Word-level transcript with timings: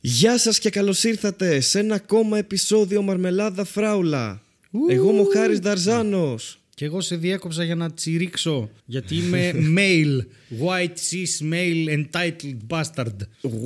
Γεια 0.00 0.38
σας 0.38 0.58
και 0.58 0.70
καλώς 0.70 1.04
ήρθατε 1.04 1.60
σε 1.60 1.78
ένα 1.78 1.94
ακόμα 1.94 2.38
επεισόδιο 2.38 3.02
Μαρμελάδα 3.02 3.64
Φράουλα. 3.64 4.42
Εγώ 4.88 5.10
είμαι 5.10 5.20
ο 5.20 5.24
Χάρης 5.32 5.58
Δαρζάνος. 5.58 6.60
Και 6.74 6.84
εγώ 6.84 7.00
σε 7.00 7.16
διέκοψα 7.16 7.64
για 7.64 7.74
να 7.74 7.90
τσιρίξω, 7.92 8.70
γιατί 8.84 9.16
είμαι 9.16 9.52
male, 9.76 10.18
white 10.64 10.96
cis 11.10 11.52
male 11.52 12.04
entitled 12.04 12.56
bastard. 12.68 13.16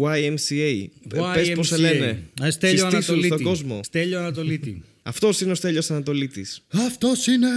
YMCA. 0.01 0.87
Πες 1.35 1.53
πώς 1.55 1.67
σε 1.67 1.77
λένε. 1.77 2.23
Α, 2.43 2.51
Στέλιο 2.51 2.77
Συστήσου 2.79 2.87
Ανατολίτη. 2.87 3.27
στον 3.27 3.43
κόσμο. 3.43 3.80
Στέλιο 3.82 4.19
Ανατολίτη. 4.19 4.82
Αυτός 5.03 5.41
είναι 5.41 5.51
ο 5.53 5.55
Στέλιος 5.55 5.91
Ανατολίτης. 5.91 6.64
Αυτός 6.69 7.27
είναι! 7.27 7.48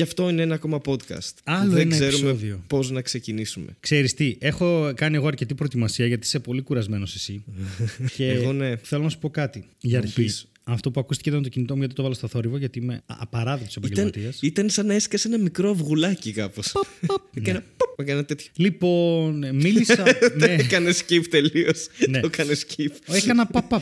Και 0.00 0.06
αυτό 0.06 0.28
είναι 0.28 0.42
ένα 0.42 0.54
ακόμα 0.54 0.80
podcast. 0.84 1.32
Άλλο 1.44 1.70
Δεν 1.70 1.80
ένα 1.80 1.90
ξέρουμε 1.98 2.30
επεισόδιο. 2.30 2.64
πώς 2.66 2.90
να 2.90 3.00
ξεκινήσουμε. 3.00 3.76
Ξέρεις 3.80 4.14
τι, 4.14 4.36
έχω 4.38 4.92
κάνει 4.96 5.16
εγώ 5.16 5.26
αρκετή 5.26 5.54
προετοιμασία 5.54 6.06
γιατί 6.06 6.26
είσαι 6.26 6.38
πολύ 6.38 6.62
κουρασμένος 6.62 7.14
εσύ. 7.14 7.44
και 8.16 8.28
Εγώ 8.28 8.52
ναι. 8.52 8.76
θέλω 8.76 9.02
να 9.02 9.08
σου 9.08 9.18
πω 9.18 9.30
κάτι. 9.30 9.64
Για 9.80 9.98
μου 9.98 10.04
αρχής, 10.04 10.24
πεις. 10.24 10.46
αυτό 10.64 10.90
που 10.90 11.00
ακούστηκε 11.00 11.28
ήταν 11.28 11.42
το 11.42 11.48
κινητό 11.48 11.72
μου 11.74 11.80
γιατί 11.80 11.94
το 11.94 12.02
βάλα 12.02 12.14
στο 12.14 12.28
θόρυβο 12.28 12.56
γιατί 12.56 12.78
είμαι 12.78 12.94
α- 12.94 13.16
απαράδεκτος 13.18 13.76
Ήταν, 13.76 13.84
επαγγελματίας. 13.90 14.38
ήταν 14.42 14.68
σαν 14.70 14.86
να 14.86 14.94
έσκασε 14.94 15.28
ένα 15.28 15.38
μικρό 15.38 15.70
αυγουλάκι 15.70 16.32
κάπως. 16.32 16.72
Έκανε 17.34 17.64
ποπ, 17.76 18.00
έκανε 18.00 18.22
τέτοιο. 18.22 18.50
Λοιπόν, 18.56 19.54
μίλησα... 19.54 20.04
ναι. 20.38 20.46
Έκανε 20.54 20.90
skip 20.90 21.22
τελείως. 21.30 21.86
Ναι. 22.08 22.20
Το 22.20 22.26
έκανε 22.32 22.52
skip. 22.66 23.14
Έκανα 23.14 23.50
pop-up. 23.52 23.80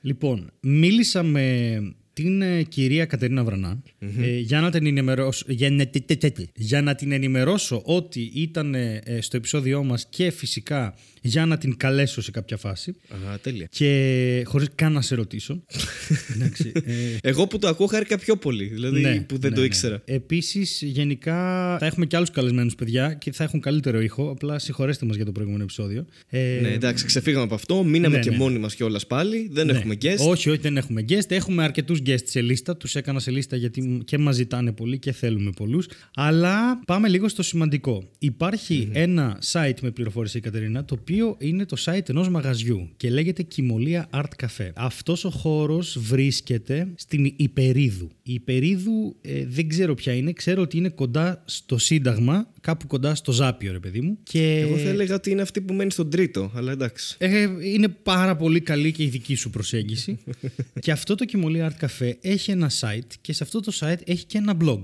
λοιπόν, 0.00 0.52
μίλησα 0.60 1.22
με 1.22 1.78
την 2.14 2.42
ε, 2.42 2.62
κυρία 2.62 3.04
Κατερίνα 3.04 3.44
Βρανά, 3.44 3.82
ε, 3.98 4.38
για, 4.38 4.60
να 4.60 4.70
την 4.70 4.86
ενημερώσω, 4.86 5.44
για, 5.48 5.70
να, 5.70 5.86
τε- 5.86 6.06
τε- 6.06 6.18
τε- 6.18 6.34
τε. 6.34 6.44
για 6.54 6.82
να 6.82 6.94
την 6.94 7.12
ενημερώσω 7.12 7.82
ότι 7.84 8.30
ήταν 8.34 8.74
ε, 8.74 9.02
στο 9.20 9.36
επεισόδιό 9.36 9.84
μας 9.84 10.06
και 10.10 10.30
φυσικά 10.30 10.94
για 11.26 11.46
να 11.46 11.58
την 11.58 11.76
καλέσω 11.76 12.22
σε 12.22 12.30
κάποια 12.30 12.56
φάση 12.56 12.96
Α, 13.30 13.38
τέλεια. 13.42 13.66
και 13.70 14.42
χωρίς 14.46 14.68
καν 14.74 14.92
να 14.92 15.00
σε 15.00 15.14
ρωτήσω. 15.14 15.62
Εντάξει, 16.34 16.72
ε, 16.74 16.92
Εγώ 17.22 17.46
που 17.46 17.58
το 17.58 17.68
ακούω 17.68 17.86
χάρηκα 17.86 18.18
πιο 18.18 18.36
πολύ. 18.36 18.64
Δηλαδή 18.64 19.00
ναι, 19.00 19.20
που 19.20 19.38
δεν 19.38 19.50
ναι, 19.50 19.54
το 19.54 19.60
ναι. 19.60 19.66
ήξερα. 19.66 20.02
Επίσης, 20.04 20.82
γενικά 20.82 21.34
θα 21.78 21.86
έχουμε 21.86 22.06
και 22.06 22.16
άλλους 22.16 22.30
καλεσμένους 22.30 22.74
παιδιά 22.74 23.12
και 23.14 23.32
θα 23.32 23.44
έχουν 23.44 23.60
καλύτερο 23.60 24.00
ήχο. 24.00 24.30
Απλά 24.30 24.58
συγχωρέστε 24.58 25.06
μας 25.06 25.16
για 25.16 25.24
το 25.24 25.32
προηγούμενο 25.32 25.62
επεισόδιο. 25.62 26.06
Ε, 26.28 26.58
Ναι, 26.62 26.68
εντάξει, 26.68 27.04
ξεφύγαμε 27.04 27.44
από 27.44 27.54
αυτό. 27.54 27.84
Μείναμε 27.84 28.16
ναι, 28.16 28.22
και 28.22 28.30
ναι. 28.30 28.36
μόνοι 28.36 28.58
μας 28.58 28.74
κιόλας 28.74 29.06
πάλι. 29.06 29.48
Δεν 29.52 29.66
Ναι. 29.66 29.72
έχουμε 29.72 29.94
guest. 30.02 30.18
Όχι, 30.28 30.50
όχι, 30.50 30.58
δεν 30.60 30.76
έχουμε 30.76 31.04
guest. 31.08 31.30
Έχουμε 31.30 31.62
αρκετούς 31.64 32.00
guest 32.06 32.24
σε 32.24 32.40
λίστα. 32.40 32.76
Τους 32.76 32.94
έκανα 32.94 33.20
σε 33.20 33.30
λίστα 33.30 33.56
γιατί 33.56 34.02
και 34.04 34.18
μας 34.18 34.34
ζητάνε 34.34 34.72
πολύ 34.72 34.98
και 34.98 35.12
θέλουμε 35.12 35.50
πολλούς. 35.56 35.86
Αλλά 36.14 36.80
πάμε 36.86 37.08
λίγο 37.08 37.28
στο 37.28 37.42
σημαντικό. 37.42 38.10
Υπαρχει 38.18 38.88
ένα 38.92 39.38
site, 39.52 39.80
με 39.82 39.90
πληροφόρησε 39.90 40.38
η 40.38 40.40
Κατερίνα, 40.40 40.84
το 40.84 40.96
οποίο 41.00 41.12
είναι 41.38 41.64
το 41.64 41.76
site 41.84 42.08
ενός 42.08 42.28
μαγαζιού 42.28 42.88
και 42.96 43.10
λέγεται 43.10 43.42
Κιμολία 43.42 44.08
Art 44.12 44.44
Cafe. 44.44 44.70
Αυτός 44.74 45.24
ο 45.24 45.30
χώρος 45.30 45.98
βρίσκεται 45.98 46.88
στην 46.94 47.32
Υπερίδου. 47.36 48.10
Η 48.22 48.32
Υπερίδου 48.32 49.16
ε, 49.20 49.46
δεν 49.46 49.68
ξέρω 49.68 49.94
ποια 49.94 50.14
είναι. 50.14 50.32
Ξέρω 50.32 50.62
ότι 50.62 50.76
είναι 50.76 50.88
κοντά 50.88 51.42
στο 51.44 51.78
Σύνταγμα, 51.78 52.48
κάπου 52.60 52.86
κοντά 52.86 53.14
στο 53.14 53.32
Ζάπιο, 53.32 53.72
ρε 53.72 53.78
παιδί 53.78 54.00
μου. 54.00 54.18
Και... 54.22 54.58
Εγώ 54.58 54.76
θα 54.76 54.88
έλεγα 54.88 55.14
ότι 55.14 55.30
είναι 55.30 55.42
αυτή 55.42 55.60
που 55.60 55.74
μένει 55.74 55.90
στον 55.90 56.10
τρίτο, 56.10 56.50
αλλά 56.54 56.72
εντάξει. 56.72 57.16
Ε, 57.18 57.46
είναι 57.62 57.88
πάρα 57.88 58.36
πολύ 58.36 58.60
καλή 58.60 58.92
και 58.92 59.02
η 59.02 59.08
δική 59.08 59.34
σου 59.34 59.50
προσέγγιση. 59.50 60.18
και 60.80 60.92
αυτό 60.92 61.14
το 61.14 61.24
Κιμολί 61.24 61.66
Art 61.68 61.84
Cafe 61.84 62.12
έχει 62.20 62.50
ένα 62.50 62.70
site 62.80 63.12
και 63.20 63.32
σε 63.32 63.42
αυτό 63.42 63.60
το 63.60 63.72
site 63.80 64.00
έχει 64.04 64.24
και 64.24 64.38
ένα 64.38 64.56
blog. 64.60 64.82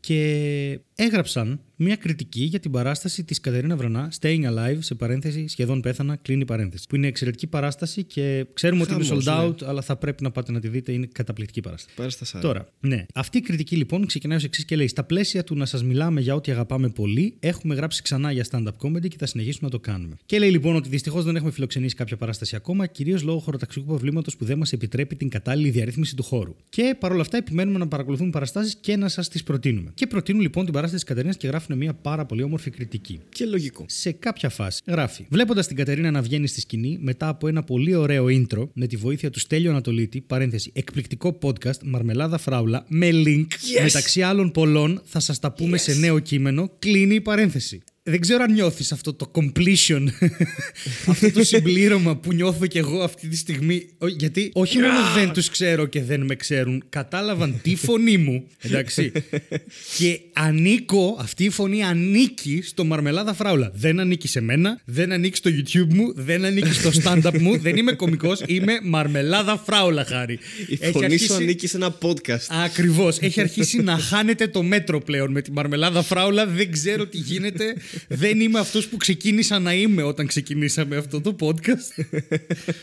Και 0.00 0.80
έγραψαν 0.94 1.60
μια 1.80 1.96
κριτική 1.96 2.44
για 2.44 2.60
την 2.60 2.70
παράσταση 2.70 3.24
της 3.24 3.40
Κατερίνα 3.40 3.76
Βρανά, 3.76 4.12
Staying 4.20 4.44
Alive, 4.44 4.78
σε 4.78 4.94
παρένθεση, 4.94 5.48
σχεδόν 5.48 5.80
πέθανα, 5.80 6.16
κλείνει 6.16 6.44
παρένθεση. 6.44 6.84
Που 6.88 6.96
είναι 6.96 7.06
εξαιρετική 7.06 7.46
παράσταση 7.46 8.04
και 8.04 8.46
ξέρουμε 8.52 8.82
ότι 8.82 8.94
είναι 8.94 9.04
Χαμός, 9.04 9.24
sold 9.26 9.38
ναι. 9.38 9.46
out, 9.46 9.68
αλλά 9.68 9.82
θα 9.82 9.96
πρέπει 9.96 10.22
να 10.22 10.30
πάτε 10.30 10.52
να 10.52 10.60
τη 10.60 10.68
δείτε, 10.68 10.92
είναι 10.92 11.08
καταπληκτική 11.12 11.60
παράσταση. 11.60 11.96
Πάρε 11.96 12.10
στα 12.10 12.24
σάρκα. 12.24 12.46
Τώρα, 12.46 12.68
ναι. 12.80 13.06
Αυτή 13.14 13.38
η 13.38 13.40
κριτική 13.40 13.76
λοιπόν 13.76 14.06
ξεκινάει 14.06 14.36
ως 14.36 14.44
εξής 14.44 14.64
και 14.64 14.76
λέει: 14.76 14.88
Στα 14.88 15.04
πλαίσια 15.04 15.44
του 15.44 15.54
να 15.54 15.66
σας 15.66 15.82
μιλάμε 15.84 16.20
για 16.20 16.34
ό,τι 16.34 16.52
αγαπάμε 16.52 16.88
πολύ, 16.88 17.36
έχουμε 17.40 17.74
γράψει 17.74 18.02
ξανά 18.02 18.32
για 18.32 18.46
stand-up 18.50 18.76
comedy 18.82 19.08
και 19.08 19.16
θα 19.18 19.26
συνεχίσουμε 19.26 19.68
να 19.72 19.78
το 19.78 19.80
κάνουμε. 19.80 20.16
Και 20.26 20.38
λέει 20.38 20.50
λοιπόν 20.50 20.76
ότι 20.76 20.88
δυστυχώς 20.88 21.24
δεν 21.24 21.36
έχουμε 21.36 21.50
φιλοξενήσει 21.50 21.94
κάποια 21.94 22.16
παράσταση 22.16 22.56
ακόμα, 22.56 22.86
κυρίως 22.86 23.22
λόγω 23.22 23.38
χωροταξικού 23.38 23.86
προβλήματος 23.86 24.36
που 24.36 24.44
δεν 24.44 24.58
μας 24.58 24.72
επιτρέπει 24.72 25.16
την 25.16 25.28
κατάλληλη 25.28 25.70
διαρρύθμιση 25.70 26.16
του 26.16 26.22
χώρου. 26.22 26.56
Και 26.68 26.96
παρόλα 26.98 27.20
αυτά 27.20 27.36
επιμένουμε 27.36 27.78
να 27.78 27.88
παρακολουθούμε 27.88 28.30
παραστάσεις 28.30 28.76
και 28.80 28.96
να 28.96 29.08
σας 29.08 29.28
τις 29.28 29.42
προτείνουμε. 29.42 29.90
Και 29.94 30.06
προτείνουν 30.06 30.42
λοιπόν 30.42 30.64
την 30.64 30.72
παράσταση 30.72 31.04
της 31.04 31.08
Κατερίνας 31.08 31.36
και 31.36 31.46
γράφουν 31.46 31.67
μια 31.76 31.94
πάρα 31.94 32.24
πολύ 32.26 32.42
όμορφη 32.42 32.70
κριτική 32.70 33.20
Και 33.28 33.44
λογικό. 33.44 33.84
σε 33.88 34.12
κάποια 34.12 34.48
φάση 34.48 34.82
γράφει. 34.86 35.26
Βλέποντας 35.30 35.66
την 35.66 35.76
Κατερίνα 35.76 36.10
να 36.10 36.22
βγαίνει 36.22 36.46
στη 36.46 36.60
σκηνή 36.60 36.98
μετά 37.00 37.28
από 37.28 37.48
ένα 37.48 37.62
πολύ 37.62 37.94
ωραίο 37.94 38.24
intro 38.28 38.68
με 38.72 38.86
τη 38.86 38.96
βοήθεια 38.96 39.30
του 39.30 39.38
Στέλιο 39.40 39.70
Ανατολίτη, 39.70 40.20
παρένθεση, 40.20 40.70
εκπληκτικό 40.74 41.38
podcast 41.42 41.82
Μαρμελάδα 41.84 42.38
Φράουλα 42.38 42.84
με 42.88 43.08
link 43.12 43.46
Yes! 43.46 43.82
μεταξύ 43.82 44.22
άλλων 44.22 44.50
πολλών, 44.50 45.00
θα 45.04 45.20
σας 45.20 45.38
τα 45.38 45.52
πούμε 45.52 45.76
σε 45.78 45.94
νέο 45.94 46.18
κείμενο. 46.18 46.70
Κλείνει 46.78 47.14
η 47.14 47.20
παρένθεση. 47.20 47.80
Δεν 48.08 48.20
ξέρω 48.20 48.42
αν 48.42 48.52
νιώθεις 48.52 48.92
αυτό 48.92 49.12
το 49.14 49.30
completion, 49.34 50.06
αυτό 51.06 51.30
το 51.32 51.44
συμπλήρωμα 51.44 52.16
που 52.16 52.32
νιώθω 52.32 52.66
κι 52.66 52.78
εγώ 52.78 53.02
αυτή 53.02 53.28
τη 53.28 53.36
στιγμή. 53.36 53.88
Ο- 53.98 54.06
Γιατί 54.06 54.50
όχι 54.54 54.78
μόνο 54.78 54.94
δεν 55.14 55.32
τους 55.32 55.48
ξέρω 55.50 55.86
και 55.86 56.02
δεν 56.02 56.20
με 56.24 56.34
ξέρουν, 56.34 56.84
κατάλαβαν 56.88 57.60
τη 57.62 57.76
φωνή 57.76 58.16
μου. 58.18 58.44
Εντάξει. 58.60 59.12
και 59.98 60.20
ανήκω, 60.32 61.16
αυτή 61.20 61.44
η 61.44 61.50
φωνή 61.50 61.82
ανήκει 61.84 62.60
στο 62.64 62.84
Μαρμελάδα 62.84 63.34
Φράουλα. 63.34 63.70
Δεν 63.74 64.00
ανήκει 64.00 64.28
σε 64.28 64.40
μένα, 64.40 64.80
δεν 64.84 65.12
ανήκει 65.12 65.36
στο 65.36 65.50
YouTube 65.50 65.94
μου, 65.94 66.12
δεν 66.14 66.44
ανήκει 66.44 66.72
στο 66.72 66.90
stand-up 67.02 67.38
μου, 67.40 67.58
δεν 67.58 67.76
είμαι 67.76 67.92
κωμικός, 67.92 68.40
είμαι 68.46 68.78
Μαρμελάδα 68.82 69.62
Φράουλα, 69.66 70.04
χάρη. 70.04 70.38
Η 70.68 70.76
φωνή 70.92 71.16
σου 71.16 71.34
ανήκει 71.34 71.66
σε 71.66 71.76
ένα 71.76 71.98
podcast. 72.02 72.46
Ακριβώς. 72.64 73.18
Έχει 73.18 73.40
αρχίσει 73.40 73.82
να 73.82 73.98
χάνεται 73.98 74.46
το 74.48 74.62
μέτρο 74.62 75.00
πλέον 75.00 75.30
με 75.30 75.42
τη 75.42 75.52
Μαρμελάδα 75.52 76.02
Φράουλα. 76.02 76.46
Δεν 76.46 76.72
ξέρω 76.72 77.06
τι 77.06 77.16
γίνεται. 77.18 77.74
Δεν 78.08 78.40
είμαι 78.40 78.58
αυτός 78.58 78.88
που 78.88 78.96
ξεκίνησα 78.96 79.58
να 79.58 79.74
είμαι 79.74 80.02
όταν 80.02 80.26
ξεκινήσαμε 80.26 80.96
αυτό 80.96 81.20
το 81.20 81.36
podcast. 81.40 82.04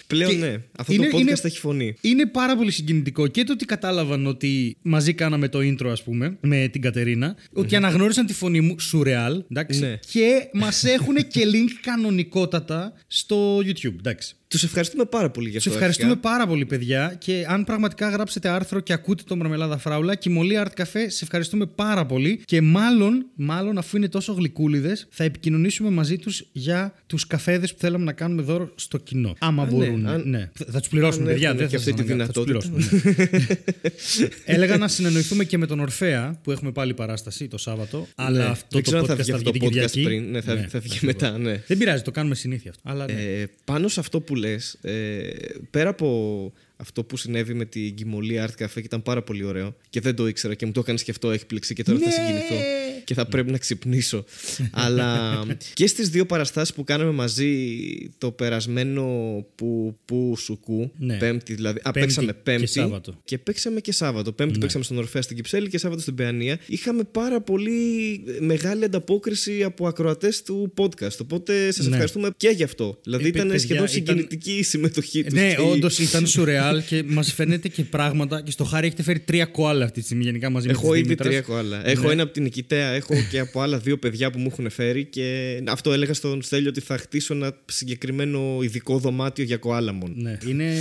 Πλέον 0.08 0.31
Και 0.31 0.38
ναι. 0.38 0.56
Αυτό 0.78 0.94
είναι- 0.94 1.08
το 1.09 1.18
podcast 1.18 1.22
είναι- 1.22 1.40
έχει 1.44 1.59
φωνή. 1.59 1.96
Είναι 2.02 2.26
πάρα 2.26 2.56
πολύ 2.56 2.72
συγκινητικό 2.72 3.28
και 3.28 3.44
το 3.44 3.54
ότι 3.54 3.66
κατάλαβαν 3.66 4.25
ότι 4.28 4.78
μαζί 4.81 5.14
κάναμε 5.14 5.48
το 5.48 5.59
intro, 5.59 5.88
ας 5.88 6.04
πούμε, 6.04 6.38
με 6.42 6.68
την 6.68 6.81
Κατερίνα. 6.81 7.36
Ότι 7.54 7.75
αναγνώρισαν 7.75 8.25
τη 8.25 8.34
φωνή 8.34 8.62
μου, 8.62 8.80
σουρεάλ, 8.80 9.44
εντάξει. 9.52 9.80
Ναι. 9.80 10.00
Και 10.12 10.50
μας 10.54 10.84
έχουν 10.84 11.16
και 11.28 11.42
link 11.46 11.70
κανονικότατα 11.81 12.94
στο 13.08 13.58
YouTube, 13.58 13.96
εντάξει. 13.98 14.36
Τους 14.56 14.64
ευχαριστούμε 14.64 15.06
πάρα 15.06 15.30
πολύ 15.30 15.50
για 15.50 15.58
Τους 15.58 15.68
αυτό. 15.68 15.78
ευχαριστούμε 15.78 16.12
αρχικά. 16.12 16.30
πάρα 16.30 16.48
πολύ, 16.48 16.66
παιδιά. 16.66 17.16
Και 17.20 17.46
αν 17.48 17.64
πραγματικά 17.64 18.10
γράψετε 18.10 18.50
άρθρο 18.50 18.80
και 18.80 18.94
ακούτε 18.94 19.24
το 19.28 19.36
Μαρμελάδα 19.36 19.78
Φράουλα, 19.78 20.16
Κιμολή 20.16 20.56
Art 20.64 20.82
Cafe, 20.82 21.06
σε 21.08 21.24
ευχαριστούμε 21.24 21.66
πάρα 21.66 22.06
πολύ. 22.06 22.42
Και 22.46 22.62
μάλλον, 22.62 23.26
μάλλον 23.36 23.78
αφού 23.78 23.98
είναι 23.98 24.08
τόσο 24.08 24.34
γλυκούλιδες, 24.34 25.08
θα 25.10 25.24
επικοινωνήσουμε 25.24 25.90
μαζί 25.90 26.18
τους 26.18 26.44
για 26.52 26.94
τους 27.06 27.28
καφέδες 27.28 27.74
που 27.74 27.80
θέλαμε 27.80 28.04
να 28.04 28.14
κάνουμε 28.14 28.42
δώρο 28.42 28.72
στο 28.76 28.98
κοινό. 28.98 29.36
Άμα 29.40 29.64
ναι, 29.66 29.72
μπορούν. 29.72 30.08
αν- 30.08 30.24
Ναι, 30.30 30.50
Θα- 30.54 30.66
Θα 30.72 30.80
τους 30.80 30.90
πληρώσουμε, 30.90 31.24
αν 31.26 31.32
παιδιά. 31.32 31.48
έχουν 31.48 31.60
Δεν 31.60 31.68
και 31.70 31.78
θα 31.78 31.84
αυτή 31.84 31.98
σας 31.98 32.06
τη 32.06 32.12
αναγκάσω, 32.14 32.34
θα 32.34 32.44
τους 32.44 32.46
δυνατότητα. 32.46 32.80
πληρώσουμε, 32.82 33.30
ναι. 33.32 33.56
Έλεγα 34.56 34.78
να 34.78 34.88
συνεννοηθούμε 34.88 35.44
και 35.44 35.58
με 35.58 35.66
τον 35.66 35.80
Ορφέα 35.80 36.40
που 36.44 36.52
έχουμε 36.52 36.72
πάλι 36.72 36.94
παράσταση 36.94 37.48
το 37.48 37.58
Σάββατο. 37.58 38.08
Αλλά 38.16 38.38
Ναι. 38.38 38.44
αυτό 38.46 38.68
Δεν 38.70 38.82
το 38.82 38.82
ξέρω 38.82 39.00
αν 39.00 39.06
θα 39.06 39.14
podcast 39.14 39.18
βγει 39.18 39.30
θα 39.32 39.36
αυτό 39.38 39.52
βγει 39.52 39.60
το 39.60 39.70
την 39.70 39.80
podcast 39.82 39.92
Κυριακή. 39.92 40.04
πριν. 40.04 40.32
Ναι, 40.32 40.42
θα, 40.42 40.54
Ναι, 40.54 40.68
θα 40.68 40.80
βγει 40.80 40.96
ακριβώς. 40.96 41.22
μετά, 41.22 41.38
ναι. 41.38 41.62
Δεν 41.68 41.78
πειράζει, 41.78 42.02
το 42.02 42.12
κάνουμε 42.12 42.36
συνήθεια 42.36 42.70
αυτό. 42.70 42.82
Αλλά 42.90 43.06
ναι. 43.06 43.22
Ε, 43.22 43.46
πάνω 43.66 43.88
σε 43.88 44.00
αυτό 44.00 44.20
που 44.22 44.36
λες, 44.50 44.78
ε, 44.81 45.29
πέρα 45.72 45.89
από 45.89 46.53
αυτό 46.78 47.03
που 47.03 47.17
συνέβη 47.17 47.53
με 47.53 47.66
την 47.66 47.95
Κιμολή 47.95 48.39
Art 48.41 48.63
Cafe 48.63 48.69
και 48.73 48.79
ήταν 48.79 49.03
πάρα 49.03 49.22
πολύ 49.23 49.44
ωραίο 49.44 49.75
και 49.89 50.00
δεν 50.01 50.16
το 50.16 50.28
ήξερα 50.28 50.53
και 50.53 50.66
μου 50.66 50.72
το 50.72 50.79
έκανε 50.79 51.00
και 51.03 51.11
αυτό 51.11 51.31
εκπληξή 51.31 51.73
και 51.73 51.83
τώρα 51.83 52.00
θα 52.00 52.06
Ναι. 52.06 52.11
συγκινηθώ 52.11 52.56
και 53.06 53.14
θα 53.14 53.26
πρέπει 53.26 53.52
να 53.52 53.58
ξυπνήσω. 53.58 54.26
Αλλά 54.72 55.44
και 55.74 55.88
στις 55.88 56.10
δύο 56.10 56.26
παραστάσεις 56.26 56.74
που 56.76 56.84
κάναμε 56.84 57.12
μαζί 57.12 57.50
το 58.18 58.32
περασμένο 58.32 59.04
που, 59.56 59.98
που 60.06 60.36
σουκού, 60.38 60.92
Ναι. 60.98 61.18
πέμπτη 61.18 61.54
δηλαδή, 61.54 61.80
α, 61.84 61.92
Πέμπτη 61.92 62.00
παίξαμε 62.00 62.31
και 62.31 62.38
πέμπτη 62.44 62.66
Σάββατο. 62.68 63.13
και 63.24 63.38
παίξαμε 63.38 63.80
και 63.80 63.92
Σάββατο. 63.92 64.31
Πέμπτη 64.31 64.54
Ναι. 64.54 64.60
παίξαμε 64.60 64.84
στον 64.84 64.98
Ορφέα 64.98 65.22
στην 65.22 65.36
Κυψέλη 65.36 65.69
και 65.69 65.78
Σάββατο 65.78 66.02
στην 66.02 66.16
Παιανία. 66.16 66.60
Είχαμε 66.68 67.04
πάρα 67.12 67.42
πολύ 67.42 67.72
μεγάλη 68.40 68.84
ανταπόκριση 68.84 69.63
από 69.63 69.88
ακροατές 69.88 70.42
του 70.44 70.74
podcast. 70.78 71.18
Οπότε 71.22 71.72
σας 71.72 71.86
Ναι. 71.86 71.92
ευχαριστούμε 71.92 72.30
και 72.38 72.50
γι' 72.50 72.63
αυτό. 72.63 73.00
Δηλαδή 73.04 73.25
Ε, 73.25 73.28
ήταν 73.28 73.42
παιδιά, 73.48 73.60
σχεδόν 73.60 73.86
ήταν- 73.86 73.96
συγκινητική 73.96 74.51
η 74.51 74.63
συμμετοχή 74.63 75.24
τους. 75.24 75.34
Ναι, 75.34 75.56
όντως 75.72 76.00
ήταν 76.00 76.28
σουρεάλ 76.28 76.84
και 76.84 77.04
μας 77.08 77.34
φαίνεται 77.34 77.68
και 77.68 77.84
πράγματα. 77.84 78.42
Και 78.42 78.51
στο 78.51 78.63
χάρι 78.63 78.88
έχετε 78.88 79.04
φέρει 79.04 79.19
τρία 79.19 79.46
κοάλα 79.46 79.86
αυτή 79.86 80.00
τη 80.00 80.06
στιγμή 80.06 80.24
γενικά 80.24 80.50
μαζί 80.50 80.66
με 80.68 80.72
Έχω 80.72 80.81
τις 80.81 80.92
ήδη 80.92 81.01
Δήμητρας. 81.01 81.28
τρία 81.30 81.42
κοάλα. 81.42 81.88
Έχω 81.90 82.06
Ναι. 82.08 82.12
ένα 82.13 82.24
από 82.24 82.34
την 82.34 82.44
Νικητέα, 82.44 82.88
έχω 82.95 83.13
και 83.31 83.39
από 83.39 83.62
άλλα 83.62 83.77
δύο 83.77 83.97
παιδιά 83.97 84.31
που 84.31 84.39
μου 84.39 84.47
έχουν 84.51 84.69
φέρει. 84.69 85.06
Και 85.06 85.59
αυτό 85.68 85.94
έλεγα 85.94 86.13
στον 86.13 86.42
Στέλιο 86.42 86.69
ότι 86.69 86.81
θα 86.81 86.97
χτίσω 86.97 87.33
ένα 87.33 87.57
συγκεκριμένο 87.65 88.59
ειδικό 88.62 88.97
δωμάτιο 88.97 89.44
για 89.44 89.57
κοάλαμον. 89.57 90.13
Ναι. 90.15 90.38
Είναι, 90.47 90.74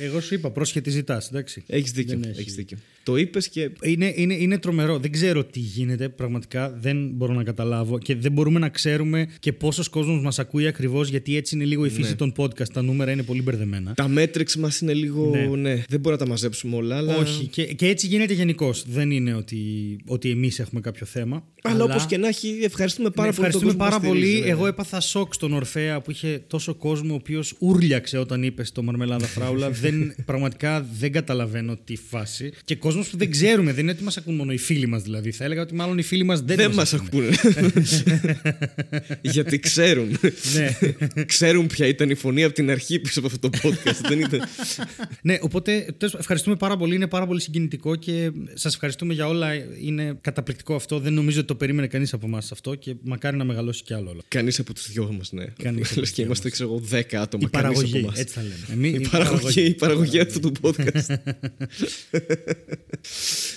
εγώ 0.00 0.20
σου 0.20 0.34
είπα, 0.34 0.50
πρόσχετη 0.50 0.90
ζητάς. 0.90 1.30
Έχεις 1.66 1.92
δίκιο. 1.92 2.18
Δεν 2.18 2.28
έχεις. 2.28 2.38
Έχεις 2.38 2.54
δίκιο. 2.54 2.78
Το 3.02 3.16
είπες 3.16 3.48
και. 3.48 3.70
Είναι, 3.82 4.12
είναι, 4.16 4.34
είναι 4.34 4.58
τρομερό. 4.58 4.98
Δεν 4.98 5.12
ξέρω 5.12 5.44
τι 5.44 5.60
γίνεται 5.60 6.08
πραγματικά. 6.08 6.70
Δεν 6.80 7.08
μπορώ 7.12 7.32
να 7.32 7.42
καταλάβω 7.42 7.98
και 7.98 8.14
δεν 8.16 8.32
μπορούμε 8.32 8.58
να 8.58 8.68
ξέρουμε 8.68 9.28
και 9.38 9.52
πόσος 9.52 9.88
κόσμος 9.88 10.22
μας 10.22 10.38
ακούει 10.38 10.66
ακριβώς 10.66 11.08
γιατί 11.08 11.36
έτσι 11.36 11.54
είναι 11.54 11.64
λίγο 11.64 11.84
η 11.84 11.88
φύση 11.88 12.10
Ναι. 12.10 12.16
των 12.16 12.32
podcast. 12.36 12.68
Τα 12.72 12.82
νούμερα 12.82 13.10
είναι 13.10 13.22
πολύ 13.22 13.42
μπερδεμένα. 13.42 13.94
Τα 13.94 14.08
μέτρηξ 14.08 14.56
μας 14.56 14.80
είναι 14.80 14.94
λίγο. 14.94 15.30
Ναι. 15.30 15.40
Ναι. 15.56 15.74
δεν 15.74 16.00
μπορούμε 16.00 16.10
να 16.10 16.16
τα 16.16 16.26
μαζέψουμε 16.26 16.76
όλα. 16.76 16.96
Αλλά, 16.96 17.16
Όχι. 17.16 17.46
Και, 17.46 17.64
και 17.64 17.86
έτσι 17.86 18.06
γίνεται 18.06 18.32
γενικώς. 18.32 18.84
Δεν 18.88 19.10
είναι 19.10 19.34
ότι, 19.34 19.58
ότι 20.06 20.30
εμείς 20.30 20.58
έχουμε 20.58 20.80
κάποιο 20.80 21.06
θέμα. 21.06 21.44
Αλλά 21.64 21.84
όπως 21.84 22.06
και 22.06 22.16
να 22.16 22.28
έχει, 22.28 22.58
ευχαριστούμε 22.62 23.10
πάρα 23.10 23.28
Ναι, 23.28 23.34
πολύ. 23.34 23.50
τον 23.50 23.60
ευχαριστούμε 23.60 23.72
κόσμο 23.72 23.78
που 23.78 23.90
πάρα 23.90 23.98
μας 23.98 24.08
πολύ. 24.08 24.20
στηρίζει, 24.20 24.38
βέβαια. 24.40 24.52
Εγώ 24.56 24.66
έπαθα 24.66 25.00
σοκ 25.00 25.34
στον 25.34 25.52
Ορφέα 25.52 26.00
που 26.00 26.10
είχε 26.10 26.42
τόσο 26.46 26.74
κόσμο 26.74 27.12
ο 27.12 27.14
οποίος 27.14 27.54
ούρλιαξε 27.58 28.18
όταν 28.18 28.42
είπε 28.42 28.64
στο 28.64 28.82
Μαρμελάδα 28.82 29.26
Φράουλα. 29.26 29.70
δεν, 29.82 30.14
πραγματικά 30.24 30.86
δεν 30.98 31.12
καταλαβαίνω 31.12 31.76
τι 31.84 31.96
φάση. 31.96 32.52
Και 32.64 32.76
κόσμος 32.76 33.08
που 33.08 33.16
δεν 33.16 33.30
ξέρουμε. 33.30 33.72
Δεν 33.72 33.82
είναι 33.82 33.92
ότι 33.92 34.02
μας 34.02 34.16
ακούν 34.16 34.34
μόνο 34.34 34.52
οι 34.52 34.58
φίλοι 34.58 34.86
μας 34.86 35.02
δηλαδή. 35.02 35.30
Θα 35.32 35.44
έλεγα 35.44 35.62
ότι 35.62 35.74
μάλλον 35.74 35.98
οι 35.98 36.02
φίλοι 36.02 36.24
μας 36.24 36.40
δεν, 36.40 36.56
Δεν 36.56 36.66
μας 36.72 36.92
μας 36.92 36.94
ακούνε. 36.94 37.28
Γιατί 39.20 39.58
ξέρουν. 39.58 40.08
ναι. 40.54 41.24
ξέρουν 41.24 41.66
ποια 41.66 41.86
ήταν 41.86 42.10
η 42.10 42.14
φωνή 42.14 42.44
από 42.44 42.54
την 42.54 42.70
αρχή 42.70 42.98
πίσω 42.98 43.18
από 43.18 43.28
αυτό 43.28 43.50
το 43.50 43.58
podcast. 43.62 44.00
δεν 44.08 44.20
ήταν. 44.20 44.40
ναι, 45.22 45.38
οπότε 45.40 45.72
τέλος 45.72 45.96
πάντων, 45.98 46.18
ευχαριστούμε 46.20 46.56
πάρα 46.56 46.76
πολύ. 46.76 46.94
Είναι 46.94 47.06
πάρα 47.06 47.26
πολύ 47.26 47.40
συγκινητικό 47.40 47.96
και 47.96 48.30
σας 48.54 48.74
ευχαριστούμε 48.74 49.14
για 49.14 49.26
όλα. 49.28 49.48
Είναι 49.82 50.18
καταπληκτικό 50.20 50.74
αυτό. 50.74 50.98
Δεν 50.98 51.12
νομίζω 51.12 51.40
ότι 51.40 51.51
το 51.52 51.58
περίμενε 51.58 51.86
κανείς 51.86 52.12
από 52.12 52.26
εμάς 52.26 52.52
αυτό 52.52 52.74
και 52.74 52.94
μακάρι 53.02 53.36
να 53.36 53.44
μεγαλώσει 53.44 53.82
κι 53.82 53.94
άλλο 53.94 54.10
όλο. 54.10 54.20
Κανείς 54.28 54.58
από 54.58 54.74
τους 54.74 54.90
δυο 54.92 55.12
μας, 55.18 55.32
ναι. 55.32 55.44
Κανείς 55.44 55.90
από 55.90 56.00
Λες 56.00 56.08
τους 56.08 56.08
και 56.08 56.14
δυο 56.14 56.24
είμαστε, 56.24 56.44
μας. 56.48 56.52
ξέρω 56.52 56.68
εγώ, 56.70 56.80
10 56.90 57.16
άτομα. 57.20 57.44
Η 57.46 57.50
κανείς 57.50 57.50
παραγωγή, 57.50 57.96
από 57.98 58.06
εμάς. 58.06 58.18
έτσι 58.18 58.34
θα 58.34 58.42
λέμε. 58.42 58.56
Εμείς- 58.88 59.06
Η 59.06 59.10
παραγωγή, 59.10 59.62
η 59.64 59.74
παραγωγή 59.74 60.18
αυτού 60.20 60.40
του 60.52 60.52
podcast. 60.62 61.14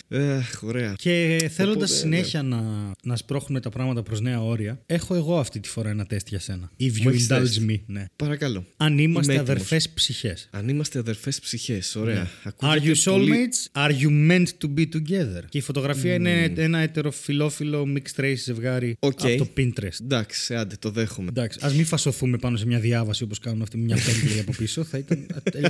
Αχ, 0.09 0.63
ωραία. 0.63 0.93
Και 0.97 1.37
θέλοντας 1.53 1.75
Οπότε, 1.91 2.07
ναι. 2.07 2.15
συνέχεια 2.15 2.41
να, 2.43 2.91
να 3.03 3.15
σπρώχνουμε 3.15 3.59
τα 3.61 3.69
πράγματα 3.69 4.03
προς 4.03 4.21
νέα 4.21 4.43
όρια, 4.43 4.81
έχω 4.85 5.15
εγώ 5.15 5.39
αυτή 5.39 5.59
τη 5.59 5.69
φορά 5.69 5.89
ένα 5.89 6.05
τεστ 6.05 6.27
για 6.29 6.39
σένα. 6.39 6.71
If 6.79 6.91
Μου 7.01 7.09
you 7.09 7.13
έχεις 7.13 7.25
indulge 7.31 7.39
τεστ. 7.39 7.59
me. 7.69 7.79
Ναι. 7.85 8.05
Παρακαλώ. 8.15 8.65
Αν 8.77 8.97
είμαστε 8.97 9.31
Είμαι 9.31 9.41
έτοιμος. 9.41 9.59
αδερφές 9.61 9.89
ψυχές. 9.89 10.47
Αν 10.51 10.67
είμαστε 10.69 10.99
αδερφές 10.99 11.39
ψυχές, 11.39 11.95
ωραία. 11.95 12.15
Ναι. 12.15 12.27
Are 12.43 12.53
Ακούγεται 12.61 12.99
you 12.99 13.11
πολύ- 13.11 13.31
soulmates? 13.31 13.81
Are 13.85 13.91
you 13.91 14.31
meant 14.31 14.45
to 14.45 14.79
be 14.79 14.85
together? 14.95 15.43
Και 15.49 15.57
η 15.57 15.61
φωτογραφία 15.61 16.13
είναι 16.13 16.53
ένα 16.55 16.77
ετεροφιλόφιλο 16.79 17.84
mixed 17.93 18.21
race 18.21 18.33
ζευγάρι 18.43 18.95
Οκ. 18.99 19.19
από 19.23 19.37
το 19.37 19.47
Pinterest. 19.57 20.01
Εντάξει, 20.03 20.55
άντε, 20.55 20.75
το 20.79 20.89
δέχομαι. 20.89 21.27
Εντάξει, 21.29 21.59
ας 21.61 21.73
μην 21.73 21.85
φασωθούμε 21.85 22.37
πάνω 22.37 22.57
σε 22.57 22.65
μια 22.65 22.79
διάβαση 22.79 23.23
όπως 23.23 23.39
κάνουν 23.39 23.61
αυτοί 23.61 23.77
με 23.77 23.83
μια 23.83 23.95
Bentley 23.97 24.39
από 24.39 24.51
πίσω. 24.57 24.83
Θα 24.83 24.97
ήταν. 24.97 25.25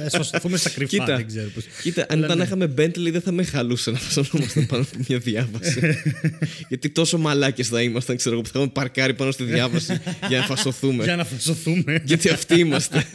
Α 0.05 0.09
φασωθούμε 0.09 0.57
στα 0.57 0.69
κρυφά, 0.69 0.89
Κοίτα, 0.89 1.15
δεν 1.15 1.27
ξέρω 1.27 1.47
πώς. 1.53 1.63
κοίτα 1.81 2.01
αν 2.01 2.07
Αλλά 2.09 2.25
ήταν 2.25 2.37
ναι. 2.37 2.43
να 2.43 2.49
είχαμε 2.49 2.73
Bentley 2.77 3.11
δεν 3.11 3.21
θα 3.21 3.31
με 3.31 3.43
χαλούσε 3.43 3.91
να 3.91 3.97
φασωνόμαστε 3.97 4.61
πάνω 4.61 4.81
από 4.83 5.03
μια 5.07 5.17
διάβαση. 5.17 5.79
Γιατί 6.69 6.89
τόσο 6.89 7.17
μαλάκες 7.17 7.67
θα 7.67 7.81
ήμασταν, 7.81 8.15
ξέρω 8.17 8.35
εγώ, 8.35 8.43
που 8.43 8.49
θα 8.49 8.59
είχαμε 8.59 8.71
παρκάρει 8.73 9.13
πάνω 9.13 9.31
στη 9.31 9.43
διάβαση 9.43 9.99
για 10.27 10.37
να 10.39 10.45
φασωθούμε. 10.45 11.03
Για 11.03 11.15
να 11.15 11.25
φασωθούμε. 11.25 12.01
Γιατί 12.05 12.29
αυτοί 12.29 12.59
είμαστε. 12.59 13.05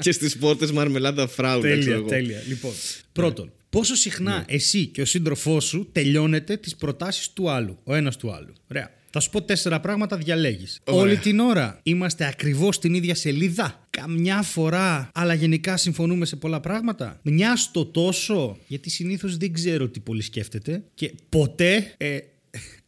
και 0.00 0.12
στις 0.12 0.36
πόρτες 0.36 0.72
μαρμελάδα 0.72 1.26
φράουλα, 1.28 1.68
ξέρω 1.78 1.80
Τέλεια, 1.80 1.94
εγώ. 1.94 2.06
τέλεια. 2.08 2.42
Λοιπόν, 2.48 2.72
πρώτον, 3.12 3.52
πόσο 3.70 3.94
συχνά 3.94 4.36
Ναι. 4.36 4.44
εσύ 4.46 4.86
και 4.86 5.00
ο 5.00 5.04
σύντροφός 5.04 5.64
σου 5.64 5.88
τελειώνετε 5.92 6.56
τις 6.56 6.76
προτάσεις 6.76 7.32
του 7.32 7.50
άλλου, 7.50 7.78
ο 7.84 7.94
ένας 7.94 8.16
του 8.16 8.32
άλλου. 8.32 8.52
Ωραία. 8.70 8.90
Θα 9.12 9.20
σου 9.20 9.30
πω 9.30 9.42
τέσσερα 9.42 9.80
πράγματα, 9.80 10.16
διαλέγεις. 10.16 10.80
Ωραία. 10.84 11.00
Όλη 11.00 11.16
την 11.16 11.40
ώρα 11.40 11.80
είμαστε 11.82 12.26
ακριβώς 12.26 12.74
στην 12.74 12.94
ίδια 12.94 13.14
σελίδα. 13.14 13.86
Καμιά 13.90 14.42
φορά, 14.42 15.10
αλλά 15.14 15.34
γενικά 15.34 15.76
συμφωνούμε 15.76 16.24
σε 16.26 16.36
πολλά 16.36 16.60
πράγματα. 16.60 17.20
Μια 17.22 17.56
στο 17.56 17.86
τόσο, 17.86 18.56
γιατί 18.66 18.90
συνήθως 18.90 19.36
δεν 19.36 19.52
ξέρω 19.52 19.88
τι 19.88 20.00
πολύ 20.00 20.22
σκέφτεται. 20.22 20.82
Και 20.94 21.12
ποτέ. 21.28 21.94
ε, 21.96 22.18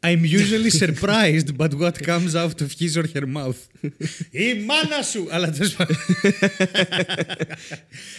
I'm 0.04 0.24
usually 0.24 0.70
surprised 0.70 1.56
but 1.56 1.74
what 1.74 1.96
comes 2.02 2.34
out 2.34 2.60
of 2.60 2.72
his 2.72 2.96
or 2.96 3.06
her 3.14 3.26
mouth; 3.26 3.60
Η 4.30 4.54
μάνα 4.54 5.02
σου! 5.02 5.26
Αλλά 5.30 5.50
τέλος 5.50 5.74
πάντων. 5.74 5.96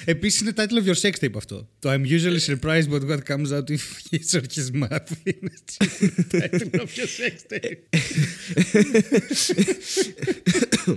Επίσης 0.06 0.40
είναι 0.42 0.54
title 0.56 0.84
of 0.84 0.86
your 0.86 1.00
sex 1.02 1.12
tape 1.20 1.36
αυτό. 1.36 1.70
Το 1.80 1.92
I'm 1.92 2.06
usually 2.06 2.40
surprised 2.40 2.90
but 2.90 3.02
what 3.10 3.20
comes 3.26 3.52
out 3.52 3.70
of 3.70 3.82
his 4.10 4.34
or 4.34 4.44
his 4.56 4.72
mouth; 4.74 5.10
Είναι 5.24 5.54
σίγουρα 5.66 6.28
title 6.32 6.80
of 6.80 6.90
your 6.98 7.10
sex 7.20 7.34
tape. 7.54 7.78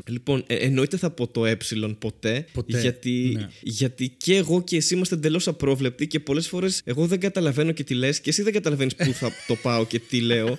Λοιπόν, 0.07 0.45
ε, 0.47 0.55
εννοείται 0.55 0.97
θα 0.97 1.11
πω 1.11 1.27
το 1.29 1.47
ε 1.47 1.57
ποτέ. 1.99 2.47
Ποτέ, 2.53 2.81
Γιατί, 2.81 3.33
ναι. 3.37 3.49
γιατί 3.63 4.09
και 4.17 4.37
εγώ 4.37 4.63
και 4.63 4.77
εσύ 4.77 4.95
είμαστε 4.95 5.15
εντελώς 5.15 5.49
απρόβλεπτοι 5.49 6.07
και 6.07 6.21
πολλές 6.21 6.49
φορές 6.49 6.81
εγώ 6.85 7.07
δεν 7.07 7.21
καταλαβαίνω 7.21 7.73
και 7.73 7.85
τι 7.85 7.95
λες 7.95 8.21
και 8.21 8.31
εσύ 8.31 8.43
δεν 8.43 8.53
καταλαβαίνεις 8.53 8.95
πού 8.95 9.13
θα 9.13 9.31
το 9.47 9.55
πάω 9.55 9.87
και 9.87 9.99
τι 9.99 10.21
λέω. 10.21 10.59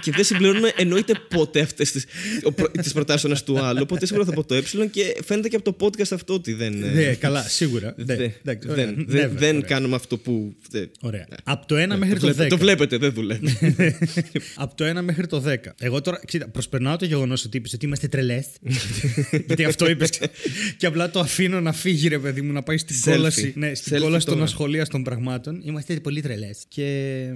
και 0.00 0.10
δεν 0.10 0.24
συμπληρώνουμε 0.24 0.72
εννοείται 0.76 1.12
ποτέ 1.28 1.60
αυτές 1.60 1.90
τις 2.82 2.92
προτάσεις 2.92 3.24
ένας 3.24 3.44
του 3.44 3.58
άλλου. 3.60 3.78
Οπότε 3.82 4.06
σίγουρα 4.06 4.24
θα 4.24 4.32
πω 4.32 4.44
το 4.44 4.54
ε 4.54 4.62
και 4.90 5.16
φαίνεται 5.24 5.48
και 5.48 5.56
από 5.56 5.72
το 5.72 5.86
podcast 5.86 6.12
αυτό 6.12 6.34
ότι 6.34 6.52
δεν. 6.52 6.82
ε, 6.82 6.90
Ναι, 6.90 7.14
καλά, 7.14 7.42
σίγουρα. 7.42 7.94
Ναι, 7.96 8.04
δεν- 8.16 8.32
εντάξει, 8.44 8.70
ωραία. 8.70 8.84
δεν, 8.86 9.04
δεν, 9.08 9.30
Never, 9.30 9.34
δεν 9.36 9.56
ωραία. 9.56 9.68
κάνουμε 9.68 9.94
αυτό 9.94 10.16
που. 10.18 10.54
δεν- 10.70 10.90
Ωραία. 11.00 11.26
Από 11.44 11.66
το 11.66 11.74
1 11.76 11.86
Ναι, 11.86 11.96
μέχρι 11.96 12.18
το, 12.18 12.26
το 12.26 12.32
10. 12.32 12.34
βλέπετε, 12.34 12.48
το 12.48 12.56
βλέπετε, 12.56 12.96
δεν 12.96 13.12
δουλεύει. 13.12 13.58
Από 14.54 14.74
το 14.76 14.84
1 14.98 15.02
μέχρι 15.02 15.26
το 15.26 15.42
10. 15.46 15.54
Εγώ 15.78 16.00
τώρα, 16.00 16.20
κοίτα, 16.26 16.48
προσπερνάω 16.48 16.96
το 16.96 17.04
γεγονός 17.04 17.44
ότι 17.44 17.56
είπες 17.56 17.72
ότι 17.72 17.86
είμαστε 17.86 18.08
τρελές. 18.08 18.46
Γιατί 19.46 19.64
αυτό 19.64 19.90
είπες. 19.90 20.10
και 20.76 20.86
απλά 20.86 21.10
το 21.10 21.20
αφήνω 21.20 21.60
να 21.60 21.72
φύγει, 21.72 22.08
ρε 22.08 22.18
παιδί 22.18 22.42
μου, 22.42 22.52
να 22.52 22.62
πάει 22.62 22.78
στην 22.78 22.96
Selfie. 23.04 23.10
κόλαση, 23.10 23.52
ναι, 23.56 23.74
στην 23.74 23.96
Selfie 23.96 24.00
κόλαση 24.00 24.24
των 24.26 24.34
τώρα. 24.34 24.46
ασχολίαστων 24.46 25.02
πραγμάτων. 25.02 25.60
Είμαστε 25.64 25.94
πολύ 26.00 26.20
τρελές. 26.20 26.58
Και 26.68 26.84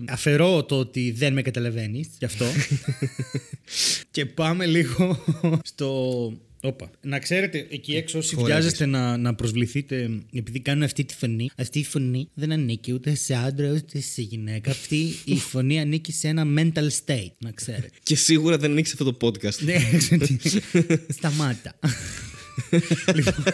αφαιρώ 0.08 0.64
το 0.64 0.78
ότι 0.78 1.14
δεν 1.16 1.32
με 1.32 1.42
καταλαβαίνεις 1.42 2.08
γι' 2.18 2.24
αυτό. 2.24 2.44
και 4.10 4.26
πάμε 4.26 4.66
λίγο 4.66 5.24
στο. 5.64 6.32
Όπα. 6.62 6.90
Να 7.02 7.18
ξέρετε, 7.18 7.66
εκεί 7.70 7.92
έξω 7.94 8.18
όσοι 8.18 8.34
Χορεύεις. 8.34 8.54
βιάζεστε 8.54 8.86
να, 8.86 9.16
να 9.16 9.34
προσβληθείτε, 9.34 10.10
επειδή 10.34 10.60
κάνουν 10.60 10.82
αυτή 10.82 11.04
τη 11.04 11.14
φωνή, 11.14 11.50
αυτή 11.56 11.78
η 11.78 11.84
φωνή 11.84 12.28
δεν 12.34 12.52
ανήκει 12.52 12.92
ούτε 12.92 13.14
σε 13.14 13.34
άντρα 13.34 13.70
ούτε 13.70 14.00
σε 14.00 14.22
γυναίκα. 14.22 14.70
Αυτή 14.70 15.14
η 15.24 15.36
φωνή 15.50 15.80
ανήκει 15.80 16.12
σε 16.12 16.28
ένα 16.28 16.44
mental 16.58 16.88
state, 17.06 17.32
να 17.38 17.50
ξέρετε. 17.50 17.88
και 18.02 18.16
σίγουρα 18.16 18.58
δεν 18.58 18.70
ανοίξει 18.70 18.92
αυτό 18.98 19.12
το 19.12 19.26
podcast. 19.26 19.58
Ναι, 19.58 19.76
ξέρω 19.98 20.26
τι. 20.26 20.60
Σταμάτα. 21.08 21.74
Λοιπόν, 23.14 23.44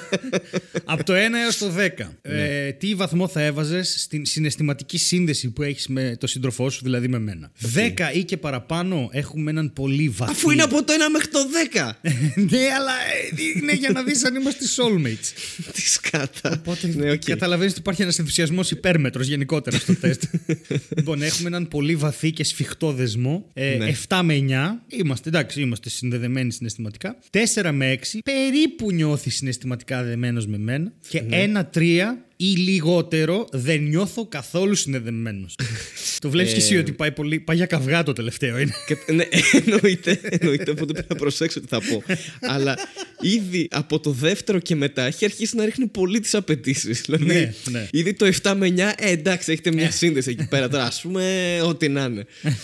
από 0.84 1.04
το 1.04 1.12
1 1.12 1.16
έως 1.44 1.58
το 1.58 1.72
10, 1.76 1.88
ε, 2.22 2.72
τι 2.72 2.94
βαθμό 2.94 3.28
θα 3.28 3.42
έβαζες 3.42 3.94
στην 3.98 4.26
συναισθηματική 4.26 4.98
σύνδεση 4.98 5.50
που 5.50 5.62
έχεις 5.62 5.86
με 5.86 6.16
τον 6.20 6.28
σύντροφό 6.28 6.70
σου, 6.70 6.80
δηλαδή 6.82 7.08
με 7.08 7.18
μένα; 7.18 7.50
10 7.74 8.14
ή 8.14 8.24
και 8.24 8.36
παραπάνω 8.36 9.08
έχουμε 9.12 9.50
έναν 9.50 9.72
πολύ 9.72 10.08
βαθύ. 10.08 10.32
Αφού 10.32 10.50
είναι 10.50 10.62
από 10.62 10.84
το 10.84 10.92
1 10.92 10.96
μέχρι 11.12 11.28
το 11.28 11.38
10. 11.72 11.90
ναι, 12.50 12.58
αλλά 12.76 12.92
ε, 12.92 13.60
είναι 13.62 13.72
για 13.74 13.90
να 13.90 14.02
δεις 14.02 14.24
αν 14.24 14.34
είμαστε 14.34 14.64
soulmates. 14.76 15.32
Τι 15.74 15.80
σκατά. 15.80 16.50
Οπότε 16.52 16.86
ναι, 16.96 17.10
οκ. 17.10 17.24
καταλαβαίνεις 17.24 17.70
ότι 17.72 17.80
υπάρχει 17.80 18.02
ένας 18.02 18.18
ενθουσιασμός 18.18 18.70
υπέρμετρος 18.70 19.26
γενικότερα 19.26 19.78
στο 19.78 19.94
τεστ. 19.96 20.22
λοιπόν, 20.96 21.22
έχουμε 21.22 21.48
έναν 21.48 21.68
πολύ 21.68 21.96
βαθύ 21.96 22.30
και 22.32 22.44
σφιχτό 22.44 22.92
δεσμό. 22.92 23.50
Ε, 23.52 23.76
Ναι. 23.78 23.94
7 24.08 24.20
με 24.24 24.44
9, 24.88 24.96
είμαστε, 24.98 25.28
εντάξει, 25.28 25.60
είμαστε 25.60 25.88
συνδεδεμένοι 25.90 26.52
συναισθηματικά. 26.52 27.16
4 27.30 27.70
με 27.72 27.98
6, 28.12 28.18
περίπου 28.24 28.85
νιώθεις 28.90 29.36
συναισθηματικά 29.36 30.02
δεμένος 30.02 30.46
με 30.46 30.58
μένα. 30.58 30.92
Και 31.08 31.20
Ναι. 31.20 31.36
1-3 31.36 32.16
ή 32.36 32.44
λιγότερο 32.44 33.46
δεν 33.52 33.82
νιώθω 33.82 34.26
καθόλου 34.26 34.74
συνδεδεμένος. 34.74 35.54
το 36.20 36.30
βλέπεις 36.30 36.52
και 36.52 36.58
εσύ 36.58 36.74
Ε. 36.74 36.78
ότι 36.78 36.92
πάει, 36.92 37.12
πολύ, 37.12 37.40
πάει 37.40 37.56
για 37.56 37.66
καυγά 37.66 38.02
το 38.02 38.12
τελευταίο. 38.12 38.58
Είναι. 38.58 38.72
Και- 38.86 39.12
ναι, 39.12 39.24
εννοείται, 39.66 40.20
εννοείται, 40.22 40.70
οπότε 40.70 40.92
πρέπει 40.92 41.06
να 41.08 41.16
προσέξω 41.16 41.60
τι 41.60 41.66
θα 41.66 41.80
πω. 41.80 42.02
Αλλά 42.40 42.78
ήδη 43.20 43.68
από 43.70 44.00
το 44.00 44.10
δεύτερο 44.10 44.58
και 44.58 44.74
μετά 44.74 45.02
έχει 45.02 45.24
αρχίσει 45.24 45.56
να 45.56 45.64
ρίχνει 45.64 45.86
πολύ 45.86 46.20
τις 46.20 46.34
απαιτήσεις. 46.34 47.00
Δηλαδή, 47.00 47.24
Ναι, 47.24 47.52
ναι. 47.70 47.88
ήδη 47.90 48.14
το 48.14 48.26
7 48.42 48.54
με 48.56 48.66
9, 48.66 48.78
ε, 48.96 49.10
εντάξει, 49.10 49.52
έχετε 49.52 49.72
μια 49.72 49.90
σύνδεση 49.90 50.30
εκεί 50.30 50.48
πέρα 50.48 50.68
τώρα, 50.68 50.84
ας 50.84 51.00
πούμε, 51.00 51.58
ό,τι 51.64 51.88
να 51.88 52.04
είναι. 52.04 52.26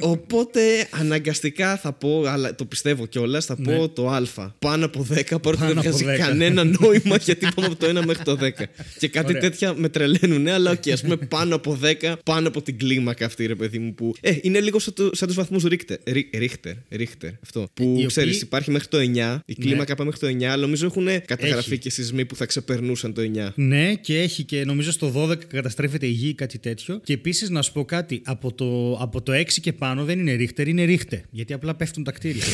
Οπότε 0.00 0.60
αναγκαστικά 0.90 1.76
θα 1.76 1.92
πω, 1.92 2.22
αλλά 2.26 2.54
το 2.54 2.64
πιστεύω 2.64 3.06
κιόλας, 3.06 3.44
θα 3.44 3.56
πω 3.56 3.88
το 3.88 4.08
Α. 4.10 4.22
Πάνω 4.58 4.84
από 4.84 5.06
10, 5.10 5.40
παρότι 5.42 5.62
Ναι. 5.62 5.68
Πάνω 5.68 5.80
δεν 5.82 5.90
από 5.92 5.96
βγάζει 5.98 6.04
10. 6.04 6.26
κανένα 6.26 6.64
νόημα 6.64 7.16
γιατί 7.24 7.48
πάμε 7.54 7.66
από 7.66 7.76
το 7.76 7.98
1 8.00 8.04
μέχρι 8.06 8.24
το 8.24 8.32
10. 8.40 8.50
Και 8.98 9.08
κάτι 9.08 9.26
Ωραία. 9.28 9.40
τέτοια 9.40 9.74
με 9.76 9.88
τρελαίνουν, 9.88 10.42
ναι, 10.42 10.52
αλλά 10.52 10.70
οκ, 10.70 10.88
ας 10.92 11.02
πούμε 11.02 11.16
πάνω 11.16 11.54
από 11.54 11.78
10, 12.02 12.12
πάνω 12.24 12.48
από 12.48 12.62
την 12.62 12.78
κλίμακα 12.78 13.24
αυτή, 13.26 13.46
ρε 13.46 13.54
παιδί 13.54 13.78
μου. 13.78 13.94
Που, 13.94 14.14
ε, 14.20 14.36
είναι 14.42 14.60
λίγο 14.60 14.78
σαν, 14.78 14.94
το, 14.94 15.10
σαν 15.12 15.26
τους 15.28 15.36
βαθμούς 15.36 15.62
Ρίχτερ. 15.62 15.96
Ρίχτερ, 16.32 16.72
Ρίχτερ, 16.90 17.30
αυτό. 17.42 17.68
Που 17.74 17.82
Οι 17.82 17.86
οποίοι- 17.86 18.06
ξέρεις, 18.06 18.40
υπάρχει 18.40 18.70
μέχρι 18.70 18.88
το 18.88 18.98
9, 18.98 19.42
η 19.46 19.54
κλίμακα 19.54 19.94
πάει 19.94 20.06
μέχρι 20.06 20.20
το 20.20 20.26
9, 20.26 20.44
αλλά 20.44 20.62
νομίζω 20.62 20.86
έχουν 20.86 21.06
καταγραφεί 21.24 21.70
Έχει. 21.72 21.78
και 21.78 21.90
σεισμοί 21.90 22.24
που 22.24 22.36
θα 22.36 22.46
ξεπερνούσαν 22.46 23.12
το 23.14 23.20
9. 23.20 23.52
Ναι, 23.54 23.94
και 23.94 24.18
έχει 24.20 24.42
και 24.42 24.64
νομίζω 24.64 24.90
στο 24.92 25.08
12 25.08 25.36
καταστρέφεται 25.46 26.06
η 26.06 26.10
γη 26.10 26.28
ή 26.28 26.34
κάτι 26.34 26.58
τέτοιο. 26.58 27.00
Και 27.04 27.12
επίσης 27.12 27.50
να 27.50 27.62
σου 27.62 27.72
πω 27.72 27.84
κάτι, 27.84 28.20
από 28.24 28.52
το, 28.52 28.92
από 29.00 29.22
το 29.22 29.32
6 29.32 29.60
και 29.60 29.72
πάνω 29.72 29.85
πάνω 29.86 30.04
δεν 30.04 30.18
είναι 30.18 30.32
ρίχτερ, 30.32 30.68
είναι 30.68 30.84
ρίχ'τε. 30.84 31.24
Γιατί 31.30 31.52
απλά 31.52 31.74
πέφτουν 31.74 32.04
τα 32.04 32.12
κτίρια. 32.12 32.44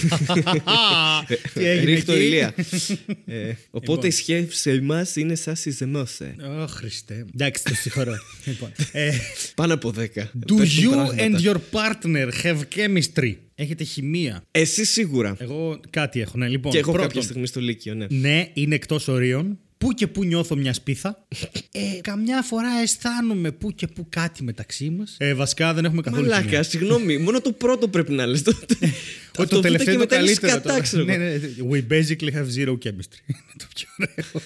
Τι 1.55 1.65
έγινε 1.67 1.85
Ρίχτω 1.85 2.13
εκεί; 2.13 2.23
ηλία. 2.23 2.55
Ε, 3.27 3.53
Οπότε 3.71 4.07
η 4.07 4.11
σχέση 4.11 4.81
μα 4.81 5.07
είναι 5.15 5.35
σαν 5.35 5.57
σιζεμόσε. 5.57 6.35
Ω, 6.63 6.67
Χριστέ. 6.67 7.27
Εντάξει, 7.35 7.65
το 7.65 7.75
συγχωρώ. 7.75 8.13
λοιπόν, 8.45 8.73
ε, 8.93 9.11
Πάνω 9.55 9.75
από 9.75 9.93
10. 9.97 10.01
do 10.01 10.05
Πέφτουν 10.57 10.85
you 10.85 10.91
πράγματα. 10.91 11.15
and 11.19 11.41
your 11.45 11.57
partner 11.73 12.29
have 12.43 12.59
chemistry? 12.77 13.35
Έχετε 13.55 13.85
χημεία; 13.85 14.45
Εσύ 14.51 14.85
σίγουρα. 14.85 15.37
Εγώ 15.39 15.81
κάτι 15.91 16.21
έχω, 16.21 16.39
ναι. 16.39 16.49
Λοιπόν, 16.49 16.73
Και 16.73 16.79
εγώ 16.79 16.93
πρώτον, 16.93 17.09
κάποια 17.09 17.23
στιγμή 17.23 17.47
στο 17.47 17.61
Λύκειο, 17.61 17.95
ναι. 17.95 18.07
Ναι, 18.09 18.49
είναι 18.53 18.75
εκτός 18.75 19.09
ορίων. 19.09 19.59
Πού 19.83 19.93
και 19.93 20.07
πού 20.07 20.25
νιώθω 20.25 20.57
μιας 20.57 20.77
σπίθα. 20.77 21.27
Ε, 21.73 22.01
καμιά 22.01 22.43
φορά 22.43 22.69
αισθάνομαι 22.83 23.51
πού 23.51 23.71
και 23.71 23.87
πού 23.87 24.07
κάτι 24.09 24.43
μεταξύ 24.43 24.91
μας. 24.91 25.17
Ε, 25.19 25.35
βασικά 25.35 25.75
δεν 25.75 25.85
έχουμε 25.85 26.03
καθόλου. 26.03 26.23
χημεία. 26.23 26.41
Μαλάκα, 26.41 26.63
συγγνώμη, 26.63 27.19
μόνο 27.19 27.41
το 27.41 27.53
πρώτο 27.53 27.89
πρέπει 27.89 28.13
να 28.13 28.27
λες. 28.27 28.43
Το, 29.33 29.43
Ότι 29.43 29.51
το 29.55 29.61
τελευταίο 29.61 29.95
είναι 29.95 30.07
το 30.07 30.15
καλύτερο. 30.15 30.53
Κατά, 30.53 30.69
τώρα. 30.69 30.81
ξέρω 30.81 31.05
ναι, 31.05 31.13
εγώ. 31.15 31.23
ναι, 31.23 31.41
we 31.71 31.93
basically 31.93 32.33
have 32.33 32.47
zero 32.59 32.73
chemistry. 32.73 33.21
Είναι 33.33 33.57
το 33.57 33.67
πιο 33.75 33.89
ωραίο. 33.99 34.43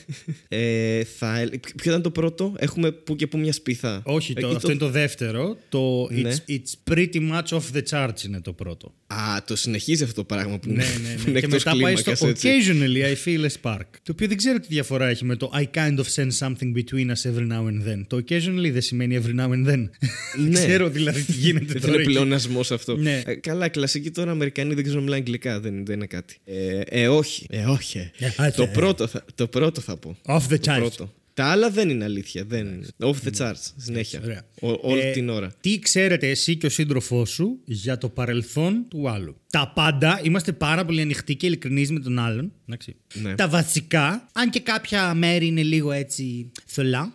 Ε, 0.48 1.04
θα, 1.04 1.38
ελ- 1.38 1.50
ποιο 1.58 1.90
ήταν 1.90 2.02
το 2.02 2.10
πρώτο, 2.10 2.54
έχουμε 2.58 2.92
που 2.92 3.16
και 3.16 3.26
που 3.26 3.38
μια 3.38 3.52
σπίθα. 3.52 4.00
Όχι, 4.04 4.34
το, 4.34 4.46
Εκεί 4.46 4.56
αυτό 4.56 4.70
είναι 4.70 4.78
το 4.80 4.90
δεύτερο. 4.90 5.56
Το 5.68 6.08
Ναι. 6.10 6.30
it's, 6.46 6.50
it's 6.50 6.92
pretty 6.94 7.30
much 7.30 7.58
off 7.58 7.62
the 7.76 7.82
charts 7.90 8.24
είναι 8.26 8.40
το 8.40 8.52
πρώτο. 8.52 8.94
Α, 9.06 9.16
το 9.46 9.56
συνεχίζει 9.56 10.02
αυτό 10.02 10.14
το 10.14 10.24
πράγμα 10.24 10.58
που 10.58 10.68
είναι, 10.70 10.84
ναι, 10.84 11.08
ναι, 11.08 11.14
που 11.14 11.22
ναι. 11.24 11.30
είναι 11.30 11.40
και 11.40 11.46
εκτός 11.46 11.64
μετά 11.64 11.78
πάει 11.82 11.96
στο 11.96 12.12
κλίμακας, 12.12 12.42
έτσι. 12.44 12.48
occasionally 12.48 13.14
I 13.14 13.28
feel 13.28 13.46
a 13.46 13.48
spark. 13.62 13.86
Το 14.02 14.12
οποίο 14.12 14.28
δεν 14.28 14.36
ξέρω 14.36 14.60
τι 14.60 14.66
διαφορά 14.68 15.06
έχει 15.08 15.24
με 15.24 15.36
το 15.36 15.50
I 15.54 15.64
kind 15.78 15.96
of 15.98 16.04
sense 16.14 16.38
something 16.48 16.72
between 16.76 17.06
us 17.06 17.30
every 17.32 17.48
now 17.52 17.64
and 17.66 17.88
then. 17.88 18.04
Το 18.06 18.16
occasionally 18.16 18.70
δεν 18.72 18.82
σημαίνει 18.82 19.20
every 19.24 19.40
now 19.40 19.48
and 19.48 19.68
then. 19.68 19.88
δεν 20.36 20.48
Ναι. 20.48 20.58
ξέρω 20.64 20.88
δηλαδή 20.88 21.22
τι 21.22 21.32
γίνεται 21.32 21.64
Δεν 21.72 21.80
τώρα. 21.80 21.92
είναι 21.92 22.02
εκεί. 22.02 22.10
πλεονασμός 22.10 22.70
αυτό. 22.70 22.96
Ναι. 22.96 23.22
Ε, 23.26 23.34
καλά, 23.34 23.68
κλασική 23.68 24.10
τώρα 24.10 24.30
Αμερικανοί 24.30 24.74
δεν 24.76 24.84
ξέρουν 24.84 25.04
να 25.04 25.04
μιλάνε 25.10 25.22
αγγλικά. 25.22 25.60
Δεν, 25.60 25.86
δεν 25.86 25.94
είναι 25.96 26.06
κάτι. 26.06 26.36
Ε, 26.44 26.80
ε, 26.86 27.08
όχι. 27.08 27.46
Ε, 27.50 27.64
όχι. 27.64 27.98
Ε, 27.98 28.26
άτσε, 28.36 28.56
το, 28.56 28.62
ε. 28.62 28.66
πρώτο 28.66 29.06
θα, 29.06 29.24
το 29.34 29.46
πρώτο 29.46 29.80
θα 29.80 29.96
πω. 29.96 30.16
Off 30.26 30.40
the 30.52 30.58
Το 30.60 30.72
charts. 30.72 30.76
πρώτο. 30.78 31.12
Τα 31.34 31.44
άλλα 31.44 31.70
δεν 31.70 31.88
είναι 31.90 32.04
αλήθεια. 32.04 32.44
Δεν... 32.44 32.86
Off 32.98 33.14
the 33.28 33.30
charts. 33.38 33.72
Συνέχεια. 33.76 34.20
Ωραία. 34.24 34.42
Ο- 34.60 34.90
όλη 34.90 35.00
Ε, 35.00 35.10
την 35.12 35.28
ώρα. 35.28 35.54
Τι 35.60 35.78
ξέρετε 35.78 36.28
εσύ 36.28 36.56
και 36.56 36.66
ο 36.66 36.70
σύντροφός 36.70 37.30
σου 37.30 37.58
για 37.64 37.98
το 37.98 38.08
παρελθόν 38.08 38.84
του 38.88 39.08
άλλου; 39.08 39.36
Τα 39.56 39.72
πάντα, 39.74 40.20
είμαστε 40.22 40.52
πάρα 40.52 40.84
πολύ 40.84 41.00
ανοιχτοί 41.00 41.36
και 41.36 41.46
ειλικρινείς 41.46 41.90
με 41.90 42.00
τον 42.00 42.18
άλλον. 42.18 42.52
Εντάξει. 42.68 42.96
Ναι. 43.14 43.34
Τα 43.34 43.48
βασικά, 43.48 44.28
αν 44.32 44.50
και 44.50 44.60
κάποια 44.60 45.14
μέρη 45.14 45.46
είναι 45.46 45.62
λίγο 45.62 45.92
έτσι 45.92 46.50
θολά. 46.66 47.12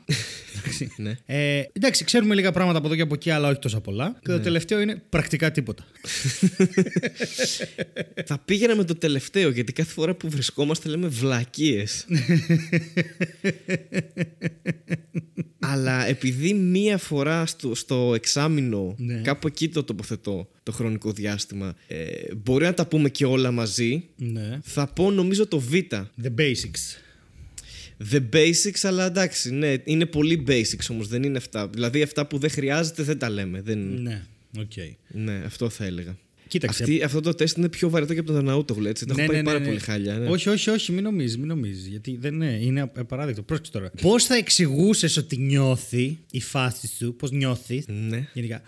εντάξει. 0.60 0.92
Ναι. 0.98 1.18
Ε, 1.26 1.64
εντάξει, 1.74 2.04
ξέρουμε 2.04 2.36
λίγα 2.36 2.52
πράγματα 2.52 2.78
από 2.78 2.88
εδώ 2.88 2.96
και 2.96 3.02
από 3.02 3.14
εκεί, 3.14 3.30
αλλά 3.30 3.48
όχι 3.50 3.60
τόσα 3.60 3.82
πολλά. 3.82 4.10
Και 4.22 4.28
το 4.30 4.38
Ναι. 4.38 4.44
τελευταίο 4.44 4.80
είναι 4.82 5.02
πρακτικά 5.10 5.52
τίποτα. 5.52 5.86
Θα 8.26 8.38
πήγαινα 8.46 8.76
με 8.76 8.84
το 8.84 8.96
τελευταίο 8.96 9.50
γιατί 9.50 9.74
κάθε 9.74 9.92
φορά 9.92 10.16
που 10.16 10.30
βρισκόμαστε 10.30 10.90
λέμε 10.90 11.08
βλακίες. 11.08 12.06
Αλλά 15.60 16.06
επειδή 16.08 16.54
μία 16.54 16.98
φορά 16.98 17.46
στο, 17.46 17.76
στο 17.76 18.12
εξάμεινο 18.16 18.96
Ναι. 18.98 19.22
κάπου 19.22 19.48
εκεί 19.48 19.70
το 19.70 19.84
τοποθετώ 19.84 20.50
το 20.64 20.72
χρονικό 20.72 21.12
διάστημα 21.12 21.76
ε, 21.88 22.36
μπορεί 22.36 22.66
να 22.66 22.74
τα 22.74 22.88
πούμε 22.88 23.10
και 23.10 23.26
όλα 23.26 23.52
μαζί 23.52 24.04
ναι. 24.16 24.60
θα 24.64 24.88
πω 24.88 25.12
νομίζω 25.12 25.48
το 25.48 25.60
Β 25.60 25.74
The 26.24 26.30
basics. 26.38 26.98
The 28.12 28.22
basics 28.34 28.80
αλλά 28.82 29.06
εντάξει 29.06 29.52
ναι 29.54 29.76
είναι 29.84 30.06
πολύ 30.06 30.44
basics 30.48 30.86
όμως 30.90 31.08
δεν 31.08 31.24
είναι 31.24 31.38
αυτά 31.38 31.68
δηλαδή 31.68 32.02
αυτά 32.02 32.28
που 32.28 32.38
δεν 32.38 32.50
χρειάζεται 32.50 33.04
δεν 33.04 33.18
τα 33.18 33.30
λέμε 33.30 33.62
δεν... 33.62 33.80
Ναι, 33.80 34.24
οκ. 34.60 34.72
ναι 35.08 35.42
αυτό 35.46 35.70
θα 35.70 35.86
έλεγα 35.86 36.18
Κοίταξε. 36.52 36.84
Αυτή, 36.84 37.04
αυτό 37.04 37.20
το 37.20 37.34
τεστ 37.34 37.58
είναι 37.58 37.70
πιο 37.70 37.90
βαρετό 37.90 38.14
και 38.14 38.20
από 38.20 38.28
τον 38.28 38.36
Δαναούτογλου, 38.36 38.88
έτσι. 38.88 39.06
Τα 39.06 39.14
Ναι, 39.14 39.22
έχω 39.22 39.32
πάει 39.32 39.42
ναι, 39.42 39.50
ναι, 39.50 39.58
πάρα 39.58 39.64
ναι. 39.64 39.72
πολύ 39.72 39.80
χάλια. 39.80 40.18
Ναι. 40.18 40.30
Όχι, 40.30 40.50
όχι, 40.50 40.70
όχι, 40.70 40.92
μην 40.92 41.04
νομίζεις, 41.04 41.38
μην 41.38 41.48
νομίζεις. 41.48 41.88
Γιατί 41.88 42.18
δεν 42.22 42.34
είναι, 42.34 42.60
είναι 42.62 42.82
απαράδεκτο. 42.82 43.42
Πρόσεξε 43.42 43.72
τώρα. 43.72 43.92
Πώς 44.02 44.26
θα 44.26 44.36
εξηγούσες 44.36 45.18
ότι 45.18 45.38
νιώθει 45.38 46.18
η 46.32 46.42
φάση 46.42 46.88
σου, 46.98 47.16
πώς 47.16 47.32
νιώθεις. 47.32 47.86
Ναι. 47.88 48.28
Γενικά. 48.34 48.62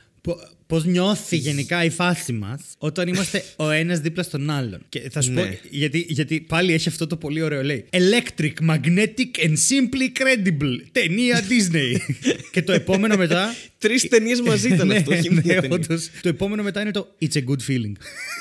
Πώς 0.68 0.86
νιώθει 0.86 1.36
γενικά 1.38 1.84
η 1.84 1.90
φάση 1.90 2.34
μας 2.34 2.62
όταν 2.78 3.08
είμαστε 3.08 3.44
ο 3.56 3.70
ένας 3.70 4.00
δίπλα 4.00 4.24
στον 4.24 4.50
άλλον; 4.50 4.82
Και 4.90 5.10
θα 5.12 5.22
σου 5.22 5.32
Ναι. 5.32 5.42
πω. 5.46 5.58
Γιατί, 5.70 6.06
γιατί 6.10 6.40
πάλι 6.40 6.74
έχει 6.74 6.90
αυτό 6.90 7.08
το 7.08 7.18
πολύ 7.18 7.42
ωραίο. 7.42 7.64
Λέει 7.64 7.86
Electric, 7.90 8.54
magnetic 8.70 9.44
and 9.46 9.54
simply 9.70 10.20
incredible. 10.20 10.78
Ταινία 10.92 11.44
Disney. 11.50 11.98
και 12.52 12.62
το 12.62 12.72
επόμενο 12.74 13.18
μετά. 13.18 13.56
Τρεις 13.78 14.08
ταινίες 14.08 14.42
μαζί 14.42 14.68
ήταν 14.74 14.88
ναι, 14.88 14.96
αυτό, 14.96 15.12
όχι 15.12 15.30
ναι, 15.30 15.42
μία 15.44 15.62
ταινία. 15.62 15.76
όντως. 15.78 16.10
Το 16.22 16.30
επόμενο 16.30 16.64
μετά 16.64 16.82
είναι 16.82 16.92
το 16.92 17.16
It's 17.22 17.34
a 17.36 17.44
good 17.44 17.68
feeling. 17.68 17.94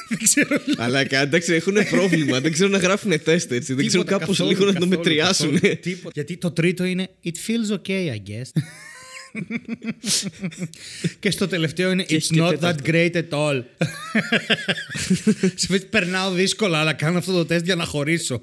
δεν 0.09 0.19
ξέρω. 0.23 0.61
Αλλά 0.77 1.01
εντάξει, 1.11 1.53
έχουν 1.53 1.75
πρόβλημα. 1.91 2.41
δεν 2.41 2.53
ξέρουν 2.53 2.73
να 2.73 2.79
γράφουν 2.79 3.23
τεστ 3.25 3.53
έτσι. 3.53 3.75
Δεν 3.75 3.87
ξέρουν 3.87 4.07
Τίποτα, 4.07 4.19
κάπως 4.25 4.37
καθόλου, 4.39 4.57
λίγο 4.59 4.65
να 4.65 4.73
το 4.73 4.79
καθόλου, 4.79 4.99
μετριάσουν. 4.99 5.53
καθόλου, 5.53 5.79
τίποτα. 5.81 6.11
Γιατί 6.15 6.37
το 6.37 6.51
τρίτο 6.51 6.85
είναι 6.85 7.09
It 7.25 7.29
feels 7.29 7.75
okay, 7.77 8.07
I 8.13 8.17
guess. 8.31 8.63
Και 11.21 11.31
στο 11.31 11.49
τελευταίο 11.49 11.91
είναι 11.91 12.03
Και 12.03 12.15
It's 12.15 12.17
έχεις 12.17 12.29
και 12.31 12.41
not 12.41 12.47
that 12.47 12.51
τέταρτο. 12.51 12.83
great 12.87 13.11
at 13.15 13.29
all. 13.31 13.63
Σε 15.55 15.67
φάση, 15.67 15.87
Περνάω 15.91 16.33
δύσκολα, 16.33 16.79
αλλά 16.79 16.93
κάνω 16.93 17.19
αυτό 17.19 17.33
το 17.33 17.45
τεστ 17.45 17.65
για 17.65 17.75
να 17.75 17.85
χωρίσω. 17.85 18.43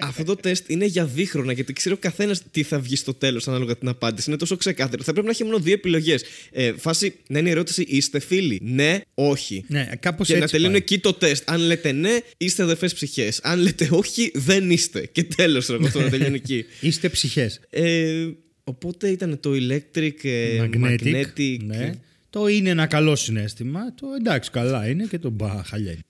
Αυτό 0.00 0.24
το 0.24 0.36
τεστ 0.36 0.68
είναι 0.70 0.84
για 0.84 1.04
δίχρονα 1.06 1.52
γιατί 1.52 1.72
ξέρει 1.72 1.94
ο 1.94 1.98
καθένας 1.98 2.42
τι 2.50 2.62
θα 2.62 2.78
βγει 2.80 2.96
στο 2.96 3.14
τέλος 3.14 3.48
ανάλογα 3.48 3.76
την 3.76 3.88
απάντηση. 3.88 4.28
Είναι 4.30 4.38
τόσο 4.38 4.56
ξεκάθαρο. 4.56 5.02
Θα 5.02 5.10
πρέπει 5.12 5.26
να 5.26 5.32
έχει 5.32 5.44
μόνο 5.44 5.58
δύο 5.58 5.72
επιλογές. 5.72 6.24
Ε, 6.52 6.72
φάση 6.72 7.14
να 7.28 7.38
είναι 7.38 7.48
η 7.48 7.52
ερώτηση, 7.52 7.84
είστε 7.88 8.18
φίλοι; 8.20 8.60
Ναι, 8.62 9.00
όχι. 9.14 9.64
ναι, 9.68 9.88
κάπως 10.00 10.26
Και 10.26 10.32
να 10.32 10.38
έτσι. 10.38 10.52
τελειώνει 10.52 10.72
πάει. 10.72 10.82
εκεί 10.82 10.98
το 10.98 11.12
τεστ. 11.12 11.50
Αν 11.50 11.60
λέτε 11.60 11.92
ναι, 11.92 12.16
είστε 12.36 12.62
αδερφές 12.62 12.94
ψυχές. 12.94 13.40
Αν 13.42 13.58
λέτε 13.60 13.88
όχι, 13.90 14.30
δεν 14.34 14.70
είστε. 14.70 15.06
Και 15.12 15.22
τέλος, 15.24 15.68
εγώ 15.68 15.86
αυτό 15.86 16.00
να 16.00 16.08
τελειώνει 16.10 16.34
εκεί. 16.36 16.64
Είστε 16.80 17.08
ψυχές. 17.08 17.60
Ε, 17.70 18.26
οπότε 18.64 19.08
ήταν 19.08 19.40
το 19.40 19.50
electric, 19.54 20.24
ε, 20.24 20.60
Magnetic. 20.64 21.24
magnetic. 21.36 21.56
Ναι. 21.64 21.92
Το 22.30 22.46
είναι 22.46 22.70
ένα 22.70 22.86
καλό 22.86 23.16
συνέστημα. 23.16 23.94
Το 23.94 24.06
εντάξει, 24.18 24.50
καλά 24.50 24.88
είναι 24.88 25.04
και 25.06 25.18
το 25.18 25.30
μπα, 25.30 25.62
χαλιά 25.64 25.90
είναι. 25.90 26.00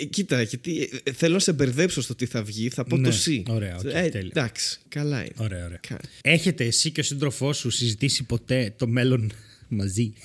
Ε, 0.00 0.04
κοίτα, 0.04 0.42
γιατί 0.42 0.90
ε, 1.02 1.12
θέλω 1.12 1.32
να 1.34 1.38
σε 1.38 1.52
μπερδέψω 1.52 2.00
στο 2.02 2.14
τι 2.14 2.26
θα 2.26 2.42
βγει, 2.42 2.68
θα 2.68 2.84
πω 2.84 2.96
Ναι, 2.96 3.08
το 3.08 3.14
C. 3.26 3.42
ωραία, 3.48 3.76
οκ, 3.76 3.84
ε, 3.84 4.08
τέλεια. 4.08 4.30
εντάξει, 4.30 4.78
καλά 4.88 5.18
είναι. 5.20 5.32
Ωραία, 5.36 5.64
ωραία. 5.64 5.80
Κα- 5.88 6.00
Έχετε 6.22 6.64
εσύ 6.64 6.90
και 6.90 7.00
ο 7.00 7.02
σύντροφός 7.02 7.56
σου 7.56 7.70
συζητήσει 7.70 8.22
ποτέ 8.24 8.74
το 8.76 8.86
μέλλον 8.86 9.32
μαζί; 9.68 10.12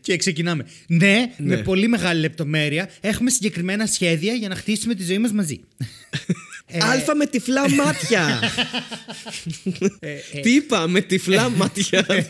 Και 0.00 0.16
ξεκινάμε. 0.16 0.66
Ναι, 0.86 1.32
με 1.38 1.56
πολύ 1.62 1.88
μεγάλη 1.88 2.20
λεπτομέρεια 2.20 2.90
έχουμε 3.00 3.30
συγκεκριμένα 3.30 3.86
σχέδια 3.86 4.32
για 4.34 4.48
να 4.48 4.54
χτίσουμε 4.54 4.94
τη 4.94 5.04
ζωή 5.04 5.18
μας 5.18 5.32
μαζί. 5.32 5.60
Ε, 6.68 6.78
Αλφα 6.82 7.14
με 7.16 7.26
τυφλά 7.26 7.70
μάτια. 7.70 8.40
ε, 10.00 10.40
Τι 10.42 10.54
είπα, 10.54 10.88
με 10.88 11.00
τυφλά 11.00 11.48
μάτια. 11.48 12.02
καλό 12.02 12.24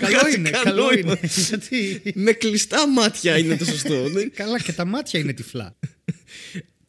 Βγάζει 0.00 0.36
είναι, 0.36 0.50
καλό 0.50 0.64
καλό 0.64 0.82
νόημα. 0.84 1.16
είναι. 1.22 1.30
Γιατί... 1.48 2.02
Με 2.14 2.32
κλειστά 2.32 2.88
μάτια 2.88 3.38
είναι 3.38 3.56
το 3.56 3.64
σωστό. 3.64 4.08
Δεν- 4.08 4.32
Καλά, 4.34 4.58
και 4.60 4.72
τα 4.72 4.84
μάτια 4.84 5.20
είναι 5.20 5.32
τυφλά. 5.32 5.76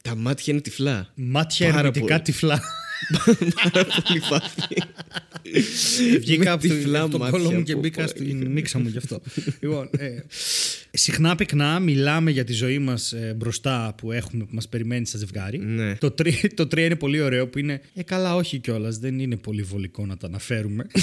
Τα 0.02 0.16
μάτια 0.16 0.54
είναι 0.54 0.62
τυφλά. 0.62 1.12
Μάτια 1.16 1.66
Πάρα 1.68 1.80
ερμητικά 1.80 2.06
πολύ. 2.08 2.22
τυφλά. 2.22 2.62
Πάρα 3.72 3.86
πολύ 4.04 4.20
φάση. 4.20 4.52
Βγήκα 6.20 6.44
Με 6.44 6.50
από 6.50 6.68
το- 6.68 6.74
τυφλά 6.74 7.02
από 7.02 7.12
τον 7.12 7.20
μάτια, 7.20 7.38
κόλλο 7.38 7.52
μου 7.52 7.64
και 7.64 7.74
πω, 7.74 7.80
μπήκα 7.80 8.02
πω. 8.04 8.08
στην 8.08 8.48
μίξα 8.52 8.80
μου 8.80 8.88
γι' 8.88 8.98
αυτό. 8.98 9.22
λοιπόν, 9.60 9.90
ε, 9.98 10.10
συχνά 10.92 11.36
πυκνά 11.36 11.80
μιλάμε 11.80 12.32
για 12.32 12.44
τη 12.44 12.54
ζωή 12.54 12.80
μας 12.80 13.14
μπροστά 13.36 13.94
που 13.98 14.12
έχουμε, 14.12 14.44
που 14.44 14.56
μας 14.56 14.68
περιμένει 14.70 15.06
σαν 15.08 15.20
ζευγάρι. 15.20 15.58
Ναι. 15.58 15.96
Το, 15.96 16.12
τρί, 16.12 16.52
το 16.56 16.68
τρία 16.68 16.86
είναι 16.86 16.96
πολύ 16.96 17.22
ωραίο 17.22 17.48
που 17.48 17.60
είναι. 17.60 17.82
Ε, 17.94 18.04
καλά, 18.04 18.36
όχι 18.36 18.60
κιόλας. 18.60 18.98
Δεν 18.98 19.20
είναι 19.20 19.36
πολύ 19.36 19.62
βολικό 19.62 20.06
να 20.06 20.18
τα 20.18 20.28
αναφέρουμε. 20.28 20.86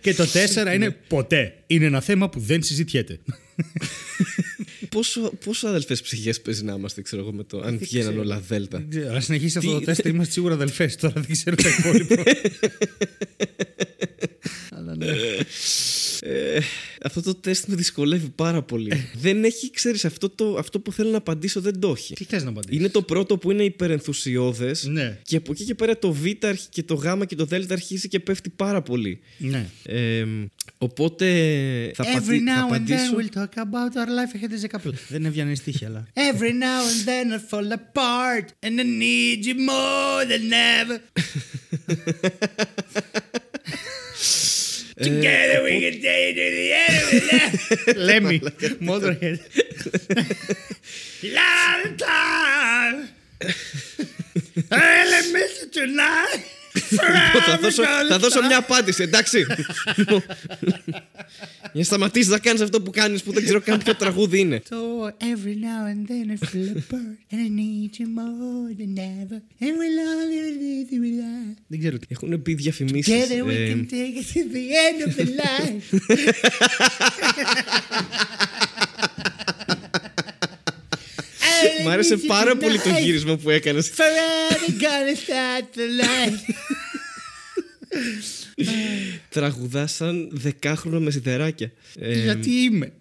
και 0.00 0.14
το 0.14 0.26
τέσσερα 0.26 0.74
είναι 0.74 0.90
ποτέ. 1.08 1.54
Είναι 1.66 1.84
ένα 1.84 2.00
θέμα 2.00 2.28
που 2.28 2.40
δεν 2.40 2.62
συζητιέται. 2.62 3.18
Πόσο, 4.96 5.32
πόσο 5.44 5.68
αδελφές 5.68 6.02
ψυχές 6.02 6.40
παίζει 6.40 6.64
να 6.64 6.72
είμαστε, 6.72 7.02
ξέρω 7.02 7.22
εγώ, 7.22 7.32
με 7.32 7.44
το 7.44 7.60
αν 7.60 7.78
βγαίναν 7.78 8.18
όλα 8.18 8.40
δέλτα. 8.48 8.78
Δεν 8.78 8.88
ξέρω, 8.90 9.14
Αν 9.14 9.22
συνεχίσει 9.22 9.58
αυτό 9.58 9.70
Τι- 9.72 9.78
το 9.78 9.84
τεστ, 9.84 10.04
είμαστε 10.04 10.32
σίγουρα 10.32 10.54
αδελφές. 10.54 10.96
Τώρα 10.96 11.14
δεν 11.16 11.32
ξέρω 11.32 11.56
τα 11.56 11.68
υπόλοιπα. 11.78 12.22
Αλλά 14.70 14.96
ναι. 14.96 15.06
Ε, 16.28 16.58
αυτό 17.02 17.22
το 17.22 17.34
τεστ 17.34 17.66
με 17.66 17.74
δυσκολεύει 17.74 18.28
πάρα 18.34 18.62
πολύ. 18.62 18.92
δεν 19.14 19.44
έχει, 19.44 19.70
ξέρεις, 19.70 20.04
αυτό, 20.04 20.28
το, 20.28 20.56
αυτό 20.58 20.80
που 20.80 20.92
θέλω 20.92 21.10
να 21.10 21.16
απαντήσω 21.16 21.60
δεν 21.60 21.80
το 21.80 21.90
έχει. 21.96 22.14
Τι 22.14 22.24
θες 22.24 22.42
να 22.44 22.50
απαντήσεις; 22.50 22.78
Είναι 22.78 22.88
το 22.88 23.02
πρώτο 23.02 23.38
που 23.38 23.50
είναι 23.50 23.64
υπερενθουσιώδες. 23.64 24.84
Ναι. 24.84 25.18
Και 25.22 25.36
από 25.36 25.52
εκεί 25.52 25.64
και 25.64 25.74
πέρα 25.74 25.98
το 25.98 26.12
Β 26.12 26.24
αρχ- 26.42 26.68
και 26.70 26.82
το 26.82 26.94
Γ 26.94 27.22
και 27.26 27.34
το 27.34 27.44
Δ 27.44 27.52
αρχίζει 27.72 28.08
και 28.08 28.20
πέφτει 28.20 28.50
πάρα 28.50 28.82
πολύ. 28.82 29.20
Ναι. 29.38 29.66
Ε, 29.84 30.24
οπότε 30.78 31.26
θα, 31.94 32.04
Every 32.04 32.12
πατη- 32.12 32.42
θα 32.48 32.56
now 32.56 32.60
and 32.60 32.64
απαντήσω. 32.74 32.96
then 32.96 33.14
we'll 33.18 33.30
talk 33.38 33.54
about 33.62 33.92
our 33.96 34.08
life. 34.08 34.34
Έχετε 34.34 34.56
ζεκαπλά. 34.56 34.92
Δεν 35.08 35.24
έβγαινε 35.24 35.54
στίχη, 35.54 35.84
αλλά. 35.84 36.06
Every 36.14 36.50
now 36.50 36.82
and 36.90 37.04
then 37.08 37.32
I 37.32 37.38
fall 37.50 37.70
apart 37.72 38.46
and 38.66 38.74
I 38.80 38.84
need 39.02 39.40
you 39.46 39.54
more 39.68 40.22
than 40.30 40.44
ever. 40.80 40.98
Together 44.98 45.62
we 45.62 45.80
can 45.80 46.00
take 46.00 46.36
it 46.36 46.40
to 46.40 46.50
the 46.56 46.72
end 46.72 47.92
of 47.92 47.96
Let 47.96 48.22
me. 48.22 48.40
motherhead. 48.80 49.40
Lot 51.22 51.86
of 51.86 51.96
time. 51.98 53.08
I 54.70 55.02
really 55.04 55.32
miss 55.32 55.62
you 55.62 55.68
tonight. 55.70 56.44
Λοιπόν, 56.90 57.42
θα 57.46 57.58
δώσω, 57.60 57.82
θα 58.08 58.18
δώσω 58.18 58.42
μια 58.46 58.56
απάντηση, 58.58 59.02
εντάξει. 59.02 59.46
Λοιπόν, 59.96 60.22
Για 61.60 61.70
να 61.72 61.82
σταματήσεις 61.84 62.28
να 62.28 62.38
κάνεις 62.38 62.60
αυτό 62.60 62.82
που 62.82 62.90
κάνεις 62.90 63.22
που 63.22 63.32
δεν 63.32 63.44
ξέρω 63.44 63.60
καν 63.60 63.78
ποιο 63.78 63.94
τραγούδι 63.94 64.38
είναι. 64.40 64.62
So 64.68 64.74
every 65.08 65.56
now 65.68 65.82
and 65.92 66.02
then 66.10 66.26
I 66.34 66.36
feel 66.46 66.68
a 66.70 66.72
bird 66.92 67.16
and 67.30 67.40
I 67.46 67.48
need 67.62 67.90
you 68.00 68.06
more 68.20 68.68
than 68.80 68.92
ever. 69.20 69.38
And 69.64 69.74
we 69.82 69.88
love 70.00 70.28
you, 70.36 70.46
we 71.04 71.10
love 71.22 71.54
Δεν 71.66 71.78
ξέρω 71.78 71.96
τι. 71.98 72.06
Έχουν 72.08 72.42
πει 72.42 72.54
διαφημίσεις. 72.54 73.14
Together 73.14 73.42
we 73.44 73.70
can 73.70 73.86
take 73.90 74.14
it 74.20 74.26
to 74.34 74.40
the 74.56 74.66
end 74.86 74.98
of 75.06 75.10
the 75.16 75.26
line. 75.40 75.78
Μ' 81.84 81.88
άρεσε 81.88 82.16
πάρα 82.16 82.56
πολύ 82.56 82.78
το 82.78 82.88
γύρισμα 83.02 83.36
που 83.36 83.50
έκανες. 83.50 83.90
Forever 83.96 84.70
gonna 84.70 85.16
start 85.26 85.64
the 85.78 86.02
line. 86.04 86.54
Τραγουδά 89.28 89.86
σαν 89.86 90.28
δεκάχρονο 90.32 91.00
με 91.00 91.10
σιδεράκια. 91.10 91.72
Ε, 91.98 92.22
Γιατί 92.22 92.50
είμαι; 92.50 92.92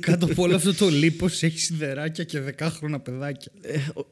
Κάτω 0.00 0.26
από 0.26 0.42
όλο 0.42 0.54
αυτό 0.56 0.74
το 0.74 0.88
λίπος 0.88 1.42
έχει 1.42 1.58
σιδεράκια 1.58 2.24
και 2.24 2.40
δεκάχρονα 2.40 3.00
παιδάκια. 3.00 3.52
ε, 3.62 3.76
ο- 3.94 4.06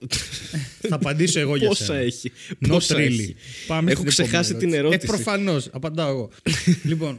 Θα 0.88 0.94
απαντήσω 0.94 1.40
εγώ 1.40 1.56
για 1.56 1.68
Πόσα 1.68 1.84
σένα. 1.84 1.98
έχει; 1.98 2.32
Not 2.50 2.68
Πόσα 2.68 2.94
really. 2.96 3.00
έχει; 3.00 3.36
Πάμε 3.66 3.90
Έχω 3.90 4.00
στην 4.10 4.12
ξεχάσει 4.24 4.50
επόμενη 4.50 4.70
την 4.70 4.78
ερώτηση. 4.78 5.06
Ε, 5.12 5.16
προφανώς. 5.16 5.68
Απαντάω 5.72 6.08
εγώ. 6.10 6.30
λοιπόν, 6.82 7.16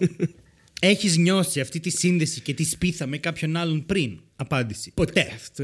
έχεις 0.84 1.18
νιώσει 1.18 1.60
αυτή 1.60 1.80
τη 1.80 1.90
σύνδεση 1.90 2.42
και 2.42 2.54
τη 2.54 2.64
σπίθα 2.64 3.06
με 3.06 3.18
κάποιον 3.18 3.56
άλλον 3.56 3.86
πριν; 3.86 4.20
Απάντηση. 4.36 4.92
Ποτέ. 4.94 5.32
Αυτό. 5.36 5.64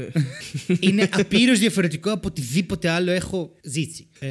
είναι 0.80 1.08
απείρως 1.12 1.58
διαφορετικό 1.58 2.12
από 2.12 2.28
οτιδήποτε 2.28 2.88
άλλο 2.88 3.10
έχω 3.10 3.54
ζήσει. 3.62 4.06
Ε, 4.18 4.28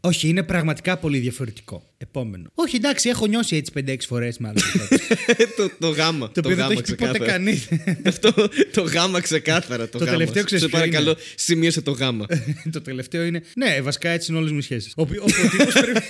όχι, 0.00 0.28
είναι 0.28 0.42
πραγματικά 0.42 0.98
πολύ 0.98 1.18
διαφορετικό. 1.18 1.82
Επόμενο. 2.00 2.50
Όχι, 2.54 2.76
εντάξει, 2.76 3.08
έχω 3.08 3.26
νιώσει 3.26 3.56
έτσι 3.56 3.72
5-6 3.86 3.96
φορές 4.06 4.38
με 4.38 4.48
άλλους 4.48 4.64
ανθρώπους. 4.64 5.06
το, 5.56 5.70
το 5.78 5.88
γάμα. 5.88 6.30
Το 6.30 6.40
οποίο 6.44 6.56
δεν 6.56 6.56
το 6.56 6.62
γάμα 6.62 6.72
έχει 6.72 6.82
πει 6.82 6.94
ποτέ 6.94 7.12
ξεκάθαρα. 7.12 7.32
κανείς. 7.32 7.68
Αυτό 8.12 8.32
το 8.72 8.82
γάμα 8.82 9.20
ξεκάθαρα. 9.20 9.88
Το, 9.88 9.98
Το 9.98 10.04
γάμα. 10.04 10.16
τελευταίο 10.16 10.44
ξέρεις 10.44 10.64
Σε 10.64 10.70
ποιο 10.70 10.78
παρακαλώ, 10.78 11.10
είναι; 11.10 11.18
σημείωσε 11.34 11.80
το 11.80 11.90
γάμα. 11.90 12.26
το 12.72 12.80
τελευταίο 12.80 13.24
είναι. 13.24 13.42
Ναι, 13.56 13.80
βασικά 13.80 14.08
έτσι 14.10 14.30
είναι 14.30 14.40
όλες 14.40 14.52
μου 14.52 14.60
σχέσει. 14.60 14.90
Ο, 14.96 15.02
ο, 15.02 15.04
ο, 15.04 15.48
τύπος 15.50 15.72
πρέπει- 15.80 16.02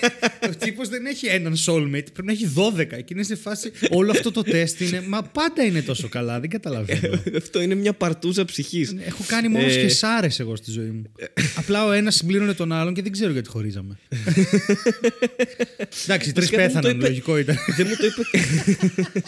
ο 0.49 0.57
τύπος 0.59 0.89
δεν 0.89 1.07
έχει 1.07 1.27
έναν 1.27 1.55
soulmate, 1.67 1.89
πρέπει 2.13 2.25
να 2.25 2.33
έχει 2.33 2.53
12. 2.57 2.87
Και 2.89 3.05
είναι 3.13 3.23
σε 3.23 3.37
φάση. 3.37 3.73
Όλο 3.91 4.11
αυτό 4.11 4.31
το 4.31 4.43
τεστ 4.43 4.81
είναι. 4.81 5.05
Μα 5.09 5.23
πάντα 5.23 5.63
είναι 5.65 5.83
τόσο 5.83 6.09
καλά, 6.09 6.41
δεν 6.41 6.51
καταλαβαίνω. 6.51 7.23
Αυτό 7.37 7.61
είναι 7.61 7.75
μια 7.75 7.93
παρτούζα 7.93 8.45
ψυχής. 8.45 8.95
Έχω 9.07 9.25
κάνει 9.27 9.49
μόνο 9.49 9.65
Ε. 9.67 9.71
σχεσάρες 9.71 10.41
εγώ 10.41 10.57
στη 10.57 10.71
ζωή 10.71 10.91
μου. 10.91 11.03
Απλά 11.57 11.87
ο 11.87 11.93
ένας 11.93 12.15
συμπλήρωνε 12.15 12.55
τον 12.55 12.73
άλλον 12.73 12.95
και 12.95 13.03
δεν 13.03 13.13
ξέρω 13.13 13.33
γιατί 13.33 13.49
χωρίζαμε. 13.49 13.99
Εντάξει, 16.07 16.33
τρεις 16.33 16.45
Βασικά 16.45 16.57
δεν 16.57 16.67
μου 16.75 16.81
το 16.81 16.81
πέθαναν, 16.81 16.97
είπε- 16.97 17.07
λογικό 17.09 17.39
ήταν. 17.39 17.57
Δεν 17.77 17.87
μου 17.89 17.95
το 17.97 18.07
είπε. 18.07 18.23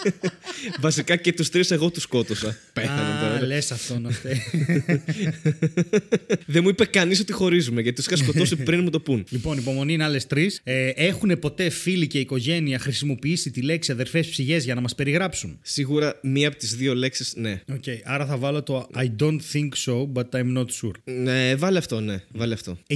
Βασικά 0.86 1.16
και 1.16 1.32
τους 1.32 1.48
τρεις 1.48 1.70
εγώ 1.70 1.90
τους 1.90 2.02
σκότωσα. 2.02 2.56
Πέθανε 2.72 3.00
Α, 3.00 3.20
τώρα. 3.20 3.46
λες 3.46 3.70
αυτό 3.70 3.98
να 3.98 4.10
φταίει. 4.10 4.42
Δεν 6.46 6.62
μου 6.62 6.68
είπε 6.68 6.84
κανείς 6.84 7.20
ότι 7.20 7.32
χωρίζουμε 7.32 7.80
γιατί 7.80 7.96
τους 7.96 8.06
είχα 8.06 8.16
σκοτώσει 8.16 8.56
πριν 8.68 8.82
μου 8.82 8.90
το 8.90 9.00
πουν. 9.00 9.24
Λοιπόν, 9.28 9.58
υπομονή 9.58 9.92
είναι 9.92 10.04
άλλες 10.04 10.26
τρεις. 10.26 10.60
Ε, 10.64 10.88
έχουν 10.88 11.38
ποτέ 11.38 11.68
φίλοι 11.68 12.06
και 12.06 12.18
οικογένεια 12.18 12.78
χρησιμοποιήσει 12.78 13.50
τη 13.50 13.62
λέξη 13.62 13.92
αδερφές 13.92 14.28
ψυχές 14.28 14.64
για 14.64 14.74
να 14.74 14.80
μας 14.80 14.94
περιγράψουν; 14.94 15.58
Σίγουρα 15.62 16.18
μία 16.22 16.48
από 16.48 16.56
τις 16.56 16.76
δύο 16.76 16.94
λέξεις, 16.94 17.32
ναι. 17.36 17.60
Οκ, 17.72 17.84
άρα 18.04 18.26
θα 18.26 18.36
βάλω 18.36 18.62
το 18.62 18.88
I 18.94 19.06
don't 19.22 19.38
think 19.52 19.68
so, 19.84 20.12
but 20.12 20.24
I'm 20.40 20.56
not 20.58 20.66
sure. 20.82 20.92
Ναι, 21.04 21.54
βάλε 21.54 21.78
αυτό, 21.78 22.00
ναι. 22.00 22.22
Βάλε 22.32 22.54
αυτό. 22.54 22.78
9. 22.88 22.94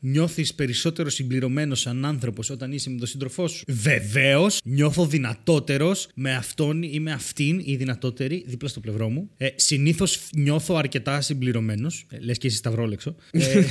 Νιώθεις 0.00 0.54
περισσότερο 0.54 1.10
συμπληρωμένος 1.10 1.80
σαν 1.80 2.04
άνθρωπος 2.04 2.50
όταν 2.50 2.72
είσαι 2.72 2.90
με 2.90 2.98
τον 2.98 3.06
σύντροφό 3.06 3.48
σου; 3.48 3.64
Βεβαίως, 3.68 4.60
νιώθω 4.64 5.06
δυνατότερος 5.06 6.08
με 6.14 6.34
αυτόν 6.34 6.82
ή 6.82 7.00
με 7.00 7.12
αυτήν 7.12 7.60
ή 7.64 7.76
δυνατότερη 7.76 8.44
δίπλα 8.46 8.68
στο 8.68 8.80
πλευρό 8.80 9.08
μου. 9.08 9.30
Ε, 9.36 9.48
Συνήθως 9.54 10.28
νιώθω 10.34 10.74
αρκετά 10.74 11.20
συμπληρωμένος. 11.20 12.06
Ε, 12.10 12.18
Λες 12.18 12.38
και 12.38 12.46
εσύ 12.46 12.56
σταυρόλεξο. 12.56 13.14
Ε, 13.30 13.58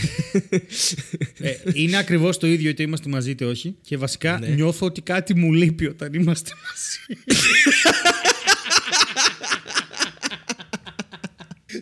ε, 1.40 1.56
είναι 1.74 1.98
ακριβώς 1.98 2.38
το 2.38 2.48
ίδιο 2.48 2.70
είτε 2.70 2.84
είμαστε 2.84 3.10
μαζί 3.10 3.30
είτε 3.30 3.46
όχι. 3.46 3.76
Και 3.82 3.98
βασικά 3.98 4.40
νιώθω 4.56 4.86
ότι 4.86 5.02
κάτι 5.02 5.36
μου 5.36 5.54
λείπει 5.54 5.86
όταν 5.86 6.14
είμαστε 6.14 6.52
μαζί. 6.68 7.22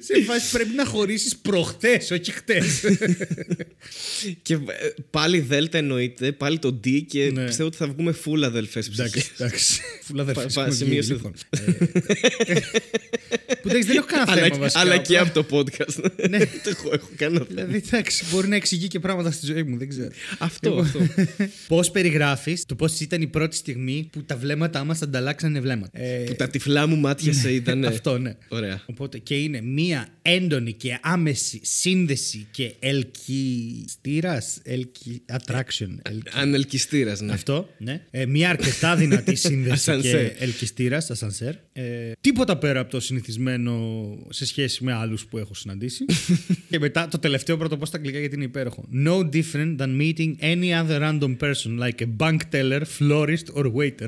Σε 0.06 0.22
φάση 0.24 0.52
πρέπει 0.52 0.74
να 0.76 0.86
χωρίσεις 0.86 1.36
προχτές, 1.38 2.12
όχι 2.12 2.32
χτες. 2.32 2.82
Και 4.41 4.54
ε, 4.54 4.60
πάλι 5.10 5.39
Δέλτα 5.39 5.78
εννοείται, 5.78 6.32
πάλι 6.32 6.60
το 6.60 6.80
D 6.86 7.02
και 7.08 7.30
Ναι. 7.34 7.46
πιστεύω 7.46 7.68
ότι 7.68 7.78
θα 7.78 7.88
βγούμε 7.88 8.15
full 8.26 8.41
αδελφές 8.44 8.88
Εντάξει, 8.88 9.24
εντάξει. 9.38 9.82
Φουλά 10.02 10.24
δεν 10.24 10.34
Πα- 10.36 10.41
πα- 10.41 10.48
έχουμε 10.50 10.65
βγει, 10.65 10.76
σημείωσε 10.78 11.13
λοιπόν. 11.13 11.34
Ε, 12.46 12.54
Που 13.62 13.70
εντάξει, 13.72 13.88
δεν 13.88 13.96
έχω 13.98 14.06
κανένα 14.06 14.32
θέμα 14.34 14.46
Αλλά, 14.48 14.58
βασικά. 14.58 14.80
αλλά 14.82 14.98
και 14.98 15.18
απλά- 15.18 15.30
από 15.39 15.48
το 15.48 15.58
podcast. 15.58 16.12
Ναι. 16.30 16.38
Το 16.38 16.70
έχω, 16.70 16.89
έχω 16.94 17.10
κανένα 17.15 17.46
θέμα. 17.46 17.62
Δηλαδή, 17.65 17.84
εντάξει, 17.88 18.26
μπορεί 18.32 18.48
να 18.48 18.56
εξηγεί 18.56 18.88
και 18.88 19.00
πράγματα 19.00 19.32
στη 19.32 19.46
ζωή 19.46 19.63
μου, 19.63 19.78
δεν 19.78 19.89
ξέρω. 19.89 20.10
Αυτό, 20.38 20.76
αυτό. 20.80 21.00
Πώς 21.68 21.91
περιγράφεις 21.91 22.65
το 22.65 22.76
πώς 22.76 23.00
ήταν 23.00 23.22
η 23.22 23.28
πρώτη 23.28 23.56
στιγμή 23.56 24.08
που 24.12 24.24
τα 24.24 24.38
βλέμματά 24.38 24.84
μας 24.84 25.02
ανταλλάξανε 25.02 25.60
βλέμματα; 25.60 26.00
Ε, 26.02 26.24
Που 26.28 26.36
τα 26.36 26.48
τυφλά 26.48 26.88
μου 26.88 26.96
μάτια 26.96 27.34
σε 27.34 27.52
ήταν. 27.54 27.86
Αυτό, 27.96 28.18
ναι. 28.18 28.36
Ωραία. 28.48 28.82
Οπότε 28.86 29.18
και 29.18 29.36
είναι 29.36 29.62
μία 29.62 29.94
έντονη 30.21 30.73
και 30.73 30.97
άμεση 31.01 31.60
σύνδεση 31.63 32.47
και 32.51 32.73
ελκυστήρα. 32.79 34.41
Ελκυ... 34.63 35.21
Attraction. 35.31 35.88
ελκυ- 36.01 36.29
Ανελκυστήρα, 36.34 37.15
ναι. 37.23 37.34
Αυτό, 37.34 37.69
ναι. 37.77 38.01
Ε, 38.12 38.25
μια 38.25 38.49
αρκετά 38.49 38.95
δυνατή 38.95 39.36
σύνδεση 39.36 39.84
και 39.84 39.91
Ασανσέρ. 39.91 40.31
ελκυστήρα, 40.41 40.97
ασανσέρ. 40.97 41.53
Ε, 41.73 42.12
τίποτα 42.21 42.58
πέρα 42.58 42.79
από 42.79 42.91
το 42.91 42.99
συνηθισμένο 42.99 43.81
σε 44.29 44.45
σχέση 44.45 44.84
με 44.84 44.93
άλλου 44.93 45.17
που 45.29 45.38
έχω 45.38 45.53
συναντήσει. 45.53 46.05
και 46.69 46.79
μετά 46.79 47.08
το 47.08 47.19
τελευταίο 47.19 47.58
πρώτο 47.58 47.77
πω 47.77 47.86
στα 47.86 47.97
αγγλικά 47.97 48.19
γιατί 48.19 48.36
είναι 48.36 48.43
υπέροχο. 48.43 48.89
No 49.05 49.19
different 49.19 49.75
than 49.77 50.01
meeting 50.01 50.34
any 50.39 50.71
other 50.84 50.99
random 51.01 51.36
person 51.39 51.79
like 51.79 52.01
a 52.01 52.08
bank 52.17 52.38
teller, 52.51 52.81
florist 52.99 53.53
or 53.55 53.71
waiter. 53.73 54.08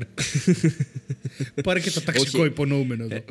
Πάρε 1.62 1.80
και 1.80 1.90
το 1.90 2.00
ταξικό 2.00 2.38
Όχι. 2.38 2.46
υπονοούμενο 2.50 3.04
εδώ. 3.04 3.24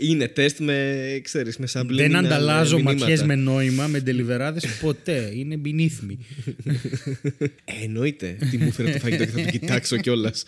Είναι 0.00 0.28
τεστ 0.28 0.58
με, 0.58 1.20
ξέρεις, 1.22 1.56
με 1.56 1.66
subliminal 1.72 1.94
Δεν 1.94 2.16
ανταλλάζω 2.16 2.74
μηνύματα. 2.76 2.98
ματιές 2.98 3.22
με 3.22 3.34
νόημα 3.34 3.86
με 3.86 4.00
ντελιβεράδες 4.00 4.66
ποτέ. 4.80 5.32
Είναι 5.34 5.60
beneath 5.64 6.10
me. 6.10 6.16
Ε, 7.64 7.84
εννοείται. 7.84 8.36
Τι 8.50 8.56
μου 8.58 8.72
φέρε 8.72 8.92
το 8.92 8.98
φαγητό 8.98 9.24
και 9.24 9.30
θα 9.30 9.42
το 9.42 9.50
κοιτάξω 9.50 9.96
κιόλας. 9.96 10.44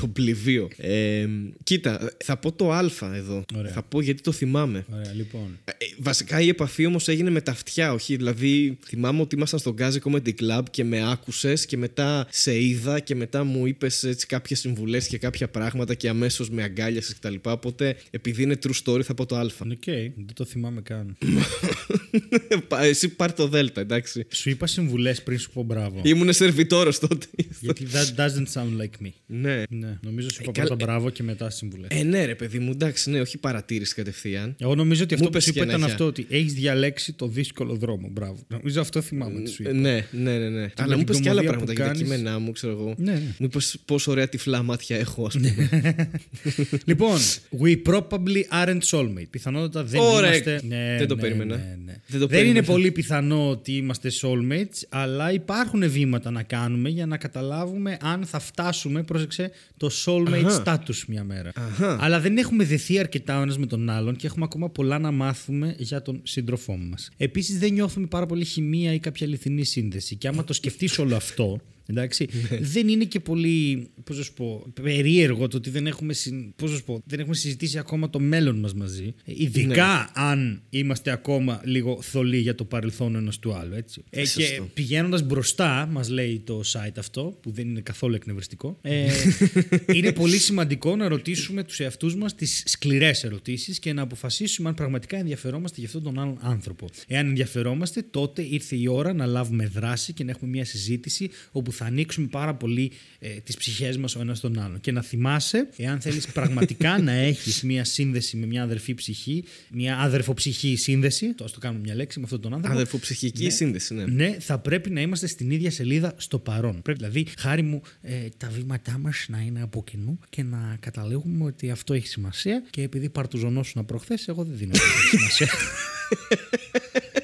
το 0.00 0.06
πληβίο. 0.06 0.68
Ε, 0.76 1.26
κοίτα, 1.62 2.12
θα 2.24 2.36
πω 2.36 2.52
το 2.52 2.72
Α 2.72 2.90
εδώ. 3.14 3.44
Ωραία. 3.56 3.72
Θα 3.72 3.82
πω 3.82 4.00
γιατί 4.00 4.22
το 4.22 4.32
θυμάμαι. 4.32 4.84
Ωραία, 4.92 5.12
λοιπόν. 5.14 5.58
Ε, 5.64 5.72
βασικά 5.98 6.40
η 6.40 6.48
επαφή 6.48 6.86
όμως 6.86 7.08
έγινε 7.08 7.30
με 7.30 7.40
τα 7.40 7.52
αυτιά, 7.52 7.92
όχι. 7.92 8.16
Δηλαδή, 8.16 8.78
θυμάμαι 8.86 9.20
ότι 9.20 9.34
ήμασταν 9.34 9.58
στον 9.58 9.72
Γκάζι 9.72 9.98
Comedy 10.04 10.32
Club 10.40 10.62
και 10.70 10.84
με 10.84 11.10
άκουσες 11.10 11.66
και 11.66 11.76
μετά 11.76 12.26
σε 12.30 12.62
είδα 12.62 13.00
και 13.00 13.14
μετά 13.14 13.44
μου 13.44 13.66
είπες 13.66 14.24
κάποιες 14.26 14.58
συμβουλές 14.58 15.06
και 15.06 15.18
κάποια 15.18 15.48
πράγματα 15.48 15.94
και 15.94 16.08
αμέσως 16.08 16.50
με 16.50 16.62
αγκάλιασες 16.62 17.14
κτλ. 17.14 17.34
Οπότε, 17.42 17.96
επειδή 18.10 18.42
είναι 18.42 18.58
true 18.62 18.70
story, 18.84 19.02
θα 19.02 19.14
πω 19.14 19.26
το 19.26 19.36
Α. 19.36 19.40
Οκ, 19.42 19.84
δεν 19.84 20.26
το 20.34 20.44
θυμάμαι 20.44 20.80
καν. 20.80 21.16
Πα- 22.68 22.82
Εσύ 22.84 23.08
πάρ 23.08 23.32
το 23.32 23.48
Δέλτα, 23.48 23.80
εντάξει. 23.80 24.26
Σου 24.30 24.50
είπα 24.50 24.66
συμβουλές 24.66 25.22
πριν 25.22 25.38
σου 25.38 25.50
πω 25.50 25.62
μπράβο. 25.62 26.00
Ήμουν 26.04 26.32
σερβιτόρος 26.32 26.98
τότε. 26.98 27.26
Γιατί 27.60 27.86
that 27.92 28.20
doesn't 28.20 28.52
sound 28.60 28.80
like 28.80 29.04
me. 29.06 29.10
ναι. 29.26 29.62
Ναι, 29.70 29.98
νομίζω 30.02 30.30
σου 30.30 30.38
είπα 30.42 30.52
καλά- 30.52 30.66
πρώτα 30.68 30.84
μπράβο 30.84 31.10
και 31.10 31.22
μετά 31.22 31.50
συμβουλές. 31.50 31.88
Ε, 31.90 32.02
ναι, 32.02 32.24
ρε 32.24 32.34
παιδί 32.34 32.58
μου, 32.58 32.70
εντάξει, 32.70 33.10
ναι, 33.10 33.20
όχι 33.20 33.38
παρατήρηση 33.38 33.94
κατευθείαν. 33.94 34.54
Εγώ 34.58 34.74
νομίζω 34.74 35.02
ότι 35.02 35.14
αυτό 35.14 35.26
Μου 35.26 35.32
που 35.32 35.40
σου 35.40 35.48
είπες 35.48 35.56
είπα 35.56 35.64
και 35.64 35.70
ήταν 35.70 35.82
ένα 35.82 35.92
αυτό 35.92 36.06
ότι 36.06 36.26
έχεις 36.28 36.52
διαλέξει 36.52 37.12
το 37.12 37.28
δύσκολο 37.28 37.74
δρόμο. 37.74 38.08
Μπράβο. 38.12 38.38
Νομίζω 38.48 38.80
αυτό 38.80 39.00
θυμάμαι 39.00 39.40
τι 39.40 39.50
σου 39.50 39.62
Ε, 39.62 39.68
είπα. 39.68 39.78
Ναι, 39.78 40.06
ναι, 40.10 40.38
ναι. 40.38 40.48
ναι. 40.48 40.70
Αλλά 40.76 40.88
με 40.88 40.96
μου 40.96 41.04
την 41.04 41.14
είπε 41.14 41.22
και 41.22 41.28
άλλα 41.28 41.40
κομμωδία 41.42 41.42
πράγματα 41.42 41.64
που 41.66 41.72
για 41.72 41.74
τα 41.84 41.84
κάνεις. 41.90 42.02
κείμενά 42.02 42.38
μου, 42.38 42.52
ξέρω 42.52 42.72
εγώ. 42.72 42.94
Ναι, 42.98 43.12
ναι. 43.12 43.18
Μου 43.38 43.46
είπες 43.46 43.76
πόσο 43.84 44.10
ωραία 44.10 44.28
τυφλά 44.28 44.62
μάτια 44.62 44.96
έχω, 44.96 45.24
ας 45.26 45.34
πούμε. 45.36 45.68
λοιπόν, 46.84 47.16
we 47.60 47.76
probably 47.88 48.42
aren't 48.72 48.98
soulmate. 48.98 49.26
Πιθανότατα 49.30 49.84
δεν 49.84 50.00
Ωραία. 50.00 50.30
είμαστε. 50.30 50.60
Ναι, 50.64 50.96
Δεν 50.98 51.08
το 51.08 51.14
ναι, 51.14 51.20
περίμενα. 51.20 51.56
ναι, 51.56 51.76
ναι. 51.84 51.92
Δεν 52.06 52.20
το 52.20 52.26
Δεν 52.26 52.38
είναι 52.38 52.46
περίμενα. 52.52 52.66
πολύ 52.66 52.90
πιθανό 52.90 53.50
ότι 53.50 53.72
είμαστε 53.72 54.10
soulmates, 54.20 54.82
αλλά 54.88 55.32
υπάρχουν 55.32 55.90
βήματα 55.90 56.30
να 56.30 56.42
κάνουμε 56.42 56.88
για 56.88 57.06
να 57.06 57.16
καταλάβουμε 57.16 57.96
αν 58.00 58.24
θα 58.24 58.38
φτάσουμε, 58.38 59.02
πρόσεξε, 59.02 59.50
το 59.76 59.90
soulmate 60.04 60.44
Αχα. 60.44 60.62
status 60.86 61.04
μια 61.08 61.24
μέρα. 61.24 61.52
Αχα. 61.54 61.98
Αλλά 62.00 62.20
δεν 62.20 62.36
έχουμε 62.36 62.64
δεθεί 62.64 62.98
αρκετά 62.98 63.38
ο 63.38 63.42
ένας 63.42 63.58
με 63.58 63.66
τον 63.66 63.90
άλλον 63.90 64.16
και 64.16 64.26
έχουμε 64.26 64.44
ακόμα 64.44 64.70
πολλά 64.70 64.98
να 64.98 65.10
μάθουμε 65.10 65.74
για 65.78 66.02
τον 66.02 66.20
σύντροφό 66.22 66.76
μας. 66.76 67.10
Επίσης, 67.16 67.58
δεν 67.58 67.72
νιώθουμε 67.72 68.06
πάρα 68.06 68.26
πολύ 68.26 68.44
χημεία 68.44 68.92
ή 68.92 68.98
κάποια 68.98 69.26
αληθινή 69.26 69.64
σύνδεση. 69.64 70.16
Και 70.16 70.28
άμα 70.28 70.44
το 70.44 70.52
σκεφτείς 70.52 70.98
όλο 70.98 71.16
αυτό, 71.16 71.60
Εντάξει. 71.86 72.28
Ναι. 72.50 72.58
δεν 72.60 72.88
είναι 72.88 73.04
και 73.04 73.20
πολύ, 73.20 73.88
πώς 74.04 74.16
να 74.18 74.22
σου 74.22 74.32
πω, 74.32 74.66
περίεργο 74.82 75.48
το 75.48 75.56
ότι 75.56 75.70
δεν 75.70 75.86
έχουμε, 75.86 76.12
συν- 76.12 76.54
πώς 76.56 76.70
να 76.70 76.76
σου 76.76 76.84
πω, 76.84 77.02
δεν 77.06 77.20
έχουμε 77.20 77.34
συζητήσει 77.34 77.78
ακόμα 77.78 78.10
το 78.10 78.20
μέλλον 78.20 78.58
μας 78.58 78.74
μαζί. 78.74 79.14
Ε, 79.24 79.32
Ειδικά 79.36 80.10
Ναι. 80.14 80.22
αν 80.22 80.62
είμαστε 80.70 81.10
ακόμα 81.10 81.60
λίγο 81.64 82.02
θολοί 82.02 82.38
για 82.38 82.54
το 82.54 82.64
παρελθόν 82.64 83.14
ένας 83.14 83.38
του 83.38 83.52
άλλου. 83.54 83.74
Έτσι. 83.74 84.04
Ε, 84.10 84.20
και 84.20 84.26
Σωστό. 84.26 84.68
πηγαίνοντας 84.74 85.22
μπροστά, 85.22 85.88
μας 85.92 86.08
λέει 86.08 86.42
το 86.44 86.60
site 86.72 86.98
αυτό, 86.98 87.38
που 87.42 87.50
δεν 87.50 87.68
είναι 87.68 87.80
καθόλου 87.80 88.14
εκνευριστικό, 88.14 88.78
ε, 88.82 89.06
είναι 89.94 90.12
πολύ 90.12 90.38
σημαντικό 90.38 90.96
να 90.96 91.08
ρωτήσουμε 91.08 91.64
τους 91.64 91.80
εαυτούς 91.80 92.16
μας 92.16 92.34
τις 92.34 92.62
σκληρές 92.66 93.24
ερωτήσεις 93.24 93.78
και 93.78 93.92
να 93.92 94.02
αποφασίσουμε 94.02 94.68
αν 94.68 94.74
πραγματικά 94.74 95.16
ενδιαφερόμαστε 95.16 95.76
για 95.78 95.86
αυτόν 95.86 96.02
τον 96.02 96.18
άλλον 96.18 96.38
άνθρωπο. 96.40 96.88
Εάν 97.06 97.26
ενδιαφερόμαστε, 97.26 98.02
τότε 98.10 98.42
ήρθε 98.42 98.76
η 98.76 98.86
ώρα 98.86 99.12
να 99.12 99.26
λάβουμε 99.26 99.66
δράση 99.66 100.12
και 100.12 100.24
να 100.24 100.30
έχουμε 100.30 100.50
μια 100.50 100.64
συζήτηση 100.64 101.30
όπου 101.52 101.72
θα 101.80 101.88
ανοίξουμε 101.88 102.26
πάρα 102.26 102.54
πολύ 102.54 102.92
ε, 103.18 103.28
τις 103.28 103.56
ψυχές 103.56 103.96
μας 103.96 104.16
ο 104.16 104.20
ένας 104.20 104.40
τον 104.40 104.58
άλλον. 104.58 104.80
Και 104.80 104.92
να 104.92 105.02
θυμάσαι, 105.02 105.68
εάν 105.76 106.00
θέλεις 106.00 106.26
πραγματικά 106.26 106.98
να 106.98 107.12
έχεις 107.12 107.62
μια 107.62 107.84
σύνδεση 107.84 108.36
με 108.36 108.46
μια 108.46 108.62
αδερφή 108.62 108.94
ψυχή, 108.94 109.44
μια 109.70 109.98
αδερφοψυχή 109.98 110.76
σύνδεση, 110.76 111.34
το 111.34 111.44
ας 111.44 111.52
το 111.52 111.58
κάνουμε 111.58 111.80
μια 111.80 111.94
λέξη 111.94 112.18
με 112.18 112.24
αυτόν 112.24 112.40
τον 112.40 112.52
άνθρωπο, 112.52 112.74
Αδερφοψυχική 112.74 113.50
σύνδεση, 113.50 113.94
ναι. 113.94 114.04
ναι, 114.04 114.36
θα 114.40 114.58
πρέπει 114.58 114.90
να 114.90 115.00
είμαστε 115.00 115.26
στην 115.26 115.50
ίδια 115.50 115.70
σελίδα 115.70 116.14
στο 116.16 116.38
παρόν. 116.38 116.82
Πρέπει 116.82 116.98
δηλαδή, 116.98 117.26
χάρη 117.38 117.62
μου, 117.62 117.82
ε, 118.02 118.28
τα 118.36 118.48
βήματά 118.48 118.98
μας 118.98 119.26
να 119.28 119.40
είναι 119.40 119.62
από 119.62 119.84
κοινού 119.84 120.18
και 120.28 120.42
να 120.42 120.76
καταλήγουμε 120.80 121.44
ότι 121.44 121.70
αυτό 121.70 121.94
έχει 121.94 122.06
σημασία. 122.06 122.62
Και 122.70 122.82
επειδή 122.82 123.08
παρτουζωνόσουν 123.08 123.84
προχθέ, 123.84 124.18
εγώ 124.26 124.44
δεν 124.44 124.56
δίνω 124.56 124.72
τέτοια 124.72 125.18
σημασία. 125.18 125.48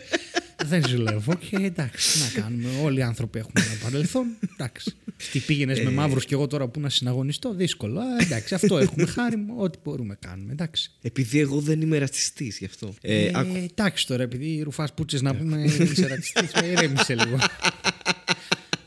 δεν 0.67 0.87
ζηλεύω 0.87 1.35
και 1.35 1.57
εντάξει, 1.57 2.13
τι 2.13 2.19
να 2.37 2.43
κάνουμε. 2.43 2.69
Όλοι 2.83 2.99
οι 2.99 3.03
άνθρωποι 3.03 3.39
έχουν 3.39 3.53
ένα 3.55 3.79
παρελθόν. 3.83 4.27
Εντάξει. 4.53 4.95
Τι 5.33 5.39
πήγαινες 5.39 5.81
με 5.81 5.91
μαύρους 5.91 6.25
και 6.25 6.35
εγώ 6.35 6.47
τώρα 6.47 6.69
που 6.69 6.81
να 6.81 6.89
συναγωνιστώ, 6.89 7.55
δύσκολο. 7.55 8.01
Α, 8.01 8.05
εντάξει, 8.21 8.55
αυτό 8.55 8.79
έχουμε 8.79 9.07
χάρη 9.07 9.37
μου. 9.37 9.55
Ό,τι 9.59 9.79
μπορούμε 9.85 10.17
κάνουμε. 10.21 10.53
Εντάξει. 10.53 10.91
Επειδή 11.03 11.39
εγώ 11.41 11.61
δεν 11.61 11.81
είμαι 11.81 11.99
ρατσιστή 11.99 12.55
γι' 12.59 12.65
αυτό. 12.65 12.95
Ε, 13.01 13.25
Ε, 13.25 13.31
άκου- 13.35 13.57
εντάξει 13.57 14.07
τώρα, 14.07 14.23
επειδή 14.23 14.61
ρουφάς 14.63 14.95
πούτσες 14.95 15.23
να 15.23 15.35
πούμε, 15.37 15.63
είσαι 15.63 16.07
ρατσιστή, 16.07 16.49
ηρέμησε 16.71 17.15
λίγο. 17.15 17.39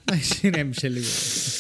Εντάξει, 0.13 0.47
ηρέμησε 0.47 0.87
λίγο. 0.89 1.05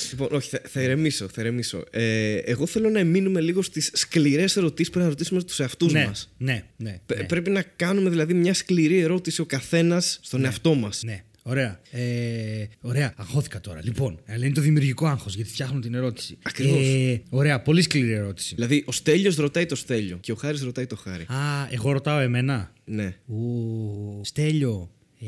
Λοιπόν, 0.09 0.27
όχι, 0.31 0.49
θα, 0.49 0.61
θα 0.65 0.81
ηρεμήσω. 0.81 1.27
Θα 1.33 1.41
ηρεμήσω. 1.41 1.83
Ε, 1.91 2.35
εγώ 2.35 2.65
θέλω 2.65 2.89
να 2.89 3.03
μείνουμε 3.03 3.41
λίγο 3.41 3.61
στις 3.61 3.91
σκληρές 3.93 4.57
ερωτήσεις 4.57 4.87
που 4.87 4.91
πρέπει 4.93 5.05
να 5.05 5.09
ρωτήσουμε 5.09 5.43
τους 5.43 5.59
εαυτούς 5.59 5.93
ναι, 5.93 6.05
μας. 6.05 6.33
ναι, 6.37 6.63
ναι, 6.77 6.99
ναι. 7.15 7.23
Πρέπει 7.23 7.49
να 7.49 7.61
κάνουμε 7.61 8.09
δηλαδή 8.09 8.33
μια 8.33 8.53
σκληρή 8.53 8.99
ερώτηση 8.99 9.41
ο 9.41 9.45
καθένας 9.45 10.19
στον 10.21 10.45
εαυτό 10.45 10.73
μας. 10.73 11.03
Ναι, 11.03 11.23
ωραία. 11.41 11.79
Ε, 11.91 12.65
ωραία, 12.81 13.13
αγχώθηκα 13.17 13.61
τώρα. 13.61 13.79
Λοιπόν, 13.83 14.19
αλλά 14.27 14.45
είναι 14.45 14.53
το 14.53 14.61
δημιουργικό 14.61 15.07
άγχος 15.07 15.35
γιατί 15.35 15.49
φτιάχνω 15.49 15.79
την 15.79 15.93
ερώτηση. 15.93 16.37
Ακριβώς. 16.41 16.85
Ε, 16.87 17.21
ωραία, 17.29 17.61
πολύ 17.61 17.81
σκληρή 17.81 18.11
ερώτηση. 18.11 18.55
Δηλαδή, 18.55 18.83
ο 18.87 18.91
Στέλιος 18.91 19.35
ρωτάει 19.35 19.65
το 19.65 19.75
Στέλιο 19.75 20.17
και 20.17 20.31
ο 20.31 20.35
Χάρης 20.35 20.61
ρωτάει 20.61 20.85
το 20.85 20.95
Χάρη. 20.95 21.23
Α, 21.23 21.67
εγώ 21.71 21.91
ρωτάω 21.91 22.19
εμένα; 22.19 22.73
Ναι. 22.85 23.15
Ου, 23.25 24.21
Στέλιο, 24.23 24.91
ε, 25.19 25.25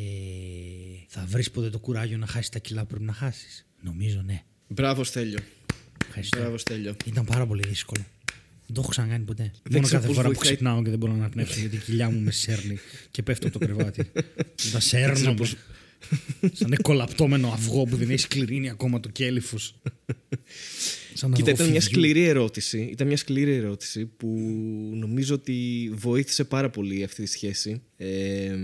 θα 1.13 1.25
βρεις 1.27 1.51
ποτέ 1.51 1.69
το 1.69 1.79
κουράγιο 1.79 2.17
να 2.17 2.25
χάσεις 2.27 2.49
τα 2.49 2.59
κιλά 2.59 2.81
που 2.81 2.87
πρέπει 2.87 3.03
να 3.03 3.13
χάσεις. 3.13 3.65
Νομίζω 3.81 4.21
ναι. 4.25 4.43
Μπράβο, 4.67 5.03
Στέλιο. 5.03 5.39
Ευχαριστώ. 6.07 6.39
Μπράβο, 6.39 6.57
Στέλιο. 6.57 6.95
Ήταν 7.05 7.25
πάρα 7.25 7.45
πολύ 7.47 7.63
δύσκολο. 7.67 8.01
Δεν 8.65 8.73
το 8.75 8.81
έχω 8.81 8.89
ξανακάνει 8.89 9.23
ποτέ. 9.25 9.43
Δεν 9.43 9.71
Μόνο 9.71 9.83
ξέρω 9.85 9.95
κάθε 10.01 10.07
πώς 10.07 10.15
φορά 10.15 10.27
που 10.27 10.33
βοηθάει. 10.33 10.53
ξυπνάω 10.53 10.83
και 10.83 10.89
δεν 10.89 10.99
μπορώ 10.99 11.11
να 11.11 11.17
αναπνεύσω 11.17 11.59
γιατί 11.59 11.75
η 11.75 11.79
κοιλιά 11.79 12.09
μου 12.09 12.19
με 12.19 12.31
σέρνει 12.31 12.77
και 13.11 13.23
πέφτω 13.23 13.47
από 13.47 13.59
το 13.59 13.65
κρεβάτι. 13.65 14.11
Τα 14.71 14.79
σέρνω. 14.79 15.33
πώς- 15.33 15.55
Σαν 16.53 16.75
κολαπτώμενο 16.81 17.47
αυγό 17.51 17.83
που 17.83 17.95
δεν 17.95 18.09
έχει 18.09 18.19
σκληρίνει 18.19 18.69
ακόμα 18.69 18.99
το 18.99 19.09
κέλυφος. 19.09 19.75
Σαν 21.13 21.33
Κοίτα, 21.33 21.51
ήταν 21.51 21.67
μια 21.69 21.77
αυγοφυδιού. 21.77 21.81
σκληρή 21.81 22.23
ερώτηση. 22.27 22.79
Ήταν 22.91 23.07
μια 23.07 23.17
σκληρή 23.17 23.53
ερώτηση 23.53 24.05
που 24.05 24.27
νομίζω 24.95 25.35
ότι 25.35 25.89
βοήθησε 25.95 26.43
πάρα 26.43 26.69
πολύ 26.69 27.03
αυτή 27.03 27.23
τη 27.23 27.29
σχέση. 27.29 27.81
Ε, 27.97 28.55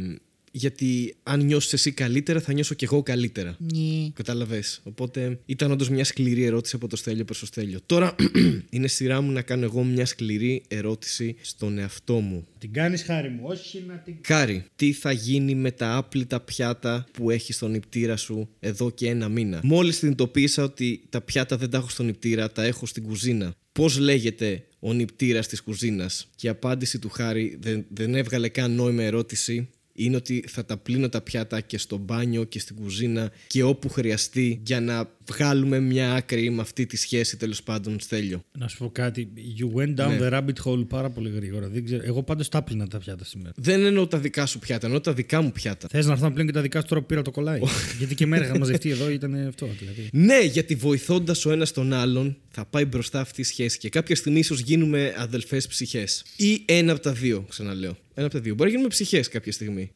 γιατί 0.57 1.15
αν 1.23 1.45
νιώσεις 1.45 1.73
εσύ 1.73 1.91
καλύτερα, 1.91 2.39
θα 2.41 2.53
νιώσω 2.53 2.73
κι 2.75 2.83
εγώ 2.83 3.03
καλύτερα. 3.03 3.55
Ναι. 3.59 4.09
Κατάλαβες. 4.13 4.81
Οπότε 4.83 5.39
ήταν 5.45 5.71
όντως 5.71 5.89
μια 5.89 6.03
σκληρή 6.03 6.43
ερώτηση 6.43 6.75
από 6.75 6.87
το 6.87 6.95
Στέλιο 6.95 7.25
προς 7.25 7.39
το 7.39 7.45
Στέλιο. 7.45 7.79
Τώρα 7.85 8.15
είναι 8.69 8.87
σειρά 8.87 9.21
μου 9.21 9.31
να 9.31 9.41
κάνω 9.41 9.63
εγώ 9.63 9.83
μια 9.83 10.05
σκληρή 10.05 10.63
ερώτηση 10.67 11.35
στον 11.41 11.77
εαυτό 11.77 12.19
μου. 12.19 12.47
Την 12.57 12.73
κάνεις 12.73 13.03
χάρη 13.03 13.29
μου, 13.29 13.41
όχι 13.43 13.83
να 13.87 13.95
την. 13.95 14.15
Κάρι, 14.21 14.65
τι 14.75 14.93
θα 14.93 15.11
γίνει 15.11 15.55
με 15.55 15.71
τα 15.71 15.95
άπλυτα 15.95 16.39
πιάτα 16.39 17.05
που 17.11 17.29
έχεις 17.29 17.55
στον 17.55 17.71
νιπτήρα 17.71 18.17
σου 18.17 18.49
εδώ 18.59 18.89
και 18.89 19.09
ένα 19.09 19.29
μήνα; 19.29 19.59
Μόλις 19.63 19.97
συνειδητοποίησα 19.97 20.63
ότι 20.63 21.03
τα 21.09 21.21
πιάτα 21.21 21.57
δεν 21.57 21.69
τα 21.69 21.77
έχω 21.77 21.89
στον 21.89 22.05
νιπτήρα, 22.05 22.51
τα 22.51 22.63
έχω 22.63 22.85
στην 22.85 23.03
κουζίνα. 23.03 23.53
Πώς 23.71 23.97
λέγεται 23.97 24.63
ο 24.79 24.93
νιπτήρας 24.93 25.47
της 25.47 25.61
κουζίνας; 25.61 26.27
Και 26.35 26.47
η 26.47 26.49
απάντηση 26.49 26.99
του 26.99 27.09
Χάρη 27.09 27.57
δεν, 27.61 27.85
δεν 27.89 28.15
έβγαλε 28.15 28.49
καν 28.49 28.71
νόημα 28.71 29.03
ερώτηση. 29.03 29.69
Είναι 29.99 30.15
ότι 30.15 30.43
θα 30.47 30.65
τα 30.65 30.77
πλύνω 30.77 31.09
τα 31.09 31.21
πιάτα 31.21 31.61
και 31.61 31.77
στο 31.77 31.97
μπάνιο 31.97 32.43
και 32.43 32.59
στην 32.59 32.75
κουζίνα 32.75 33.31
και 33.47 33.63
όπου 33.63 33.89
χρειαστεί 33.89 34.61
για 34.65 34.81
να 34.81 35.09
βγάλουμε 35.31 35.79
μια 35.79 36.13
άκρη 36.13 36.49
με 36.49 36.61
αυτή 36.61 36.85
τη 36.85 36.97
σχέση 36.97 37.37
τέλος 37.37 37.63
πάντων 37.63 37.99
Στέλιο. 37.99 38.43
Να 38.57 38.67
σου 38.67 38.77
πω 38.77 38.89
κάτι. 38.91 39.29
You 39.59 39.79
went 39.79 39.95
down 39.95 40.07
Ναι. 40.09 40.17
the 40.21 40.33
rabbit 40.33 40.63
hole 40.63 40.87
πάρα 40.87 41.09
πολύ 41.09 41.29
γρήγορα. 41.29 41.67
Δεν 41.67 41.85
ξέρω. 41.85 42.01
Εγώ 42.05 42.23
πάντως 42.23 42.49
τα 42.49 42.61
πλήνα 42.63 42.87
τα 42.87 42.97
πιάτα 42.97 43.25
σήμερα. 43.25 43.51
Δεν 43.55 43.85
εννοώ 43.85 44.07
τα 44.07 44.17
δικά 44.17 44.45
σου 44.45 44.59
πιάτα, 44.59 44.85
εννοώ 44.85 45.01
τα 45.01 45.13
δικά 45.13 45.41
μου 45.41 45.51
πιάτα. 45.51 45.87
Θες 45.91 46.05
να 46.05 46.11
έρθω 46.11 46.23
να 46.23 46.31
πλύνω 46.31 46.47
και 46.47 46.53
τα 46.53 46.61
δικά 46.61 46.79
σου 46.79 46.85
τώρα 46.87 47.01
που 47.01 47.07
πήρα 47.07 47.21
το 47.21 47.31
κολλάι; 47.31 47.59
Γιατί 47.97 48.15
και 48.15 48.25
μέρα 48.25 48.45
είχα 48.45 48.57
μαζευτεί 48.57 48.89
εδώ 48.89 49.09
ήταν 49.09 49.47
αυτό. 49.47 49.69
Δηλαδή. 49.79 50.09
Ναι, 50.11 50.39
γιατί 50.39 50.75
βοηθώντας 50.75 51.45
ο 51.45 51.51
ένας 51.51 51.71
τον 51.71 51.93
άλλον, 51.93 52.37
θα 52.49 52.65
πάει 52.65 52.85
μπροστά 52.85 53.19
αυτή 53.19 53.41
η 53.41 53.43
σχέση 53.43 53.77
και 53.77 53.89
κάποια 53.89 54.15
στιγμή 54.15 54.39
ίσως 54.39 54.59
γίνουμε 54.59 55.13
αδελφές 55.17 55.67
ψυχές. 55.67 56.23
Ή 56.35 56.61
ένα 56.65 56.91
από 56.91 57.01
τα 57.01 57.13
δύο, 57.13 57.45
ξαναλέω. 57.49 57.97
Ένα 58.17 58.25
από 58.25 58.35
τα 58.35 58.41
δύο. 58.41 58.53
Μπορεί 58.55 58.63
να 58.69 58.69
γίνουμε 58.75 58.87
ψυχές 58.89 59.27
κάποια 59.27 59.51
στιγμή. 59.51 59.91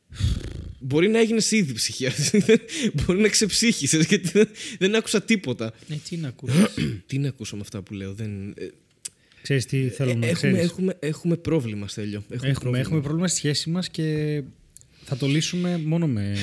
Μπορεί 0.80 1.08
να 1.10 1.20
έγινες 1.20 1.52
ήδη 1.52 1.74
ψυχή. 1.74 2.08
Μπορεί 3.06 3.20
να 3.20 3.28
ξεψύχησες 3.30 4.06
γιατί 4.06 4.30
δεν, 4.30 4.48
δεν 4.80 4.96
άκουσα 4.96 5.22
τίποτα. 5.22 5.74
Ε, 5.90 5.96
τι 6.10 6.18
να 6.18 6.28
ακούσει. 6.28 6.54
Τι 7.08 7.18
να 7.18 7.28
ακούσω 7.28 7.56
με 7.56 7.62
αυτά 7.62 7.82
που 7.82 7.94
λέω. 7.94 8.14
Δεν... 8.14 8.54
ε, 8.58 8.68
Ξέρεις 9.42 9.66
τι 9.66 9.88
θέλω 9.90 10.10
να 10.14 10.26
έχουμε, 10.28 10.34
ξέρεις. 10.34 10.60
έχουμε, 10.60 10.98
έχουμε 11.00 11.36
πρόβλημα, 11.38 11.88
Στέλιο. 11.88 12.18
Έχουμε, 12.18 12.36
Έχουμε, 12.36 12.54
πρόβλημα. 12.54 12.80
έχουμε 12.80 13.02
πρόβλημα 13.02 13.28
στη 13.28 13.38
σχέση 13.38 13.70
μας 13.70 13.90
και 13.90 14.42
θα 15.13 15.17
το 15.19 15.28
λύσουμε 15.28 15.82
μόνο 15.86 16.08
με... 16.08 16.36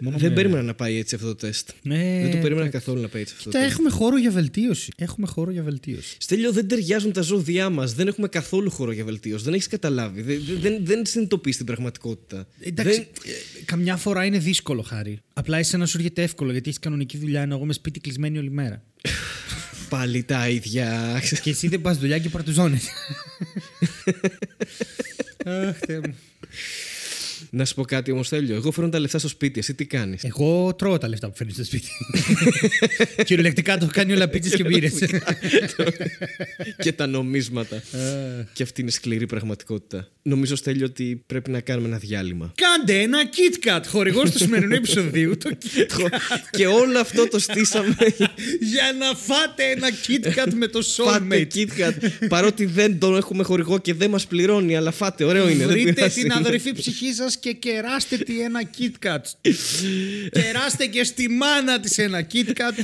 Μόνο 0.00 0.18
Δεν 0.18 0.28
με... 0.28 0.34
περίμενα 0.34 0.62
να 0.62 0.74
πάει 0.74 0.98
έτσι 0.98 1.14
αυτό 1.14 1.26
το 1.26 1.34
τεστ. 1.34 1.70
Ναι, 1.82 1.96
δεν 2.22 2.30
το 2.30 2.36
περίμενα 2.36 2.66
εντάξει. 2.66 2.70
καθόλου 2.70 3.00
να 3.00 3.08
πάει 3.08 3.22
έτσι 3.22 3.34
αυτό 3.36 3.48
Κοίτα, 3.48 3.58
το 3.58 3.64
τεστ. 3.64 3.78
έχουμε 3.78 3.90
χώρο 3.90 4.18
για 4.18 4.30
βελτίωση. 4.30 4.90
Έχουμε 4.96 5.26
χώρο 5.26 5.50
για 5.50 5.62
βελτίωση. 5.62 6.16
Στέλιο, 6.18 6.52
δεν 6.52 6.68
ταιριάζουν 6.68 7.12
τα 7.12 7.20
ζώδιά 7.20 7.70
μας. 7.70 7.94
Δεν 7.94 8.06
έχουμε 8.08 8.28
καθόλου 8.28 8.70
χώρο 8.70 8.92
για 8.92 9.04
βελτίωση. 9.04 9.44
Δεν 9.44 9.54
έχεις 9.54 9.66
καταλάβει. 9.66 10.22
Δεν, 10.22 10.42
δεν, 10.60 10.78
δεν 10.82 11.06
συνειδητοποιείς 11.06 11.56
την 11.56 11.66
πραγματικότητα. 11.66 12.46
Εντάξει, 12.60 12.92
Δεν- 12.92 13.02
ε, 13.32 13.64
καμιά 13.64 13.96
φορά 13.96 14.24
είναι 14.24 14.38
δύσκολο, 14.38 14.82
Χάρη. 14.82 15.18
Απλά 15.32 15.58
εσένα 15.58 15.86
σου 15.86 15.96
έρχεται 15.96 16.22
εύκολο 16.22 16.52
γιατί 16.52 16.68
έχεις 16.68 16.80
κανονική 16.80 17.18
δουλειά 17.18 17.42
ενώ 17.42 17.54
εγώ 17.54 17.64
είμαι 17.64 17.72
σπίτι 17.72 18.00
κλεισμένη 18.00 18.38
όλη 18.38 18.50
μέρα. 18.50 18.82
Πάλι 19.88 20.22
τα 20.22 20.48
ίδια. 20.48 21.20
και 21.42 21.50
εσύ 21.50 21.68
δεν 21.68 21.80
πας 21.80 21.98
δουλειά 21.98 22.18
και 22.18 22.28
παρτουζώνεσαι. 22.28 22.90
Αχ, 25.44 25.76
Θεέ 25.86 26.00
μου. 26.00 26.14
Να 27.56 27.64
σου 27.64 27.74
πω 27.74 27.82
κάτι 27.84 28.10
όμως, 28.10 28.26
Στέλιο. 28.26 28.54
Εγώ 28.54 28.70
φέρνω 28.70 28.90
τα 28.90 28.98
λεφτά 28.98 29.18
στο 29.18 29.28
σπίτι. 29.28 29.58
Εσύ 29.58 29.74
τι 29.74 29.84
κάνεις; 29.86 30.24
Εγώ 30.24 30.74
τρώω 30.78 30.98
τα 30.98 31.08
λεφτά 31.08 31.28
που 31.30 31.36
φέρνει 31.36 31.52
στο 31.52 31.64
σπίτι. 31.64 31.88
Κυριολεκτικά 33.26 33.72
το 33.72 33.84
έχω 33.84 33.92
κάνει 33.94 34.12
όλα 34.12 34.28
πίτσες 34.28 34.54
και 34.54 34.64
μπύρες. 34.64 34.92
και 36.84 36.92
τα 36.92 37.06
νομίσματα. 37.06 37.82
και 38.52 38.62
αυτή 38.62 38.80
είναι 38.80 38.90
σκληρή 38.90 39.26
πραγματικότητα. 39.26 40.08
Νομίζω, 40.22 40.56
Στέλιο, 40.56 40.86
ότι 40.86 41.22
πρέπει 41.26 41.50
να 41.50 41.60
κάνουμε 41.60 41.88
ένα 41.88 41.98
διάλειμμα. 41.98 42.52
Κάντε 42.54 43.00
ένα 43.00 43.18
KitKat, 43.24 43.80
χορηγός 43.86 44.30
του 44.30 44.38
σημερινού 44.38 44.74
επεισοδίου. 44.74 45.36
Το 45.36 45.50
KitKat. 45.62 46.08
και 46.50 46.66
όλο 46.66 46.98
αυτό 46.98 47.28
το 47.28 47.38
στήσαμε. 47.38 47.96
Για 48.60 48.92
να 48.98 49.14
φάτε 49.14 49.62
ένα 49.76 49.88
KitKat 50.06 50.52
με 50.54 50.66
το 50.66 50.82
φάτε 50.82 51.24
soulmate. 51.30 51.56
KitKat. 51.56 52.26
Παρότι 52.28 52.64
δεν 52.64 52.98
τον 52.98 53.16
έχουμε 53.16 53.42
χορηγό 53.42 53.78
και 53.78 53.94
δεν 53.94 54.10
μας 54.10 54.26
πληρώνει, 54.26 54.76
αλλά 54.76 54.90
φάτε. 54.90 55.24
Ωραίο 55.24 55.48
είναι. 55.48 55.66
δεν 55.66 55.68
Βρείτε 55.68 55.92
πειράζει. 55.92 56.20
την 56.20 56.32
αδερφή 56.32 56.72
ψυχή 56.72 57.12
σας 57.12 57.38
και 57.46 57.52
κεράστε 57.52 58.16
τη 58.16 58.40
ένα 58.40 58.60
KitKat. 58.78 59.20
κεράστε 60.40 60.86
και 60.86 61.04
στη 61.04 61.28
μάνα 61.28 61.80
της 61.80 61.98
ένα 61.98 62.26
KitKat. 62.32 62.80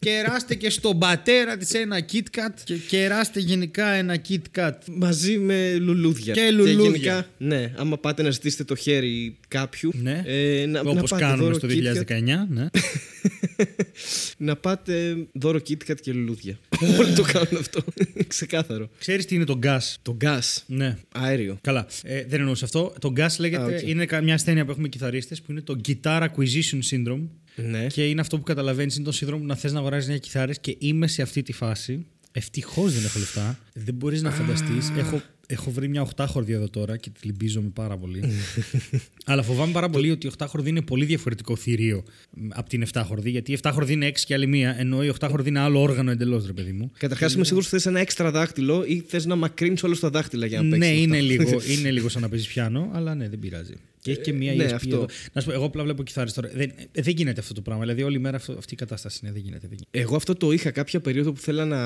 Κεράστε 0.00 0.54
και 0.54 0.70
στον 0.70 0.98
πατέρα 0.98 1.56
της 1.56 1.72
ένα 1.74 2.04
KitKat. 2.12 2.60
Και 2.64 2.74
κεράστε 2.74 3.40
γενικά 3.40 3.88
ένα 3.90 4.16
KitKat. 4.28 4.72
Μαζί 4.92 5.38
με 5.38 5.74
λουλούδια. 5.74 6.34
Και 6.34 6.50
λουλούδια. 6.50 6.80
γενικά, 6.82 7.26
ναι, 7.38 7.72
άμα 7.76 7.98
πάτε 7.98 8.22
να 8.22 8.30
ζητήσετε 8.30 8.64
το 8.64 8.74
χέρι 8.74 9.36
κάποιου. 9.48 9.90
Ναι. 10.02 10.22
ε, 10.26 10.66
να, 10.66 10.82
να 10.82 10.90
Όπως 10.90 11.10
πάτε 11.10 11.24
κάνουμε 11.24 11.42
δώρο 11.42 11.54
στο 11.54 11.68
KitKat. 11.70 12.12
2019. 12.16 12.22
Ναι. 12.48 12.66
να 14.46 14.56
πάτε 14.56 15.16
δώρο 15.32 15.58
KitKat 15.68 16.00
και 16.00 16.12
λουλούδια. 16.12 16.58
Όλοι 17.00 17.12
το 17.12 17.22
κάνουν 17.22 17.56
αυτό. 17.58 17.84
Ξεκάθαρο. 18.26 18.90
Ξέρεις 18.98 19.24
τι 19.26 19.34
είναι 19.34 19.44
το 19.44 19.58
gas; 19.62 19.80
Το 20.02 20.16
gas. 20.24 20.62
Ναι. 20.66 20.96
Αέριο. 21.14 21.58
Καλά. 21.60 21.86
Ε, 22.02 22.24
δεν 22.28 22.38
εννοούσα 22.40 22.64
αυτό. 22.64 22.92
Το 23.00 23.12
gas 23.16 23.36
λέγεται. 23.38 23.62
Α, 23.62 23.66
οκ. 23.66 23.82
Είναι 23.88 24.06
κα- 24.06 24.20
μια 24.22 24.34
ασθένεια 24.34 24.64
που 24.64 24.70
έχουμε 24.70 24.88
κιθαρίστες 24.88 25.42
που 25.42 25.50
είναι 25.52 25.60
το 25.60 25.80
Guitar 25.88 26.22
Acquisition 26.22 26.78
Syndrome. 26.90 27.22
Ναι. 27.56 27.86
Και 27.86 28.08
είναι 28.08 28.20
αυτό 28.20 28.36
που 28.36 28.42
καταλαβαίνεις, 28.42 28.96
είναι 28.96 29.04
το 29.04 29.12
σύνδρομο 29.12 29.40
που 29.42 29.48
να 29.48 29.56
θες 29.56 29.72
να 29.72 29.78
αγοράζεις 29.78 30.08
νέα 30.08 30.18
κιθάρες 30.18 30.58
και 30.60 30.76
είμαι 30.78 31.06
σε 31.06 31.22
αυτή 31.22 31.42
τη 31.42 31.52
φάση. 31.52 32.06
Ευτυχώς 32.32 32.94
δεν 32.94 33.04
έχω 33.04 33.18
λεφτά. 33.18 33.58
Δεν 33.74 33.94
μπορείς 33.94 34.22
να 34.22 34.30
φανταστείς. 34.30 34.90
Έχω, 34.96 35.22
έχω 35.46 35.70
βρει 35.70 35.88
μια 35.88 36.02
οχτάχορδη 36.02 36.52
εδώ 36.52 36.68
τώρα 36.70 36.96
και 36.96 37.10
τη 37.10 37.26
λιμπίζομαι 37.26 37.68
πάρα 37.68 37.96
πολύ. 37.96 38.22
Αλλά 39.24 39.42
φοβάμαι 39.42 39.72
πάρα 39.72 39.90
πολύ 39.90 40.10
ότι 40.10 40.26
η 40.26 40.28
οχτάχορδη 40.28 40.68
είναι 40.68 40.82
πολύ 40.82 41.04
διαφορετικό 41.04 41.56
θηρίο 41.56 42.04
μ, 42.30 42.48
από 42.50 42.68
την 42.68 42.82
εφτάχορδη. 42.82 43.30
Γιατί 43.30 43.50
η 43.50 43.54
εφτάχορδη 43.54 43.92
είναι 43.92 44.06
έξι 44.06 44.26
και 44.26 44.34
άλλη 44.34 44.46
μία, 44.46 44.76
ενώ 44.78 45.04
η 45.04 45.08
οχτάχορδη 45.08 45.48
είναι 45.48 45.58
άλλο 45.60 45.80
όργανο 45.80 46.10
εντελώς, 46.10 46.46
ρε 46.46 46.52
παιδί 46.52 46.72
μου. 46.72 46.90
Καταρχάς, 46.98 47.34
είμαι 47.34 47.44
σίγουρος 47.44 47.66
ότι 47.66 47.76
θες 47.76 47.86
ένα 47.86 48.00
έξτρα 48.00 48.30
δάχτυλο 48.30 48.84
ή 48.86 49.04
θες 49.06 49.26
να 49.26 49.36
μακρύνεις 49.36 49.82
όλο 49.82 49.98
τα 49.98 50.10
δάχτυλα 50.10 50.46
για 50.46 50.62
να 50.62 50.68
Ναι, 50.68 50.78
παίξεις. 50.78 51.02
είναι 51.02 51.20
λίγο, 51.20 51.60
είναι 51.78 51.90
λίγο 51.90 52.08
σαν 52.08 52.22
να 52.22 52.28
παίζεις 52.28 52.48
πιάνο, 52.48 52.90
αλλά 52.92 53.14
ναι, 53.14 53.28
δεν 53.28 53.38
πειράζει. 53.38 53.74
Και 54.00 54.10
έχει 54.10 54.20
και 54.20 54.32
μία 54.32 54.54
ναι, 54.54 54.64
ESP 54.64 54.72
αυτό. 54.72 54.96
εδώ. 54.96 55.06
Να 55.32 55.40
σου 55.40 55.46
πω, 55.46 55.52
εγώ 55.52 55.64
απλά 55.64 55.82
βλέπω 55.82 56.02
κιθάρες 56.02 56.32
τώρα. 56.32 56.50
Δεν, 56.54 56.72
ε, 56.92 57.02
δεν 57.02 57.14
γίνεται 57.16 57.40
αυτό 57.40 57.54
το 57.54 57.60
πράγμα. 57.60 57.82
Δηλαδή, 57.82 58.02
όλη 58.02 58.18
μέρα 58.18 58.36
αυτό, 58.36 58.52
αυτή 58.58 58.74
η 58.74 58.76
κατάσταση 58.76 59.20
είναι. 59.22 59.32
Δεν 59.32 59.42
γίνεται. 59.42 59.68
Δεν 59.68 59.78
γίνεται. 59.78 59.98
Εγώ 59.98 60.16
αυτό 60.16 60.34
το 60.34 60.50
είχα 60.52 60.70
κάποια 60.70 61.00
περίοδο 61.00 61.32
που 61.32 61.40
θέλα 61.40 61.64
να 61.64 61.80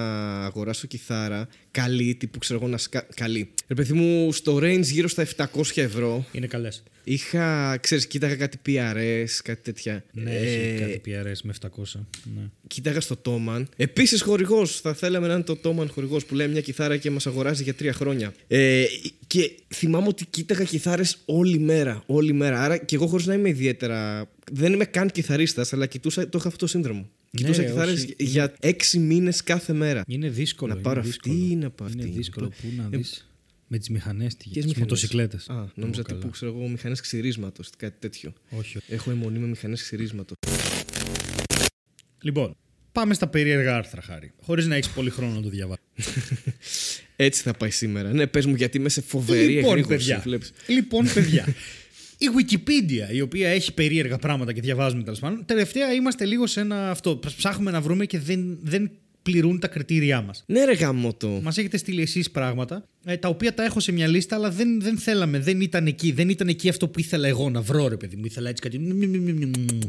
αγοράσω 0.45 0.87
κιθάρα 0.87 1.49
καλή, 1.71 2.15
τύπου 2.15 2.39
ξέρω 2.39 2.59
εγώ 2.63 2.69
να 2.69 2.79
σκα... 2.79 3.07
καλή. 3.15 3.51
Ρε 3.69 3.75
παιδί 3.75 3.93
μου, 3.93 4.33
στο 4.33 4.57
range 4.57 4.83
γύρω 4.83 5.09
στα 5.09 5.27
700 5.37 5.47
ευρώ. 5.75 6.25
Είναι 6.33 6.47
καλές. 6.47 6.83
Είχα, 7.05 7.77
ξέρεις, 7.77 8.07
κοίταγα 8.07 8.37
κάτι 8.37 8.59
PRS, 8.67 9.41
κάτι 9.45 9.63
τέτοια. 9.63 10.05
Ναι, 10.13 10.31
Ε, 10.31 10.37
έχει 10.37 10.81
κάτι 10.81 11.01
PRS 11.07 11.39
με 11.43 11.53
700. 11.61 12.01
Ναι. 12.37 12.43
Κοίταγα 12.67 13.01
στο 13.01 13.21
Toman. 13.25 13.65
Επίσης 13.77 14.23
χορηγός. 14.23 14.81
Θα 14.81 14.95
θέλαμε 14.95 15.27
να 15.27 15.35
είναι 15.35 15.43
το 15.43 15.59
Toman 15.65 15.87
χορηγός 15.91 16.25
που 16.25 16.35
λέει 16.35 16.49
μια 16.49 16.61
κιθάρα 16.61 16.97
και 16.97 17.11
μας 17.11 17.27
αγοράζει 17.27 17.63
για 17.63 17.75
τρία 17.75 17.93
χρόνια. 17.93 18.35
Ε, 18.49 18.85
και 19.35 19.51
θυμάμαι 19.75 20.07
ότι 20.09 20.27
κοίταγα 20.27 20.65
κιθάρες 20.65 21.19
όλη 21.25 21.59
μέρα. 21.59 22.03
Όλη 22.07 22.33
μέρα. 22.33 22.63
Άρα 22.63 22.77
και 22.77 22.95
εγώ 22.95 23.07
χωρίς 23.07 23.27
να 23.27 23.35
είμαι 23.35 23.49
ιδιαίτερα. 23.49 24.29
Δεν 24.53 24.73
είμαι 24.73 24.85
καν 24.85 25.11
κιθαρίστας, 25.11 25.73
αλλά 25.73 25.87
κοιτούσα, 25.87 26.29
το 26.29 26.39
είχα 26.39 26.47
αυτό 26.49 26.59
το 26.59 26.67
σύνδρομο. 26.67 27.09
Κοιτούσα 27.31 27.61
ρε, 27.63 27.67
κιθάρες 27.69 27.95
όχι. 28.03 28.15
για 28.19 28.55
έξι 28.61 28.99
μήνες 28.99 29.43
κάθε 29.43 29.73
μέρα. 29.73 30.03
Είναι 30.07 30.29
δύσκολο. 30.29 30.73
Να 30.73 30.75
είναι 30.79 30.89
πάρω 30.89 31.03
δύσκολο. 31.03 31.35
αυτή, 31.35 31.55
να 31.55 31.71
πάρω 31.71 31.91
Είναι 31.95 32.03
αυτή, 32.03 32.15
δύσκολο. 32.17 32.47
να 32.49 32.55
Πού 32.63 32.73
να 32.77 32.89
Ε, 32.93 32.97
δεις. 32.97 33.29
Με 33.67 33.79
τις 33.79 33.89
μηχανές, 33.89 34.37
τις 34.37 34.49
Ποιες 34.53 34.65
τις 34.65 34.75
μοτοσυκλέτες. 34.75 35.49
Α, 35.49 35.73
νόμιζα 35.75 36.03
τύπου, 36.03 36.31
ξέρω 36.31 36.53
εγώ, 36.57 36.69
μηχανές 36.69 37.01
ξυρίσματος, 37.01 37.71
κάτι 37.77 37.97
τέτοιο. 37.99 38.33
Όχι. 38.51 38.77
όχι. 38.77 38.93
Έχω 38.93 39.11
αιμονή 39.11 39.39
με 39.39 39.47
μηχανές 39.47 39.83
ξυρίσματος. 39.83 40.37
Λοιπόν, 42.23 42.57
πάμε 42.93 43.15
στα 43.15 43.27
περίεργα 43.27 43.77
άρθρα, 43.77 44.01
χάρη. 44.03 44.33
Χωρίς 44.43 44.67
να 44.67 44.75
έχεις 44.75 44.91
πολύ 44.91 45.11
χρόνο 45.11 45.35
να 45.35 45.43
το 45.43 45.49
διαβάσεις. 45.49 45.83
Έτσι 47.17 47.43
θα 47.43 47.53
πάει 47.53 47.71
σήμερα. 47.71 48.13
Ναι, 48.13 48.27
πες 48.27 48.47
μου, 48.47 48.55
γιατί 48.55 48.77
είμαι 48.79 48.89
σε 48.89 49.01
φοβερή 49.01 49.47
λοιπόν, 49.47 49.71
εγρήγορση, 49.71 49.97
παιδιά. 49.97 50.21
βλέπεις. 50.25 50.53
λοιπόν, 50.67 51.07
παιδιά. 51.15 51.47
Η 52.19 52.27
Wikipedia, 52.37 53.15
η 53.15 53.21
οποία 53.21 53.49
έχει 53.49 53.73
περίεργα 53.75 54.19
πράγματα 54.19 54.53
και 54.53 54.61
διαβάζουμε 54.61 55.03
τέλος 55.03 55.19
πάντων, 55.19 55.45
τελευταία 55.47 55.93
είμαστε 55.93 56.25
λίγο 56.25 56.47
σε 56.47 56.61
ένα 56.61 56.91
αυτό. 56.91 57.21
Ψάχνουμε 57.37 57.71
να 57.71 57.81
βρούμε 57.81 58.07
και 58.07 58.19
δεν, 58.19 58.59
δεν 58.63 58.91
πληρούν 59.25 59.59
τα 59.59 59.69
κριτήριά 59.69 60.23
μας. 60.23 60.45
Ναι, 60.47 60.65
ρε 60.65 60.73
γαμότο. 60.73 61.41
Μας 61.43 61.59
έχετε 61.59 61.77
στείλει 61.77 62.03
εσείς 62.03 62.31
πράγματα, 62.31 62.89
ε, 63.05 63.17
τα 63.17 63.29
οποία 63.29 63.55
τα 63.55 63.65
έχω 63.65 63.81
σε 63.81 63.93
μια 63.93 64.07
λίστα, 64.07 64.37
αλλά 64.37 64.51
δεν, 64.51 64.81
δεν 64.81 64.99
θέλαμε, 64.99 65.39
δεν 65.39 65.61
ήταν 65.61 65.87
εκεί. 65.87 66.13
Δεν 66.13 66.29
ήταν 66.29 66.49
εκεί 66.49 66.69
αυτό 66.69 66.89
που 66.89 66.99
ήθελα 66.99 67.29
εγώ 67.29 67.51
να 67.51 67.61
βρω, 67.61 67.89
ρε 67.89 67.97
παιδί 67.97 68.17
μου. 68.17 68.25
Ήθελα 68.25 68.49
έτσι 68.49 68.63
κάτι. 68.63 68.81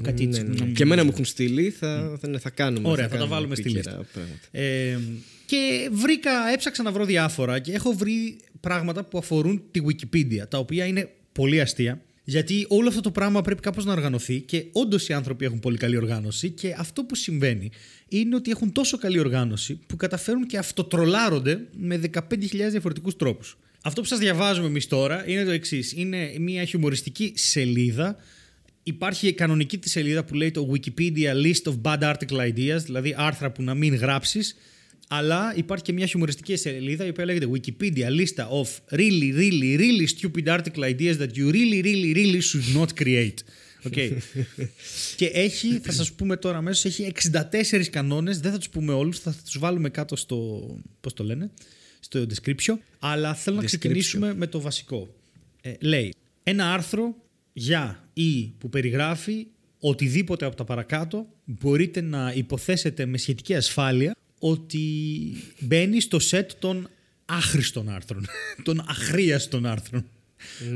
κάτι 0.02 0.24
έτσι. 0.24 0.44
Ναι, 0.44 0.66
ναι. 0.66 0.72
Και 0.72 0.84
εμένα 0.84 1.04
μου 1.04 1.10
έχουν 1.14 1.26
στείλει, 1.26 1.70
θα, 1.70 2.18
θα, 2.22 2.28
ναι, 2.28 2.40
θα 2.40 2.50
κάνουμε. 2.50 2.90
Ωραία, 2.90 3.04
θα 3.04 3.10
τα 3.10 3.18
κάνουμε 3.18 3.36
βάλουμε 3.36 3.56
στη 3.56 3.70
επίκαιρα 3.70 3.98
λίστα. 3.98 4.08
πράγματα. 4.14 4.48
Ε, 4.52 5.00
και 5.46 5.90
βρήκα, 5.92 6.32
έψαξα 6.54 6.84
να 6.84 6.92
βρω 6.92 7.06
διάφορα 7.06 7.60
και 7.60 7.72
έχω 7.72 7.92
βρει 7.94 8.38
πράγματα 8.60 9.04
που 9.04 9.18
αφορούν 9.18 9.64
τη 9.72 9.82
Wikipedia, 9.88 10.44
τα 10.50 10.58
οποία 10.58 10.86
είναι 10.86 11.10
πολύ 11.32 11.62
αστεία. 11.62 12.02
Γιατί 12.28 12.66
όλο 12.70 12.88
αυτό 12.88 13.02
το 13.02 13.12
πράγμα 13.12 13.42
πρέπει 13.42 13.62
κάπως 13.62 13.86
να 13.86 13.92
οργανωθεί 13.92 14.42
και 14.42 14.66
όντως 14.72 15.08
οι 15.08 15.14
άνθρωποι 15.14 15.46
έχουν 15.46 15.60
πολύ 15.60 15.78
καλή 15.78 15.98
οργάνωση 15.98 16.50
και 16.50 16.76
αυτό 16.78 17.04
που 17.04 17.16
συμβαίνει 17.16 17.70
είναι 18.08 18.36
ότι 18.36 18.52
έχουν 18.52 18.72
τόσο 18.72 18.98
καλή 18.98 19.20
οργάνωση 19.20 19.80
που 19.88 19.96
καταφέρουν 19.96 20.46
και 20.46 20.58
αυτοτρολάρονται 20.58 21.68
με 21.78 22.02
15.000 22.14 22.20
διαφορετικούς 22.70 23.16
τρόπους. 23.16 23.58
Αυτό 23.84 24.02
που 24.02 24.08
σας 24.08 24.20
διαβάζουμε 24.20 24.68
εμείς 24.68 24.88
τώρα 24.88 25.30
είναι 25.30 25.44
το 25.44 25.52
εξής. 25.52 25.94
Είναι 25.96 26.36
μια 26.40 26.66
χιουμοριστική 26.66 27.34
σελίδα 27.36 28.18
Υπάρχει 28.88 29.28
η 29.28 29.34
κανονική 29.34 29.78
τη 29.78 29.90
σελίδα 29.90 30.24
που 30.24 30.34
λέει 30.34 30.52
το 30.52 30.72
Wikipedia 30.72 31.34
List 31.44 31.72
of 31.72 31.82
Bad 31.82 32.14
Article 32.14 32.54
Ideas, 32.54 32.80
δηλαδή 32.84 33.16
άρθρα 33.18 33.52
που 33.52 33.64
να 33.64 33.74
μην 33.74 33.96
γράψεις. 33.96 34.56
Αλλά 35.08 35.54
υπάρχει 35.56 35.84
και 35.84 35.94
μια 35.94 36.06
χιουμοριστική 36.06 36.56
σελίδα 36.56 37.06
η 37.06 37.10
οποία 37.10 37.26
λέγεται 37.26 37.48
Wikipedia 37.52 38.08
Lista 38.08 38.44
of 38.62 38.98
really, 38.98 39.32
really, 39.36 39.78
really 39.78 40.08
stupid 40.08 40.48
article 40.48 40.84
ideas 40.84 41.18
that 41.18 41.30
you 41.36 41.52
really, 41.52 41.82
really, 41.82 42.14
really 42.14 42.42
should 42.42 42.78
not 42.78 43.04
create. 43.04 43.44
Okay. 43.88 44.10
και 45.20 45.26
έχει, 45.26 45.80
θα 45.84 45.92
σας 45.92 46.12
πούμε 46.12 46.38
τώρα 46.38 46.58
αμέσως, 46.58 46.86
έχει 46.86 47.12
64 47.72 47.84
κανόνες, 47.90 48.40
δεν 48.40 48.52
θα 48.52 48.58
τους 48.58 48.70
πούμε 48.70 48.94
όλους, 48.94 49.20
θα 49.20 49.36
τους 49.44 49.60
βάλουμε 49.60 49.90
κάτω 49.90 50.16
στο, 50.16 50.68
πώς 51.02 51.14
το 51.14 51.24
λένε, 51.24 51.52
στο 52.00 52.26
description, 52.34 52.74
αλλά 53.00 53.34
θέλω 53.34 53.56
να 53.56 53.62
Description. 53.62 53.66
ξεκινήσουμε 53.66 54.34
με 54.34 54.48
το 54.48 54.62
βασικό. 54.62 55.16
Ε, 55.62 55.74
λέει, 55.80 56.14
ένα 56.44 56.74
άρθρο 56.74 57.16
για 57.54 58.10
ή 58.14 58.54
που 58.58 58.70
περιγράφει 58.70 59.48
οτιδήποτε 59.80 60.46
από 60.46 60.56
τα 60.56 60.64
παρακάτω 60.64 61.28
μπορείτε 61.46 62.02
να 62.02 62.34
υποθέσετε 62.36 63.06
με 63.06 63.18
σχετική 63.18 63.56
ασφάλεια 63.56 64.16
ότι 64.50 64.80
μπαίνει 65.60 66.02
στο 66.02 66.20
σετ 66.20 66.52
των 66.60 66.90
άχρηστων 67.26 67.90
άρθρων, 67.90 68.26
των 68.64 68.80
αχρίαστων 68.88 69.66
άρθρων. 69.66 70.06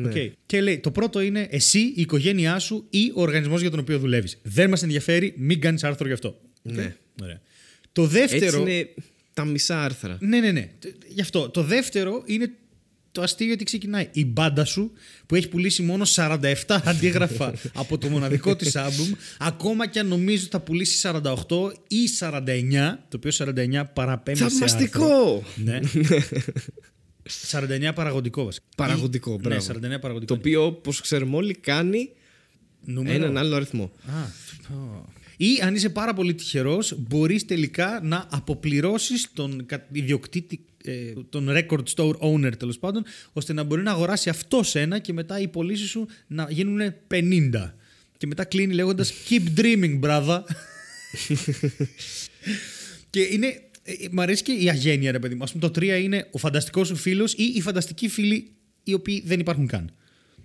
Ναι. 0.01 0.07
Οκ. 0.07 0.31
Και 0.45 0.61
λέει, 0.61 0.79
το 0.79 0.91
πρώτο 0.91 1.19
είναι 1.21 1.47
εσύ, 1.49 1.79
η 1.79 1.93
οικογένειά 1.95 2.59
σου 2.59 2.85
ή 2.89 3.11
ο 3.15 3.21
οργανισμός 3.21 3.61
για 3.61 3.69
τον 3.69 3.79
οποίο 3.79 3.99
δουλεύεις. 3.99 4.39
Δεν 4.43 4.69
μας 4.69 4.83
ενδιαφέρει, 4.83 5.33
μην 5.37 5.61
κάνεις 5.61 5.83
άρθρο 5.83 6.07
γι' 6.07 6.13
αυτό. 6.13 6.41
Οκ. 6.63 6.73
Ναι. 6.73 6.95
Ωραία. 7.21 7.41
Το 7.91 8.05
δεύτερο... 8.05 8.45
Έτσι 8.45 8.59
είναι 8.59 8.93
τα 9.33 9.45
μισά 9.45 9.83
άρθρα. 9.83 10.17
Ναι, 10.19 10.39
ναι, 10.39 10.51
ναι. 10.51 10.69
Τ- 10.79 10.87
Γι' 11.07 11.21
αυτό. 11.21 11.49
Το 11.49 11.63
δεύτερο 11.63 12.23
είναι 12.25 12.51
το 13.11 13.21
αστείο 13.21 13.47
γιατί 13.47 13.63
ξεκινάει. 13.63 14.09
Η 14.11 14.25
μπάντα 14.25 14.65
σου 14.65 14.91
που 15.25 15.35
έχει 15.35 15.49
πουλήσει 15.49 15.81
μόνο 15.81 16.05
47 16.15 16.51
αντίγραφα 16.83 17.53
από 17.73 17.97
το 17.97 18.07
μοναδικό 18.09 18.55
της 18.55 18.75
άλμπουμ, 18.75 19.11
ακόμα 19.39 19.87
και 19.87 19.99
αν 19.99 20.07
νομίζω 20.07 20.47
θα 20.51 20.59
πουλήσει 20.59 21.09
48 21.23 21.31
ή 21.87 21.97
49, 22.19 22.41
το 23.09 23.17
οποίο 23.17 23.31
49 23.37 23.83
παραπέμπει 23.93 24.37
σε 24.37 24.43
άρθρο. 24.43 24.57
Θαυμαστικό! 24.67 25.43
Ναι. 25.55 25.79
49 27.51 27.91
παραγωγικό 27.95 28.43
βασικά. 28.43 28.65
Παραγωγικό, 28.77 29.31
Ή- 29.33 29.37
μπράβο. 29.41 29.73
Ναι, 29.79 29.87
49 29.97 29.99
παραγωγικό. 29.99 30.25
Το 30.25 30.33
οποίο, 30.33 30.65
όπως 30.65 31.01
ξέρουμε 31.01 31.35
όλοι, 31.35 31.53
κάνει 31.53 32.09
Νούμερο. 32.85 33.15
έναν 33.23 33.37
άλλο 33.37 33.55
αριθμό. 33.55 33.91
Α, 34.05 34.11
πω. 34.69 35.05
Ή 35.37 35.47
αν 35.63 35.75
είσαι 35.75 35.89
πάρα 35.89 36.13
πολύ 36.13 36.33
τυχερός, 36.33 36.93
μπορείς 36.97 37.45
τελικά 37.45 37.99
να 38.03 38.27
αποπληρώσεις 38.31 39.27
τον 39.33 39.65
κα- 39.65 39.87
ιδιοκτήτη, 39.91 40.65
ε, 40.83 41.13
τον 41.29 41.47
record 41.49 41.83
store 41.95 42.15
owner 42.17 42.51
τέλος 42.57 42.79
πάντων, 42.79 43.03
ώστε 43.33 43.53
να 43.53 43.63
μπορεί 43.63 43.81
να 43.81 43.91
αγοράσει 43.91 44.29
αυτό 44.29 44.61
ένα 44.73 44.99
και 44.99 45.13
μετά 45.13 45.39
οι 45.39 45.47
πωλήσει 45.47 45.87
σου 45.87 46.07
να 46.27 46.47
γίνουν 46.49 46.93
50. 47.11 47.73
Και 48.17 48.27
μετά 48.27 48.43
κλείνει 48.45 48.73
λέγοντας 48.73 49.13
Keep 49.29 49.59
dreaming, 49.59 49.99
brother. 49.99 50.41
και 53.09 53.21
είναι. 53.21 53.47
ε, 53.83 53.91
ε, 53.91 54.07
μ' 54.11 54.19
αρέσει 54.19 54.43
και 54.43 54.51
η 54.51 54.69
αγένεια, 54.69 55.11
ρε 55.11 55.19
παιδί 55.19 55.35
μου. 55.35 55.43
Ας 55.43 55.47
πούμε, 55.51 55.69
το 55.69 55.79
3 55.79 56.01
είναι 56.01 56.27
ο 56.31 56.37
φανταστικός 56.37 56.87
σου 56.87 56.95
φίλος 56.95 57.33
ή 57.33 57.43
οι 57.55 57.61
φανταστικοί 57.61 58.07
φίλοι 58.07 58.51
οι 58.83 58.93
οποίοι 58.93 59.23
δεν 59.25 59.39
υπάρχουν 59.39 59.67
καν. 59.67 59.91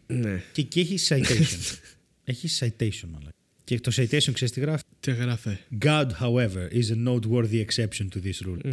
Ναι. 0.07 0.43
Και 0.53 0.61
εκεί 0.61 0.81
έχει 0.81 0.99
citation. 1.09 1.77
έχει 2.25 2.49
citation, 2.61 3.09
αλλά. 3.21 3.29
Και 3.65 3.81
το 3.81 3.93
citation 3.95 4.33
ξέρεις 4.33 4.51
τι 4.51 4.61
γράφει; 4.61 4.83
Τι 5.01 5.13
γράφε. 5.13 5.59
God, 5.85 6.07
however, 6.21 6.69
is 6.73 6.91
a 6.91 7.09
noteworthy 7.09 7.65
exception 7.67 8.09
to 8.15 8.19
this 8.25 8.47
rule. 8.47 8.59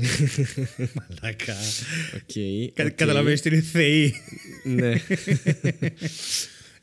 Μαλάκα. 0.97 1.55
Οκ. 2.15 2.33
Κα- 2.73 2.83
οκ. 2.85 2.91
Καταλαβαίνεις 2.91 3.41
τι 3.41 3.49
είναι 3.49 3.61
θεοί. 3.61 4.13
Ναι. 4.63 4.93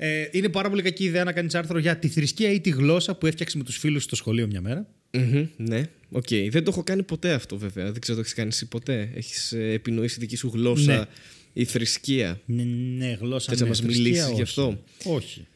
Ε, 0.00 0.28
είναι 0.30 0.48
πάρα 0.48 0.68
πολύ 0.70 0.82
κακή 0.82 1.04
ιδέα 1.04 1.24
να 1.24 1.32
κάνεις 1.32 1.54
άρθρο 1.54 1.78
για 1.78 1.96
τη 1.98 2.08
θρησκεία 2.08 2.50
ή 2.52 2.60
τη 2.60 2.70
γλώσσα 2.70 3.14
που 3.14 3.26
έφτιαξε 3.26 3.56
με 3.56 3.64
τους 3.64 3.76
φίλους 3.78 4.02
στο 4.02 4.16
σχολείο 4.16 4.46
μια 4.46 4.60
μέρα. 4.60 4.86
Μμμ, 5.12 5.46
Ναι. 5.56 5.82
Οκ. 6.10 6.28
Δεν 6.50 6.64
το 6.64 6.70
έχω 6.70 6.82
κάνει 6.82 7.02
ποτέ 7.02 7.32
αυτό, 7.32 7.56
βέβαια. 7.58 7.84
Δεν 7.92 8.00
ξέρω 8.00 8.16
το 8.16 8.22
έχεις 8.22 8.34
κάνει 8.34 8.48
εσύ 8.48 8.66
ποτέ. 8.66 9.10
Έχεις 9.14 9.52
επινοήσει 9.52 10.20
δική 10.20 10.36
σου 10.36 10.50
γλώσσα 10.54 10.96
Ναι. 10.96 11.04
ή 11.52 11.64
θρησκεία. 11.64 12.40
Ναι, 12.44 12.62
ναι 12.96 13.18
γλώσσα 13.20 13.50
Θες 13.50 13.58
να 13.58 13.64
ναι, 13.64 13.70
μας 13.70 13.80
θρησκεία, 13.80 14.02
μιλήσεις 14.04 14.26
γι' 14.26 14.32
όχι. 14.32 14.42
αυτό; 14.42 14.82
Όχι. 15.04 15.46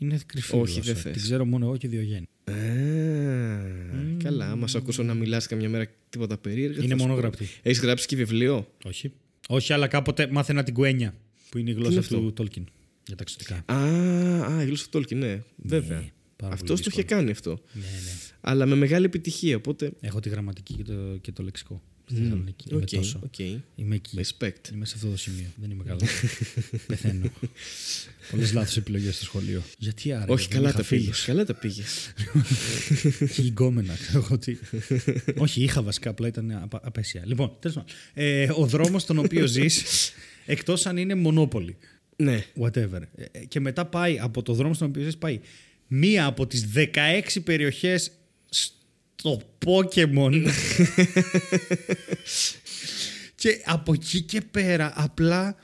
Είναι 0.00 0.18
κρυφή 0.26 0.56
Όχι, 0.56 0.72
γλώσσα. 0.72 0.92
δεν 0.92 1.02
θες. 1.02 1.12
Την 1.12 1.22
ξέρω 1.22 1.44
μόνο 1.44 1.64
εγώ 1.66 1.76
και 1.76 1.86
ο 1.86 1.90
Διογέννη. 1.90 2.28
Α, 2.44 2.54
Καλά, 4.22 4.50
άμα 4.50 4.66
σε 4.66 4.78
ακούσω 4.78 5.02
να 5.02 5.14
μιλάς 5.14 5.46
καμιά 5.46 5.68
μέρα 5.68 5.86
τίποτα 6.08 6.38
περίεργα. 6.38 6.82
Είναι 6.84 6.94
μόνο 6.94 7.14
γραπτή. 7.14 7.46
Έχεις 7.62 7.80
γράψει 7.80 8.06
και 8.06 8.16
βιβλίο; 8.16 8.68
Όχι. 8.84 9.12
Όχι, 9.48 9.72
αλλά 9.72 9.86
κάποτε 9.86 10.28
μάθαινα 10.30 10.62
την 10.62 10.74
Quenya, 10.74 11.14
που 11.50 11.58
είναι 11.58 11.70
η 11.70 11.72
γλώσσα 11.72 11.92
είναι 11.92 12.02
του 12.02 12.32
Tolkien. 12.32 12.64
Για 13.06 13.16
τα 13.16 13.22
εξωτικά. 13.22 13.62
Α, 13.66 13.76
α 14.56 14.62
η 14.62 14.66
γλώσσα 14.66 14.86
του 14.90 14.98
Tolkien, 14.98 15.16
ναι. 15.16 15.42
Βέβαια. 15.56 16.04
Πάρα 16.36 16.52
Αυτός 16.52 16.68
πολύ 16.68 16.82
το 16.82 16.86
είχε 16.90 17.00
δύσκολο. 17.00 17.18
κάνει 17.20 17.30
αυτό. 17.30 17.50
Ναι, 17.72 17.80
ναι. 17.80 18.12
Αλλά 18.40 18.66
με 18.66 18.74
μεγάλη 18.74 19.04
επιτυχία. 19.04 19.56
Οπότε. 19.56 19.92
Έχω 20.00 20.20
τη 20.20 20.28
γραμματική 20.28 20.74
και 20.74 20.82
το, 20.82 21.16
και 21.20 21.32
το 21.32 21.42
λεξικό. 21.42 21.82
Στη 22.10 22.18
Θεσσαλονίκη. 22.22 22.64
Είμαι 22.70 22.80
Οκ, 22.82 22.88
τόσο. 22.88 23.20
οκ. 23.24 23.38
Είμαι 23.74 23.94
εκεί. 23.94 24.18
Respect. 24.18 24.72
Είμαι 24.72 24.84
σε 24.86 24.94
αυτό 24.96 25.08
το 25.10 25.16
σημείο. 25.16 25.46
Δεν 25.60 25.70
είμαι 25.70 25.84
καλό. 25.84 26.00
Πεθαίνω. 26.86 27.30
Πολλές 28.30 28.52
λάθος 28.52 28.76
επιλογές 28.76 29.14
στο 29.16 29.24
σχολείο. 29.24 29.62
Γιατί 29.78 30.12
άρα. 30.12 30.24
Όχι, 30.28 30.46
δεν 30.48 30.56
καλά 30.56 30.68
είχα 30.68 30.78
τα 30.78 30.84
πήγες. 30.88 31.04
φίλους. 31.04 31.24
Καλά 31.24 31.44
τα 31.44 31.54
πήγες. 31.54 32.12
Και 33.34 33.42
γκόμενα. 33.42 33.94
ξέρω 33.94 34.18
εγώ 34.24 34.38
τι. 34.38 34.56
Όχι, 35.36 35.62
είχα 35.62 35.82
βασικά, 35.82 36.10
απλά 36.10 36.28
ήταν 36.28 36.50
απα- 36.50 36.80
απαίσια. 36.84 37.22
Λοιπόν, 37.26 37.52
τέλος 37.60 37.76
πάντων. 37.76 37.90
Ε, 38.14 38.48
ο 38.56 38.66
δρόμος 38.66 39.02
στον 39.02 39.18
οποίο 39.18 39.46
ζεις, 39.54 40.12
εκτός 40.46 40.86
αν 40.86 40.96
είναι 40.96 41.14
μονόπολη. 41.14 41.76
ναι. 42.16 42.44
Whatever. 42.60 43.00
Ε, 43.14 43.24
ε, 43.32 43.44
Και 43.44 43.60
μετά 43.60 43.84
πάει 43.86 44.18
από 44.18 44.42
το 44.42 44.52
δρόμο 44.54 44.74
στον 44.74 44.88
οποίο 44.88 45.02
ζεις, 45.02 45.16
πάει 45.16 45.40
μία 45.86 46.26
από 46.26 46.46
τις 46.46 46.66
16 46.74 47.40
περιοχές 47.44 48.10
στο 49.20 49.42
Pokemon. 49.66 50.46
και 53.34 53.60
από 53.64 53.92
εκεί 53.92 54.22
και 54.22 54.40
πέρα 54.40 54.92
απλά 54.96 55.56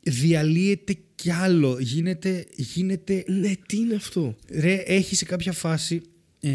διαλύεται 0.00 0.96
κι 1.14 1.30
άλλο. 1.30 1.78
Γίνεται, 1.80 2.46
γίνεται 2.56 3.24
Ναι, 3.26 3.52
τι 3.66 3.76
είναι 3.76 3.94
αυτό; 3.94 4.36
Ρε, 4.50 4.74
έχει 4.74 5.16
σε 5.16 5.24
κάποια 5.24 5.52
φάση 5.52 6.02
ε, 6.40 6.50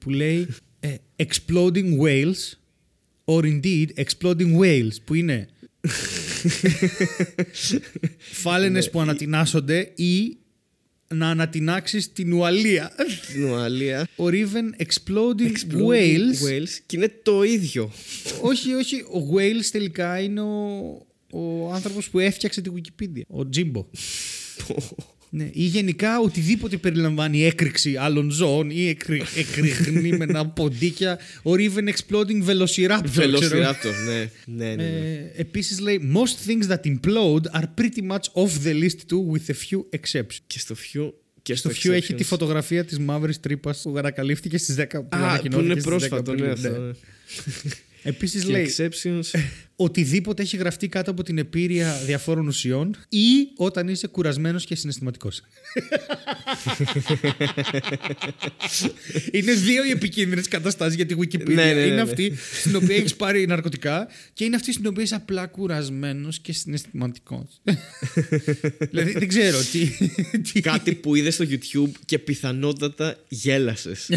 που 0.00 0.10
λέει 0.10 0.46
ε, 0.80 0.94
Exploding 1.16 1.98
Whales 2.00 2.52
or 3.24 3.42
indeed 3.42 3.86
Exploding 3.94 4.58
Whales 4.60 4.96
που 5.04 5.14
είναι 5.14 5.48
φάλαινες 8.42 8.90
που 8.90 9.00
ανατινάσσονται 9.00 9.92
ή 9.94 10.36
να 11.08 11.28
ανατινάξεις 11.28 12.12
την 12.12 12.32
ουαλία 12.32 12.92
Την 13.32 13.44
Ουαλία. 13.44 14.08
or 14.16 14.30
even 14.32 14.82
Exploding, 14.86 15.52
Exploding 15.52 15.88
Whales 15.88 16.48
Whales. 16.48 16.68
Και 16.86 16.96
είναι 16.96 17.12
το 17.22 17.42
ίδιο. 17.42 17.90
όχι, 18.42 18.74
όχι, 18.74 19.00
ο 19.00 19.34
Whales 19.34 19.64
τελικά 19.72 20.20
είναι 20.20 20.40
ο, 20.40 21.06
ο 21.32 21.72
άνθρωπος 21.72 22.10
που 22.10 22.18
έφτιαξε 22.18 22.60
την 22.60 22.72
Wikipedia 22.76 23.22
ο 23.42 23.48
Jimbo 23.56 23.84
Ναι, 25.36 25.48
ή 25.52 25.62
γενικά 25.64 26.18
οτιδήποτε 26.20 26.76
περιλαμβάνει 26.76 27.44
έκρηξη 27.44 27.96
άλλων 27.96 28.30
ζώων 28.30 28.70
ή 28.70 28.88
εκρη, 28.88 29.22
εκρηγνήμενα 29.36 30.46
ποντίκια 30.46 31.18
or 31.42 31.56
even 31.58 31.88
exploding 31.88 32.44
velociraptor. 32.46 33.08
ξέρω. 33.10 33.38
Velociraptor, 33.38 33.92
ναι. 34.06 34.30
Ναι, 34.46 34.74
ναι, 34.74 34.74
ναι. 34.74 34.82
Ε, 34.82 35.32
επίσης 35.40 35.78
λέει 35.80 36.12
most 36.14 36.48
things 36.50 36.68
that 36.70 36.80
implode 36.86 37.60
are 37.60 37.64
pretty 37.80 38.10
much 38.10 38.42
off 38.42 38.50
the 38.66 38.82
list 38.82 38.98
too 39.08 39.32
with 39.32 39.50
a 39.50 39.54
few 39.68 39.84
exceptions. 40.00 40.38
Και 40.46 40.58
στο 40.58 40.74
Few. 40.74 41.10
Και 41.42 41.54
Στο 41.54 41.70
στο 41.70 41.78
few 41.90 41.92
έχει 41.94 42.12
Exceptions. 42.12 42.16
τη 42.16 42.24
φωτογραφία 42.24 42.84
της 42.84 42.98
μαύρης 42.98 43.40
τρύπας 43.40 43.80
που 43.82 43.98
ανακαλύφθηκε 43.98 44.58
στις 44.58 44.74
10 44.78 44.84
που 44.90 44.98
Α, 44.98 45.18
που 45.18 45.24
ανακοινώθηκε 45.24 45.70
είναι 45.72 45.80
στις 45.80 45.84
10 45.84 45.88
πρόσφατο, 45.96 46.34
ναι, 46.34 46.50
Απριλίου, 46.50 46.52
αυτό. 46.52 46.80
ναι. 46.86 46.92
ναι. 48.04 48.10
Επίσης 48.10 48.44
Και 48.44 48.52
λέει 48.52 48.74
Exceptions. 48.76 49.40
οτιδήποτε 49.76 50.42
έχει 50.42 50.56
γραφτεί 50.56 50.88
κάτω 50.88 51.10
από 51.10 51.22
την 51.22 51.38
επίρρεια 51.38 52.00
διαφόρων 52.06 52.46
ουσιών 52.46 52.96
ή 53.08 53.48
όταν 53.56 53.88
είσαι 53.88 54.06
κουρασμένος 54.06 54.64
και 54.64 54.74
συναισθηματικός. 54.74 55.42
είναι 59.32 59.52
δύο 59.52 59.84
οι 59.84 59.90
επικίνδυνες 59.90 60.48
καταστάσεις 60.48 60.94
για 60.94 61.06
τη 61.06 61.14
Wikipedia. 61.18 61.54
Ναι, 61.54 61.64
ναι, 61.64 61.72
ναι, 61.72 61.80
είναι 61.80 61.94
ναι. 61.94 62.00
αυτή 62.00 62.32
στην 62.60 62.76
οποία 62.76 62.96
έχεις 62.96 63.14
πάρει 63.14 63.46
ναρκωτικά 63.46 64.08
και 64.32 64.44
είναι 64.44 64.56
αυτή 64.56 64.72
στην 64.72 64.86
οποία 64.86 65.02
είσαι 65.02 65.14
απλά 65.14 65.46
κουρασμένος 65.46 66.38
και 66.38 66.52
συναισθηματικός. 66.52 67.60
δηλαδή 68.90 69.12
δεν 69.12 69.28
ξέρω 69.28 69.58
τι... 69.72 69.90
τι... 70.52 70.60
Κάτι 70.60 70.94
που 70.94 71.14
είδες 71.14 71.34
στο 71.34 71.44
YouTube 71.48 71.92
και 72.04 72.18
πιθανότατα 72.18 73.16
γέλασες. 73.28 74.08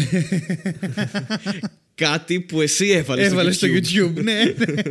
Κάτι 1.98 2.40
που 2.40 2.60
εσύ 2.60 2.88
έβαλες 2.88 3.26
Έβαλε 3.26 3.52
στο 3.52 3.66
στο 3.66 3.76
YouTube. 3.76 4.12
ναι. 4.22 4.42
ναι. 4.42 4.82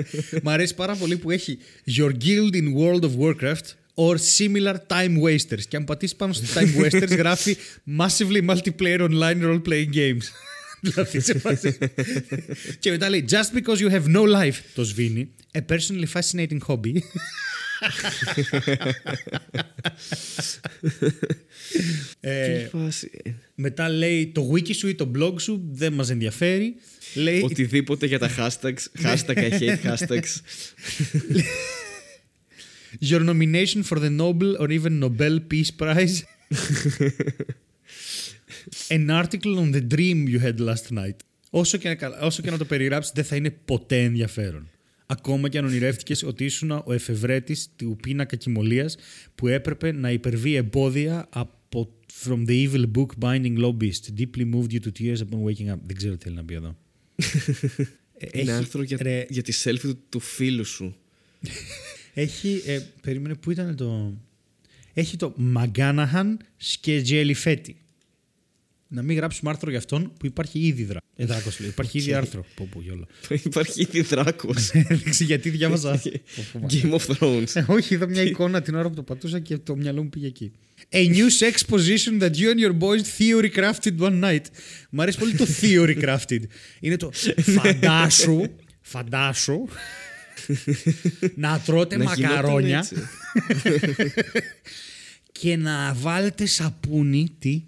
Μ' 0.44 0.50
αρέσει 0.50 0.76
πάρα 0.76 0.96
πολύ 0.96 1.18
που 1.18 1.32
έχει 1.32 1.58
Your 1.98 2.12
Guild 2.12 2.54
in 2.54 2.64
World 2.78 3.02
of 3.02 3.12
Warcraft 3.20 3.66
or 3.96 4.16
similar 4.38 4.76
time 4.88 5.22
wasters. 5.24 5.62
Και 5.68 5.76
αν 5.76 5.84
πατήσει 5.84 6.16
πάνω 6.16 6.34
στο 6.34 6.46
time 6.62 6.84
wasters 6.84 7.18
γράφει 7.18 7.58
Massively 8.00 8.46
multiplayer 8.50 9.00
online 9.10 9.42
role 9.44 9.62
playing 9.70 9.94
games. 9.94 10.26
δηλαδή 10.82 11.20
σε 11.20 11.38
φάση. 11.40 11.78
και 12.80 12.90
μετά 12.92 13.10
λέει 13.10 13.26
Just 13.30 13.58
because 13.58 13.78
you 13.78 13.90
have 13.92 14.16
no 14.16 14.22
life. 14.42 14.56
Το 14.76 14.84
σβήνει. 14.84 15.30
A 15.54 15.60
personally 15.72 16.06
fascinating 16.20 16.58
hobby. 16.68 16.94
Ε, 22.20 22.58
Τι 22.64 22.70
φάση. 22.78 23.10
ε, 23.24 23.30
μετά 23.56 23.90
λέει 23.90 24.28
το 24.28 24.52
wiki 24.54 24.76
σου 24.76 24.88
ή 24.88 24.96
το 24.96 25.12
blog 25.18 25.34
σου 25.42 25.62
δεν 25.72 25.94
μας 25.94 26.10
ενδιαφέρει. 26.10 26.76
Λέει 27.16 27.42
Οτιδήποτε 27.44 28.06
για 28.06 28.20
τα 28.20 28.30
hashtags. 28.38 29.04
Hashtag 29.04 29.38
I 29.38 29.50
hate 29.60 29.84
hashtags. 29.84 30.42
Your 33.00 33.22
nomination 33.24 33.84
for 33.84 34.00
the 34.00 34.10
Nobel 34.10 34.56
or 34.62 34.70
even 34.72 35.00
Nobel 35.00 35.40
Peace 35.52 35.72
Prize. 35.80 36.24
An 38.90 39.10
article 39.22 39.54
on 39.64 39.72
the 39.72 39.84
dream 39.96 40.18
you 40.28 40.40
had 40.40 40.60
last 40.60 40.92
night. 40.92 41.16
Όσο 41.50 41.78
και, 41.78 41.88
να, 41.88 41.96
καλ- 41.96 42.24
όσο 42.24 42.42
και 42.42 42.52
να 42.52 42.58
το 42.58 42.66
περιγράψεις 42.66 43.12
δεν 43.16 43.24
θα 43.24 43.36
είναι 43.36 43.50
ποτέ 43.50 44.04
ενδιαφέρον. 44.04 44.70
Ακόμα 45.06 45.50
και 45.50 45.58
αν 45.58 45.66
ονειρεύτηκες 45.66 46.24
ότι 46.24 46.46
ήσουν 46.46 46.72
ο 46.72 46.86
εφευρέτης 46.94 47.70
του 47.76 47.98
πίνακα 48.02 48.36
κοιμωλίας 48.36 48.98
που 49.36 49.48
έπρεπε 49.48 49.92
να 49.92 50.12
υπερβεί 50.12 50.56
εμπόδια 50.56 51.28
από 51.30 51.92
from 52.24 52.46
the 52.48 52.68
evil 52.70 52.86
book 52.98 53.08
binding 53.20 53.58
law 53.58 53.74
beast. 53.82 54.04
Deeply 54.20 54.46
moved 54.54 54.72
you 54.72 54.80
to 54.80 54.92
tears 55.00 55.22
upon 55.22 55.42
waking 55.44 55.70
up. 55.74 55.80
Δεν 55.86 55.96
ξέρω 55.96 56.18
τι 56.18 56.24
θέλει 56.24 56.36
να 56.36 56.44
πει 56.44 56.54
εδώ. 56.54 56.78
Ε, 58.20 58.28
Είναι 58.40 58.42
έχει- 58.42 58.52
άρθρο 58.52 58.82
για, 58.84 58.98
ρε, 59.02 59.26
για 59.30 59.42
τη 59.44 59.54
selfie 59.64 59.80
του, 59.80 60.00
του 60.10 60.20
φίλου 60.20 60.66
σου. 60.66 60.96
Έχει. 62.14 62.62
Ε, 62.66 62.80
περίμενε, 63.02 63.36
πού 63.36 63.52
ήταν 63.52 63.76
το. 63.76 64.14
Έχει 64.94 65.18
το 65.18 65.34
Μαγκάναχαν 65.38 66.40
Σκετζελιφέτη. 66.58 67.76
Να 68.88 69.02
μην 69.02 69.16
γράψουμε 69.18 69.50
άρθρο 69.50 69.70
για 69.70 69.80
αυτόν 69.80 70.14
που 70.20 70.26
υπάρχει 70.26 70.60
ήδη 70.60 70.84
δρά. 70.84 71.00
Ε, 71.16 71.26
δράκος 71.26 71.60
λέει. 71.60 71.70
Υπάρχει 71.70 71.98
ήδη 71.98 72.10
Οκ. 72.14 72.16
άρθρο. 72.18 72.46
Πω, 72.56 72.68
πω, 72.72 72.82
γιόλο. 72.82 73.08
Υπάρχει 73.46 73.82
ήδη 73.82 74.02
δράκος. 74.02 74.70
Έδειξε 74.74 75.24
γιατί 75.24 75.50
διάβαζα. 75.50 76.02
Πω, 76.36 76.44
πω, 76.54 76.60
μα. 76.60 76.68
Game 76.72 77.00
of 77.00 77.16
Thrones. 77.18 77.52
Ε, 77.54 77.66
Όχι, 77.68 77.94
είδα 77.94 78.08
μια 78.08 78.22
εικόνα 78.22 78.62
την 78.62 78.76
ώρα 78.76 78.90
που 78.90 78.96
το 78.96 79.04
πατούσα 79.04 79.40
και 79.40 79.58
το 79.58 79.76
μυαλό 79.76 80.04
μου 80.04 80.10
πήγε 80.10 80.28
εκεί. 80.28 80.52
A 80.92 81.08
new 81.10 81.30
sex 81.30 81.64
position 81.64 82.20
that 82.20 82.34
you 82.40 82.50
and 82.52 82.60
your 82.60 82.74
boys 82.74 83.02
theory 83.18 83.50
crafted 83.50 84.00
one 84.00 84.20
night. 84.20 84.42
Μ' 84.90 85.02
αρέσει 85.02 85.18
πολύ 85.18 85.34
το 85.34 85.46
theory 85.62 86.02
crafted. 86.04 86.40
Είναι 86.80 86.98
το 86.98 87.12
φαντάσου, 87.42 88.42
φαντάσου, 88.82 89.68
να 91.36 91.60
τρώτε 91.60 91.98
Να 91.98 92.04
γινόταν 92.14 92.36
μακαρόνια 92.36 92.78
έτσι. 92.78 92.96
και 95.32 95.56
να 95.56 95.94
βάλετε 95.94 96.46
σαπούνι. 96.46 97.28
Τι. 97.40 97.64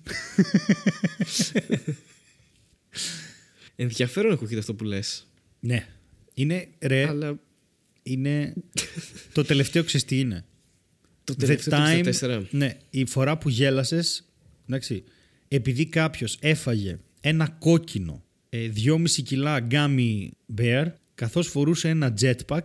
Ενδιαφέρον 3.76 4.32
ακούγεται 4.32 4.60
αυτό 4.60 4.74
που 4.74 4.84
λες. 4.84 5.28
ναι. 5.60 5.88
Είναι, 6.34 6.68
ρε, 6.80 7.08
Αλλά 7.08 7.40
είναι 8.04 8.54
το 9.34 9.44
τελευταίο 9.44 9.84
ξέρεις 9.84 10.06
τι 10.08 10.20
είναι. 10.20 10.46
Το 11.36 11.44
The 11.44 11.48
τελευταίο 11.48 11.80
time, 11.80 12.02
το 12.20 12.28
64. 12.28 12.42
ναι, 12.50 12.78
η 12.90 13.06
φορά 13.06 13.38
που 13.38 13.50
γέλασες, 13.50 14.28
εντάξει, 14.68 15.04
επειδή 15.48 15.86
κάποιος 15.86 16.38
έφαγε 16.42 17.00
ένα 17.22 17.56
κόκκινο 17.60 18.24
ε, 18.50 18.70
2,5 18.86 19.10
κιλά 19.10 19.60
γκάμι 19.60 20.32
bear, 20.58 20.86
καθώς 21.16 21.48
φορούσε 21.48 21.90
ένα 21.90 22.14
jetpack, 22.22 22.64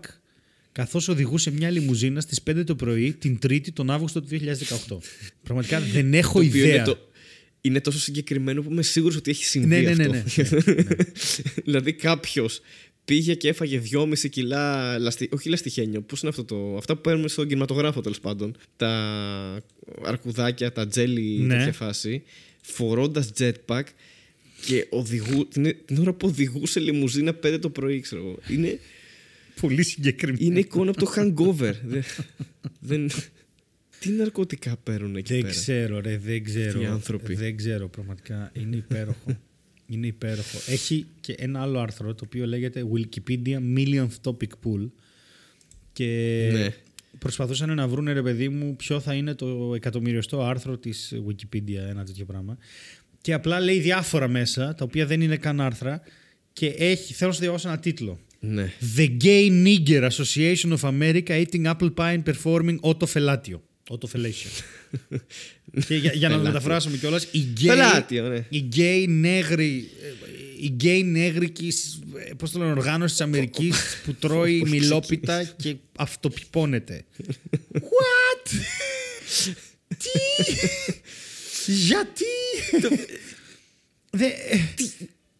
καθώς 0.73 1.09
οδηγούσε 1.09 1.51
μια 1.51 1.71
λιμουζίνα 1.71 2.21
στις 2.21 2.41
5 2.51 2.63
το 2.67 2.75
πρωί 2.77 3.13
την 3.13 3.39
Τρίτη 3.39 3.73
τον 3.73 3.91
Αύγουστο 3.91 4.23
του 4.23 4.29
2018. 4.31 4.97
Πραγματικά 5.43 5.81
δεν 5.95 6.15
έχω 6.15 6.41
Το 6.41 6.47
οποίο 6.47 6.65
ιδέα. 6.65 6.75
Είναι, 6.75 6.85
το, 6.85 6.99
είναι 7.61 7.81
τόσο 7.81 7.99
συγκεκριμένο 7.99 8.63
που 8.63 8.71
είμαι 8.71 8.83
σίγουρος 8.83 9.17
ότι 9.17 9.31
έχει 9.31 9.45
συμβεί 9.45 9.69
Ναι, 9.69 9.81
ναι, 9.81 9.91
αυτό. 9.91 10.13
ναι, 10.13 10.73
ναι, 10.73 10.83
δηλαδή 11.65 11.93
κάποιος 11.93 12.61
πήγε 13.05 13.35
και 13.35 13.49
έφαγε 13.49 13.83
2,5 13.93 14.29
κιλά. 14.31 14.99
Λαστι... 14.99 15.29
Όχι 15.33 15.49
λαστιχένιο, 15.49 16.01
πώς 16.01 16.21
είναι 16.21 16.31
αυτό 16.31 16.45
το. 16.45 16.77
Αυτά 16.77 16.95
που 16.95 17.01
παίρνουμε 17.01 17.29
στον 17.29 17.47
κινηματογράφο 17.49 18.01
τέλος 18.01 18.21
πάντων. 18.21 18.57
Τα 18.77 18.91
αρκουδάκια, 20.05 20.73
τα 20.73 20.87
τζέλι, 20.87 21.39
Ναι. 21.39 21.57
τέτοια 21.57 21.73
φάση. 21.73 22.23
Φορώντας 22.63 23.31
jetpack 23.39 23.83
και 24.67 24.87
οδηγού... 24.91 25.49
την, 25.49 25.77
την 25.85 25.99
ώρα 25.99 26.13
που 26.13 26.29
οδηγούσε 26.29 26.81
λιμουζίνα 26.81 27.39
5 27.47 27.59
το 27.61 27.71
πρωί, 27.71 28.01
ξέρω 28.01 28.21
εγώ. 28.23 28.39
Είναι, 28.49 28.79
Πολύ 29.61 29.83
συγκεκριμένο. 29.83 30.39
είναι 30.41 30.59
εικόνα 30.59 30.91
από 30.91 31.01
το 31.05 31.13
hangover. 31.17 31.73
δεν, 31.85 32.03
δεν... 32.81 33.11
Τι 33.99 34.11
ναρκωτικά 34.11 34.77
παίρνουν 34.83 35.17
εκεί 35.17 35.33
Δεν 35.33 35.41
πέρα; 35.43 35.53
ξέρω, 35.53 36.01
ρε, 36.01 36.19
δεν 36.19 36.45
ξέρω. 36.45 36.81
οι 36.81 36.87
άνθρωποι. 36.87 37.35
Δεν 37.35 37.57
ξέρω, 37.57 37.89
πραγματικά. 37.89 38.51
Είναι 38.55 38.77
υπέροχο. 38.77 39.39
Είναι 39.87 40.07
υπέροχο. 40.07 40.59
Έχει 40.73 41.07
και 41.21 41.33
ένα 41.39 41.61
άλλο 41.63 41.79
άρθρο 41.79 42.15
το 42.15 42.23
οποίο 42.27 42.47
λέγεται 42.47 42.85
Wikipedia 42.95 43.59
Millionth 43.77 44.17
Topic 44.25 44.49
Pool. 44.65 44.91
Και 45.93 46.49
Ναι. 46.53 46.69
προσπαθούσαν 47.19 47.75
να 47.75 47.89
βρουν 47.89 48.07
ρε 48.13 48.23
παιδί 48.23 48.49
μου 48.49 48.77
ποιο 48.77 49.01
θα 49.01 49.15
είναι 49.15 49.35
το 49.35 49.73
εκατομμυριωστό 49.75 50.43
άρθρο 50.43 50.79
της 50.79 51.13
Wikipedia, 51.29 51.89
ένα 51.89 52.05
τέτοιο 52.05 52.25
πράγμα. 52.25 52.59
και 53.21 53.33
απλά 53.33 53.61
λέει 53.61 53.79
διάφορα 53.81 54.29
μέσα, 54.29 54.75
τα 54.75 54.85
οποία 54.85 55.07
δεν 55.07 55.21
είναι 55.21 55.37
καν 55.37 55.61
άρθρα 55.61 56.01
και 56.53 56.67
έχει, 56.67 57.13
θέλω 57.15 57.29
να 57.31 57.35
σου 57.37 57.43
διαβάσω 57.43 57.69
ένα 57.69 57.79
τίτλο. 57.79 58.21
Ναι. 58.41 58.73
The 58.97 59.17
Gay 59.25 59.65
Nigger 59.67 60.09
Association 60.11 60.77
of 60.79 60.81
America 60.81 61.45
eating 61.45 61.65
apple 61.75 61.95
pie 61.95 62.17
and 62.19 62.23
performing 62.33 62.77
autofellatio. 62.81 63.61
Autofellatio. 63.91 64.51
και 65.87 65.95
για, 65.97 66.13
για 66.13 66.29
να 66.29 66.37
το 66.37 66.43
μεταφράσουμε 66.43 66.97
κιόλας, 66.97 67.29
οι 67.31 67.39
γκέι, 67.39 67.69
fellatio, 67.69 68.29
ναι. 68.29 68.47
οι 68.49 68.59
γκέι 68.59 69.07
νέγροι, 69.09 69.91
ε, 70.03 70.07
η 70.65 70.67
γκέι 70.67 71.03
νέγρικη, 71.05 71.73
πώς 72.37 72.51
το 72.51 72.59
λένε, 72.59 72.71
οργάνωση 72.71 73.13
της 73.15 73.21
Αμερικής 73.23 73.77
που 74.05 74.15
τρώει 74.15 74.63
μιλόπιτα 74.67 75.45
και 75.45 75.77
αυτοπιπώνεται. 75.97 77.05
What? 77.95 78.51
Τι; 79.89 80.53
Γιατί; 81.73 82.25
Δε, 84.11 84.29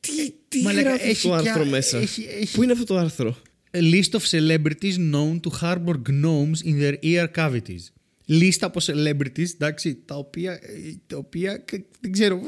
Τι, 0.01 0.13
τι 0.49 0.63
Μαλάκα, 0.63 0.89
γράφει 0.89 1.09
έχει 1.09 1.29
το 1.29 1.41
και 1.43 1.49
άρθρο 1.49 1.63
α- 1.63 1.67
μέσα; 1.67 1.99
έχει- 1.99 2.27
έχει- 2.41 2.55
Πού 2.57 2.63
είναι 2.63 2.73
αυτό 2.73 2.85
το 2.85 2.97
άρθρο; 2.97 3.37
A 3.71 3.79
list 3.79 4.11
of 4.11 4.21
celebrities 4.31 4.97
known 5.13 5.41
to 5.41 5.61
harbor 5.61 5.95
gnomes 6.09 6.65
in 6.65 6.79
their 6.81 6.95
ear 7.03 7.27
cavities. 7.37 7.83
Λίστα 8.25 8.67
από 8.67 8.81
celebrities, 8.83 9.49
εντάξει, 9.55 9.99
τα 10.05 10.15
οποία, 10.17 10.59
τα 11.07 11.17
οποία 11.17 11.57
κα- 11.57 11.85
δεν 12.01 12.13
ξέρω, 12.13 12.41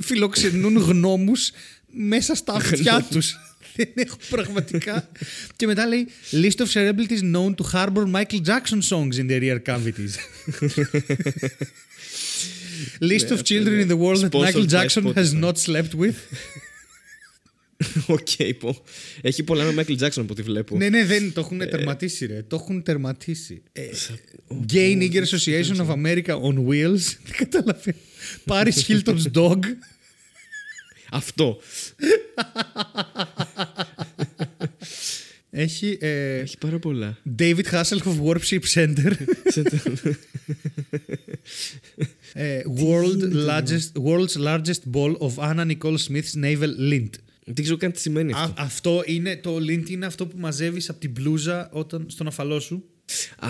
φιλοξενούν 0.00 0.76
γνώμους 0.76 1.50
μέσα 1.86 2.34
στα 2.34 2.52
αυτιά 2.52 3.06
τους. 3.10 3.36
Δεν 3.76 3.88
έχω 3.94 4.16
πραγματικά. 4.30 5.08
και 5.56 5.66
μετά 5.66 5.86
λέει 5.86 6.06
List 6.30 6.56
of 6.56 6.66
celebrities 6.72 7.20
known 7.34 7.54
to 7.54 7.64
harbor 7.72 8.04
Michael 8.12 8.40
Jackson 8.46 8.78
songs 8.88 9.16
in 9.18 9.26
their 9.28 9.42
ear 9.42 9.58
cavities. 9.66 10.14
List 13.00 13.28
of 13.34 13.42
children 13.50 13.76
in 13.84 13.88
the 13.88 13.96
world 14.04 14.20
that 14.24 14.32
Sponsored 14.32 14.54
Michael 14.54 14.66
by 14.66 14.74
Jackson 14.76 15.04
has 15.18 15.28
Spotify. 15.32 15.44
not 15.46 15.56
slept 15.66 15.92
with. 16.02 16.16
Οκ, 18.06 18.28
πω. 18.58 18.84
Έχει 19.20 19.42
πολλά 19.42 19.72
με 19.72 19.82
Michael 19.82 19.98
Jackson 19.98 20.18
από 20.18 20.26
ό,τι 20.32 20.42
βλέπω. 20.42 20.76
Ναι, 20.76 20.88
ναι, 20.88 21.04
δεν 21.04 21.32
το 21.32 21.40
έχουν 21.40 21.58
τερματίσει, 21.58 22.26
ρε. 22.26 22.42
Το 22.42 22.56
έχουν 22.56 22.82
τερματίσει. 22.82 23.62
Ε, 23.72 23.82
Gay 24.72 24.98
Nigger 25.02 25.22
Association 25.22 25.76
of 25.76 25.88
America 25.88 26.40
on 26.42 26.66
Wheels. 26.68 27.16
Δεν 27.24 27.36
καταλαβαίνω. 27.36 27.96
Paris 28.46 28.86
Hilton's 28.88 29.32
Dog. 29.32 29.58
Αυτό. 31.10 31.60
Έχει 35.50 35.98
ε, 36.00 36.38
Έχει 36.38 36.58
πάρα 36.58 36.78
πολλά. 36.78 37.18
David 37.38 37.64
Hasselhoff 37.70 38.18
Worship 38.24 38.60
Center. 38.74 39.12
ε, 42.32 42.62
world 42.78 43.32
largest, 43.48 43.92
world's 44.04 44.36
largest 44.44 44.82
ball 44.92 45.16
of 45.18 45.38
Anna 45.38 45.64
Nicole 45.64 45.98
Smith's 46.08 46.34
navel 46.42 46.72
lint. 46.78 47.10
Δεν 47.44 47.62
ξέρω 47.64 47.76
καν 47.76 47.92
τι 47.92 48.00
σημαίνει 48.00 48.32
Α, 48.32 48.36
αυτό. 48.38 48.62
αυτό 48.62 49.02
είναι, 49.06 49.36
το 49.36 49.56
lint 49.56 49.88
είναι 49.90 50.06
αυτό 50.06 50.26
που 50.26 50.38
μαζεύεις 50.38 50.88
από 50.88 51.00
την 51.00 51.10
μπλούζα 51.10 51.68
όταν, 51.72 52.06
στον 52.08 52.26
αφαλό 52.26 52.60
σου. 52.60 52.84
Α, 53.38 53.48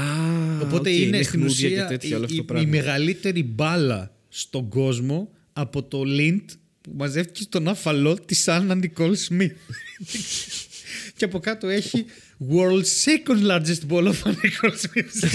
Οπότε 0.63 0.91
οκ, 0.91 0.97
είναι 0.97 1.23
στην 1.23 1.41
χνούδια 1.41 1.69
ουσία 1.69 1.83
και 1.83 1.89
τέτοια, 1.89 2.17
όλο 2.17 2.23
η, 2.23 2.25
αυτό 2.25 2.37
το 2.37 2.43
η, 2.43 2.47
πράγμα. 2.47 2.69
μεγαλύτερη 2.69 3.43
μπάλα 3.43 4.17
στον 4.29 4.69
κόσμο 4.69 5.31
από 5.53 5.83
το 5.83 6.03
lint 6.07 6.45
που 6.81 6.93
μαζεύτηκε 6.97 7.43
στον 7.43 7.69
αφαλό 7.69 8.15
της 8.15 8.49
Άννα 8.49 8.75
Νικόλ 8.75 9.17
Σμιθ. 9.17 9.53
και 11.17 11.25
από 11.25 11.39
κάτω 11.39 11.69
έχει 11.69 12.05
World's 12.51 13.05
second 13.05 13.47
largest 13.51 13.89
ball 13.89 14.07
of 14.07 14.23
Anna 14.25 14.35
Nicole 14.45 14.77
Smith. 14.85 15.29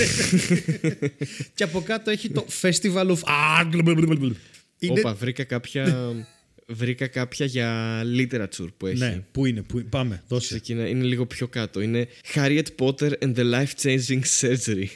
και 1.55 1.63
από 1.63 1.81
κάτω 1.81 2.11
έχει 2.11 2.29
το 2.29 2.45
Festival 2.61 3.07
of... 3.07 3.19
Α, 3.23 3.69
blablabla. 3.73 4.31
Είναι... 4.79 4.99
Όπα, 4.99 5.13
βρήκα 5.13 5.43
κάποια, 5.43 6.13
βρήκα 6.69 7.07
κάποια 7.07 7.45
για 7.45 8.01
literature 8.17 8.67
που 8.77 8.85
έχει. 8.85 8.97
Ναι, 8.97 9.23
πού 9.31 9.45
είναι, 9.45 9.61
πού 9.61 9.79
είναι. 9.79 9.87
Πάμε, 9.89 10.23
δώσε. 10.27 10.47
Ξεκινά, 10.47 10.87
είναι 10.87 11.03
λίγο 11.03 11.25
πιο 11.25 11.47
κάτω. 11.47 11.81
Είναι 11.81 12.07
Harriet 12.33 12.65
Potter 12.79 13.11
and 13.21 13.35
the 13.35 13.53
Life-Changing 13.53 14.21
Surgery. 14.39 14.87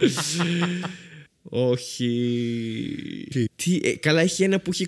Όχι. 1.52 2.08
Τι, 3.56 3.80
ε, 3.82 3.90
καλά, 3.96 4.20
έχει 4.20 4.42
ένα 4.42 4.60
που 4.60 4.70
έχει 4.72 4.86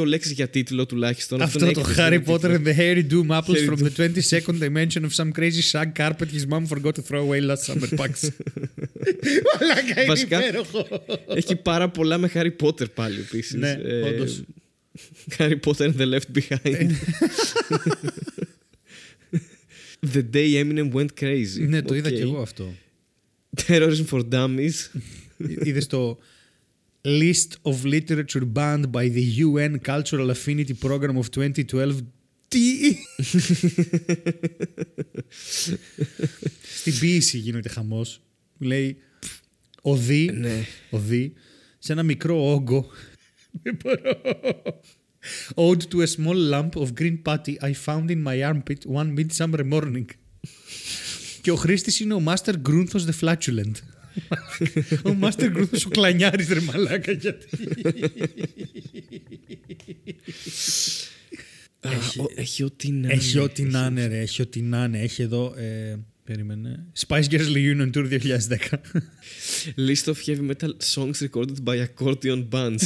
22 0.00 0.04
λέξεις 0.06 0.32
για 0.32 0.48
τίτλο 0.48 0.86
τουλάχιστον. 0.86 1.42
Αυτό 1.42 1.64
είναι 1.64 1.72
το 1.74 1.80
έκθεση, 1.80 1.98
Harry 2.00 2.10
δεν 2.10 2.12
είναι 2.12 2.24
Potter 2.26 2.60
and 2.60 2.66
the 2.66 2.76
Harry 2.78 3.12
Doom 3.12 3.26
apples 3.38 3.56
Harry 3.56 3.68
from 3.68 3.78
the 3.78 3.90
22nd 3.96 4.58
dimension 4.60 5.04
of 5.04 5.12
some 5.14 5.32
crazy 5.38 5.60
shag 5.72 5.86
carpet 5.98 6.28
his 6.32 6.46
mom 6.48 6.66
forgot 6.66 6.94
to 6.94 7.02
throw 7.02 7.22
away 7.26 7.40
last 7.40 7.62
summer 7.72 7.88
packs. 8.00 8.28
Μαλάκα 9.60 9.96
είναι 9.96 10.04
Βασικά- 10.06 10.46
υπέροχο. 10.48 10.82
τίτλο. 10.82 11.18
Έχει 11.28 11.56
πάρα 11.56 11.88
πολλά 11.88 12.18
με 12.18 12.30
Harry 12.34 12.52
Potter 12.62 12.90
πάλι 12.94 13.18
επίσης. 13.20 13.54
Ναι, 13.54 13.78
όντως. 14.04 14.42
Harry 15.38 15.58
Potter 15.64 15.90
and 15.92 15.94
the 15.96 16.14
Left 16.14 16.38
Behind. 16.38 16.90
the 20.14 20.22
day 20.32 20.54
Eminem 20.62 20.90
went 20.92 21.12
crazy. 21.20 21.66
Ναι, 21.68 21.82
το 21.82 21.94
είδα 21.94 22.08
Οκ. 22.08 22.14
και 22.14 22.20
εγώ 22.22 22.40
αυτό. 22.40 22.74
Terrorism 23.66 24.04
for 24.10 24.22
Dummies. 24.30 25.00
Είδε 25.64 25.80
το 25.80 26.18
List 27.04 27.48
of 27.62 27.76
Literature 27.84 28.52
Banned 28.52 28.84
by 28.90 29.08
the 29.08 29.24
UN 29.38 29.76
Cultural 29.86 30.30
Affinity 30.30 30.74
Program 30.82 31.16
of 31.16 31.26
2012. 31.36 31.96
Τι! 32.48 32.96
Στην 36.76 36.98
ποίηση 36.98 37.38
γίνεται 37.38 37.68
χαμός. 37.68 38.20
Λέει 38.58 38.96
οδύ, 39.82 40.30
ναι. 40.32 40.64
οδύ 40.90 41.32
σε 41.78 41.92
ένα 41.92 42.02
μικρό 42.02 42.52
όγκο. 42.52 42.90
Δεν 43.62 43.78
μπορώ. 43.82 44.20
Ode 45.54 45.82
to 45.90 46.02
a 46.02 46.06
small 46.06 46.36
lump 46.52 46.74
of 46.76 46.94
green 46.94 47.18
putty 47.22 47.56
I 47.60 47.72
found 47.86 48.10
in 48.10 48.22
my 48.22 48.42
armpit 48.42 48.86
one 48.86 49.14
midsummer 49.16 49.72
morning. 49.72 50.04
Και 51.42 51.50
ο 51.50 51.56
χρήστης 51.56 52.00
είναι 52.00 52.14
ο 52.14 52.22
Master 52.26 52.54
Grunthos 52.68 53.04
the 53.06 53.14
Flatulent. 53.20 53.72
Ο 55.04 55.16
Master 55.20 55.56
Grunthos 55.56 55.82
ο 55.86 55.88
κλανιάρης 55.88 56.48
ρε 56.48 56.60
μαλάκα 56.60 57.12
γιατί. 57.12 57.46
Α, 61.80 61.90
ο- 62.20 62.32
Έχει 62.34 62.62
ό,τι 62.62 62.90
να 62.90 63.12
έχει 63.12 63.30
είναι. 63.32 63.40
ό,τι 63.40 63.62
να 63.62 63.86
είναι 63.86 64.06
ρε, 64.06 64.18
έχει 64.20 64.42
ό,τι 64.42 64.62
να 64.62 64.84
είναι. 64.84 65.00
Έχει 65.00 65.22
εδώ, 65.22 65.54
ε, 65.56 65.98
περίμενε, 66.24 66.86
Spice 67.06 67.24
Girls 67.24 67.52
Reunion 67.54 67.90
Tour 67.94 68.18
2010. 68.20 68.56
List 69.76 70.04
of 70.06 70.14
heavy 70.26 70.50
metal 70.50 70.70
songs 70.94 71.20
recorded 71.28 71.64
by 71.64 71.86
accordion 71.86 72.48
bands. 72.50 72.82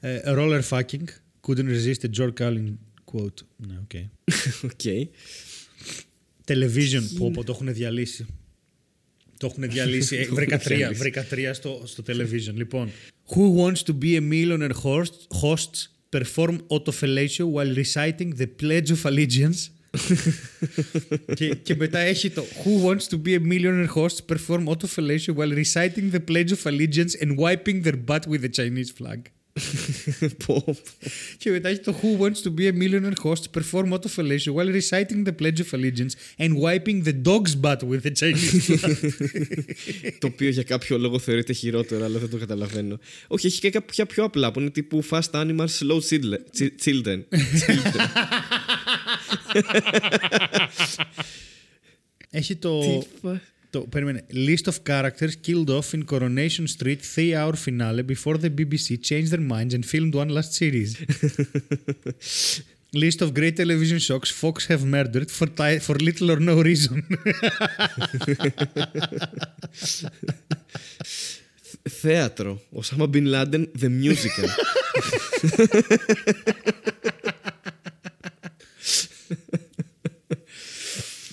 ε, 0.00 0.20
roller 0.26 0.62
fucking, 0.70 1.04
couldn't 1.46 1.68
resist 1.68 2.04
a 2.04 2.08
George 2.18 2.34
Carlin 2.40 2.74
quote. 3.12 3.42
Ναι, 3.56 3.78
οκ. 3.82 3.92
Οκ. 4.64 4.84
Television, 6.48 7.02
που 7.16 7.30
πω, 7.30 7.44
το 7.44 7.52
έχουν 7.52 7.72
διαλύσει. 7.74 8.26
Το 9.38 9.46
έχουν 9.46 9.70
διαλύσει. 9.70 10.16
Ε, 10.16 10.26
Το 10.26 10.34
βρήκα 10.34 10.54
έχουν 10.54 10.66
τρία, 10.66 10.76
διαλύσει. 10.76 11.00
βρήκα 11.00 11.24
τρία 11.24 11.54
στο, 11.54 11.82
στο 11.84 12.02
television. 12.06 12.54
Λοιπόν, 12.54 12.90
who 13.28 13.56
wants 13.64 13.82
to 13.84 13.94
be 14.02 14.16
a 14.16 14.20
millionaire 14.32 14.76
host, 14.82 15.12
hosts 15.42 15.88
perform 16.16 16.58
autofellatio 16.70 17.44
while 17.54 17.74
reciting 17.84 18.30
the 18.40 18.46
pledge 18.62 18.90
of 18.90 19.04
allegiance. 19.10 19.70
και, 21.34 21.54
και 21.54 21.74
μετά 21.74 21.98
έχει 21.98 22.30
το 22.30 22.44
Who 22.64 22.84
wants 22.86 23.06
to 23.08 23.22
be 23.22 23.34
a 23.34 23.40
millionaire 23.52 23.92
host 23.94 24.16
perform 24.32 24.64
autofellatio 24.68 25.34
while 25.36 25.54
reciting 25.64 26.10
the 26.12 26.20
pledge 26.30 26.52
of 26.52 26.66
allegiance 26.66 27.14
and 27.22 27.36
wiping 27.38 27.82
their 27.82 27.96
butt 28.08 28.26
with 28.26 28.40
the 28.42 28.50
Chinese 28.58 28.90
flag. 28.98 29.20
Πω, 30.46 30.64
πω. 30.64 30.76
Και 31.38 31.50
μετά 31.50 31.68
έχει 31.68 31.80
το 31.80 32.00
Who 32.02 32.22
wants 32.22 32.42
to 32.42 32.54
be 32.60 32.66
a 32.68 32.72
millionaire 32.82 33.22
host 33.22 33.42
perform 33.60 33.92
autofellatio 33.92 34.52
while 34.54 34.80
reciting 34.80 35.24
the 35.26 35.32
pledge 35.42 35.60
of 35.60 35.72
allegiance 35.72 36.12
and 36.38 36.52
wiping 36.62 37.02
the 37.04 37.12
dog's 37.28 37.54
butt 37.64 37.78
with 37.88 38.02
the 38.02 38.12
Chinese 38.20 38.60
flag. 38.66 38.96
το 40.18 40.26
οποίο 40.26 40.48
για 40.48 40.62
κάποιο 40.62 40.98
λόγο 40.98 41.18
θεωρείται 41.18 41.52
χειρότερο, 41.52 42.04
αλλά 42.04 42.18
δεν 42.18 42.30
το 42.30 42.36
καταλαβαίνω. 42.36 42.98
Όχι, 43.26 43.46
έχει 43.46 43.60
και 43.60 43.70
κάποια 43.70 44.06
πιο 44.06 44.24
απλά 44.24 44.52
που 44.52 44.60
είναι 44.60 44.70
τύπου 44.70 45.04
Fast 45.10 45.30
Animals, 45.30 45.66
Slow 45.78 45.98
Children. 46.10 46.38
Chi- 46.58 46.68
Children. 46.84 47.22
έχει 52.30 52.56
το, 52.56 52.80
Τι 52.80 53.06
φα- 53.22 53.40
το 53.69 53.79
περίμενε, 53.79 54.25
list 54.33 54.65
of 54.71 54.73
characters 54.89 55.31
killed 55.47 55.69
off 55.69 55.93
in 55.97 56.03
Coronation 56.11 56.65
Street 56.77 56.99
three 57.15 57.33
hour 57.35 57.53
finale 57.65 58.03
before 58.13 58.37
the 58.37 58.49
BBC 58.57 58.87
changed 59.09 59.29
their 59.33 59.45
minds 59.53 59.73
and 59.73 59.83
filmed 59.93 60.13
one 60.21 60.29
last 60.37 60.51
series. 60.61 60.91
List 63.05 63.19
of 63.25 63.29
great 63.39 63.55
television 63.61 63.97
shocks 64.07 64.29
Fox 64.41 64.55
have 64.71 64.83
murdered 64.95 65.29
for, 65.37 65.47
ti- 65.59 65.79
for 65.85 65.95
little 66.09 66.27
or 66.33 66.39
no 66.51 66.55
reason. 66.69 66.95
Θέατρο. 71.89 72.61
Ο 72.71 72.81
Σάμα 72.81 73.07
Μπιν 73.07 73.25
Λάντεν, 73.25 73.71
The 73.79 73.89
Musical. 74.03 74.49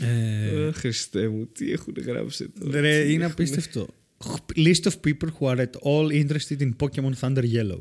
Α, 0.06 0.72
Χριστέ 0.72 1.28
μου, 1.28 1.46
τι 1.46 1.72
έχουν 1.72 1.94
γράψει 2.06 2.50
εδώ. 2.62 2.80
Ρε, 2.80 3.12
είναι 3.12 3.26
απίστευτο. 3.26 3.88
List 4.56 4.82
of 4.84 4.92
people 5.08 5.28
who 5.40 5.48
are 5.48 5.58
at 5.58 5.70
all 5.84 6.12
interested 6.12 6.60
in 6.62 6.72
Pokemon 6.80 7.14
Thunder 7.22 7.44
Yellow. 7.54 7.80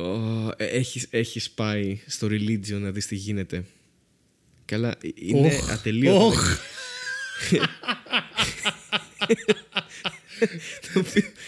Ω, 0.00 0.48
ε, 0.56 0.64
έχεις, 0.64 1.06
έχεις 1.10 1.50
πάει 1.50 1.98
στο 2.06 2.26
religion 2.26 2.78
να 2.80 2.90
δεις 2.90 3.06
τι 3.06 3.14
γίνεται. 3.14 3.64
Καλά, 4.64 4.88
ε, 4.88 5.08
είναι 5.14 5.46
Οχ, 5.46 5.70
ατελείωτο. 5.70 6.26
οχ. 6.26 6.58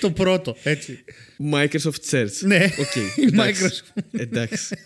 Το 0.01 0.11
πρώτο, 0.11 0.57
έτσι. 0.63 1.05
Microsoft 1.53 2.11
Search. 2.11 2.31
Ναι, 2.41 2.65
Οκ, 2.79 2.97
η 3.17 3.23
εντάξει. 3.27 3.65
Microsoft. 3.85 4.03
Εντάξει. 4.11 4.77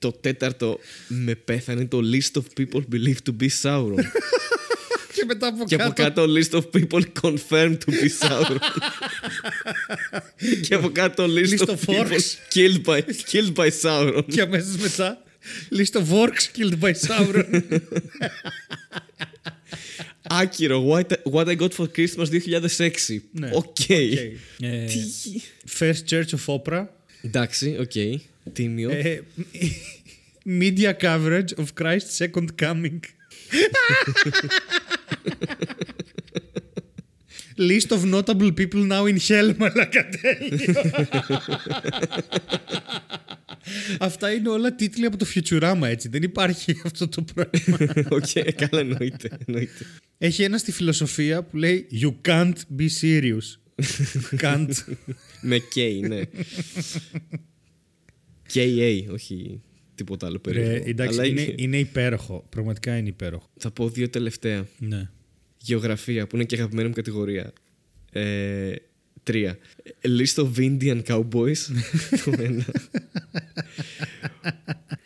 Το 0.00 0.12
τέταρτο 0.12 0.78
με 1.08 1.34
πέθανε 1.34 1.86
το 1.86 2.00
list 2.12 2.40
of 2.40 2.44
people 2.60 2.80
believed 2.92 3.22
to 3.30 3.42
be 3.42 3.48
Sauron. 3.62 4.04
Και 5.14 5.24
μετά 5.26 5.46
από 5.46 5.64
και 5.64 5.74
από 5.74 5.92
κάτω. 5.92 6.02
κάτω 6.02 6.26
list 6.38 6.50
of 6.60 6.62
people 6.80 7.02
confirmed 7.22 7.76
to 7.86 7.90
be 7.90 8.08
Sauron. 8.28 8.56
και 10.62 10.74
από 10.74 10.88
κάτω 10.90 11.24
list, 11.28 11.48
List 11.58 11.66
of, 11.66 11.68
of 11.68 11.78
people 11.86 12.06
orcs. 12.08 12.34
killed 12.54 12.84
by, 12.84 13.00
killed 13.32 13.54
by 13.54 13.68
Sauron. 13.82 14.22
Και 14.30 14.40
αμέσω 14.40 14.68
μετά. 14.80 15.22
List 15.72 16.00
of 16.00 16.04
orcs 16.12 16.44
killed 16.58 16.78
by 16.80 16.92
Sauron. 17.08 17.62
Άκυρο. 20.22 20.86
What, 20.88 21.06
what 21.32 21.48
I 21.48 21.56
got 21.56 21.72
for 21.74 21.86
Christmas 21.96 22.28
2006. 22.30 23.20
Ναι. 23.32 23.50
Οκ. 23.52 23.88
Ε, 23.88 24.84
Τι- 24.84 25.40
First 25.78 26.02
Church 26.10 26.28
of 26.38 26.54
Opera. 26.56 26.84
Εντάξει, 27.22 27.76
οκ. 27.80 28.20
Τίμιο. 28.52 28.90
Ε, 28.90 29.20
media 30.60 30.92
coverage 31.00 31.54
of 31.56 31.66
Christ's 31.80 32.16
second 32.18 32.46
coming. 32.62 32.98
List 37.56 37.90
of 37.92 38.04
notable 38.04 38.52
people 38.60 38.82
now 38.88 39.04
in 39.06 39.18
hell, 39.28 39.54
μαλάκα 39.58 40.08
τέλειο. 40.08 40.74
Αυτά 44.00 44.32
είναι 44.32 44.48
όλα 44.48 44.74
τίτλοι 44.74 45.06
από 45.06 45.16
το 45.16 45.26
Futurama, 45.34 45.82
έτσι. 45.82 46.08
Δεν 46.08 46.22
υπάρχει 46.22 46.80
αυτό 46.84 47.08
το 47.08 47.24
πράγμα. 47.34 47.92
Οκ, 48.08 48.54
καλά 48.56 48.80
εννοείται. 48.80 49.28
εννοείται. 49.46 49.86
Έχει 50.18 50.42
ένα 50.42 50.58
στη 50.58 50.72
φιλοσοφία 50.72 51.42
που 51.42 51.56
λέει 51.56 51.86
You 52.02 52.28
Kant 52.28 52.54
be 52.78 52.88
serious. 53.00 53.58
Kant. 54.36 54.72
Με 55.40 55.60
K, 55.74 56.08
ναι. 56.08 56.22
KA, 58.54 59.04
όχι 59.12 59.60
τίποτα 59.94 60.26
άλλο 60.26 60.40
Ρε, 60.46 60.52
περίεργο. 60.52 60.84
εντάξει, 60.88 61.18
Αλλά 61.18 61.28
είναι, 61.28 61.40
είχε- 61.40 61.54
είναι 61.56 61.78
υπέροχο. 61.78 62.46
Πραγματικά 62.48 62.96
είναι 62.96 63.08
υπέροχο. 63.08 63.50
Θα 63.56 63.70
πω 63.70 63.88
δύο 63.88 64.08
τελευταία. 64.08 64.66
Ναι. 64.78 65.10
Γεωγραφία, 65.58 66.26
που 66.26 66.36
είναι 66.36 66.44
και 66.44 66.56
αγαπημένη 66.56 66.88
μου 66.88 66.94
κατηγορία. 66.94 67.52
Ε, 68.12 68.72
τρία. 69.22 69.58
List 70.02 70.42
of 70.44 70.50
Indian 70.56 71.02
Cowboys. 71.02 71.58
το 72.24 72.32
ένα. 72.38 72.64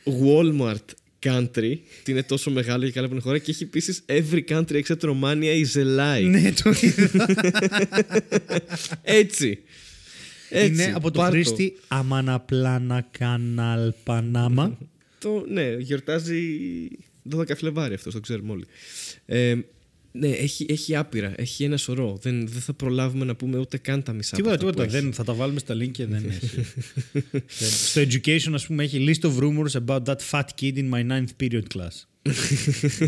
Walmart 0.04 0.94
Country. 1.26 1.76
Τι 2.02 2.12
είναι 2.12 2.22
τόσο 2.22 2.50
μεγάλο 2.50 2.84
και 2.84 2.90
καλά 2.92 3.06
που 3.06 3.12
είναι 3.12 3.22
χώρα. 3.22 3.38
Και 3.38 3.50
έχει 3.50 3.62
επίσης 3.62 4.04
Every 4.08 4.42
country 4.48 4.82
except 4.82 5.00
Romania 5.00 5.64
is 5.64 5.76
a 5.76 5.98
lie. 5.98 6.24
ναι, 6.30 6.52
το 6.62 6.72
είδα. 6.80 7.10
Έτσι. 9.02 9.58
Έτσι. 10.58 10.72
είναι 10.82 10.92
από 10.94 11.10
το 11.10 11.18
πάρ' 11.20 11.30
χρήστη 11.30 11.76
Αμαναπλάνα 11.88 13.06
Κανάλ 13.18 13.92
Πανάμα. 14.04 14.78
Το, 15.18 15.44
ναι, 15.48 15.76
γιορτάζει 15.78 16.42
12 17.36 17.56
Φλεβάρι 17.56 17.94
αυτός, 17.94 18.12
το 18.12 18.20
ξέρουμε 18.20 18.52
όλοι. 18.52 18.64
Ε, 19.26 19.54
ναι, 20.12 20.28
έχει, 20.28 20.66
έχει 20.68 20.96
άπειρα. 20.96 21.32
Έχει 21.36 21.64
ένα 21.64 21.76
σωρό. 21.76 22.18
Δεν, 22.22 22.48
δεν 22.48 22.60
θα 22.60 22.72
προλάβουμε 22.72 23.24
να 23.24 23.34
πούμε 23.36 23.58
ούτε 23.58 23.78
καν 23.78 24.02
τα 24.02 24.12
μισά. 24.12 24.36
Τίποτα, 24.36 24.54
από 24.54 24.64
αυτά 24.68 24.72
τίποτα. 24.72 24.90
που 24.90 24.96
έχει. 24.96 25.04
Δεν, 25.04 25.14
θα 25.14 25.24
τα 25.24 25.34
βάλουμε 25.34 25.58
στα 25.58 25.74
link 25.74 25.90
και 25.90 26.06
δεν 26.06 26.24
έχει. 26.30 26.46
Δεν- 27.22 27.42
Στο 27.58 28.00
education, 28.00 28.52
ας 28.52 28.66
πούμε, 28.66 28.82
έχει 28.82 29.04
list 29.08 29.26
of 29.28 29.38
rumors 29.38 29.84
about 29.86 30.02
that 30.04 30.16
fat 30.30 30.44
kid 30.60 30.76
in 30.76 30.90
my 30.90 31.06
ninth 31.10 31.42
period 31.42 31.62
class. 31.76 32.04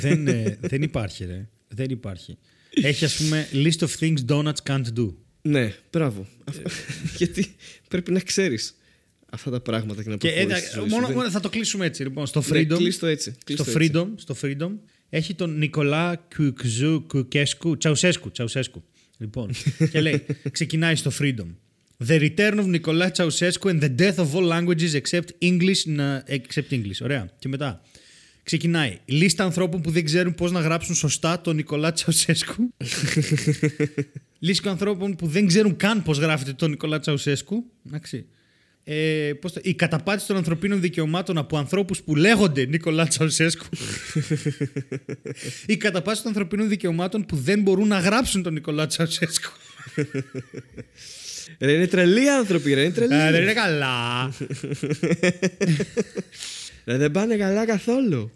δεν, 0.04 0.26
ε, 0.28 0.58
δεν 0.60 0.82
υπάρχει, 0.82 1.24
ρε. 1.24 1.48
Δεν 1.68 1.90
υπάρχει. 1.90 2.36
Έχει, 2.70 3.04
ας 3.04 3.16
πούμε, 3.16 3.48
list 3.52 3.78
of 3.86 3.88
things 4.00 4.18
donuts 4.28 4.62
can't 4.70 4.84
do. 4.98 5.14
Ναι, 5.46 5.74
μπράβο. 5.92 6.26
Γιατί 7.18 7.54
πρέπει 7.88 8.12
να 8.12 8.20
ξέρεις 8.20 8.76
αυτά 9.30 9.50
τα 9.50 9.60
πράγματα 9.60 10.02
και 10.02 10.08
να 10.08 10.16
Και 10.16 10.28
προχωρήσεις 10.28 10.62
ε, 10.62 10.66
στη 10.66 10.78
ζωή 10.78 10.88
σου. 10.88 10.94
μόνο, 10.94 11.06
Δεν- 11.06 11.16
μόνο 11.16 11.30
θα 11.30 11.40
το 11.40 11.48
κλείσουμε 11.48 11.86
έτσι. 11.86 12.02
Λοιπόν, 12.02 12.26
στο 12.26 12.42
Ναι, 12.48 12.60
Freedom. 12.60 12.76
κλείστο 12.76 13.06
έτσι. 13.06 13.30
στο 13.30 13.64
κλείστο 13.64 13.64
έτσι. 13.80 13.90
Freedom, 13.94 14.06
στο 14.16 14.36
Freedom 14.42 14.70
έχει 15.08 15.34
τον 15.34 15.58
Νικολά 15.58 16.26
Κουκζού 16.36 17.04
Κουκέσκου, 17.08 17.76
Τσαουσέσκου, 17.76 18.30
Τσαουσέσκου. 18.30 18.84
Λοιπόν, 19.18 19.50
και 19.92 20.00
λέει, 20.00 20.22
ξεκινάει 20.50 20.96
στο 20.96 21.10
Freedom. 21.20 21.46
The 22.06 22.20
return 22.30 22.54
of 22.58 22.74
Nicola 22.80 23.08
Ceausescu 23.16 23.70
and 23.70 23.80
the 23.80 23.94
death 23.98 24.16
of 24.16 24.26
all 24.34 24.48
languages 24.48 25.00
except 25.00 25.28
English, 25.42 25.82
να- 25.84 26.24
except 26.28 26.70
English. 26.70 27.00
Ωραία. 27.02 27.30
Και 27.38 27.48
μετά 27.48 27.82
ξεκινάει. 28.50 28.98
Λίστα 29.04 29.44
ανθρώπων 29.44 29.80
που 29.80 29.90
δεν 29.90 30.04
ξέρουν 30.04 30.34
πώς 30.34 30.52
να 30.52 30.60
γράψουν 30.60 30.94
σωστά 30.94 31.40
τον 31.40 31.56
Νικολά 31.56 31.92
Τσαουσέσκου. 31.92 32.74
Λίστα 34.38 34.70
ανθρώπων 34.70 35.16
που 35.16 35.26
δεν 35.26 35.46
ξέρουν 35.46 35.76
καν 35.76 36.02
πώς 36.02 36.18
γράφεται 36.18 36.52
τον 36.52 36.70
Νικολά 36.70 36.98
Τσαουσέσκου. 37.00 37.64
Εντάξει. 37.86 38.26
Ε, 38.84 39.32
πώς 39.40 39.52
το- 39.52 39.60
η 39.64 39.74
καταπάτηση 39.74 40.26
των 40.26 40.36
ανθρωπίνων 40.36 40.80
δικαιωμάτων 40.80 41.38
από 41.38 41.58
ανθρώπους 41.58 42.02
που 42.02 42.14
λέγονται 42.16 42.64
Νικολά 42.64 43.06
Τσαουσέσκου. 43.06 43.66
η 45.66 45.76
καταπάτηση 45.76 46.22
των 46.22 46.32
ανθρωπίνων 46.32 46.68
δικαιωμάτων 46.68 47.26
που 47.26 47.36
δεν 47.36 47.62
μπορούν 47.62 47.88
να 47.88 47.98
γράψουν 47.98 48.42
τον 48.42 48.52
Νικολά 48.52 48.86
Τσαουσέσκου. 48.86 49.50
Ρε, 51.58 51.72
είναι 51.72 51.86
τρελοί 51.86 52.30
άνθρωποι, 52.30 52.74
ρε. 52.74 52.80
Είναι 52.82 52.90
τρελοί. 52.92 53.14
Ε, 53.14 53.30
δεν 53.30 53.42
είναι 53.42 53.52
καλά. 53.52 54.32
Ρε, 56.88 56.96
δεν 56.96 57.10
πάνε 57.10 57.36
καλά 57.36 57.64
καθόλου. 57.66 58.32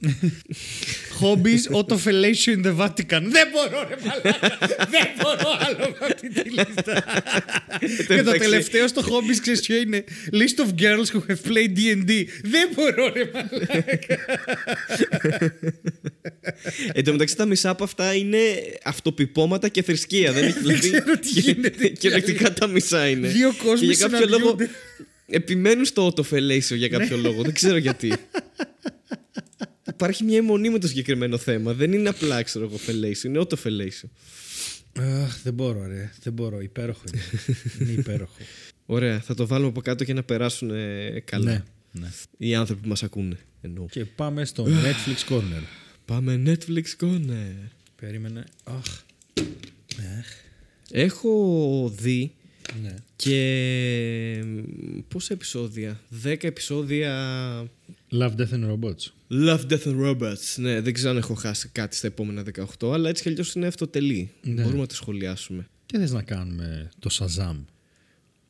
Hobbies 1.21 1.77
autofellatio 1.77 2.53
in 2.57 2.63
the 2.67 2.77
Vatican. 2.77 3.23
Δεν 3.23 3.49
μπορώ, 3.53 3.89
ρε 3.89 3.97
μαλάκα. 4.05 4.57
Δεν 4.91 5.07
μπορώ 5.23 5.51
άλλο 5.61 5.97
με 6.01 6.07
αυτή 6.07 6.29
τη 6.29 6.51
λίστα. 6.51 7.05
Και 7.97 8.05
το 8.07 8.15
εντάξει. 8.15 8.39
τελευταίο 8.39 8.89
στο 8.89 9.03
Hobbies 9.03 9.39
ξέρεις 9.41 9.61
ποιο 9.61 9.77
είναι; 9.77 10.05
List 10.33 10.65
of 10.65 10.69
girls 10.83 11.07
who 11.13 11.21
have 11.31 11.53
played 11.53 11.77
D&D. 11.79 12.25
Δεν 12.43 12.69
μπορώ, 12.75 13.13
ρε 13.13 13.31
μαλάκα. 13.33 14.19
Εν 16.93 17.05
τω 17.05 17.13
μεταξύ 17.13 17.37
τα 17.37 17.45
μισά 17.47 17.71
από 17.71 17.85
αυτά 17.85 18.15
είναι 18.15 18.39
αυτοπιπώματα 18.85 19.69
και 19.69 19.83
θρησκεία. 19.83 20.33
Δεν 20.33 20.45
έχει 20.45 20.59
δηλαδή. 20.59 20.91
ξέρω 20.91 21.19
τι 21.19 21.29
γίνεται. 21.29 21.89
Κυριολεκτικά 21.89 22.53
τα 22.53 22.67
μισά 22.67 23.09
είναι. 23.09 23.29
Δύο 23.29 23.55
κόσμοι 23.65 23.87
Και 23.87 23.93
για 23.93 24.09
κάποιο 24.09 24.27
λόγο. 24.29 24.37
συναντιούνται. 24.39 24.71
Επιμένουν 25.31 25.85
στο 25.85 26.07
autofellatio 26.07 26.77
για 26.77 26.89
κάποιο 26.89 27.17
Ναι. 27.17 27.23
λόγο. 27.23 27.43
Δεν 27.43 27.53
ξέρω 27.53 27.77
γιατί. 27.77 28.13
Υπάρχει 29.89 30.25
μια 30.25 30.37
αιμονή 30.37 30.71
με 30.71 30.79
το 30.79 30.87
συγκεκριμένο 30.89 31.39
θέμα. 31.39 31.73
Δεν 31.73 31.93
είναι 31.93 32.09
απλά, 32.09 32.43
ξέρω 32.43 32.65
εγώ, 32.65 32.77
fellatio. 32.87 33.25
Είναι 33.25 33.39
autofellatio. 33.43 34.09
Αχ, 34.99 35.41
δεν 35.43 35.55
μπορώ, 35.55 35.87
ρε. 35.87 36.13
Δεν 36.23 36.33
μπορώ. 36.33 36.61
Υπέροχο 36.61 37.03
είναι. 37.13 37.23
είναι 37.81 37.91
υπέροχο. 38.01 38.37
Ωραία, 38.87 39.21
θα 39.21 39.35
το 39.35 39.47
βάλουμε 39.47 39.69
από 39.69 39.81
κάτω 39.81 40.05
και 40.05 40.13
να 40.13 40.23
περάσουν 40.23 40.71
ε, 40.71 41.23
καλά. 41.25 41.51
ναι, 41.53 41.63
ναι. 41.93 42.11
Οι 42.37 42.55
άνθρωποι 42.55 42.83
που 42.83 42.89
μας 42.89 43.03
ακούνε. 43.03 43.37
Εννοώ. 43.61 43.87
Και 43.91 44.05
πάμε 44.05 44.45
στο 44.45 44.67
Netflix 44.67 45.33
Corner. 45.35 45.63
Πάμε 46.05 46.43
Netflix 46.47 47.05
Corner. 47.05 47.69
Περίμενε. 47.97 48.45
Αχ. 48.65 49.03
Αχ. 50.19 50.27
Έχω 50.91 51.93
δει 51.97 52.33
Ναι. 52.83 52.95
και 53.17 54.43
μ, 54.47 54.99
πόσα 55.09 55.35
επεισόδια; 55.35 56.01
10 56.25 56.37
επεισόδια 56.41 57.13
Love, 58.13 58.35
Death 58.37 58.53
and 58.53 58.71
Robots. 58.71 59.13
Love, 59.31 59.61
Death 59.69 59.85
and 59.85 60.05
Robots. 60.05 60.57
Ναι, 60.57 60.81
δεν 60.81 60.93
ξέρω 60.93 61.11
αν 61.11 61.17
έχω 61.17 61.35
χάσει 61.35 61.69
κάτι 61.73 61.97
στα 61.97 62.07
επόμενα 62.07 62.45
18, 62.81 62.93
αλλά 62.93 63.09
έτσι 63.09 63.23
κι 63.23 63.29
αλλιώς 63.29 63.55
είναι 63.55 63.67
αυτοτελή. 63.67 64.31
Ναι. 64.43 64.63
Μπορούμε 64.63 64.81
να 64.81 64.87
το 64.87 64.95
σχολιάσουμε. 64.95 65.69
Τι 65.87 65.99
θες 65.99 66.13
να 66.13 66.23
κάνουμε 66.23 66.91
το 66.99 67.11
Shazam. 67.13 67.57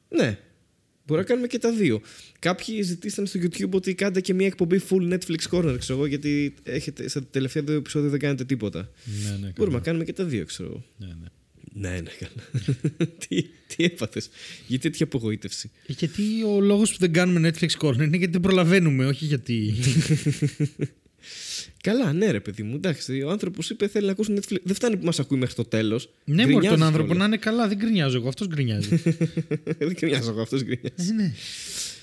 Ναι. 0.08 0.38
Μπορούμε 1.06 1.26
να 1.26 1.34
κάνουμε 1.34 1.46
και 1.46 1.58
τα 1.58 1.72
δύο. 1.72 2.00
Κάποιοι 2.38 2.82
ζητήσαν 2.82 3.26
στο 3.26 3.40
YouTube 3.42 3.70
ότι 3.70 3.94
κάντε 3.94 4.20
και 4.20 4.34
μια 4.34 4.46
εκπομπή 4.46 4.80
full 4.88 5.12
Netflix 5.12 5.38
Corner, 5.50 5.76
ξέρω 5.78 5.98
εγώ, 5.98 6.06
γιατί 6.06 6.54
έχετε, 6.62 7.08
στα 7.08 7.24
τελευταία 7.24 7.62
δύο 7.62 7.74
επεισόδια 7.74 8.08
δεν 8.10 8.18
κάνετε 8.18 8.44
τίποτα. 8.44 8.90
Ναι, 9.24 9.36
ναι, 9.40 9.52
Μπορούμε 9.56 9.76
να 9.76 9.82
κάνουμε 9.82 10.04
και 10.04 10.12
τα 10.12 10.24
δύο, 10.24 10.44
ξέρω 10.44 10.68
εγώ. 10.68 10.84
Ναι, 10.96 11.06
ναι. 11.06 11.26
Ναι, 11.72 11.88
ναι, 11.90 12.10
καλά. 12.18 12.64
τι, 13.28 13.42
τι 13.42 13.84
έπαθες. 13.84 14.30
Γιατί 14.66 14.90
τέτοια 14.90 15.06
απογοήτευση. 15.06 15.70
Ε, 15.86 15.92
Γιατί 15.98 16.22
ο 16.42 16.60
λόγος 16.60 16.90
που 16.92 16.96
δεν 16.98 17.12
κάνουμε 17.12 17.48
Netflix 17.52 17.68
Corner 17.86 17.94
είναι 18.02 18.16
γιατί 18.16 18.32
δεν 18.32 18.40
προλαβαίνουμε, 18.40 19.06
όχι 19.06 19.24
γιατί. 19.24 19.74
Καλά, 21.82 22.12
ναι, 22.12 22.30
ρε 22.30 22.40
παιδί 22.40 22.62
μου. 22.62 22.74
Εντάξει, 22.74 23.22
ο 23.22 23.30
άνθρωπος 23.30 23.70
είπε 23.70 23.88
θέλει 23.88 24.06
να 24.06 24.12
ακούσει 24.12 24.32
Netflix. 24.36 24.56
Δεν 24.62 24.74
φτάνει 24.74 24.96
που 24.96 25.04
μας 25.04 25.18
ακούει 25.20 25.38
μέχρι 25.38 25.54
το 25.54 25.64
τέλος. 25.64 26.10
ναι, 26.24 26.46
μόνο 26.46 26.68
τον 26.68 26.82
άνθρωπο 26.82 27.14
να 27.14 27.24
είναι 27.24 27.36
καλά, 27.36 27.68
δεν 27.68 27.76
γκρινιάζω 27.76 28.16
εγώ. 28.16 28.28
Αυτός 28.28 28.46
γκρινιάζει. 28.46 28.96
Δεν 29.78 29.90
γκρινιάζω 29.92 30.30
εγώ, 30.30 30.40
αυτός 30.40 30.62
γκρινιάζει. 30.62 31.10
Ε, 31.10 31.12
ναι. 31.12 31.32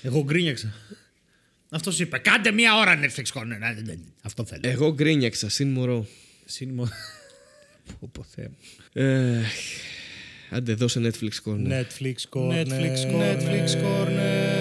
Εγώ 0.02 0.22
γκρίνιαξα. 0.24 0.74
Αυτός 1.70 2.00
είπε: 2.00 2.18
Κάντε 2.18 2.50
μία 2.52 2.76
ώρα 2.76 3.00
Netflix 3.00 3.38
Corner. 3.40 3.58
Α, 3.64 3.74
δεν- 3.74 3.84
δεν- 3.84 4.00
Αυτό 4.22 4.44
θέλω. 4.44 4.60
Εγώ 4.64 4.92
γκρίνιαξα, 4.94 5.48
συν 5.48 5.68
μωρό. 5.68 6.06
Σύνημο. 6.44 6.84
Πω, 6.84 6.90
πω, 8.12 8.24
Θεέ 8.34 8.48
μου. 8.48 8.56
Ε, 9.02 9.42
άντε, 10.50 10.74
δώσε 10.74 11.00
Netflix 11.02 11.30
corner. 11.50 11.68
Netflix 11.68 12.14
Corner. 12.30 12.66
Netflix 12.66 13.12
Corner. 13.12 13.38
Netflix 13.40 13.68
Corner. 13.82 14.56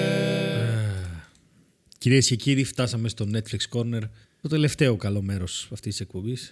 Κυρίες 1.98 2.28
και 2.28 2.36
κύριοι, 2.36 2.64
φτάσαμε 2.64 3.10
στο 3.10 3.28
Netflix 3.34 3.80
Corner. 3.80 4.02
Το 4.42 4.48
τελευταίο 4.50 4.96
καλό 4.96 5.22
μέρος 5.22 5.68
αυτής 5.74 5.92
της 5.92 6.00
εκπομπής. 6.00 6.52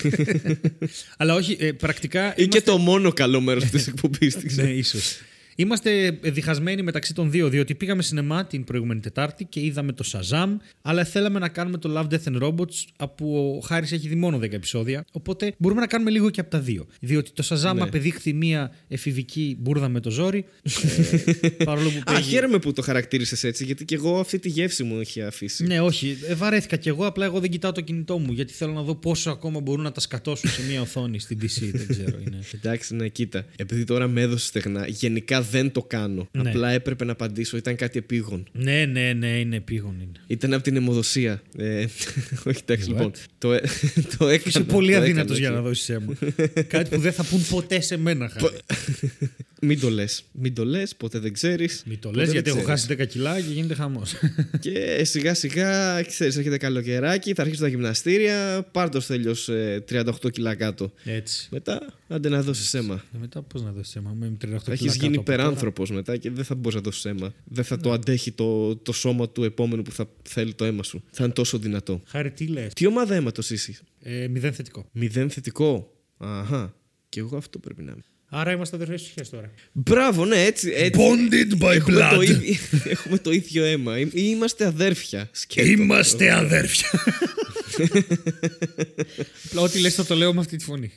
Αλλά 1.18 1.34
όχι, 1.34 1.56
ε, 1.60 1.72
πρακτικά. 1.72 2.34
Ή 2.36 2.48
και 2.48 2.60
το 2.60 2.78
μόνο 2.78 3.12
καλό 3.12 3.40
μέρος 3.40 3.64
της 3.64 3.86
εκπομπής. 3.92 4.36
ναι, 4.54 4.70
ίσως. 4.70 5.16
Είμαστε 5.56 6.18
διχασμένοι 6.22 6.82
μεταξύ 6.82 7.14
των 7.14 7.30
δύο, 7.30 7.48
διότι 7.48 7.74
πήγαμε 7.74 8.02
σινεμά 8.02 8.46
την 8.46 8.64
προηγούμενη 8.64 9.00
Τετάρτη 9.00 9.44
και 9.44 9.60
είδαμε 9.60 9.92
το 9.92 10.04
Shazam, 10.12 10.48
αλλά 10.82 11.04
θέλαμε 11.04 11.38
να 11.38 11.48
κάνουμε 11.48 11.78
το 11.78 11.92
Love, 11.96 12.14
Death 12.14 12.32
and 12.32 12.42
Robots, 12.42 13.06
που 13.16 13.58
ο 13.62 13.66
Χάρης 13.66 13.92
έχει 13.92 14.08
δει 14.08 14.14
μόνο 14.14 14.38
10 14.38 14.52
επεισόδια. 14.52 15.04
Οπότε 15.12 15.54
μπορούμε 15.58 15.80
να 15.80 15.86
κάνουμε 15.86 16.10
λίγο 16.10 16.30
και 16.30 16.40
από 16.40 16.50
τα 16.50 16.60
δύο. 16.60 16.86
Διότι 17.00 17.30
το 17.32 17.44
Shazam 17.48 17.74
Ναι. 17.74 17.82
απεδείχθη 17.82 18.32
μία 18.32 18.72
εφηβική 18.88 19.56
μπουρδα 19.60 19.88
με 19.88 20.00
το 20.00 20.10
ζόρι. 20.10 20.44
ε, 21.40 21.48
παρόλο 21.64 21.88
που 21.90 21.98
Α, 22.00 22.12
παίζει- 22.12 22.28
χαίρομαι 22.28 22.58
που 22.58 22.72
το 22.72 22.82
χαρακτήρισες 22.82 23.44
έτσι, 23.44 23.64
γιατί 23.64 23.84
και 23.84 23.94
εγώ 23.94 24.18
αυτή 24.18 24.38
τη 24.38 24.48
γεύση 24.48 24.82
μου 24.82 25.00
έχει 25.00 25.22
αφήσει. 25.22 25.64
Ναι, 25.66 25.80
όχι. 25.80 26.16
Ε, 26.28 26.34
βαρέθηκα 26.34 26.76
κι 26.76 26.88
εγώ. 26.88 27.06
Απλά 27.06 27.24
εγώ 27.24 27.40
δεν 27.40 27.50
κοιτάω 27.50 27.72
το 27.72 27.80
κινητό 27.80 28.18
μου 28.18 28.32
γιατί 28.32 28.52
θέλω 28.52 28.72
να 28.72 28.82
δω 28.82 28.94
πόσο 28.94 29.30
ακόμα 29.30 29.60
μπορούν 29.60 29.84
να 29.84 29.92
τα 29.92 30.00
σκατώσουν 30.00 30.50
σε 30.50 30.62
μία 30.68 30.80
οθόνη 30.80 31.18
στην 31.20 31.38
DC. 31.42 31.70
δεν 31.72 31.86
ξέρω. 31.88 32.18
Είναι. 32.26 32.38
Εντάξει, 32.54 32.94
ναι, 32.94 33.08
κοίτα. 33.08 33.44
Επειδή 33.56 33.84
τώρα 33.84 34.08
με 34.08 34.20
έδωσε 34.20 34.46
στεγνά, 34.46 34.86
γενικά 34.86 35.42
δεν 35.50 35.72
το 35.72 35.82
κάνω. 35.82 36.28
Ναι. 36.32 36.48
Απλά 36.50 36.70
έπρεπε 36.70 37.04
να 37.04 37.12
απαντήσω. 37.12 37.56
Ήταν 37.56 37.76
κάτι 37.76 37.98
επίγον. 37.98 38.46
ναι, 38.52 38.84
ναι, 38.84 39.12
ναι, 39.12 39.26
είναι 39.38 39.56
επίγον. 39.56 39.94
Είναι. 40.00 40.12
Ήταν 40.26 40.52
από 40.52 40.62
την 40.62 40.76
αιμοδοσία. 40.76 41.42
Ε, 41.56 41.84
όχι, 42.48 42.60
εντάξει, 42.66 42.84
What? 42.88 42.92
λοιπόν. 42.92 43.12
Το, 43.38 43.52
ε- 43.52 43.60
το 44.18 44.28
έκανα. 44.28 44.42
Είσαι 44.46 44.60
πολύ 44.60 44.92
το 44.92 44.98
αδύνατος 44.98 45.38
έκανα, 45.38 45.54
για 45.54 45.62
να 45.62 45.68
έτσι. 45.68 45.92
δώσει 45.92 45.92
αίμα. 45.92 46.62
Κάτι 46.62 46.94
που 46.94 47.00
δεν 47.00 47.12
θα 47.12 47.24
πούν 47.24 47.46
ποτέ 47.50 47.80
σε 47.80 47.96
μένα, 47.96 48.28
Χάρη. 48.28 48.46
Μην 49.64 49.80
το 49.80 49.90
λες. 49.90 50.24
Μην 50.32 50.54
το 50.54 50.64
λες, 50.64 50.96
ποτέ 50.96 51.18
δεν 51.18 51.32
ξέρεις. 51.32 51.82
Μην 51.86 51.98
το 51.98 52.10
λες 52.10 52.32
γιατί 52.32 52.50
έχω 52.50 52.62
χάσει 52.62 52.86
10 52.90 53.06
κιλά 53.06 53.40
και 53.40 53.52
γίνεται 53.52 53.74
χαμός. 53.74 54.14
Και 54.60 55.04
σιγά 55.04 55.34
σιγά, 55.34 56.02
ξέρεις, 56.02 56.36
έρχεται 56.36 56.56
καλοκαιράκι, 56.56 57.34
θα 57.34 57.42
αρχίσουν 57.42 57.62
τα 57.64 57.68
γυμναστήρια. 57.70 58.66
Πάρ 58.72 58.88
το 58.88 59.06
τέλειο 59.06 59.34
38 59.90 60.12
κιλά 60.30 60.54
κάτω. 60.54 60.92
Έτσι. 61.04 61.48
Μετά, 61.50 61.94
άντε 62.08 62.28
να 62.28 62.42
δώσεις 62.42 62.74
αίμα. 62.74 63.04
Ε, 63.14 63.18
Μετά 63.18 63.42
πώς 63.42 63.62
να 63.62 63.72
δώσεις 63.72 63.96
αίμα, 63.96 64.16
με 64.18 64.26
38 64.26 64.36
κιλά. 64.38 64.60
Θα 64.60 64.72
έχεις 64.72 64.86
κάτω 64.86 65.04
γίνει 65.04 65.16
από 65.16 65.24
τώρα. 65.24 65.38
υπεράνθρωπος 65.38 65.90
μετά 65.90 66.16
και 66.16 66.30
δεν 66.30 66.44
θα 66.44 66.54
μπορείς 66.54 66.74
να 66.74 66.80
δώσεις 66.80 67.04
αίμα. 67.04 67.34
Δεν 67.44 67.64
θα 67.64 67.76
το 67.76 67.92
αντέχει 67.92 68.32
το, 68.32 68.76
το 68.76 68.92
σώμα 68.92 69.28
του 69.28 69.44
επόμενου 69.44 69.82
που 69.82 69.92
θα 69.92 70.08
θέλει 70.22 70.54
το 70.54 70.64
αίμα 70.64 70.82
σου. 70.82 71.02
Θα 71.10 71.24
είναι 71.24 71.32
τόσο 71.32 71.58
δυνατό. 71.58 72.00
Χάρη, 72.06 72.30
τι 72.30 72.46
λες. 72.46 72.72
Τι 72.72 72.86
ομάδα 72.86 73.14
αίματος 73.14 73.50
είσαι, 73.50 73.74
Ε, 74.00 74.28
μηδέν 74.28 74.52
θετικό. 74.52 74.88
Μηδέν 74.92 75.30
θετικό. 75.30 75.92
Αχα. 76.16 76.74
Και 77.08 77.20
εγώ 77.20 77.36
αυτό 77.36 77.58
πρέπει 77.58 77.82
να 77.82 77.92
είμαι. 77.92 78.02
Άρα 78.36 78.52
είμαστε 78.52 78.76
αδερφές 78.76 79.02
ψυχές 79.02 79.30
τώρα. 79.30 79.50
Μπράβο, 79.72 80.24
ναι, 80.24 80.42
έτσι. 80.44 80.72
έτσι. 80.76 81.00
Bonded 81.02 81.64
by 81.64 81.74
Έχουμε 81.74 81.98
το, 82.10 82.16
blood. 82.18 82.22
ίδιο, 82.22 82.54
έχουμε 82.94 83.18
το 83.18 83.30
ίδιο 83.30 83.64
αίμα. 83.64 83.98
Ή- 83.98 84.08
Είμαστε 84.12 84.64
αδέρφια. 84.66 85.28
Σκέτο. 85.32 85.68
Είμαστε 85.70 86.32
αδέρφια. 86.32 86.88
Απλά 89.46 89.60
ό,τι 89.62 89.80
λες 89.80 89.94
θα 89.94 90.04
το 90.04 90.14
λέω 90.14 90.34
με 90.34 90.40
αυτή 90.40 90.56
τη 90.56 90.64
φωνή. 90.64 90.90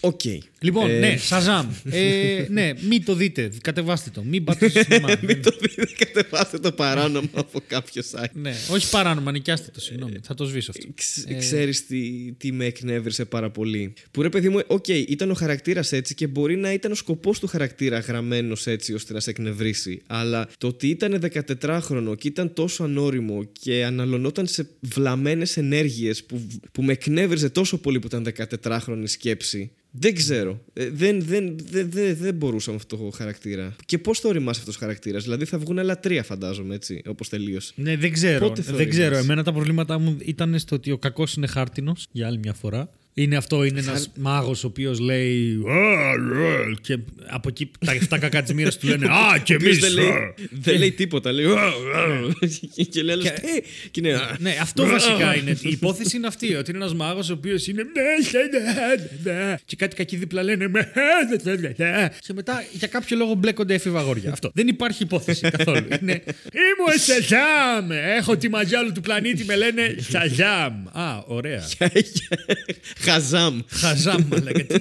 Οκ. 0.00 0.20
Λοιπόν, 0.60 0.90
Ε, 0.90 0.98
ναι, 0.98 1.16
Shazam. 1.16 1.68
Ε, 1.90 2.46
ναι, 2.50 2.72
μην 2.88 3.04
το 3.04 3.14
δείτε. 3.14 3.50
Κατεβάστε 3.62 4.10
το. 4.10 4.22
Μην 4.22 4.44
πάτε 4.44 4.68
στο 4.68 4.80
σινεμά. 4.82 5.08
Μην 5.26 5.42
το 5.42 5.56
δείτε, 5.60 5.86
κατεβάστε 5.98 6.58
το 6.58 6.72
παράνομα 6.72 7.28
από 7.32 7.60
κάποιο 7.66 8.02
site. 8.12 8.24
ναι, 8.32 8.54
όχι 8.70 8.90
παράνομα, 8.90 9.32
νοικιάστε 9.32 9.70
το. 9.72 9.80
Συγγνώμη, 9.80 10.14
θα 10.22 10.34
το 10.34 10.44
σβήσω 10.44 10.70
αυτό. 10.70 10.86
Ξ- 10.94 11.30
Ε, 11.30 11.34
Ξέρεις 11.34 11.86
τι, 11.86 12.32
τι 12.38 12.52
με 12.52 12.64
εκνεύρισε 12.64 13.24
πάρα 13.24 13.50
πολύ. 13.50 13.92
Που 14.10 14.22
ρε 14.22 14.28
παιδί 14.28 14.48
μου, 14.48 14.60
οκ, 14.66 14.88
ήταν 14.88 15.30
ο 15.30 15.34
χαρακτήρας 15.34 15.92
έτσι 15.92 16.14
και 16.14 16.26
μπορεί 16.26 16.56
να 16.56 16.72
ήταν 16.72 16.92
ο 16.92 16.94
σκοπός 16.94 17.38
του 17.38 17.46
χαρακτήρα 17.46 17.98
γραμμένος 17.98 18.66
έτσι 18.66 18.92
ώστε 18.94 19.12
να 19.12 19.20
σε 19.20 19.30
εκνευρίσει. 19.30 20.02
Αλλά 20.06 20.48
το 20.58 20.66
ότι 20.66 20.88
ήταν 20.88 21.30
14χρονο 21.60 22.14
και 22.18 22.28
ήταν 22.28 22.52
τόσο 22.52 22.84
ανώριμο 22.84 23.44
και 23.60 23.84
αναλωνόταν 23.84 24.46
σε 24.46 24.66
βλαμμένες 25.42 25.56
ενέργειες 25.56 26.24
που, 26.24 26.46
που 26.72 26.82
με 26.82 26.92
εκνεύριζε 26.92 27.50
τόσο 27.50 27.78
πολύ 27.78 27.98
που 27.98 28.06
ήταν 28.06 28.26
14χρονη 28.62 29.02
σκέψη. 29.04 29.70
Δεν 29.90 30.14
ξέρω. 30.14 30.64
Ε, 30.72 30.90
δεν, 30.90 31.22
δεν, 31.22 31.56
δεν, 31.70 31.90
δεν, 31.90 32.16
δεν 32.16 32.34
μπορούσα 32.34 32.70
με 32.70 32.76
αυτό 32.76 32.96
το 32.96 33.10
χαρακτήρα. 33.10 33.76
Και 33.86 33.98
πώς 33.98 34.20
θα 34.20 34.28
ωριμάσει 34.28 34.58
αυτός 34.58 34.76
ο 34.76 34.78
χαρακτήρας; 34.78 35.22
Δηλαδή 35.22 35.44
θα 35.44 35.58
βγουν 35.58 35.78
άλλα 35.78 36.00
τρία, 36.00 36.22
φαντάζομαι 36.22 36.74
έτσι, 36.74 37.02
όπως 37.06 37.28
τελείωσε. 37.28 37.72
Ναι, 37.76 37.96
δεν 37.96 38.12
ξέρω. 38.12 38.48
Πότε 38.48 38.62
θα 38.62 38.72
δεν 38.72 38.88
ξέρω. 38.88 39.04
ωριμάσει; 39.04 39.24
Εμένα 39.24 39.42
τα 39.42 39.52
προβλήματά 39.52 39.98
μου 39.98 40.16
ήταν 40.24 40.58
στο 40.58 40.76
ότι 40.76 40.90
ο 40.90 40.98
κακός 40.98 41.34
είναι 41.34 41.46
χάρτινος 41.46 42.06
για 42.12 42.26
άλλη 42.26 42.38
μια 42.38 42.52
φορά. 42.52 42.90
Είναι 43.14 43.36
αυτό, 43.36 43.64
είναι 43.64 43.80
ένας 43.80 44.10
μάγος 44.16 44.64
ο 44.64 44.66
οποίος 44.66 44.98
λέει. 44.98 45.62
«Α, 45.68 46.16
ρε», 46.32 46.74
Και 46.80 46.98
από 47.26 47.48
εκεί 47.48 47.70
τα 47.86 47.92
7 47.92 48.18
κακά 48.20 48.42
της 48.42 48.52
μοίρας 48.54 48.78
του 48.78 48.86
λένε 48.88 49.06
Α, 49.34 49.38
και 49.42 49.52
Ο 49.52 49.56
οποίος 49.56 49.76
εμείς. 49.76 49.94
δεν, 49.94 50.04
λέει, 50.04 50.12
δεν 50.50 50.78
λέει 50.78 50.92
τίποτα. 50.92 51.32
Λέει. 51.32 51.44
«Α, 51.44 51.50
α», 51.50 51.72
και- 52.74 52.82
και 52.84 53.02
λέει 53.02 53.14
άλλος, 53.14 53.24
Και- 53.24 53.30
«Ε», 53.30 53.60
και 53.90 54.00
είναι. 54.00 54.12
«Α». 54.14 54.36
Ναι, 54.38 54.56
αυτό 54.60 54.86
βασικά 54.86 55.36
είναι. 55.36 55.50
Η 55.50 55.68
υπόθεση 55.70 56.16
είναι 56.16 56.26
αυτή. 56.26 56.54
Ότι 56.54 56.70
είναι 56.70 56.78
ένας 56.80 56.94
μάγος 56.94 57.30
ο 57.30 57.32
οποίος 57.32 57.66
είναι. 57.66 57.82
«Ναι, 57.82 59.32
ναι, 59.32 59.32
ναι», 59.32 59.54
Και 59.64 59.76
κάτι 59.76 59.96
κακοί 59.96 60.16
δίπλα 60.16 60.42
λένε. 60.42 60.66
«Ναι, 60.66 60.80
ναι, 61.44 61.54
ναι, 61.54 61.72
ναι». 61.76 62.08
Και 62.18 62.32
μετά 62.32 62.64
για 62.72 62.88
κάποιο 62.88 63.16
λόγο 63.16 63.34
μπλέκονται 63.34 63.74
έφηβα 63.74 63.98
αγόρια. 64.00 64.32
Αυτό. 64.32 64.50
Δεν 64.54 64.68
υπάρχει 64.68 65.02
υπόθεση 65.02 65.50
καθόλου. 65.50 65.86
Είναι. 66.02 66.22
Ήμουν 66.52 66.98
Shazam. 66.98 67.90
Έχω 68.18 68.36
τη 68.36 68.48
μάγια 68.48 68.72
όλου 68.72 68.92
του 68.92 69.00
πλανήτη, 69.00 69.44
με 69.44 69.56
λένε 69.56 69.96
Shazam. 69.98 70.72
Α, 70.92 71.22
ωραία. 71.26 71.62
Χαζάμ. 73.02 73.60
Χαζάμ, 73.68 74.22
μαλάκα. 74.30 74.62
Τι- 74.64 74.78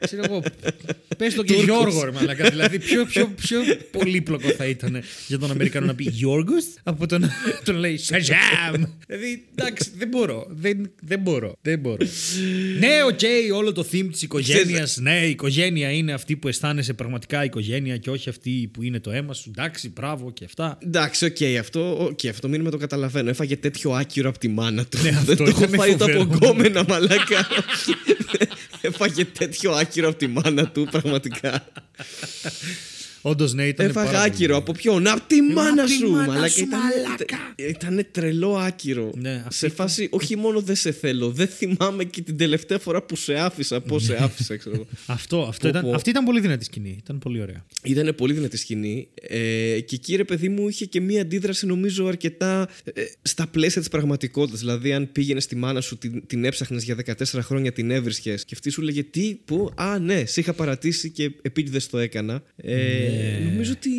Ξέρω 0.00 0.22
εγώ. 0.24 0.42
Πες 1.16 1.34
το 1.34 1.42
και 1.42 1.52
Τούρκος. 1.52 1.74
Γιώργο, 1.74 2.04
ρε 2.04 2.10
μαλάκα. 2.10 2.48
Δηλαδή, 2.50 2.78
πιο, 2.78 3.04
πιο, 3.04 3.26
πιο 3.36 3.58
πολύπλοκο 3.90 4.48
θα 4.48 4.66
ήταν 4.66 5.02
για 5.26 5.38
τον 5.38 5.50
Αμερικανό 5.50 5.86
να 5.86 5.94
πει 5.94 6.04
Γιώργος 6.10 6.64
από 6.82 7.06
τον, 7.06 7.24
τον 7.64 7.76
λέει 7.76 7.96
Shazam. 7.96 8.82
Δηλαδή, 9.06 9.44
εντάξει, 9.54 9.90
δεν 9.98 10.08
μπορώ. 10.08 10.46
Δεν, 10.50 10.90
δεν 11.02 11.18
μπορώ. 11.20 11.56
Δεν 11.62 11.78
μπορώ. 11.78 12.06
ναι, 12.78 13.02
οκ, 13.06 13.54
όλο 13.56 13.72
το 13.72 13.86
theme 13.92 14.08
της 14.12 14.22
οικογένειας. 14.22 14.96
Ναι, 14.96 15.20
η 15.26 15.30
οικογένεια 15.30 15.90
είναι 15.90 16.12
αυτή 16.12 16.36
που 16.36 16.48
αισθάνεσαι 16.48 16.92
πραγματικά 16.92 17.44
οικογένεια 17.44 17.96
και 17.96 18.10
όχι 18.10 18.28
αυτή 18.28 18.70
που 18.72 18.82
είναι 18.82 19.00
το 19.00 19.10
αίμα 19.10 19.34
σου. 19.34 19.50
Εντάξει, 19.56 19.88
μπράβο 19.94 20.32
και 20.32 20.44
αυτά. 20.44 20.78
Εντάξει, 20.82 21.24
οκ, 21.24 21.36
αυτό, 21.60 22.06
okay, 22.06 22.26
αυτό 22.28 22.48
μήνυμα 22.48 22.70
το 22.70 22.76
καταλαβαίνω. 22.76 23.30
Έφαγε 23.30 23.56
τέτοιο 23.56 23.90
άκυρο 23.90 24.28
από 24.28 24.38
τη 24.38 24.48
μάνα 24.48 24.84
του. 24.84 24.98
Ναι, 25.02 25.08
αυτό 25.08 25.24
Δεν 25.24 25.36
το 25.36 25.44
έχω 25.44 25.58
ήταν 25.64 25.74
φάει 25.74 25.92
ούτε 25.92 26.04
από 26.04 26.12
φοβερό. 26.22 26.38
γκόμενα, 27.34 27.64
μαλάκα. 28.26 28.54
Έφαγε 28.80 29.24
τέτοιο 29.24 29.72
άκυρο 29.72 30.08
από 30.08 30.18
τη 30.18 30.26
μάνα 30.26 30.66
του, 30.68 30.88
πραγματικά. 30.90 31.64
Όντως, 33.28 33.52
ναι, 33.54 33.66
ήταν. 33.66 33.86
Έφαγα 33.86 34.06
πάρα 34.10 34.18
πολύ. 34.18 34.32
άκυρο 34.32 34.56
από 34.56 34.72
ποιον; 34.72 35.06
Από 35.06 35.20
τη 35.26 35.42
μάνα 35.42 35.84
τη 35.84 35.92
σου, 35.92 36.10
μάνα 36.10 36.26
μαλάκα. 36.26 36.48
σου, 36.48 36.60
Ήταν, 36.60 36.78
μαλάκα. 36.80 37.38
ήταν 37.68 38.06
τρελό 38.10 38.56
άκυρο. 38.56 39.12
Ναι, 39.16 39.34
αυτή 39.46 39.54
σε 39.54 39.68
φάση, 39.68 40.08
όχι 40.10 40.36
μόνο 40.36 40.60
δεν 40.60 40.76
σε 40.76 40.92
θέλω, 40.92 41.30
δεν 41.30 41.46
θυμάμαι 41.48 42.04
και 42.04 42.22
την 42.22 42.36
τελευταία 42.36 42.78
φορά 42.78 43.02
που 43.02 43.16
σε 43.16 43.34
άφησα, 43.34 43.80
πώς 43.80 44.02
σε 44.04 44.16
άφησα, 44.22 44.56
ξέρω. 44.56 44.74
εγώ. 44.74 44.86
Αυτό, 45.06 45.42
αυτό 45.42 45.62
Πω, 45.62 45.68
ήταν, 45.78 45.82
πω. 45.82 45.94
αυτή 45.94 46.10
ήταν 46.10 46.24
πολύ 46.24 46.40
δυνατή 46.40 46.64
σκηνή. 46.64 46.96
Ήταν 47.02 47.18
πολύ 47.18 47.40
ωραία. 47.42 47.64
Ήταν 47.82 48.14
πολύ 48.14 48.32
δυνατή 48.32 48.56
σκηνή 48.56 49.08
ε, 49.22 49.38
και 49.80 49.94
εκεί 49.94 50.16
ρε 50.16 50.24
παιδί 50.24 50.48
μου 50.48 50.68
είχε 50.68 50.84
και 50.84 51.00
μία 51.00 51.20
αντίδραση 51.20 51.66
νομίζω 51.66 52.06
αρκετά 52.06 52.68
ε, 52.84 53.02
στα 53.22 53.46
πλαίσια 53.46 53.80
της 53.80 53.90
πραγματικότητας. 53.90 54.60
Δηλαδή 54.60 54.92
αν 54.92 55.12
πήγαινες 55.12 55.44
στη 55.44 55.56
μάνα 55.56 55.80
σου 55.80 55.98
την, 55.98 56.26
την 56.26 56.44
έψαχνες 56.44 56.84
για 56.84 56.96
14 57.06 57.38
χρόνια 57.40 57.72
την 57.72 57.90
έβρισκες 57.90 58.44
και 58.44 58.54
αυτή 58.54 58.70
σου 58.70 58.82
λέγε 58.82 59.02
τι, 59.02 59.34
πού, 59.44 59.70
α 59.74 59.98
ναι, 59.98 60.24
σε 60.24 60.40
είχα 60.40 60.52
παρατήσει 60.52 61.10
και 61.10 61.30
επίτηδες 61.42 61.86
το 61.86 61.98
έκανα. 61.98 62.42
Ε, 62.56 63.14
Νομίζω 63.50 63.72
ότι 63.72 63.90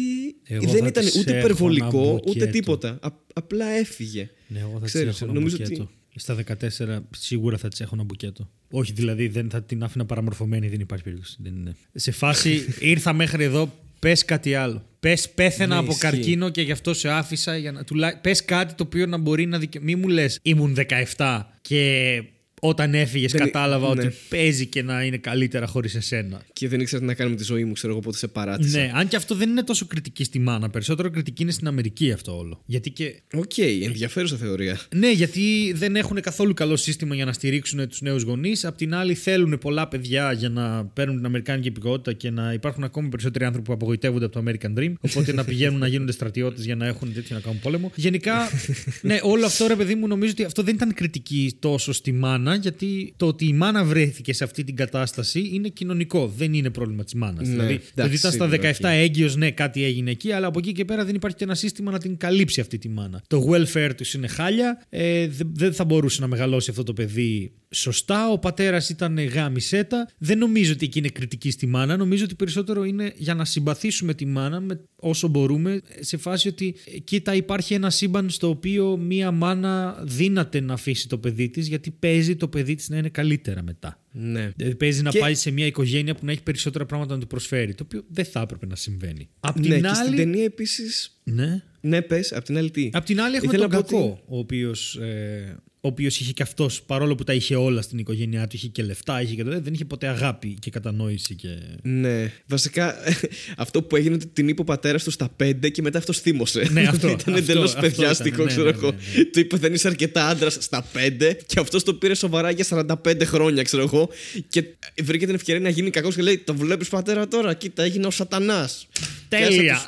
Εγώ 0.44 0.72
δεν 0.72 0.82
θα 0.82 0.88
ήταν 0.88 1.04
της 1.06 1.16
ούτε 1.16 1.32
έχω 1.32 1.40
υπερβολικό 1.40 2.02
ένα 2.02 2.12
ούτε 2.12 2.24
μπουκέτο. 2.26 2.52
τίποτα. 2.52 2.98
Α- 3.02 3.12
απλά 3.34 3.66
έφυγε. 3.66 4.30
Ναι, 4.48 4.60
εγώ 4.60 4.78
θα 4.80 4.86
Ξέρεις, 4.86 5.10
τη 5.10 5.16
έχω 5.24 5.32
ένα 5.32 5.40
νομίζω 5.40 5.58
μπουκέτο. 5.58 5.82
ότι- 5.84 5.92
Στα 6.16 6.36
14 6.36 7.00
σίγουρα 7.18 7.58
θα 7.58 7.68
της 7.68 7.80
έχω 7.80 7.92
ένα 7.96 8.04
μπουκέτο. 8.04 8.50
Όχι, 8.72 8.92
δηλαδή 8.94 9.28
δεν 9.28 9.50
θα 9.50 9.64
την 9.64 9.84
άφηνα 9.84 10.06
παραμορφωμένη, 10.06 10.68
δεν 10.68 10.80
υπάρχει 10.80 11.04
περίπτωση. 11.04 11.38
Δεν 11.40 11.56
είναι. 11.56 11.76
Σε 11.94 12.12
φάση 12.12 12.66
ήρθα 12.80 13.14
μέχρι 13.14 13.44
εδώ, 13.44 13.74
πες 14.00 14.26
κάτι 14.26 14.56
άλλο. 14.56 14.86
Πες 15.00 15.30
πέθαινα 15.30 15.74
Ναι, 15.74 15.80
από 15.82 15.88
ισχύει. 15.88 16.00
καρκίνο 16.02 16.50
και 16.50 16.62
γι' 16.62 16.72
αυτό 16.72 16.94
σε 16.94 17.10
άφησα. 17.10 17.58
Για 17.58 17.72
να... 17.72 17.84
τουλά... 17.84 18.18
Πες 18.22 18.46
κάτι 18.46 18.74
το 18.74 18.84
οποίο 18.84 19.06
να 19.06 19.18
μπορεί 19.18 19.46
να 19.46 19.58
δικαι... 19.60 19.80
Μη 19.80 19.96
μου 19.96 20.08
λες, 20.08 20.40
ήμουν 20.42 20.78
17 21.18 21.42
και 21.62 22.24
όταν 22.62 22.94
έφυγες 22.94 23.32
Δεν- 23.32 23.42
κατάλαβα 23.42 23.96
ναι. 23.96 24.02
ότι 24.02 24.16
παίζει 24.30 24.66
και 24.66 24.82
να 24.84 25.04
είναι 25.04 25.18
καλύτερα 25.18 25.68
χωρίς 25.68 25.96
εσένα. 25.96 26.42
Και 26.54 26.68
δεν 26.68 26.80
ήξερα 26.80 27.02
τι 27.02 27.08
να 27.08 27.14
κάνω 27.14 27.30
με 27.30 27.36
τη 27.36 27.44
ζωή 27.44 27.64
μου, 27.64 27.74
ξέρω 27.74 27.94
εγώ 27.94 28.02
πότε 28.02 28.18
σε 28.18 28.28
παράτησα. 28.28 28.78
Ναι, 28.80 28.92
αν 28.94 29.08
και 29.08 29.16
αυτό 29.16 29.36
δεν 29.36 29.50
είναι 29.50 29.64
τόσο 29.64 29.86
κριτική 29.86 30.24
στη 30.24 30.40
μάνα. 30.40 30.70
Περισσότερο 30.70 31.10
κριτική 31.10 31.42
είναι 31.42 31.52
στην 31.52 31.68
Αμερική 31.68 32.12
αυτό 32.12 32.38
όλο. 32.38 32.62
Γιατί 32.66 32.90
και 32.90 33.22
Οκ, 33.34 33.58
ενδιαφέρουσα 33.58 34.36
θεωρία. 34.38 34.80
Ναι, 34.96 35.12
γιατί 35.12 35.74
δεν 35.76 35.96
έχουν 35.96 36.22
καθόλου 36.22 36.54
καλό 36.54 36.76
σύστημα 36.76 37.16
για 37.16 37.26
να 37.26 37.34
στηρίξουν 37.34 37.88
τους 37.88 38.02
νέους 38.02 38.24
γονείς. 38.24 38.66
Απ' 38.66 38.78
την 38.78 38.94
άλλη, 38.96 39.14
θέλουν 39.14 39.58
πολλά 39.58 39.88
παιδιά 39.88 40.32
για 40.32 40.50
να 40.50 40.86
παίρνουν 40.86 41.16
την 41.16 41.26
Αμερικάνικη 41.26 41.68
υπηκότητα 41.68 42.14
και 42.14 42.30
να 42.30 42.54
υπάρχουν 42.54 42.84
ακόμη 42.84 43.10
περισσότεροι 43.10 43.46
άνθρωποι 43.46 43.68
που 43.68 43.74
απογοητεύονται 43.74 44.26
από 44.26 44.42
το 44.42 44.44
American 44.52 44.80
Dream. 44.80 44.94
Οπότε 45.00 45.34
να 45.34 45.44
πηγαίνουν 45.46 45.80
να 45.80 45.88
γίνονται 45.88 46.12
στρατιώτες 46.12 46.66
για 46.66 46.76
να 46.76 46.86
έχουν 46.86 47.14
τέτοιο 47.14 47.36
να 47.36 47.42
κάνουν 47.42 47.60
πόλεμο. 47.60 47.92
Γενικά, 47.96 48.50
ναι, 49.02 49.20
όλο 49.22 49.46
αυτό 49.46 49.68
ρε 49.68 49.76
παιδί 49.76 49.96
μου, 49.96 50.08
νομίζω 50.08 50.32
ότι 50.32 50.44
αυτό 50.44 50.64
δεν 50.64 50.76
ήταν 50.76 50.94
κριτική 50.94 51.56
τόσο 51.60 51.92
στη 51.94 52.12
μάνα, 52.12 52.47
μάνα, 52.48 52.62
γιατί 52.62 53.14
το 53.18 53.28
ότι 53.28 53.46
η 53.48 53.54
μάνα 53.54 53.84
βρέθηκε 53.84 54.34
σε 54.34 54.44
αυτή 54.44 54.64
την 54.64 54.76
κατάσταση 54.76 55.50
είναι 55.54 55.68
κοινωνικό. 55.70 56.28
Δεν 56.38 56.54
είναι 56.54 56.70
πρόβλημα 56.70 57.04
της 57.04 57.14
μάνας. 57.14 57.48
Ναι, 57.48 57.54
δηλαδή, 57.54 57.78
το 57.78 57.84
εντάξει, 57.96 58.12
ότι 58.26 58.36
ήταν 58.36 58.50
στα 58.50 58.50
σίγουρα, 58.50 58.74
17 58.98 59.02
έγκυος, 59.02 59.36
ναι, 59.36 59.52
κάτι 59.52 59.84
έγινε 59.84 60.12
εκεί, 60.12 60.32
αλλά 60.32 60.48
από 60.48 60.60
εκεί 60.60 60.72
και 60.72 60.86
πέρα 60.86 61.06
δεν 61.06 61.16
υπάρχει 61.16 61.38
και 61.38 61.44
ένα 61.44 61.56
σύστημα 61.56 61.92
να 61.92 61.98
την 61.98 62.18
καλύψει 62.18 62.62
αυτή 62.62 62.78
τη 62.78 62.90
μάνα. 62.90 63.22
Το 63.28 63.50
welfare 63.52 63.92
του 63.98 64.04
είναι 64.16 64.28
χάλια. 64.28 64.82
Ε, 64.90 65.28
δε- 65.28 65.44
δεν 65.54 65.74
θα 65.74 65.86
μπορούσε 65.86 66.22
να 66.22 66.28
μεγαλώσει 66.28 66.70
αυτό 66.70 66.84
το 66.84 66.94
παιδί 66.94 67.52
σωστά. 67.72 68.30
Ο 68.30 68.40
πατέρας 68.40 68.90
ήταν 68.90 69.20
γάμισέτα. 69.20 70.10
Δεν 70.18 70.38
νομίζω 70.38 70.74
ότι 70.74 70.86
εκεί 70.86 71.00
είναι 71.00 71.10
κριτική 71.10 71.52
στη 71.52 71.66
μάνα. 71.68 71.98
Νομίζω 71.98 72.24
ότι 72.24 72.36
περισσότερο 72.36 72.84
είναι 72.84 73.14
για 73.16 73.34
να 73.34 73.46
συμπαθήσουμε 73.46 74.14
τη 74.14 74.26
μάνα 74.26 74.60
με 74.60 74.80
όσο 74.96 75.28
μπορούμε, 75.28 75.82
σε 76.00 76.18
φάση 76.18 76.48
ότι 76.48 76.76
ε, 76.86 76.98
κοίτα, 77.00 77.36
υπάρχει 77.36 77.74
ένα 77.74 77.90
σύμπαν 77.90 78.30
στο 78.30 78.50
οποίο 78.50 78.98
μία 78.98 79.32
μάνα 79.32 80.02
δύναται 80.04 80.60
να 80.60 80.74
αφήσει 80.74 81.08
το 81.08 81.18
παιδί 81.18 81.50
της, 81.50 81.68
γιατί 81.68 81.92
παίζει 81.92 82.36
το 82.36 82.48
παιδί 82.48 82.76
της 82.76 82.90
να 82.90 82.98
είναι 82.98 83.10
καλύτερα 83.10 83.64
μετά. 83.64 84.02
Ναι. 84.12 84.52
Δηλαδή 84.56 84.76
παίζει 84.76 85.02
να 85.02 85.10
Και- 85.10 85.20
πάει 85.20 85.36
σε 85.36 85.52
μια 85.52 85.66
οικογένεια 85.66 86.16
που 86.16 86.26
να 86.26 86.32
έχει 86.32 86.44
περισσότερα 86.44 86.86
πράγματα 86.86 87.14
να 87.14 87.20
του 87.20 87.28
προσφέρει. 87.28 87.74
Το 87.74 87.84
οποίο 87.84 88.04
δεν 88.10 88.26
θα 88.26 88.40
έπρεπε 88.42 88.66
να 88.66 88.76
συμβαίνει. 88.76 89.30
Απ' 89.40 89.60
την 89.60 89.70
Ναι, 89.70 89.80
και 89.80 89.88
άλλη. 89.88 89.96
στην 89.96 90.16
ταινία 90.16 90.44
επίση. 90.44 90.84
Ναι. 91.24 91.62
Ναι, 91.82 92.02
πες, 92.02 92.34
απ' 92.34 92.44
την 92.44 92.58
άλλη 92.58 92.72
τι; 92.72 92.90
Απ' 92.94 93.06
την 93.06 93.22
άλλη 93.22 93.36
έχουμε 93.36 93.54
Ήθελα 93.54 93.68
τον 93.70 93.78
να 93.80 93.84
πω 93.86 93.98
κακό, 93.98 94.24
ο 94.28 94.38
οποίος, 94.38 94.96
ε, 94.96 95.58
ο 95.82 95.88
οποίος 95.88 96.20
είχε 96.20 96.32
και 96.32 96.44
αυτός, 96.44 96.82
παρόλο 96.82 97.16
που 97.16 97.24
τα 97.24 97.34
είχε 97.34 97.56
όλα 97.56 97.82
στην 97.82 97.98
οικογένειά 97.98 98.48
του, 98.48 98.56
είχε 98.56 98.68
και 98.68 98.84
λεφτά, 98.84 99.22
είχε 99.22 99.36
και 99.36 99.44
το, 99.44 99.62
δεν 99.62 99.74
είχε 99.74 99.86
ποτέ 99.86 100.08
αγάπη 100.08 100.58
και 100.60 100.70
κατανόηση 100.70 101.36
και... 101.36 101.48
Ναι. 101.82 102.32
Βασικά 102.48 102.96
αυτό 103.58 103.84
που 103.84 103.96
έγινε 103.96 104.16
ότι 104.16 104.28
την 104.28 104.48
είπε 104.48 104.62
ο 104.62 104.64
πατέρας 104.64 105.04
του 105.04 105.12
στα 105.12 105.36
5 105.44 105.72
και 105.72 105.82
μετά 105.82 105.98
αυτός 105.98 106.20
θύμωσε. 106.20 106.68
Ναι, 106.72 106.82
αυτό, 106.90 107.08
ήταν 107.08 107.16
αυτό, 107.16 107.32
εντελώς 107.32 107.70
αυτό 107.70 107.82
παιδιάστικο, 107.82 108.36
ήταν, 108.36 108.46
ναι, 108.46 108.52
ξέρω 108.52 108.70
ναι, 108.70 108.78
εγώ. 108.78 108.92
ναι, 108.92 109.18
ναι. 109.18 109.24
Του 109.24 109.40
είπε 109.40 109.58
δεν 109.58 109.74
είσαι 109.74 109.88
αρκετά 109.88 110.28
άντρας 110.28 110.58
στα 110.60 110.86
5 111.20 111.32
και 111.46 111.60
αυτός 111.60 111.84
το 111.84 111.94
πήρε 111.94 112.16
σοβαρά 112.16 112.52
για 112.52 112.66
45 112.70 113.22
χρόνια, 113.24 113.64
ξέρω 113.64 113.84
εγώ. 113.84 114.10
Και 114.50 114.64
βρήκε 115.04 115.26
την 115.26 115.36
ευκαιρία 115.36 115.62
να 115.62 115.70
γίνει 115.70 115.90
κακός 115.90 116.16
και 116.16 116.22
λέει: 116.22 116.38
Το 116.38 116.56
βλέπεις 116.56 116.90
πατέρα 116.90 117.28
τώρα, 117.28 117.54
κοίτα, 117.54 117.84
έγινε 117.84 118.08
ο 118.08 118.12
Σατανάς. 118.12 118.88
Τέλεια! 119.30 119.82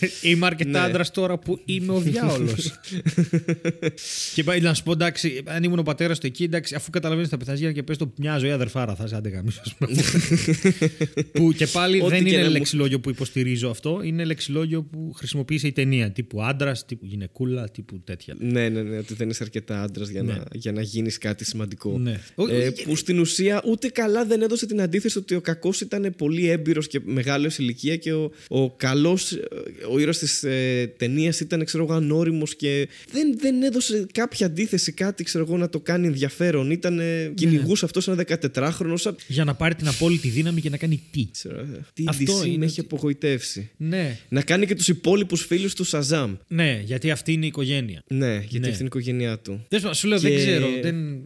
Είμαι 0.22 0.46
αρκετά 0.46 0.70
Ναι. 0.70 0.78
άντρας 0.78 1.10
τώρα 1.10 1.38
που 1.38 1.60
είμαι 1.64 1.92
ο 1.92 2.00
διάολος. 2.00 2.72
και 4.34 4.44
πάει 4.44 4.60
να 4.60 4.74
σου 4.74 4.82
πω 4.82 4.92
εντάξει, 4.92 5.42
αν 5.44 5.62
ήμουν 5.62 5.78
ο 5.78 5.82
πατέρας 5.82 6.18
του 6.18 6.26
εκεί, 6.26 6.42
εντάξει, 6.44 6.74
αφού 6.74 6.90
καταλαβαίνεις 6.90 7.30
τα 7.30 7.36
πεθάζει 7.36 7.72
και 7.72 7.82
πες 7.82 7.96
το 7.96 8.12
μια 8.18 8.38
ζωή 8.38 8.50
αδερφάρα, 8.50 8.94
θα 8.94 9.06
σε 9.06 9.16
άντε 9.16 9.28
γαμίσω, 9.28 9.62
ας 9.64 9.74
πούμε. 9.74 9.90
που 11.32 11.52
και 11.52 11.66
πάλι 11.66 12.00
Ό,τι 12.00 12.08
δεν 12.14 12.24
και 12.24 12.28
είναι 12.30 12.38
να 12.38 12.46
μου- 12.46 12.52
λεξιλόγιο 12.52 13.00
που 13.00 13.10
υποστηρίζω 13.10 13.68
αυτό, 13.70 14.00
είναι 14.04 14.24
λεξιλόγιο 14.24 14.82
που 14.82 15.12
χρησιμοποίησε 15.16 15.66
η 15.66 15.72
ταινία. 15.72 16.10
Τύπου 16.10 16.42
άντρας, 16.42 16.84
τύπου 16.84 17.04
γυναικούλα, 17.06 17.68
τύπου 17.70 18.00
τέτοια. 18.04 18.34
Ναι, 18.38 18.68
ναι, 18.68 18.82
ναι, 18.82 18.98
ότι 18.98 19.14
δεν 19.14 19.28
είσαι 19.30 19.42
αρκετά 19.42 19.82
άντρας 19.82 20.08
για, 20.08 20.22
Ναι. 20.22 20.32
να, 20.32 20.44
για 20.52 20.72
να 20.72 20.80
γίνεις 20.82 21.18
κάτι 21.18 21.44
σημαντικό. 21.44 21.98
Ναι. 21.98 22.20
Ε, 22.50 22.70
που 22.84 22.96
στην 22.96 23.18
ουσία 23.18 23.62
ούτε 23.66 23.88
καλά 23.88 24.24
δεν 24.24 24.42
έδωσε 24.42 24.66
την 24.66 24.80
αντίθεση 24.80 25.18
ότι 25.18 25.34
ο 25.34 25.40
κακός 25.40 25.80
ήταν 25.80 26.14
πολύ 26.18 26.48
έμπειρος 26.50 26.86
και 26.86 27.00
μεγάλος 27.04 27.54
σε 27.54 27.62
ηλικία 27.62 27.96
και 27.96 28.12
ο, 28.12 28.30
ο 28.48 28.70
καλός, 28.70 29.38
ο 29.90 29.98
ήρωας 29.98 30.18
της 30.18 30.42
ε, 30.44 30.92
ταινίας 30.96 31.40
ήταν, 31.40 31.64
ξέρω 31.64 31.84
εγώ, 31.84 31.92
ανώριμος 31.92 32.56
και 32.56 32.88
δεν, 33.12 33.38
δεν 33.38 33.62
έδωσε 33.62 34.06
κάποια 34.12 34.46
αντίθεση, 34.46 34.92
κάτι, 34.92 35.24
ξέρω 35.24 35.44
εγώ, 35.48 35.56
να 35.56 35.68
το 35.68 35.80
κάνει 35.80 36.06
ενδιαφέρον. 36.06 36.70
Ήταν. 36.70 36.94
Ναι. 36.94 37.26
κυνηγούσε 37.34 37.84
αυτός 37.84 38.08
ένα 38.08 38.24
14χρονο. 38.54 38.94
Σαν... 38.94 39.16
Για 39.26 39.44
να 39.44 39.54
πάρει 39.54 39.74
την 39.74 39.88
απόλυτη 39.88 40.28
δύναμη 40.28 40.60
και 40.60 40.70
να 40.70 40.76
κάνει 40.76 41.02
τι. 41.10 41.28
Ξέρω, 41.32 41.58
ε, 41.58 41.84
τι 41.92 42.04
Αυτό 42.06 42.40
DC 42.40 42.46
είναι 42.46 42.56
με 42.56 42.64
έχει 42.64 42.80
ότι- 42.80 42.94
απογοητεύσει. 42.94 43.70
Ναι, 43.76 44.18
Να 44.28 44.42
κάνει 44.42 44.66
και 44.66 44.74
τους 44.74 44.88
υπόλοιπους 44.88 45.44
φίλους 45.44 45.74
του 45.74 45.84
Σαζάμ. 45.84 46.34
ναι, 46.48 46.82
γιατί 46.84 47.10
αυτή 47.10 47.32
είναι 47.32 47.44
η 47.44 47.48
οικογένεια. 47.48 48.02
Ναι, 48.08 48.32
γιατί 48.34 48.58
Ναι. 48.58 48.66
αυτή 48.68 48.82
είναι 48.82 48.82
η 48.82 48.84
οικογένειά 48.84 49.38
του. 49.38 49.64
Τέλος 49.68 49.82
πάντων, 49.84 49.94
σου 49.98 50.08
λέω, 50.08 50.18
Και- 50.18 50.28
δεν 50.28 50.36
ξέρω. 50.38 50.66
Δεν... 50.82 51.22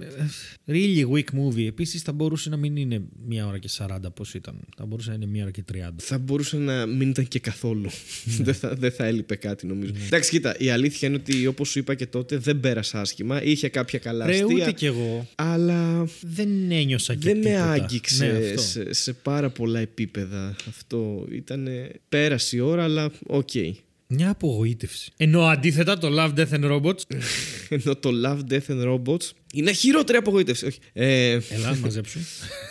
Really 0.68 1.04
weak 1.14 1.24
movie. 1.38 1.66
Επίσης 1.66 2.02
θα 2.02 2.12
μπορούσε 2.12 2.48
να 2.48 2.56
μην 2.56 2.76
είναι 2.76 3.02
μία 3.26 3.46
ώρα 3.46 3.58
και 3.58 3.68
40 3.78 4.10
πώς 4.14 4.34
ήταν. 4.34 4.54
Θα 4.76 4.86
μπορούσε 4.86 5.08
να 5.08 5.14
είναι 5.14 5.26
μία 5.26 5.42
ώρα 5.42 5.50
και 5.50 5.62
30. 5.72 5.76
θα 5.96 6.18
μπορούσε 6.18 6.56
να 6.56 6.86
μην 6.86 7.08
ήταν 7.10 7.28
και 7.28 7.38
καθόλου. 7.38 7.90
Ναι. 8.50 8.52
δεν, 8.52 8.70
θα, 8.70 8.74
δεν 8.78 8.92
θα 8.92 9.04
έλειπε 9.06 9.34
κάτι 9.36 9.66
νομίζω. 9.66 9.92
Εντάξει, 10.06 10.30
κοίτα, 10.30 10.54
η 10.58 10.70
αλήθεια 10.70 11.08
είναι 11.08 11.16
ότι 11.16 11.46
όπως 11.46 11.68
σου 11.68 11.78
είπα 11.78 11.94
και 11.94 12.06
τότε 12.06 12.36
δεν 12.36 12.60
πέρασα 12.60 13.00
άσχημα. 13.00 13.42
Είχε 13.42 13.68
κάποια 13.68 13.98
καλά 13.98 14.26
Ρε, 14.26 14.32
αστεία. 14.32 14.46
ούτε 14.54 14.72
κι 14.72 14.86
εγώ. 14.86 15.28
Αλλά 15.34 16.06
Δεν 16.20 16.70
ένιωσα 16.70 17.14
και 17.14 17.20
δεν 17.28 17.36
με 17.36 17.42
τίποτα. 17.44 17.70
άγγιξε 17.70 18.26
Ναι, 18.26 18.38
αυτό. 18.48 18.60
σε, 18.62 18.92
σε 18.92 19.12
πάρα 19.12 19.50
πολλά 19.50 19.80
επίπεδα. 19.80 20.56
Αυτό 20.68 21.26
ήταν. 21.32 21.68
Πέρασε 22.08 22.56
η 22.56 22.60
ώρα, 22.60 22.84
αλλά 22.84 23.10
οκ. 23.26 23.48
Μια 24.12 24.30
απογοήτευση. 24.30 25.12
Ενώ 25.16 25.42
αντίθετα 25.46 25.98
το 25.98 26.08
Love, 26.18 26.34
Death 26.38 26.60
and 26.60 26.70
Robots. 26.72 27.00
Ενώ 27.68 27.96
το 27.96 28.10
Love, 28.24 28.52
Death 28.52 28.66
and 28.76 28.94
Robots 28.94 29.30
είναι 29.54 29.72
χειρότερη 29.72 30.18
απογοήτευση. 30.18 30.66
Όχι. 30.66 30.78
Ε, 30.92 31.30
Έλα, 31.50 31.76
μαζέψου. 31.82 32.18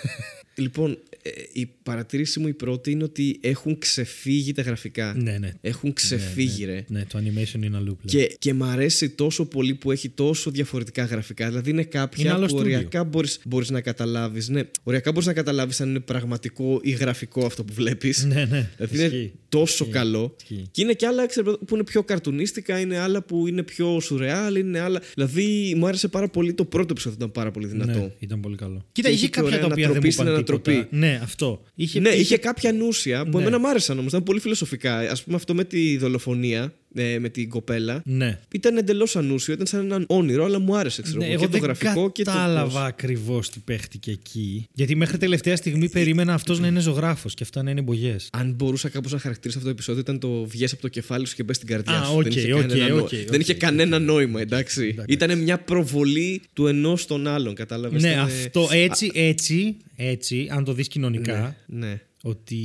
λοιπόν, 0.55 0.91
ε, 1.08 1.08
η 1.53 1.69
παρατήρηση 1.83 2.39
μου 2.39 2.47
η 2.47 2.53
πρώτη 2.53 2.91
είναι 2.91 3.03
ότι 3.03 3.37
έχουν 3.41 3.77
ξεφύγει 3.77 4.51
τα 4.51 4.61
γραφικά. 4.61 5.15
ναι, 5.17 5.37
ναι. 5.37 5.51
Έχουν 5.61 5.93
ξεφύγει, 5.93 6.65
ρε. 6.65 6.85
Ναι, 6.87 7.05
το 7.05 7.19
animation 7.19 7.63
είναι 7.63 7.77
αλλού 7.77 7.97
πλέον. 8.03 8.27
Και, 8.27 8.35
και 8.39 8.53
μ' 8.53 8.63
αρέσει 8.63 9.09
τόσο 9.09 9.45
πολύ 9.45 9.73
που 9.75 9.91
έχει 9.91 10.09
τόσο 10.09 10.51
διαφορετικά 10.51 11.03
γραφικά. 11.05 11.47
Δηλαδή 11.47 11.69
είναι 11.69 11.83
κάποια 11.83 12.23
Είναι 12.23 12.33
άλλο 12.33 12.45
που 12.45 12.49
στούντιο. 12.49 12.75
οριακά 12.75 13.03
μπορείς, 13.03 13.39
μπορείς 13.45 13.69
να 13.69 13.81
καταλάβεις. 13.81 14.49
Ναι, 14.49 14.61
οριακά 14.83 15.11
μπορείς 15.11 15.27
να 15.27 15.33
καταλάβεις 15.33 15.81
αν 15.81 15.89
είναι 15.89 15.99
πραγματικό 15.99 16.79
ή 16.83 16.91
γραφικό 16.91 17.45
αυτό 17.45 17.63
που 17.63 17.73
βλέπεις. 17.73 18.23
Ναι, 18.25 18.45
ναι. 18.45 18.69
Δηλαδή 18.77 18.95
είναι 18.97 19.03
Ισχύει. 19.15 19.31
τόσο 19.49 19.85
καλό. 19.85 20.35
Ισχύει. 20.41 20.67
Και 20.71 20.81
είναι 20.81 20.93
και 20.93 21.05
άλλα 21.05 21.25
ξέρω, 21.27 21.57
που 21.57 21.75
είναι 21.75 21.83
πιο 21.83 22.03
καρτουνίστικα, 22.03 22.79
είναι 22.79 22.97
άλλα 22.97 23.23
που 23.23 23.47
είναι 23.47 23.63
πιο 23.63 23.99
σουρεάλ, 23.99 24.55
είναι 24.55 24.79
άλλα. 24.79 25.01
Δηλαδή 25.13 25.73
μου 25.77 25.87
άρεσε 25.87 26.07
πάρα 26.07 26.27
πολύ 26.29 26.53
το 26.53 26.65
πρώτο 26.65 26.87
επεισόδιο, 26.91 27.17
ήταν 27.17 27.31
πάρα 27.31 27.51
πολύ 27.51 27.67
δυνατό. 27.67 27.99
Ναι, 27.99 28.11
ήταν 28.19 28.39
πολύ 28.39 28.55
καλό. 28.55 28.85
Κοίτα, 28.91 29.07
Και 29.09 29.13
είχε 29.15 29.23
είχε 29.25 29.33
και 29.33 29.41
κάποια 29.41 29.47
ωραία 29.57 29.59
τα 29.67 29.73
οποία 29.73 29.91
δεν 29.91 30.01
μου 30.01 30.01
ανατροπή 30.01 30.11
στην 30.11 30.23
είπαν 30.23 30.33
ανατροπή. 30.33 30.71
τίποτα. 30.71 30.97
Ναι, 30.97 31.18
αυτό. 31.21 31.63
Είχε, 31.75 31.99
ναι, 31.99 32.09
είχε 32.09 32.37
κάποια 32.37 32.73
ανούσια 32.73 33.23
που 33.29 33.37
Ναι. 33.37 33.41
εμένα 33.43 33.59
μ' 33.59 33.65
άρεσαν 33.65 33.97
όμως, 33.99 34.11
ήταν 34.11 34.23
πολύ 34.23 34.39
φιλοσοφικά. 34.39 34.97
Ας 34.97 35.15
πούμε 35.23 35.35
αυτό 35.35 35.53
με 35.53 35.63
τη 35.63 35.97
δολοφονία, 35.97 36.73
ε, 36.95 37.19
με 37.19 37.29
την 37.29 37.49
κοπέλα. 37.49 38.01
Ναι. 38.05 38.39
Ήταν 38.53 38.77
εντελώς 38.77 39.15
ανούσιο, 39.15 39.53
ήταν 39.53 39.65
σαν 39.65 39.79
έναν 39.85 40.05
όνειρο, 40.07 40.45
αλλά 40.45 40.59
μου 40.59 40.75
άρεσε. 40.77 41.01
Ξέρω, 41.01 41.17
Ναι, 41.19 41.25
εγώ, 41.25 41.33
εγώ 41.33 41.41
και 41.41 41.47
το 41.47 41.51
δεν 41.57 41.61
γραφικό 41.61 42.11
και 42.11 42.23
το. 42.23 42.31
κατάλαβα 42.31 42.85
ακριβώς 42.85 43.49
τι 43.49 43.59
παίχτηκε 43.59 44.11
εκεί. 44.11 44.67
Γιατί 44.73 44.95
μέχρι 44.95 45.17
τελευταία 45.17 45.55
στιγμή 45.55 45.89
περίμενα 45.89 46.33
αυτός 46.33 46.59
να 46.59 46.67
είναι 46.67 46.79
ζωγράφος 46.79 47.33
και 47.33 47.43
αυτά 47.43 47.63
να 47.63 47.71
είναι 47.71 47.81
μπογιές. 47.81 48.15
Αν 48.31 48.53
μπορούσα 48.53 48.89
κάπως 48.89 49.11
να 49.11 49.19
χαρακτηρίσω 49.19 49.57
αυτό 49.57 49.69
το 49.69 49.75
επεισόδιο, 49.75 50.01
ήταν 50.01 50.19
το 50.19 50.45
βγες 50.45 50.71
από 50.73 50.81
το 50.81 50.87
κεφάλι 50.87 51.27
σου 51.27 51.35
και 51.35 51.43
μπες 51.43 51.55
στην 51.55 51.67
καρδιά 51.67 51.99
Α, 51.99 52.05
σου. 52.05 52.13
οκ, 52.15 52.23
δεν 52.23 52.31
είχε, 52.31 52.53
οκ, 52.53 52.59
κανένα, 52.61 52.87
νο- 52.87 53.01
οκ, 53.01 53.09
δεν 53.09 53.25
οκ, 53.33 53.39
είχε 53.41 53.51
οκ. 53.51 53.57
κανένα 53.57 53.99
νόημα, 53.99 54.41
εντάξει. 54.41 54.95
Ήταν 55.07 55.37
μια 55.37 55.57
προβολή 55.59 56.41
του 56.53 56.67
ενός 56.67 57.01
στον 57.01 57.27
άλλον, 57.27 57.55
κατάλαβες. 57.55 58.01
Ναι, 58.01 58.13
αυτό 58.19 58.67
έτσι, 58.71 59.11
έτσι, 59.13 59.75
έτσι, 59.95 60.47
αν 60.51 60.63
το 60.63 60.73
δεις 60.73 60.87
κοινωνικά. 60.87 61.55
Ναι. 61.65 61.99
Ότι. 62.23 62.55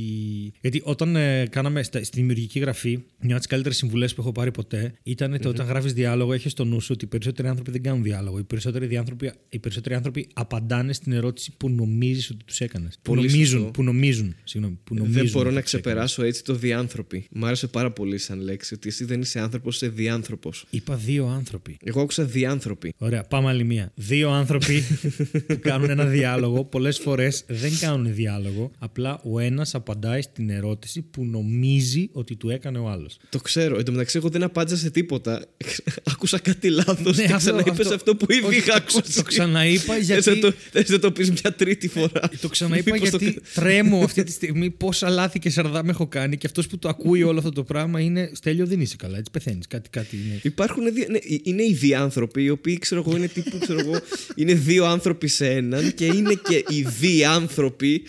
Γιατί 0.61 0.81
όταν 0.83 1.15
ε, 1.15 1.47
κάναμε 1.49 1.83
στα, 1.83 2.03
στη 2.03 2.19
δημιουργική 2.19 2.59
γραφή, 2.59 2.99
μια 3.19 3.29
από 3.29 3.37
τις 3.37 3.47
καλύτερες 3.47 3.77
συμβουλές 3.77 4.13
που 4.13 4.21
έχω 4.21 4.31
πάρει 4.31 4.51
ποτέ 4.51 4.93
ήταν 5.03 5.39
το 5.41 5.49
όταν 5.49 5.65
γράφεις 5.67 5.93
διάλογο, 5.93 6.33
έχεις 6.33 6.51
στο 6.51 6.65
νου 6.65 6.79
σου 6.81 6.89
ότι 6.93 7.05
οι 7.05 7.07
περισσότεροι 7.07 7.47
άνθρωποι 7.47 7.71
δεν 7.71 7.81
κάνουν 7.83 8.03
διάλογο. 8.03 8.39
Οι 8.39 8.43
περισσότεροι, 8.43 8.85
διάνθρωποι, 8.85 9.31
οι 9.49 9.59
περισσότεροι 9.59 9.95
άνθρωποι 9.95 10.27
απαντάνε 10.33 10.93
στην 10.93 11.11
ερώτηση 11.11 11.53
που 11.57 11.69
νομίζεις 11.69 12.29
ότι 12.29 12.43
τους 12.45 12.59
έκανες. 12.59 12.95
Που 13.01 13.13
Πολύ 13.13 13.27
νομίζουν, 13.27 13.57
σωστό. 13.59 13.71
που 13.71 13.83
νομίζουν. 13.83 14.35
Συγγνώμη, 14.43 14.77
που 14.83 14.93
νομίζουν 14.95 15.21
Δεν 15.21 15.31
μπορώ 15.31 15.45
ότι 15.47 15.55
να 15.55 15.61
τους 15.61 15.73
έκανες. 15.73 15.85
ξεπεράσω 15.85 16.23
έτσι 16.23 16.43
το 16.43 16.53
διάνθρωποι. 16.53 17.25
Μ' 17.31 17.45
άρεσε 17.45 17.67
πάρα 17.67 17.91
πολύ 17.91 18.17
σαν 18.17 18.39
λέξη 18.39 18.73
ότι 18.73 18.87
εσύ 18.87 19.05
δεν 19.05 19.21
είσαι 19.21 19.39
άνθρωπος, 19.39 19.75
είσαι 19.75 19.87
διάνθρωπος. 19.87 20.65
Είπα 20.69 20.95
δύο 20.95 21.25
άνθρωποι. 21.27 21.77
Εγώ 21.83 22.01
άκουσα 22.01 22.23
διάνθρωποι. 22.23 22.93
Ωραία, 22.97 23.23
πάμε 23.23 23.49
άλλη 23.49 23.63
μία. 23.63 23.91
Δύο 23.95 24.29
άνθρωποι 24.29 24.83
που 25.47 25.59
κάνουν 25.59 25.89
ένα 25.89 26.05
διάλογο, 26.05 26.63
πολλές 26.63 26.97
φορές 26.97 27.43
δεν 27.47 27.71
κάνουν 27.79 28.13
διάλογο. 28.13 28.71
Απλά 28.79 29.21
ο 29.23 29.39
ένας 29.45 29.75
απαντάει 29.75 30.21
στην 30.21 30.49
ερώτηση 30.49 31.01
που 31.01 31.25
νομίζει 31.25 32.09
ότι 32.11 32.35
του 32.35 32.49
έκανε 32.49 32.77
ο 32.77 32.89
άλλος. 32.89 33.17
Το 33.29 33.39
ξέρω. 33.39 33.77
Εν 33.77 33.85
τω 33.85 33.91
μεταξύ, 33.91 34.17
εγώ 34.17 34.29
δεν 34.29 34.43
απάντησα 34.43 34.77
σε 34.77 34.89
τίποτα. 34.89 35.45
Άκουσα 36.11 36.39
κάτι 36.39 36.69
λάθος 36.69 37.17
Ναι, 37.17 37.25
και 37.25 37.33
αυτό- 37.33 37.37
ξαναείπες 37.37 37.79
αυτό- 37.79 37.93
αυτό 37.93 38.15
που 38.15 38.31
ήδη 38.31 38.45
Όχι, 38.45 38.57
είχα 38.57 38.73
το 38.73 38.83
ξα- 38.85 38.97
ακούσει. 38.99 39.15
το 39.15 39.21
ξαναείπα 39.23 39.93
Θες 39.93 40.05
γιατί- 40.05 40.29
να 40.29 40.39
το, 40.39 40.53
θες 40.71 40.89
να 40.89 40.99
το 40.99 41.11
πεις 41.11 41.29
μια 41.31 41.53
τρίτη 41.57 41.87
φορά. 41.87 42.29
Το 42.41 42.47
ξαναείπα 42.49 42.93
Μήπως 42.93 43.09
το 43.09 43.17
γιατί 43.17 43.33
κα- 43.39 43.41
τρέμω 43.53 44.03
αυτή 44.03 44.23
τη 44.23 44.31
στιγμή 44.31 44.69
πόσα 44.69 45.09
λάθη 45.09 45.39
και 45.39 45.49
σαρδάμ 45.49 45.89
έχω 45.89 46.07
κάνει 46.07 46.37
και 46.37 46.47
αυτός 46.47 46.67
που 46.67 46.77
το 46.79 46.89
ακούει 46.89 47.23
όλο 47.23 47.37
αυτό 47.37 47.51
το 47.51 47.63
πράγμα 47.63 47.99
είναι 47.99 48.29
Στέλιο 48.33 48.65
δεν 48.65 48.81
είσαι 48.81 48.95
καλά, 48.95 49.17
έτσι 49.17 49.31
πεθαίνεις. 49.31 49.67
Κάτι, 49.67 49.89
κάτι 49.89 50.15
είναι. 50.15 50.39
Υπάρχουν 50.43 50.93
δι... 50.93 51.07
ναι, 51.09 51.17
είναι 51.43 51.63
οι 51.63 51.73
διάνθρωποι, 51.73 52.43
οι 52.43 52.49
οποίοι 52.49 52.77
ξέρω 52.77 53.03
εγώ 53.07 53.17
είναι 53.17 53.27
τύπου, 53.27 53.57
ξέρω 53.57 53.79
εγώ, 53.79 53.99
είναι 54.35 54.53
δύο 54.53 54.85
άνθρωποι 54.85 55.27
σε 55.27 55.49
έναν 55.49 55.93
και 55.93 56.05
είναι 56.05 56.33
και 56.49 56.63
οι 56.69 56.81
διάνθρωποι 56.99 58.01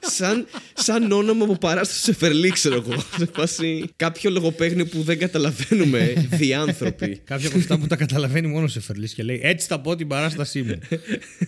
σαν, 0.00 0.46
σαν 0.76 1.12
όνομα 1.12 1.46
που 1.46 1.58
παράσταση 1.58 2.00
σε 2.02 2.14
φερλί, 2.14 2.50
ξέρω 2.50 2.74
εγώ. 2.74 3.00
Σε 3.18 3.28
φάση 3.34 3.84
κάποιο 3.96 4.30
λογοπαίγνιο 4.30 4.86
που 4.86 5.02
δεν 5.02 5.18
καταλαβαίνουμε. 5.18 6.12
Διάνθρωποι. 6.40 7.20
Κάποια 7.24 7.48
από 7.48 7.58
αυτά 7.58 7.78
που 7.78 7.86
τα 7.86 7.96
καταλαβαίνει 7.96 8.46
μόνο 8.46 8.66
σε 8.66 8.80
φερλή 8.80 9.08
και 9.12 9.22
λέει 9.22 9.40
Έτσι 9.42 9.66
θα 9.66 9.80
πω 9.80 9.96
την 9.96 10.08
παράστασή 10.08 10.62
μου. 10.62 10.78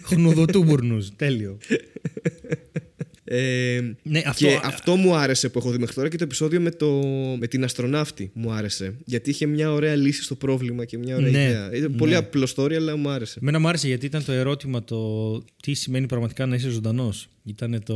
Χνουδοτούμπουρνου. 0.02 1.06
Τέλειο. 1.16 1.58
Ε, 3.30 3.80
Ναι, 4.02 4.22
αυτό- 4.26 4.46
Και 4.46 4.58
αυτό 4.62 4.96
μου 4.96 5.14
άρεσε 5.14 5.48
που 5.48 5.58
έχω 5.58 5.70
δει 5.70 5.78
μέχρι 5.78 5.94
τώρα 5.94 6.08
και 6.08 6.16
το 6.16 6.24
επεισόδιο 6.24 6.60
με, 6.60 6.70
το, 6.70 7.02
με 7.38 7.46
την 7.46 7.64
αστροναύτη 7.64 8.30
μου 8.34 8.52
άρεσε. 8.52 8.94
Γιατί 9.04 9.30
είχε 9.30 9.46
μια 9.46 9.72
ωραία 9.72 9.94
λύση 9.94 10.22
στο 10.22 10.34
πρόβλημα 10.34 10.84
και 10.84 10.98
μια 10.98 11.16
ωραία 11.16 11.30
Ναι, 11.30 11.42
ιδέα. 11.44 11.70
Ήταν 11.72 11.94
πολύ 11.94 12.14
απλό 12.14 12.48
story, 12.56 12.74
αλλά 12.74 12.96
μου 12.96 13.08
άρεσε. 13.08 13.38
Εμένα 13.42 13.58
μου 13.58 13.68
άρεσε 13.68 13.86
γιατί 13.86 14.06
ήταν 14.06 14.24
το 14.24 14.32
ερώτημα 14.32 14.84
το 14.84 14.98
τι 15.62 15.74
σημαίνει 15.74 16.06
πραγματικά 16.06 16.46
να 16.46 16.54
είσαι 16.56 16.68
ζωντανός. 16.68 17.28
Ήταν 17.48 17.82
το. 17.84 17.94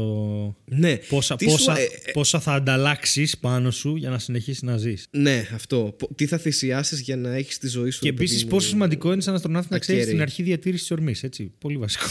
Ναι. 0.64 0.96
Πόσα, 0.96 1.36
Τι 1.36 1.44
σου- 1.44 1.50
πόσα, 1.56 1.78
ε, 1.78 1.86
πόσα 2.12 2.40
θα 2.40 2.52
ανταλλάξεις 2.52 3.38
πάνω 3.38 3.70
σου 3.70 3.96
για 3.96 4.10
να 4.10 4.18
συνεχίσεις 4.18 4.62
να 4.62 4.76
ζεις. 4.76 5.06
Ναι, 5.10 5.48
αυτό. 5.54 5.94
Πο- 5.98 6.10
Τι 6.14 6.26
θα 6.26 6.38
θυσιάσεις 6.38 7.00
για 7.00 7.16
να 7.16 7.34
έχεις 7.34 7.58
τη 7.58 7.68
ζωή 7.68 7.90
σου. 7.90 8.00
Και 8.00 8.06
ρε 8.08 8.12
παιδί 8.12 8.24
επίσης 8.24 8.44
μου; 8.44 8.50
πόσο 8.50 8.68
σημαντικό 8.68 9.12
είναι 9.12 9.22
σαν 9.22 9.34
αστροναύτη 9.34 9.68
να 9.70 9.78
ξέρεις 9.78 10.00
ακέραιη. 10.00 10.16
την 10.18 10.28
αρχή 10.28 10.42
διατήρησης 10.42 10.86
της 10.86 10.90
ορμής. 10.96 11.22
Έτσι. 11.22 11.52
Πολύ 11.58 11.76
βασικό. 11.76 12.04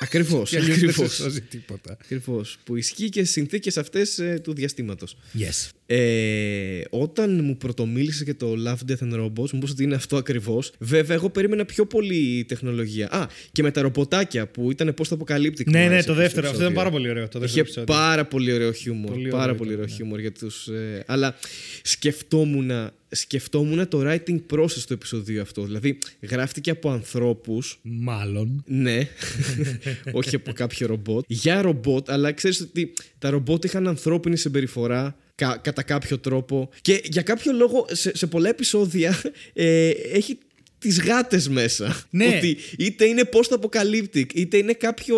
Ακριβώς. 0.00 0.50
Και 0.50 0.56
αλλιώς 0.56 0.78
δεν 0.78 0.88
σε 0.92 0.94
Ακριβώ. 1.02 1.08
σώζει 1.14 1.40
τίποτα. 1.40 1.96
Ακριβώς. 2.00 2.58
Που 2.64 2.76
ισχύει 2.76 3.08
και 3.08 3.20
στις 3.20 3.30
συνθήκες 3.32 3.76
αυτές 3.76 4.20
του 4.42 4.54
διαστήματος. 4.54 5.16
Yes. 5.38 5.70
Ε, 5.86 6.80
όταν 6.90 7.44
μου 7.44 7.56
πρωτομίλησε 7.56 8.24
για 8.24 8.36
το 8.36 8.54
Love, 8.66 8.90
Death 8.90 9.12
and 9.12 9.20
Robots, 9.20 9.50
μου 9.50 9.60
είπε 9.62 9.70
ότι 9.70 9.82
είναι 9.82 9.94
αυτό 9.94 10.16
ακριβώς. 10.16 10.72
Βέβαια, 10.78 11.16
εγώ 11.16 11.30
περίμενα 11.30 11.64
πιο 11.64 11.86
πολύ 11.86 12.44
τεχνολογία. 12.48 13.08
Α, 13.10 13.26
και 13.52 13.62
με 13.62 13.70
τα 13.70 13.82
ρομποτάκια 13.82 14.46
που 14.46 14.70
ήταν 14.70 14.94
πώ 14.94 15.02
το 15.08 15.14
αποκαλύπτει. 15.14 15.64
Ναι, 15.70 15.88
ναι, 15.88 16.02
το 16.02 16.14
δεύτερο. 16.14 16.48
Αυτό 16.48 16.60
ήταν 16.60 16.72
πάρα 16.72 16.90
πολύ 16.90 17.10
ωραίο. 17.10 17.28
Το 17.28 17.38
δεύτερο 17.38 17.44
Είχε 17.50 17.60
επεισόδιο. 17.60 17.94
πάρα 17.94 18.24
πολύ 18.24 18.52
ωραίο 18.52 18.72
χιούμορ. 18.72 19.10
Πολύ 19.10 19.28
πάρα 19.28 19.42
ωραίο 19.42 19.54
πολύ 19.54 19.70
ήταν, 19.70 19.80
ωραίο 19.80 19.90
ναι. 19.90 19.96
χιούμορ 19.96 20.20
για 20.20 20.32
τους, 20.32 20.66
ε, 20.66 21.04
αλλά 21.06 21.36
σκεφτόμουν, 21.82 22.70
σκεφτόμουν 23.08 23.88
το 23.88 24.02
writing 24.04 24.40
process 24.52 24.82
του 24.86 24.92
επεισοδίου 24.92 25.40
αυτό. 25.40 25.62
Δηλαδή, 25.62 25.98
γράφτηκε 26.20 26.70
από 26.70 26.90
ανθρώπους. 26.90 27.78
Μάλλον. 27.82 28.64
Ναι, 28.66 29.08
όχι 30.12 30.34
από 30.34 30.52
κάποιο 30.52 30.86
ρομπότ. 30.86 31.24
Για 31.28 31.62
ρομπότ, 31.62 32.10
αλλά 32.10 32.32
ξέρεις 32.32 32.60
ότι 32.60 32.92
τα 33.18 33.30
ρομπότ 33.30 33.64
είχαν 33.64 33.88
ανθρώπινη 33.88 34.36
συμπεριφορά 34.36 35.16
κα- 35.34 35.58
κατά 35.62 35.82
κάποιο 35.82 36.18
τρόπο. 36.18 36.70
Και 36.80 37.00
για 37.04 37.22
κάποιο 37.22 37.52
λόγο 37.52 37.86
σε, 37.90 38.16
σε 38.16 38.26
πολλά 38.26 38.48
επεισόδια 38.48 39.20
ε, 39.52 39.88
έχει 39.88 40.38
τις 40.78 41.00
γάτες 41.00 41.48
μέσα. 41.48 42.02
Ναι. 42.10 42.26
Ότι 42.26 42.56
είτε 42.78 43.04
είναι 43.04 43.28
post-apocalyptic, 43.32 44.24
είτε 44.34 44.56
είναι 44.56 44.72
κάποιο, 44.72 45.16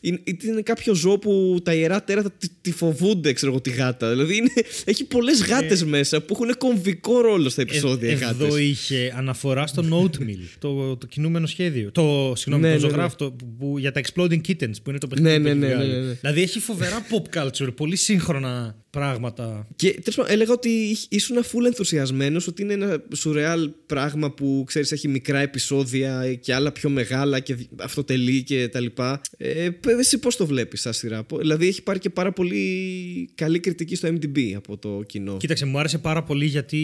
είτε 0.00 0.46
είναι 0.46 0.60
κάποιο 0.62 0.94
ζώο 0.94 1.18
που 1.18 1.60
τα 1.62 1.74
ιερά 1.74 2.02
τέρατα 2.04 2.30
τη, 2.38 2.48
τη 2.60 2.72
φοβούνται, 2.72 3.32
ξέρω 3.32 3.52
εγώ, 3.52 3.60
τη 3.60 3.70
γάτα. 3.70 4.10
Δηλαδή 4.10 4.36
είναι, 4.36 4.50
έχει 4.84 5.04
πολλές 5.04 5.42
γάτες 5.44 5.84
μέσα 5.84 6.20
που 6.20 6.34
έχουν 6.34 6.56
κομβικό 6.58 7.20
ρόλο 7.20 7.48
στα 7.48 7.62
επεισόδια 7.62 8.08
οι 8.08 8.12
Ε, 8.12 8.16
γάτες. 8.16 8.46
εδώ 8.46 8.56
είχε 8.56 9.14
αναφορά 9.16 9.66
στο 9.66 9.82
Oatmeal, 10.02 10.38
το, 10.58 10.96
το 10.96 11.06
κινούμενο 11.06 11.46
σχέδιο. 11.46 11.90
Το, 11.92 12.32
συγγνώμη, 12.36 12.68
Ναι, 12.68 12.76
το 12.78 12.82
ναι, 12.86 12.88
ζωγράφο 12.88 13.16
το- 13.16 13.32
που, 13.32 13.54
που- 13.58 13.78
για 13.78 13.92
τα 13.92 14.00
Exploding 14.04 14.40
Kittens 14.48 14.74
που 14.82 14.90
είναι 14.90 14.98
το 14.98 15.06
παιχνίδι. 15.06 15.38
Ναι, 15.38 15.50
που 15.52 15.58
ναι, 15.58 15.66
έχει 15.66 15.74
ναι, 15.76 15.84
βγάλει. 15.84 15.92
ναι, 15.92 16.06
ναι. 16.06 16.12
Δηλαδή 16.20 16.42
έχει 16.42 16.58
φοβερά 16.58 17.06
pop 17.10 17.38
culture, 17.42 17.74
πολύ 17.76 17.96
σύγχρονα 17.96 18.76
πράγματα. 18.96 19.66
Και 19.76 19.90
τέλος 19.90 20.14
πάντων, 20.14 20.32
έλεγα 20.32 20.52
ότι 20.52 20.68
είχ- 20.68 21.12
ήσουν 21.12 21.36
full 21.42 21.64
ενθουσιασμένος 21.66 22.46
ότι 22.46 22.62
είναι 22.62 22.72
ένα 22.72 23.02
σουρεάλ 23.14 23.70
πράγμα 23.86 24.30
που 24.32 24.64
ξέρεις 24.66 24.92
έχει 24.92 25.08
μικρά 25.08 25.38
επεισόδια 25.38 26.34
και 26.34 26.54
άλλα 26.54 26.72
πιο 26.72 26.90
μεγάλα 26.90 27.40
και 27.40 27.54
δι- 27.54 27.68
αυτοτελή 27.82 28.42
και 28.42 28.68
τα 28.68 28.80
λοιπά. 28.80 29.20
Ε, 29.36 29.70
π- 29.70 29.86
εσύ 30.00 30.18
πώς 30.18 30.36
το 30.36 30.46
βλέπεις, 30.46 30.80
σαν 30.80 30.92
σειρά; 30.92 31.22
Πο- 31.24 31.38
Δηλαδή 31.38 31.66
έχει 31.66 31.82
πάρει 31.82 31.98
και 31.98 32.10
πάρα 32.10 32.32
πολύ 32.32 32.60
καλή 33.34 33.60
κριτική 33.60 33.94
στο 33.94 34.08
MDB 34.08 34.38
από 34.56 34.78
το 34.78 35.02
κοινό. 35.06 35.36
Κοίταξε, 35.36 35.64
μου 35.66 35.78
άρεσε 35.78 35.98
πάρα 35.98 36.22
πολύ 36.22 36.46
γιατί 36.46 36.76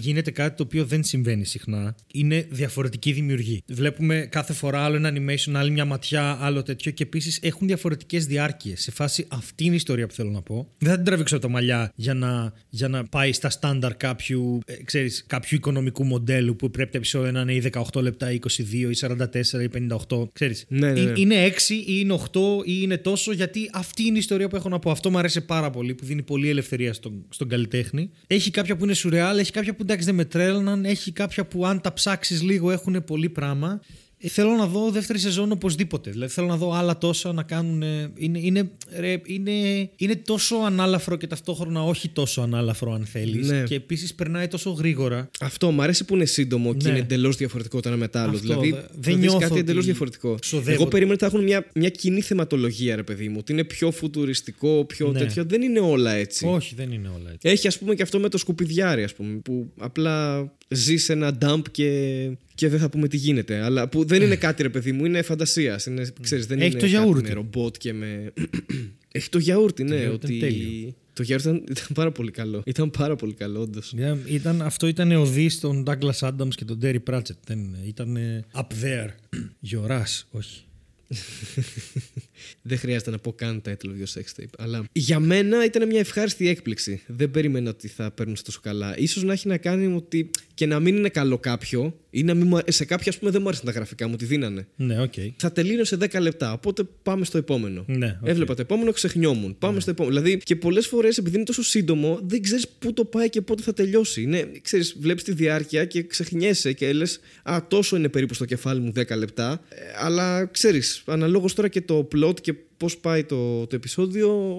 γίνεται 0.00 0.30
κάτι 0.30 0.56
το 0.56 0.62
οποίο 0.62 0.84
δεν 0.84 1.04
συμβαίνει 1.04 1.44
συχνά. 1.44 1.94
Είναι 2.12 2.46
διαφορετική 2.50 3.12
δημιουργή. 3.12 3.62
Βλέπουμε 3.68 4.26
κάθε 4.30 4.52
φορά 4.52 4.80
άλλο 4.84 4.96
ένα 4.96 5.12
animation, 5.14 5.52
άλλη 5.54 5.70
μια 5.70 5.84
ματιά, 5.84 6.38
άλλο 6.40 6.62
τέτοιο 6.62 6.90
και 6.90 7.02
επίσης 7.02 7.38
έχουν 7.42 7.66
διαφορετικές 7.66 8.26
διάρκειες. 8.26 8.82
Σε 8.82 8.90
φάση 8.90 9.24
αυτή 9.28 9.64
είναι 9.64 9.72
η 9.72 9.76
ιστορία 9.76 10.06
που 10.06 10.14
θέλω 10.14 10.30
να 10.30 10.42
πω. 10.42 10.72
Δεν 10.78 10.88
θα 10.88 10.94
την 10.96 11.04
τραβήξω 11.04 11.34
από 11.36 11.44
τα 11.44 11.49
μαλλιά 11.50 11.92
για 11.94 12.14
να, 12.14 12.52
για 12.68 12.88
να 12.88 13.04
πάει 13.04 13.32
στα 13.32 13.50
στάνταρ 13.50 13.96
κάποιου, 13.96 14.58
ε, 14.66 14.82
ξέρεις, 14.82 15.24
κάποιου 15.26 15.56
οικονομικού 15.56 16.04
μοντέλου 16.04 16.56
που 16.56 16.70
πρέπει 16.70 16.90
τα 16.90 16.98
επεισόδια 16.98 17.32
να 17.32 17.40
είναι 17.40 17.52
ή 17.52 17.62
18 17.92 18.02
λεπτά, 18.02 18.32
ή 18.32 18.38
22 18.56 18.90
ή 18.90 18.96
44 19.00 19.62
ή 19.62 19.68
58. 20.08 20.28
Ξέρεις, 20.32 20.64
Ναι, 20.68 20.92
ναι, 20.92 21.00
ναι. 21.00 21.10
Ε- 21.10 21.12
είναι 21.16 21.44
6 21.44 21.74
ή 21.74 21.84
είναι 21.86 22.12
8 22.12 22.40
ή 22.64 22.78
είναι 22.82 22.96
τόσο 22.96 23.32
γιατί 23.32 23.70
αυτή 23.72 24.02
είναι 24.02 24.16
η 24.16 24.18
ιστορία 24.18 24.48
που 24.48 24.56
έχω 24.56 24.68
να 24.68 24.78
πω. 24.78 24.90
Αυτό 24.90 25.10
μου 25.10 25.18
αρέσει 25.18 25.40
πάρα 25.40 25.70
πολύ 25.70 25.94
που 25.94 26.04
δίνει 26.04 26.22
πολύ 26.22 26.48
ελευθερία 26.48 26.92
στον, 26.92 27.24
στον 27.28 27.48
καλλιτέχνη. 27.48 28.10
Έχει 28.26 28.50
κάποια 28.50 28.76
που 28.76 28.84
είναι 28.84 28.94
σουρεάλ, 28.94 29.38
έχει 29.38 29.52
κάποια 29.52 29.74
που 29.74 29.82
εντάξει 29.82 30.04
δεν 30.06 30.14
με 30.14 30.24
τρέλναν, 30.24 30.84
έχει 30.84 31.12
κάποια 31.12 31.46
που 31.46 31.66
αν 31.66 31.80
τα 31.80 31.92
ψάξεις 31.92 32.42
λίγο 32.42 32.70
έχουν 32.70 33.04
πολύ 33.04 33.28
πράγμα. 33.28 33.80
Ε, 34.22 34.28
θέλω 34.28 34.50
να 34.50 34.66
δω 34.66 34.90
δεύτερη 34.90 35.18
σεζόν 35.18 35.52
οπωσδήποτε. 35.52 36.10
Δηλαδή 36.10 36.32
θέλω 36.32 36.46
να 36.46 36.56
δω 36.56 36.72
άλλα 36.72 36.98
τόσα 36.98 37.32
να 37.32 37.42
κάνουν. 37.42 37.82
Είναι, 38.16 38.38
είναι, 38.38 38.70
ρε, 38.98 39.20
είναι, 39.24 39.50
είναι 39.96 40.16
τόσο 40.16 40.56
ανάλαφρο 40.56 41.16
και 41.16 41.26
ταυτόχρονα 41.26 41.82
όχι 41.84 42.08
τόσο 42.08 42.40
ανάλαφρο 42.40 42.92
αν 42.92 43.04
θέλεις. 43.04 43.48
Ναι. 43.48 43.62
Και 43.62 43.74
επίσης 43.74 44.14
περνάει 44.14 44.48
τόσο 44.48 44.70
γρήγορα. 44.70 45.30
Αυτό 45.40 45.70
μου 45.70 45.82
αρέσει 45.82 46.04
που 46.04 46.14
είναι 46.14 46.24
σύντομο 46.24 46.74
και 46.74 46.84
Ναι. 46.84 46.90
είναι 46.90 46.98
εντελώς 46.98 47.36
διαφορετικό 47.36 47.80
το 47.80 47.88
ένα 47.88 47.98
μετά 47.98 48.22
άλλο. 48.22 48.30
Αυτό, 48.30 48.42
δηλαδή 48.42 48.70
δε- 48.70 48.76
θα 48.80 48.86
δεν 48.94 49.14
δεις 49.14 49.16
νιώθω 49.16 49.38
κάτι 49.38 49.50
ότι 49.52 49.60
εντελώς 49.60 49.84
διαφορετικό. 49.84 50.34
ξοδεύονται. 50.40 50.74
Εγώ 50.74 50.86
περίμενα 50.86 51.14
ότι 51.14 51.24
θα 51.24 51.30
έχουν 51.36 51.44
μια, 51.46 51.66
μια 51.74 51.88
κοινή 51.88 52.20
θεματολογία, 52.20 52.96
ρε 52.96 53.02
παιδί 53.02 53.28
μου. 53.28 53.36
Ότι 53.38 53.52
είναι 53.52 53.64
πιο 53.64 53.90
φουτουριστικό, 53.90 54.84
πιο 54.84 55.10
Ναι. 55.12 55.18
τέτοιο. 55.18 55.44
Δεν 55.44 55.62
είναι 55.62 55.80
όλα 55.80 56.12
έτσι. 56.12 56.46
Όχι, 56.46 56.74
δεν 56.74 56.92
είναι 56.92 57.08
όλα 57.08 57.30
έτσι. 57.32 57.48
Έχει 57.48 57.66
ας 57.66 57.78
πούμε 57.78 57.94
και 57.94 58.02
αυτό 58.02 58.18
με 58.18 58.28
το 58.28 58.38
σκουπιδιάρι, 58.38 59.02
ας 59.02 59.14
πούμε, 59.14 59.36
που 59.44 59.72
απλά 59.78 60.40
ζεις 60.74 61.04
σε 61.04 61.12
ένα 61.12 61.38
dump 61.40 61.62
και, 61.70 62.30
και 62.54 62.68
δεν 62.68 62.78
θα 62.78 62.88
πούμε 62.88 63.08
τι 63.08 63.16
γίνεται. 63.16 63.60
Αλλά 63.60 63.88
που 63.88 64.04
δεν 64.04 64.22
είναι 64.22 64.36
κάτι, 64.36 64.62
ρε 64.62 64.68
παιδί 64.68 64.92
μου, 64.92 65.04
είναι 65.04 65.22
φαντασία. 65.22 65.80
Είναι, 65.86 66.12
ξέρεις, 66.20 66.46
δεν 66.46 66.58
Έχει 66.58 66.66
είναι 66.66 66.74
το 66.74 66.80
κάτι 66.80 66.90
γιαούρτι. 66.90 67.28
με 67.28 67.34
ρομπότ 67.34 67.76
και 67.78 67.92
με. 67.92 68.32
Έχει 69.12 69.28
το 69.28 69.38
γιαούρτι, 69.38 69.84
ναι. 69.84 69.96
γιαούρτι 69.96 70.26
ότι... 70.26 70.34
είναι 70.34 70.46
τέλειο. 70.46 70.94
Το 71.12 71.22
γιαούρτι 71.22 71.48
ήταν, 71.48 71.64
ήταν 71.70 71.86
πάρα 71.94 72.12
πολύ 72.12 72.30
καλό. 72.30 72.62
Ήταν 72.66 72.90
πάρα 72.90 73.16
πολύ 73.16 73.32
καλό, 73.32 73.60
όντως. 73.60 73.92
Ήταν, 73.92 74.20
ήταν, 74.26 74.62
αυτό 74.62 74.86
ήταν 74.86 75.12
ωδή 75.12 75.58
στον 75.60 75.84
Douglas 75.86 76.18
Adams 76.28 76.54
και 76.54 76.64
τον 76.64 76.78
Terry 76.82 76.98
Pratchett. 77.10 77.38
Δεν, 77.46 77.76
ήταν 77.86 78.16
ε, 78.16 78.44
up 78.54 78.60
there. 78.60 79.08
Γιοράς, 79.60 80.26
όχι. 80.30 80.64
Δεν 82.62 82.78
χρειάζεται 82.78 83.10
να 83.10 83.18
πω 83.18 83.32
καν 83.32 83.62
title 83.64 83.70
of 83.70 84.02
your 84.02 84.20
sex 84.20 84.40
tape. 84.40 84.52
Αλλά 84.58 84.84
για 84.92 85.20
μένα 85.20 85.64
ήταν 85.64 85.86
μια 85.86 85.98
ευχάριστη 85.98 86.48
έκπληξη. 86.48 87.02
Δεν 87.06 87.30
περίμενα 87.30 87.70
ότι 87.70 87.88
θα 87.88 88.10
παίρνουν 88.10 88.36
τόσο 88.44 88.60
καλά. 88.62 88.94
Ίσως 89.08 89.22
να 89.22 89.32
έχει 89.32 89.48
να 89.48 89.56
κάνει 89.56 89.88
με 89.88 89.94
ότι 89.94 90.30
και 90.54 90.66
να 90.66 90.80
μην 90.80 90.96
είναι 90.96 91.08
καλό 91.08 91.38
κάποιο 91.38 92.00
ή 92.10 92.22
να 92.22 92.34
μην 92.34 92.46
μου... 92.46 92.56
α- 92.56 92.62
σε 92.68 92.84
κάποια, 92.84 93.10
ας 93.10 93.18
πούμε, 93.18 93.30
δεν 93.30 93.40
μου 93.42 93.48
άρεσαν 93.48 93.66
τα 93.66 93.72
γραφικά 93.72 94.08
μου, 94.08 94.16
τη 94.16 94.24
δίνανε. 94.24 94.66
Ναι, 94.76 95.02
οκ. 95.02 95.12
Θα 95.36 95.52
τελείωνε 95.52 95.84
σε 95.84 95.96
10 96.00 96.20
λεπτά. 96.20 96.52
Οπότε 96.52 96.82
πάμε 97.02 97.24
στο 97.24 97.38
επόμενο. 97.38 97.84
Ναι, 97.88 98.18
οκ. 98.22 98.28
Έβλεπα 98.28 98.54
το 98.54 98.62
επόμενο, 98.62 98.92
ξεχνιόμουν. 98.92 99.56
Πάμε 99.58 99.80
στο 99.80 99.90
επόμενο. 99.90 100.20
Δηλαδή 100.20 100.42
και 100.44 100.56
πολλές 100.56 100.86
φορές 100.86 101.18
επειδή 101.18 101.36
είναι 101.36 101.44
τόσο 101.44 101.62
σύντομο, 101.62 102.20
δεν 102.22 102.42
ξέρεις 102.42 102.68
πού 102.68 102.92
το 102.92 103.04
πάει 103.04 103.28
και 103.30 103.40
πότε 103.40 103.62
θα 103.62 103.72
τελειώσει. 103.72 104.22
Είναι, 104.22 104.50
ξέρεις, 104.62 104.96
βλέπεις 105.00 105.22
τη 105.24 105.32
διάρκεια 105.32 105.84
και 105.84 106.02
ξεχνιέσαι 106.02 106.72
και 106.72 106.92
λες: 106.92 107.20
Α, 107.42 107.58
τόσο 107.68 107.96
είναι 107.96 108.08
περίπου 108.08 108.34
στο 108.34 108.44
κεφάλι 108.44 108.80
μου 108.80 108.92
10 108.96 109.16
λεπτά. 109.16 109.60
Ε, 109.68 109.76
αλλά 109.98 110.44
ξέρεις, 110.46 111.02
αναλόγως 111.06 111.54
τώρα 111.54 111.68
και 111.68 111.80
το 111.80 112.08
plot 112.14 112.40
και 112.40 112.54
πώς 112.80 112.96
πάει 112.98 113.24
το, 113.24 113.66
το 113.66 113.76
επεισόδιο, 113.76 114.56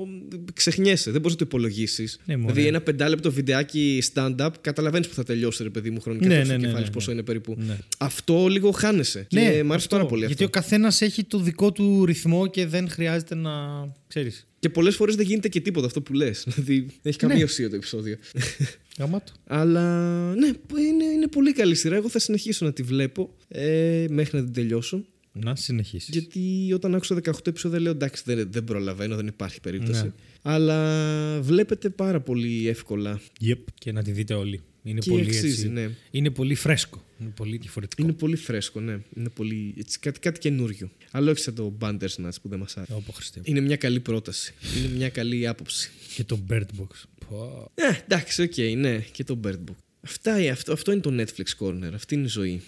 ξεχνιέσαι. 0.53 1.11
Δεν 1.11 1.21
μπορείς 1.21 1.37
να 1.37 1.45
το 1.45 1.49
υπολογίσεις. 1.55 2.19
Ναι, 2.25 2.37
μωρέ. 2.37 2.51
δηλαδή, 2.53 2.67
ένα 2.69 2.81
πεντάλεπτο 2.81 3.31
βιντεάκι 3.31 4.03
stand-up, 4.13 4.49
καταλαβαίνεις 4.61 5.07
που 5.07 5.13
θα 5.13 5.23
τελειώσει, 5.23 5.63
ρε 5.63 5.69
παιδί 5.69 5.89
μου, 5.89 6.01
χρονικά. 6.01 6.27
Ναι, 6.27 6.35
Ναι, 6.35 6.41
ναι, 6.43 6.47
ναι, 6.47 6.57
ναι, 6.57 6.65
κεφάλι 6.65 6.85
ναι, 6.85 6.91
πόσο 6.91 7.07
ναι. 7.09 7.13
είναι 7.13 7.23
περίπου. 7.25 7.55
Ναι. 7.57 7.77
Αυτό 7.97 8.47
λίγο 8.47 8.71
χάνεσαι. 8.71 9.25
και 9.27 9.39
μ' 9.39 9.45
άρεσε 9.45 9.65
αυτό. 9.71 9.95
πάρα 9.95 10.05
πολύ 10.07 10.25
Γιατί 10.25 10.43
αυτό. 10.43 10.57
ο 10.57 10.61
καθένας 10.61 11.01
έχει 11.01 11.23
το 11.23 11.39
δικό 11.39 11.71
του 11.71 12.05
ρυθμό 12.05 12.47
και 12.47 12.65
δεν 12.65 12.89
χρειάζεται 12.89 13.35
να. 13.35 13.51
ξέρεις. 14.07 14.45
Και 14.59 14.69
πολλές 14.69 14.95
φορές 14.95 15.15
δεν 15.15 15.25
γίνεται 15.25 15.47
και 15.47 15.61
τίποτα 15.61 15.85
αυτό 15.85 16.01
που 16.01 16.13
λες. 16.13 16.43
Δηλαδή 16.47 16.79
δεν 16.79 16.89
έχει 17.01 17.17
καμία 17.17 17.35
Ναι. 17.37 17.43
ουσία 17.43 17.69
το 17.69 17.75
επεισόδιο. 17.75 18.15
Γαμάτο. 18.99 19.31
Αλλά 19.47 19.83
ναι, 20.35 20.47
είναι, 20.79 21.03
είναι 21.15 21.27
πολύ 21.27 21.53
καλή 21.53 21.75
σειρά. 21.75 21.95
Εγώ 21.95 22.09
θα 22.09 22.19
συνεχίσω 22.19 22.65
να 22.65 22.73
τη 22.73 22.83
βλέπω 22.83 23.35
ε, 23.47 24.05
μέχρι 24.09 24.37
να 24.37 24.43
την 24.43 24.53
τελειώσω. 24.53 25.05
Να 25.33 25.55
συνεχίσεις. 25.55 26.09
Γιατί 26.09 26.71
όταν 26.73 26.95
άκουσα 26.95 27.15
18 27.15 27.47
επεισόδια 27.47 27.79
λέω 27.79 27.91
εντάξει 27.91 28.23
δεν, 28.25 28.47
δεν 28.51 28.63
προλαβαίνω, 28.63 29.15
δεν 29.15 29.27
υπάρχει 29.27 29.59
περίπτωση. 29.59 30.03
Ναι. 30.03 30.11
Αλλά 30.41 31.41
βλέπετε 31.41 31.89
πάρα 31.89 32.19
πολύ 32.21 32.67
εύκολα. 32.67 33.21
Yep. 33.45 33.57
Και 33.73 33.91
να 33.91 34.03
τη 34.03 34.11
δείτε 34.11 34.33
όλοι. 34.33 34.61
Είναι 34.83 34.99
Και 34.99 35.09
πολύ 35.09 35.25
αξίζει, 35.25 35.47
έτσι. 35.47 35.69
ναι. 35.69 35.89
Είναι 36.11 36.29
πολύ 36.29 36.55
φρέσκο. 36.55 37.05
Είναι 37.19 37.29
πολύ 37.35 37.57
διαφορετικό. 37.57 38.03
Είναι 38.03 38.11
πολύ 38.11 38.35
φρέσκο, 38.35 38.79
ναι. 38.79 38.99
Είναι 39.17 39.29
πολύ, 39.29 39.73
έτσι, 39.77 39.99
κάτι, 39.99 40.19
κάτι 40.19 40.39
καινούριο. 40.39 40.91
Αλλά 41.11 41.31
όχι 41.31 41.39
σαν 41.41 41.55
το 41.55 41.77
Bandersnatch 41.81 42.35
που 42.41 42.49
δεν 42.49 42.59
μας 42.59 42.77
άρεσε. 42.77 42.93
Όπω 42.93 43.11
Χριστέ. 43.11 43.41
Είναι 43.43 43.59
μια 43.59 43.75
καλή 43.75 43.99
πρόταση. 43.99 44.53
Είναι 44.77 44.95
μια 44.95 45.09
καλή 45.09 45.47
άποψη. 45.47 45.91
Και 46.15 46.23
το 46.23 46.39
Bird 46.49 46.65
Box. 46.79 46.87
Πω. 47.29 47.71
Ε, 47.75 47.83
εντάξει, 48.03 48.41
οκ, 48.41 48.57
ναι, 48.77 48.99
και 49.11 49.23
το 49.23 49.39
Bird 49.43 49.49
Box. 49.69 49.75
Αυτά, 50.01 50.35
ε, 50.35 50.49
αυτό, 50.49 50.73
αυτό 50.73 50.91
είναι 50.91 51.01
το 51.01 51.15
Netflix 51.17 51.65
Corner. 51.65 51.91
Αυτή 51.93 52.15
είναι 52.15 52.25
η 52.25 52.27
ζωή. 52.27 52.61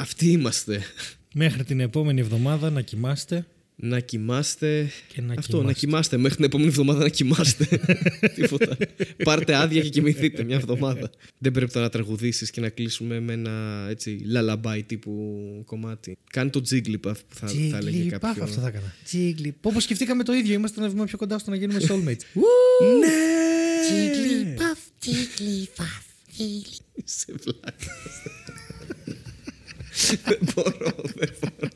Ε, 0.00 0.02
Αυτοί 0.02 0.30
είμαστε. 0.30 0.82
μέχρι 1.34 1.64
την 1.64 1.80
επόμενη 1.80 2.20
εβδομάδα 2.20 2.70
να 2.70 2.80
κοιμάστε. 2.80 3.46
Να 3.82 4.00
κοιμάστε. 4.00 4.90
Και 5.14 5.20
να 5.20 5.34
Αυτό, 5.38 5.56
να 5.56 5.72
κοιμάστε. 5.72 5.80
κοιμάστε. 5.86 6.16
Μέχρι 6.16 6.36
την 6.36 6.44
επόμενη 6.44 6.68
εβδομάδα 6.68 6.98
να 7.02 7.08
κοιμάστε. 7.08 7.66
Τίποτα. 8.34 8.76
Πάρτε 9.24 9.54
άδεια 9.54 9.82
και 9.82 9.88
κοιμηθείτε 9.88 10.44
μια 10.44 10.56
εβδομάδα. 10.56 11.10
Δεν 11.38 11.52
πρέπει 11.52 11.72
τώρα 11.72 11.84
να 11.84 11.90
τραγουδήσεις 11.90 12.50
και 12.50 12.60
να 12.60 12.68
κλείσουμε 12.68 13.20
με 13.20 13.32
ένα 13.32 13.86
έτσι 13.90 14.20
λαλαμπάι 14.24 14.82
τύπου 14.82 15.12
κομμάτι. 15.66 16.18
Κάνει 16.32 16.50
το 16.50 16.62
Jigglypuff 16.70 17.00
που 17.28 17.34
θα, 17.34 17.46
θα 17.70 17.76
έλεγε 17.76 18.02
Jigglypuff, 18.04 18.18
κάποιο. 18.20 18.42
αυτό 18.42 18.60
θα 18.60 18.68
έκανα. 18.68 18.94
Jiggly. 19.12 19.50
Όπως 19.62 19.82
σκεφτήκαμε 19.82 20.22
το 20.24 20.32
ίδιο, 20.32 20.54
είμαστε 20.54 20.80
να 20.80 20.88
βγούμε 20.88 21.04
πιο 21.04 21.18
κοντά 21.18 21.38
στο 21.38 21.50
να 21.50 21.56
γίνουμε 21.56 21.80
soulmates. 21.88 22.24
Ναι! 23.00 23.08
Jigglypuff, 23.90 25.06
Jigglypuff, 25.06 26.02
Jiggly. 26.38 26.80
Είσαι 27.04 27.32
βλάκας. 27.42 28.22
Δεν 30.24 30.38
μπορώ, 30.54 30.92
δεν 31.14 31.30
μπορώ. 31.40 31.68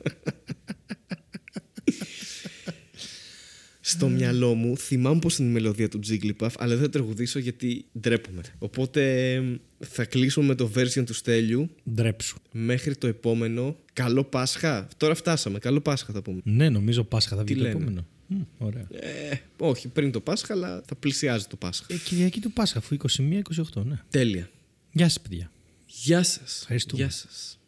Στο 3.87 4.09
μυαλό 4.09 4.55
μου 4.55 4.77
θυμάμαι 4.77 5.19
πως 5.19 5.39
είναι 5.39 5.49
η 5.49 5.53
μελωδία 5.53 5.89
του 5.89 6.01
Jigglypuff, 6.09 6.49
αλλά 6.59 6.75
δεν 6.75 6.79
θα 6.85 6.89
τραγουδήσω 6.89 7.39
γιατί 7.39 7.85
ντρέπομαι. 8.01 8.41
Οπότε 8.59 9.33
εμ, 9.35 9.57
θα 9.79 10.05
κλείσω 10.05 10.43
με 10.43 10.55
το 10.55 10.71
version 10.77 11.05
του 11.07 11.15
Στέλιου 11.15 11.71
Ντρέψου. 11.91 12.37
μέχρι 12.53 12.97
το 12.97 13.07
επόμενο. 13.07 13.77
Καλό 13.93 14.25
Πάσχα. 14.25 14.89
Τώρα 14.97 15.15
φτάσαμε. 15.15 15.59
Καλό 15.59 15.81
Πάσχα 15.81 16.13
θα 16.13 16.23
πούμε. 16.23 16.41
Ναι, 16.45 16.69
νομίζω 16.69 17.05
Πάσχα 17.05 17.37
θα 17.37 17.43
βγει 17.45 17.53
Τι 17.55 17.59
το 17.61 17.67
λένε; 17.67 17.77
επόμενο. 17.77 18.07
Μμ, 18.27 18.41
ωραία. 18.59 18.87
Ε, 18.91 19.41
όχι, 19.59 19.89
πριν 19.89 20.11
το 20.13 20.21
Πάσχα, 20.21 20.55
αλλά 20.55 20.83
θα 20.87 20.95
πλησιάζει 20.95 21.45
το 21.47 21.57
Πάσχα. 21.57 21.87
Ε, 21.89 21.97
Κυριακή 21.97 22.41
του 22.41 22.53
Πάσχα, 22.53 22.79
αφού 22.79 22.97
21-28, 23.19 23.85
ναι. 23.85 24.01
Τέλεια. 24.11 24.51
Γεια 24.93 25.09
σας, 25.09 25.21
παιδιά. 25.21 25.51
Γεια 25.87 26.23
σας. 26.23 26.61
Ευχαριστούμε. 26.61 27.03
Γεια 27.03 27.11
σας. 27.11 27.59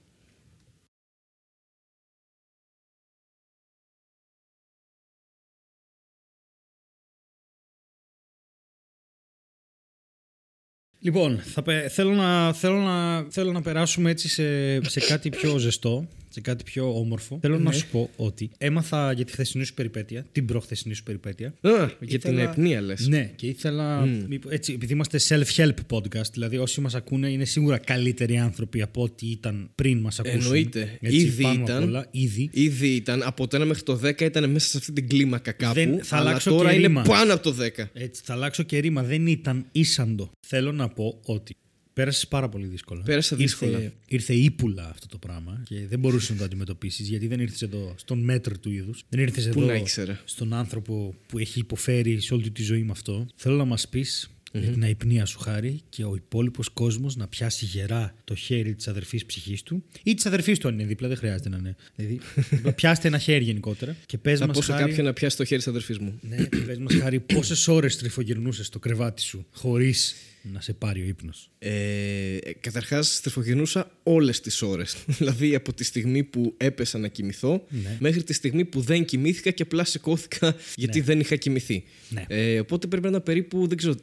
Λοιπόν, 11.07 11.41
θα, 11.45 11.63
πε- 11.63 11.91
θέλω, 11.91 12.13
να, 12.13 12.53
θέλω, 12.53 12.79
να, 12.79 13.27
θέλω 13.31 13.53
να 13.53 13.63
περάσουμε 13.63 14.11
έτσι 14.11 14.29
σε, 14.29 14.83
σε 14.85 15.01
κάτι 15.01 15.29
πιο 15.29 15.59
ζεστό, 15.59 16.07
σε 16.37 16.43
κάτι 16.43 16.65
πιο 16.65 16.99
όμορφο. 16.99 17.39
Θέλω 17.41 17.59
να 17.59 17.73
σου 17.73 17.87
πω 17.93 18.11
ότι 18.17 18.51
έμαθα 18.59 19.13
για 19.13 19.25
τη 19.25 19.33
χθεσινή 19.33 19.65
σου 19.65 19.75
περιπέτεια, 19.75 20.27
την 20.33 20.45
προχθεσινή 20.47 20.95
σου 20.95 21.03
περιπέτεια. 21.03 21.49
Α, 21.61 21.71
για 22.01 22.19
την 22.19 22.31
Ήθελα- 22.33 22.43
επνία 22.51 22.81
λες. 22.81 23.09
Ναι, 23.09 23.31
και 23.37 23.47
ήθελα. 23.47 24.01
μήπως- 24.29 24.53
Έτσι, 24.53 24.73
επειδή 24.73 24.93
είμαστε 24.93 25.19
self-help 25.29 25.75
podcast, 25.91 26.31
δηλαδή 26.33 26.57
όσοι 26.59 26.81
μας 26.81 26.95
ακούνε 26.95 27.29
είναι 27.31 27.45
σίγουρα 27.45 27.79
καλύτεροι 27.79 28.39
άνθρωποι 28.39 28.83
από 28.83 29.03
ό,τι 29.03 29.27
ήταν 29.27 29.71
πριν 29.75 29.99
μας 29.99 30.19
ακούσουν. 30.19 30.41
Εννοείται. 30.41 30.99
Έτσι, 31.01 31.17
Ήδη 31.17 31.43
πάνω 31.43 31.59
απ' 31.63 31.69
ήταν. 31.69 31.83
όλα, 31.83 32.07
ήδη. 32.11 32.49
Ήδη 32.53 32.89
ήταν 32.89 33.23
από 33.23 33.47
το 33.49 33.57
1 33.57 33.67
μέχρι 33.67 33.83
το 33.83 33.97
10 33.97 34.25
ήταν 34.25 34.51
μέσα 34.51 34.69
σε 34.69 34.77
αυτή 34.79 34.93
την 34.93 35.09
κλίμακα 35.09 35.53
κάπου. 35.53 35.75
Δεν- 35.75 36.01
θα 36.05 36.17
αλλά 36.17 36.29
αλλάξω 36.29 36.51
τώρα 36.51 36.71
και 36.71 36.77
είναι 36.77 36.87
ρήμα. 36.87 37.03
πάνω 37.03 37.33
από 37.35 37.43
το 37.43 37.53
10. 37.53 37.91
Έτσι, 37.93 38.23
θα 38.25 38.33
αλλάξω 38.33 38.63
και 38.63 38.79
ρήμα. 38.79 39.03
Δεν 39.03 39.27
ήταν 39.27 39.67
ίσαντο. 39.73 40.31
Θέλω 40.47 40.73
να 40.73 40.89
πω 40.89 41.21
ότι 41.25 41.57
πέρασε 41.97 42.27
πάρα 42.27 42.49
πολύ 42.49 42.67
δύσκολα. 42.67 43.03
Πέρασα 43.03 43.37
δύσκολα. 43.37 43.79
Ήρθε, 43.79 43.93
ήρθε 44.09 44.33
ύπουλα 44.35 44.89
αυτό 44.89 45.07
το 45.07 45.19
πράγμα 45.19 45.63
και 45.65 45.87
δεν 45.87 45.99
μπορούσες 45.99 46.31
να 46.31 46.37
το 46.37 46.45
αντιμετωπίσεις 46.45 47.09
γιατί 47.09 47.27
δεν 47.27 47.41
ήρθες 47.41 47.63
εδώ 47.63 47.95
στον 47.97 48.19
μέτρο 48.19 48.59
του 48.59 48.71
είδους. 48.71 49.05
Δεν 49.09 49.21
ήρθες 49.21 49.49
Πού 49.49 49.61
εδώ 49.61 49.69
να 49.69 49.75
ήξερα. 49.75 50.21
στον 50.25 50.53
άνθρωπο 50.53 51.15
που 51.27 51.39
έχει 51.39 51.59
υποφέρει 51.59 52.21
σε 52.21 52.35
όλη 52.35 52.43
του 52.43 52.53
τη 52.53 52.63
ζωή 52.63 52.83
με 52.83 52.91
αυτό. 52.91 53.27
Θέλω 53.35 53.57
να 53.57 53.65
μας 53.65 53.89
πεις 53.89 54.31
για 54.53 54.71
την 54.71 54.83
αϊπνία 54.83 55.25
σου 55.25 55.39
χάρη 55.39 55.81
και 55.89 56.05
ο 56.05 56.15
υπόλοιπος 56.15 56.69
κόσμος 56.69 57.17
να 57.17 57.27
πιάσει 57.29 57.65
γερά 57.65 58.15
το 58.25 58.35
χέρι 58.35 58.75
της 58.75 58.89
αδερφής 58.89 59.27
ψυχής 59.27 59.63
του 59.63 59.85
ή 60.03 60.15
της 60.15 60.27
αδερφής 60.27 60.59
του 60.59 60.69
αν 60.69 60.75
είναι 60.75 60.85
δίπλα, 60.85 61.09
δεν 61.09 61.17
χρειάζεται 61.17 61.49
να 61.49 61.57
είναι. 61.57 61.77
Δηλαδή, 61.97 62.21
πιάστε 62.77 63.09
ένα 63.09 63.19
χέρι 63.19 63.45
γενικότερα 63.45 63.97
και 64.07 64.19
πες 64.19 64.39
Θα 64.39 64.47
μας. 64.47 64.57
πω 64.57 64.63
σε 64.63 64.73
κάποιον 64.73 65.07
να 65.07 65.13
πιάσει 65.13 65.37
το 65.37 65.45
χέρι 65.45 65.59
της 65.59 65.69
αδερφής 65.69 65.99
μου. 65.99 66.19
Ναι, 66.21 66.47
πες 66.67 66.79
μας 66.79 66.95
χάρη 66.95 67.21
πόσες 67.35 67.69
ώρες 67.69 67.97
τρυφογυρνούσες 67.97 68.67
στο 68.67 68.79
κρεβάτι 68.79 69.23
σου 69.23 69.47
χωρίς 69.53 70.15
να 70.53 70.61
σε 70.61 70.73
πάρει 70.73 71.01
ο 71.03 71.05
ύπνος. 71.05 71.51
Ε, 71.59 72.39
Καταρχάς, 72.61 73.15
στρεφογενούσα 73.15 73.91
όλες 74.03 74.41
τις 74.41 74.63
ώρες. 74.63 74.97
δηλαδή 75.19 75.55
από 75.55 75.73
τη 75.73 75.85
στιγμή 75.85 76.23
που 76.23 76.55
έπεσα 76.57 76.99
να 76.99 77.09
κοιμηθώ 77.09 77.65
Ναι. 77.69 77.97
μέχρι 78.01 78.23
τη 78.23 78.33
στιγμή 78.33 78.65
που 78.65 78.81
δεν 78.81 79.05
κοιμήθηκα 79.05 79.51
και 79.51 79.63
απλά 79.63 79.85
σηκώθηκα 79.85 80.57
γιατί 80.77 81.01
δεν 81.01 81.21
είχα 81.21 81.37
κοιμηθεί. 81.37 81.85
Ναι. 82.09 82.25
Ε, 82.29 82.61
οπότε 82.61 82.87
πρέπει 82.87 83.03
να 83.05 83.11
ήταν 83.11 83.23
περίπου, 83.23 83.67
δεν 83.67 83.77
ξέρω, 83.77 83.95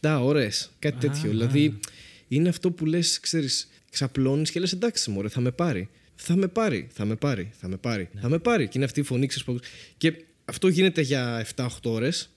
7 0.00 0.18
ώρες. 0.22 0.70
Κάτι 0.78 1.06
τέτοιο. 1.06 1.30
Δηλαδή 1.30 1.78
είναι 2.28 2.48
αυτό 2.48 2.70
που 2.70 2.86
λες, 2.86 3.20
ξέρεις, 3.20 3.68
ξαπλώνεις 3.90 4.50
και 4.50 4.60
λες 4.60 4.72
εντάξει, 4.72 5.10
μωρέ, 5.10 5.28
θα 5.28 5.40
με 5.40 5.50
πάρει. 5.50 5.88
Θα 6.14 6.36
με 6.36 6.46
πάρει, 6.48 6.88
θα 6.92 7.04
με 7.04 7.14
πάρει, 7.16 7.50
θα 7.60 7.68
με 7.68 7.76
πάρει. 7.76 8.08
Ναι. 8.14 8.20
Θα 8.20 8.28
με 8.28 8.38
πάρει. 8.38 8.64
Και 8.64 8.72
είναι 8.74 8.84
αυτή 8.84 9.00
η 9.00 9.02
φωνή, 9.02 9.26
ξέρεις, 9.26 9.44
που- 9.46 9.58
Και 9.96 10.12
αυτό 10.44 10.68
γίνεται 10.68 11.00
για 11.00 11.38
7-8 11.56 11.90
ώρες. 11.90 12.30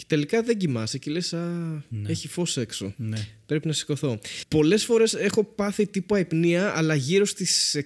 Και 0.00 0.06
τελικά 0.06 0.42
δεν 0.42 0.56
κοιμάσαι 0.56 0.98
και 0.98 1.10
λες, 1.10 1.32
α, 1.32 1.48
έχει 2.06 2.28
φως 2.28 2.56
έξω. 2.56 2.94
Ναι. 2.96 3.28
Πρέπει 3.46 3.66
να 3.66 3.72
σηκωθώ. 3.72 4.18
Πολλές 4.48 4.84
φορές 4.84 5.14
έχω 5.14 5.44
πάθει 5.44 5.86
τύπου 5.86 6.14
αϊπνία, 6.14 6.76
αλλά 6.76 6.94
γύρω 6.94 7.24
στις 7.24 7.76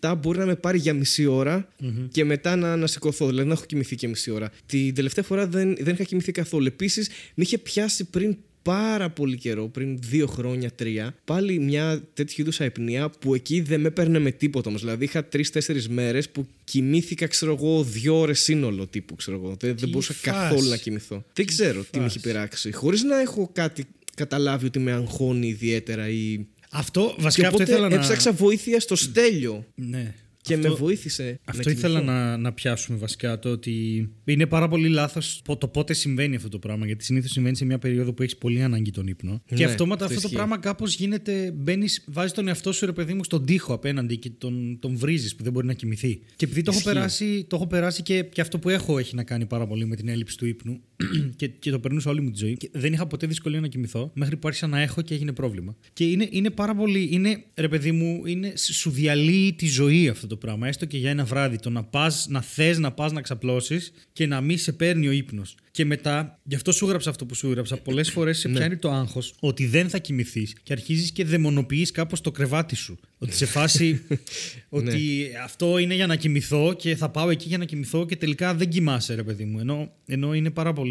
6.30-7 0.00 0.14
μπορεί 0.18 0.38
να 0.38 0.46
με 0.46 0.56
πάρει 0.56 0.78
για 0.78 0.94
μισή 0.94 1.26
ώρα 1.26 1.68
και 2.10 2.24
μετά 2.24 2.56
να, 2.56 2.76
να 2.76 2.86
σηκωθώ. 2.86 3.26
Δηλαδή 3.26 3.48
να 3.48 3.52
έχω 3.52 3.64
κοιμηθεί 3.64 3.96
και 3.96 4.08
μισή 4.08 4.30
ώρα. 4.30 4.50
Την 4.66 4.94
τελευταία 4.94 5.24
φορά 5.24 5.46
δεν, 5.46 5.76
δεν 5.80 5.94
είχα 5.94 6.04
κοιμηθεί 6.04 6.32
καθόλου. 6.32 6.66
Επίσης, 6.66 7.08
με 7.08 7.44
είχε 7.44 7.58
πιάσει 7.58 8.04
πριν 8.04 8.36
πάρα 8.62 9.10
πολύ 9.10 9.36
καιρό, 9.36 9.68
πριν 9.68 9.98
δύο 10.00 10.26
χρόνια, 10.26 10.70
τρία, 10.70 11.14
πάλι 11.24 11.58
μια 11.58 12.02
τέτοιου 12.14 12.42
είδους 12.42 12.60
αϊπνία 12.60 13.10
που 13.10 13.34
εκεί 13.34 13.60
δεν 13.60 13.80
με 13.80 13.88
έπαιρνε 13.88 14.18
με 14.18 14.30
τίποτα 14.30 14.68
όμως. 14.68 14.80
Δηλαδή 14.80 15.04
είχα 15.04 15.24
τρει-τέσσερι 15.24 15.84
μέρες 15.88 16.28
που 16.30 16.46
κοιμήθηκα, 16.64 17.26
ξέρω 17.26 17.54
εγώ, 17.60 17.82
δύο 17.82 18.18
ώρες 18.18 18.40
σύνολο 18.40 18.86
τύπου, 18.86 19.14
ξέρω 19.14 19.36
εγώ. 19.36 19.56
Δεν, 19.60 19.76
δεν 19.78 19.88
μπορούσα 19.88 20.12
φάση. 20.12 20.36
καθόλου 20.36 20.68
να 20.68 20.76
κοιμηθώ. 20.76 21.24
Δεν 21.32 21.46
ξέρω 21.46 21.84
τι 21.90 21.98
με 21.98 22.04
έχει 22.04 22.20
πειράξει. 22.20 22.72
Χωρίς 22.72 23.02
να 23.02 23.20
έχω 23.20 23.50
κάτι 23.52 23.84
καταλάβει 24.14 24.66
ότι 24.66 24.78
με 24.78 24.92
αγχώνει 24.92 25.48
ιδιαίτερα 25.48 26.08
ή. 26.08 26.46
Αυτό 26.70 27.12
Και 27.16 27.22
βασικά 27.22 27.46
αυτό 27.46 27.56
οπότε 27.56 27.72
ήθελα 27.72 27.88
να... 27.88 27.94
έψαξα 27.94 28.32
βοήθεια 28.32 28.80
στο 28.80 28.96
στέλιο 28.96 29.66
Ναι. 29.74 30.14
Και 30.42 30.54
αυτό... 30.54 30.68
με 30.68 30.74
βοήθησε. 30.74 31.40
Αυτό 31.44 31.62
να 31.64 31.70
ήθελα 31.70 31.98
κοιμηθώ. 32.00 32.14
να, 32.18 32.36
να 32.36 32.52
πιάσουμε 32.52 32.98
βασικά 32.98 33.38
το 33.38 33.48
ότι 33.48 34.08
είναι 34.24 34.46
πάρα 34.46 34.68
πολύ 34.68 34.88
λάθος 34.88 35.42
το 35.58 35.68
πότε 35.68 35.92
συμβαίνει 35.92 36.36
αυτό 36.36 36.48
το 36.48 36.58
πράγμα. 36.58 36.86
Γιατί 36.86 37.04
συνήθως 37.04 37.30
συμβαίνει 37.30 37.56
σε 37.56 37.64
μια 37.64 37.78
περίοδο 37.78 38.12
που 38.12 38.22
έχεις 38.22 38.36
πολύ 38.36 38.62
ανάγκη 38.62 38.90
τον 38.90 39.06
ύπνο. 39.06 39.42
και 39.46 39.54
Ναι, 39.54 39.64
αυτόματα 39.64 40.04
αυτό 40.04 40.16
αυτό 40.16 40.20
το 40.20 40.20
ισχύει. 40.26 40.34
πράγμα 40.34 40.58
κάπως 40.58 40.94
γίνεται. 40.94 41.52
Μπαίνεις, 41.56 42.04
βάζεις 42.06 42.32
τον 42.32 42.48
εαυτό 42.48 42.72
σου 42.72 42.86
ρε 42.86 42.92
παιδί 42.92 43.14
μου 43.14 43.24
στον 43.24 43.44
τοίχο 43.46 43.72
απέναντι 43.74 44.16
και 44.16 44.30
τον, 44.38 44.78
τον 44.80 44.96
βρίζεις 44.96 45.34
που 45.36 45.42
δεν 45.42 45.52
μπορεί 45.52 45.66
να 45.66 45.72
κοιμηθεί. 45.74 46.20
Και 46.36 46.44
επειδή 46.44 46.62
το 46.62 46.70
έχω, 46.70 46.80
Ισχύει. 46.80 46.92
περάσει, 46.94 47.44
το 47.48 47.56
έχω 47.56 47.66
περάσει 47.66 48.02
και, 48.02 48.22
και 48.22 48.40
αυτό 48.40 48.58
που 48.58 48.68
έχω 48.68 48.98
έχει 48.98 49.14
να 49.14 49.24
κάνει 49.24 49.46
πάρα 49.46 49.66
πολύ 49.66 49.86
με 49.86 49.96
την 49.96 50.08
έλλειψη 50.08 50.36
του 50.36 50.46
ύπνου 50.46 50.80
και, 51.36 51.46
και 51.48 51.70
το 51.70 51.78
περνούσα 51.78 52.10
όλη 52.10 52.20
μου 52.20 52.30
τη 52.30 52.38
ζωή. 52.38 52.56
Και 52.56 52.70
δεν 52.72 52.92
είχα 52.92 53.06
ποτέ 53.06 53.26
δυσκολία 53.26 53.60
να 53.60 53.68
κοιμηθώ 53.68 54.10
μέχρι 54.14 54.36
που 54.36 54.48
άρχισα 54.48 54.66
να 54.66 54.80
έχω 54.80 55.02
και 55.02 55.14
έγινε 55.14 55.32
πρόβλημα. 55.32 55.76
Και 55.92 56.04
είναι, 56.04 56.28
είναι 56.30 56.50
πάρα 56.50 56.74
πολύ. 56.74 57.08
Είναι, 57.10 57.44
ρε 57.54 57.68
παιδί 57.68 57.92
μου, 57.92 58.26
είναι, 58.26 58.52
σου 58.56 58.90
διαλύει 58.90 59.52
τη 59.52 59.66
ζωή 59.66 60.08
αυτό 60.08 60.26
το 60.26 60.36
πράγμα. 60.36 60.68
Έστω 60.68 60.84
και 60.84 60.98
για 60.98 61.10
ένα 61.10 61.24
βράδυ. 61.24 61.58
Το 61.58 61.70
να 61.70 61.84
πας, 61.84 62.26
να 62.28 62.42
θες 62.42 62.78
να 62.78 62.92
πας 62.92 63.12
να 63.12 63.20
ξαπλώσεις 63.20 63.92
και 64.12 64.26
να 64.26 64.40
μην 64.40 64.58
σε 64.58 64.72
παίρνει 64.72 65.08
ο 65.08 65.10
ύπνος. 65.10 65.54
Και 65.70 65.84
μετά, 65.84 66.40
γι' 66.42 66.54
αυτό 66.54 66.72
σου 66.72 66.84
έγραψα 66.84 67.10
αυτό 67.10 67.26
που 67.26 67.34
σου 67.34 67.46
έγραψα. 67.46 67.76
Πολλές 67.76 68.10
φορές 68.14 68.38
σε 68.38 68.48
πιάνει 68.48 68.76
το 68.76 68.90
άγχος 68.90 69.34
ότι 69.40 69.66
δεν 69.66 69.88
θα 69.88 69.98
κοιμηθείς 69.98 70.56
και 70.62 70.72
αρχίζεις 70.72 71.12
και 71.12 71.24
δαιμονοποιείς 71.24 71.90
κάπως 71.90 72.20
το 72.20 72.30
κρεβάτι 72.30 72.76
σου. 72.76 72.98
Ότι 73.18 73.34
σε 73.34 73.46
φάση. 73.46 74.02
ότι 74.68 75.30
αυτό 75.44 75.78
είναι 75.78 75.94
για 75.94 76.06
να 76.06 76.16
κοιμηθώ 76.16 76.74
και 76.78 76.96
θα 76.96 77.08
πάω 77.08 77.30
εκεί 77.30 77.48
για 77.48 77.58
να 77.58 77.64
κοιμηθώ 77.64 78.06
και 78.06 78.16
τελικά 78.16 78.54
δεν 78.54 78.68
κοιμάσαι, 78.68 79.14
ρε 79.14 79.22
παιδί 79.22 79.44
μου. 79.44 79.58
Ενώ, 79.58 79.92
ενώ 80.06 80.34
είναι 80.34 80.50
πάρα 80.50 80.72
πολύ. 80.72 80.89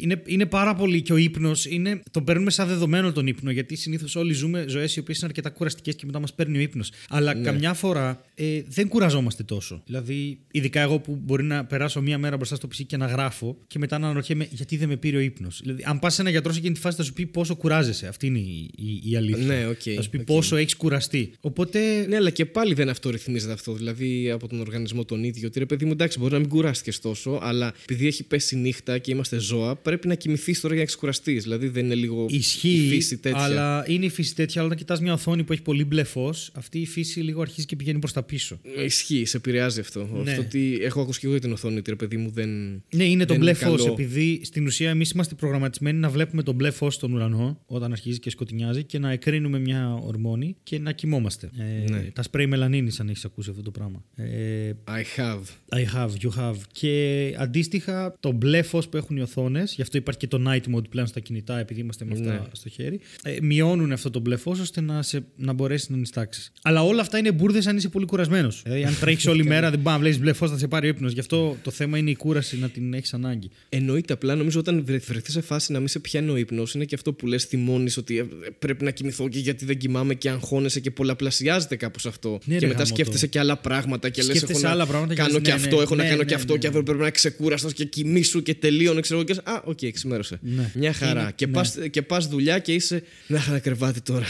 Είναι, 0.00 0.22
είναι 0.26 0.46
πάρα 0.46 0.74
πολύ 0.74 1.02
και 1.02 1.12
ο 1.12 1.16
ύπνος. 1.16 1.66
Τον 2.10 2.24
παίρνουμε 2.24 2.50
σαν 2.50 2.68
δεδομένο 2.68 3.12
τον 3.12 3.26
ύπνο. 3.26 3.50
Γιατί 3.50 3.76
συνήθως 3.76 4.16
όλοι 4.16 4.32
ζούμε 4.32 4.64
ζωές 4.68 4.96
οι 4.96 4.98
οποίες 4.98 5.18
είναι 5.18 5.26
αρκετά 5.26 5.50
κουραστικές 5.50 5.94
και 5.94 6.06
μετά 6.06 6.20
μας 6.20 6.34
παίρνει 6.34 6.58
ο 6.58 6.60
ύπνος. 6.60 6.92
Αλλά 7.08 7.34
καμιά 7.34 7.74
φορά 7.74 8.20
ε, 8.34 8.62
δεν 8.68 8.88
κουραζόμαστε 8.88 9.42
τόσο. 9.42 9.82
Δηλαδή, 9.86 10.38
ειδικά 10.50 10.80
εγώ 10.80 10.98
που 10.98 11.18
μπορεί 11.22 11.44
να 11.44 11.64
περάσω 11.64 12.02
μία 12.02 12.18
μέρα 12.18 12.36
μπροστά 12.36 12.54
στο 12.54 12.68
PC 12.68 12.84
και 12.86 12.96
να 12.96 13.06
γράφω 13.06 13.56
και 13.66 13.78
μετά 13.78 13.98
να 13.98 14.06
αναρωτιέμαι 14.06 14.48
γιατί 14.50 14.76
δεν 14.76 14.88
με 14.88 14.96
πήρε 14.96 15.16
ο 15.16 15.20
ύπνος. 15.20 15.60
Δηλαδή, 15.62 15.82
αν 15.86 15.98
πας 15.98 16.14
σε 16.14 16.20
ένα 16.20 16.30
γιατρό 16.30 16.52
σε 16.52 16.58
εκείνη 16.58 16.74
τη 16.74 16.80
φάση 16.80 16.96
θα 16.96 17.02
σου 17.02 17.12
πει 17.12 17.26
πόσο 17.26 17.56
κουράζεσαι. 17.56 18.06
Αυτή 18.06 18.26
είναι 18.26 18.38
η, 18.38 18.70
η, 18.76 19.10
η 19.10 19.16
αλήθεια. 19.16 19.44
Ναι, 19.44 19.66
οκ, 19.66 19.80
θα 19.94 20.02
σου 20.02 20.10
πει 20.10 20.16
οκ. 20.16 20.24
πόσο 20.24 20.56
έχεις 20.56 20.76
κουραστεί. 20.76 21.32
Οπότε. 21.40 22.06
Ναι, 22.08 22.16
αλλά 22.16 22.30
και 22.30 22.46
πάλι 22.46 22.74
δεν 22.74 22.88
αυτορυθμίζεται 22.88 23.52
αυτό. 23.52 23.72
Δηλαδή 23.72 24.30
από 24.30 24.48
τον 24.48 24.60
οργανισμό 24.60 25.04
τον 25.04 25.24
ίδιο. 25.24 25.48
Ότι 25.48 25.58
ρε 25.58 25.66
παιδί 25.66 25.84
μου, 25.84 25.92
εντάξει, 25.92 26.18
μπορεί 26.18 26.32
να 26.32 26.38
μην 26.38 26.48
κουράστηκες 26.48 27.00
τόσο, 27.00 27.38
αλλά 27.42 27.74
επειδή 27.82 28.06
έχει 28.06 28.24
πέσει 28.24 28.56
νύχτα 28.56 28.98
και 28.98 29.10
είμαστε 29.10 29.35
ζώα, 29.38 29.76
πρέπει 29.76 30.08
να 30.08 30.14
κοιμηθεί 30.14 30.60
τώρα 30.60 30.74
για 30.74 30.82
να 30.82 30.88
ξεκουραστείς. 30.88 31.42
Δηλαδή 31.42 31.68
δεν 31.68 31.84
είναι 31.84 31.94
λίγο 31.94 32.26
Ισχύει, 32.28 32.68
η 32.68 32.88
φύση 32.88 33.18
τέτοια. 33.18 33.40
αλλά 33.42 33.84
είναι 33.88 34.04
η 34.04 34.08
φύση 34.08 34.34
τέτοια. 34.34 34.54
Αλλά 34.60 34.66
όταν 34.66 34.78
κοιτάς 34.78 35.00
μια 35.00 35.12
οθόνη 35.12 35.44
που 35.44 35.52
έχει 35.52 35.62
πολύ 35.62 35.84
μπλε 35.84 36.04
φως, 36.04 36.50
αυτή 36.54 36.78
η 36.78 36.86
φύση 36.86 37.20
λίγο 37.20 37.40
αρχίζει 37.40 37.66
και 37.66 37.76
πηγαίνει 37.76 37.98
προς 37.98 38.12
τα 38.12 38.22
πίσω. 38.22 38.60
Ισχύει, 38.84 39.24
σε 39.24 39.36
επηρεάζει 39.36 39.80
αυτό. 39.80 40.08
Ναι. 40.24 40.30
Αυτό 40.30 40.42
ότι 40.42 40.78
έχω 40.82 41.00
ακούσει 41.00 41.18
και 41.20 41.26
εγώ 41.26 41.34
για 41.34 41.44
την 41.44 41.52
οθόνη, 41.52 41.76
ότι 41.78 41.90
ρε 41.90 41.96
παιδί 41.96 42.16
μου 42.16 42.30
δεν. 42.30 42.48
Ναι, 42.94 43.04
είναι 43.04 43.24
το 43.24 43.32
δεν 43.32 43.42
μπλε 43.42 43.52
καλό. 43.52 43.76
φως. 43.76 43.86
Επειδή 43.86 44.04
επειδή 44.16 44.44
στην 44.44 44.66
ουσία 44.66 44.90
εμείς 44.90 45.10
είμαστε 45.10 45.34
προγραμματισμένοι 45.34 45.98
να 45.98 46.08
βλέπουμε 46.08 46.42
τον 46.42 46.54
μπλε 46.54 46.70
φως 46.70 46.94
στον 46.94 47.12
ουρανό 47.12 47.60
όταν 47.66 47.92
αρχίζει 47.92 48.18
και 48.18 48.30
σκοτεινιάζει 48.30 48.84
και 48.84 48.98
να 48.98 49.10
εκρίνουμε 49.10 49.58
μια 49.58 49.94
ορμόνη 49.94 50.56
και 50.62 50.78
να 50.78 50.92
κοιμόμαστε. 50.92 51.50
Ε, 51.58 51.90
Ναι. 51.90 51.98
Τα 51.98 52.22
σπρέι 52.22 52.46
μελανίνη, 52.46 52.90
αν 53.00 53.08
έχεις 53.08 53.24
ακούσει 53.24 53.50
αυτό 53.50 53.62
το 53.62 53.70
πράγμα. 53.70 54.04
Ε, 54.16 54.72
I 54.88 55.20
have. 55.20 55.42
I 55.78 55.84
have, 55.96 56.10
you 56.22 56.40
have. 56.40 56.56
Και 56.72 57.34
αντίστοιχα, 57.38 58.16
το 58.20 58.32
μπλε 58.32 58.62
φως 58.62 58.88
που 58.88 58.96
έχουν 58.96 59.16
οι 59.16 59.20
οθόνες, 59.26 59.74
γι' 59.74 59.82
αυτό 59.82 59.96
υπάρχει 59.98 60.18
και 60.18 60.26
το 60.26 60.42
night 60.46 60.74
mode 60.74 60.88
πλέον 60.90 61.06
στα 61.06 61.20
κινητά, 61.20 61.58
επειδή 61.58 61.80
είμαστε 61.80 62.04
με 62.04 62.12
αυτά 62.12 62.32
Ναι. 62.32 62.40
στο 62.52 62.68
χέρι, 62.68 63.00
ε, 63.22 63.36
μειώνουν 63.42 63.92
αυτό 63.92 64.10
το 64.10 64.20
μπλε 64.20 64.36
φω 64.36 64.50
ώστε 64.50 64.80
να, 64.80 65.02
σε, 65.02 65.24
να 65.36 65.52
μπορέσεις 65.52 65.88
να 65.88 65.96
νιστάξεις. 65.96 66.52
Αλλά 66.62 66.82
όλα 66.84 67.00
αυτά 67.00 67.18
είναι 67.18 67.32
μπουρδες 67.32 67.66
αν 67.66 67.76
είσαι 67.76 67.88
πολύ 67.88 68.06
κουρασμένος. 68.06 68.60
Δηλαδή, 68.64 68.84
αν 68.84 68.98
τρέχεις 69.00 69.26
όλη 69.26 69.44
μέρα, 69.52 69.70
δεν 69.70 69.82
πάει 69.82 69.94
να 69.94 70.00
βλέπεις 70.00 70.20
μπλε 70.20 70.32
φω, 70.32 70.48
θα 70.48 70.58
σε 70.58 70.68
πάρει 70.68 70.88
ύπνος. 70.88 71.12
Γι' 71.12 71.20
αυτό 71.20 71.56
το 71.62 71.70
θέμα 71.70 71.98
είναι 71.98 72.10
η 72.10 72.16
κούραση 72.16 72.58
να 72.58 72.68
την 72.68 72.94
έχεις 72.94 73.14
ανάγκη. 73.14 73.50
Εννοείται 73.68 74.12
απλά 74.12 74.34
νομίζω 74.34 74.58
όταν 74.60 74.84
βρεθείς 74.84 75.32
σε 75.32 75.40
φάση 75.40 75.72
να 75.72 75.78
μην 75.78 75.88
σε 75.88 75.98
πιάνει 75.98 76.30
ο 76.30 76.36
ύπνος, 76.36 76.74
είναι 76.74 76.84
και 76.84 76.94
αυτό 76.94 77.12
που 77.12 77.26
λες 77.26 77.44
θυμώνεις 77.44 77.96
ότι 77.96 78.18
ε, 78.18 78.24
πρέπει 78.58 78.84
να 78.84 78.90
κοιμηθώ 78.90 79.28
και 79.28 79.38
γιατί 79.38 79.64
δεν 79.64 79.78
κοιμάμαι 79.78 80.14
και 80.14 80.30
αγχώνεσαι 80.30 80.80
και 80.80 80.90
πολλαπλασιάζεται 80.90 81.76
κάπως 81.76 82.06
αυτό. 82.06 82.38
Ναι, 82.44 82.54
και 82.54 82.60
ρε, 82.60 82.66
μετά 82.66 82.78
γαμώτο. 82.78 82.94
σκέφτεσαι 82.94 83.26
και 83.26 83.38
άλλα 83.38 83.56
πράγματα 83.56 84.08
και 84.08 84.22
λες: 84.22 84.28
Έχω 84.30 84.38
Σκέφτεσαι 84.38 84.66
να 84.66 84.72
άλλα 84.72 84.86
πράγματα 84.86 85.14
και 85.14 85.20
κάνω 85.20 85.32
λες, 85.32 85.42
και 85.42 85.48
ναι, 85.48 85.54
αυτό, 85.54 85.76
ναι, 85.76 85.82
έχω 85.82 85.94
να 85.94 86.02
ναι, 86.02 86.08
κάνω 86.08 86.22
ναι, 86.22 86.28
και 86.28 86.34
αυτό 86.34 86.52
ναι, 86.52 86.58
και 86.58 86.66
ναι. 86.66 86.68
αύριο 86.68 86.84
πρέπει 86.84 87.02
να 87.02 87.10
ξεκούραστος 87.10 87.72
και 87.72 87.84
κοιμήσου 87.84 88.42
και 88.42 88.54
τελείωνε, 88.54 89.00
ξέρω 89.06 89.20
εγώ. 89.20 89.28
Και 89.28 89.34
λες, 89.34 89.54
Α, 89.56 89.62
οκ, 89.64 89.78
ξημέρωσε. 89.92 90.38
Ναι. 90.42 90.70
Μια 90.74 90.92
χαρά. 90.92 91.20
Είναι- 91.20 91.32
και 91.34 91.46
ναι. 91.46 91.52
πας 91.52 91.76
και 91.90 92.02
πας 92.02 92.26
δουλειά 92.28 92.58
και 92.58 92.72
είσαι. 92.74 93.02
Να 93.26 93.36
είχα 93.36 93.50
ένα 93.50 93.58
κρεβάτι 93.58 94.00
τώρα. 94.00 94.24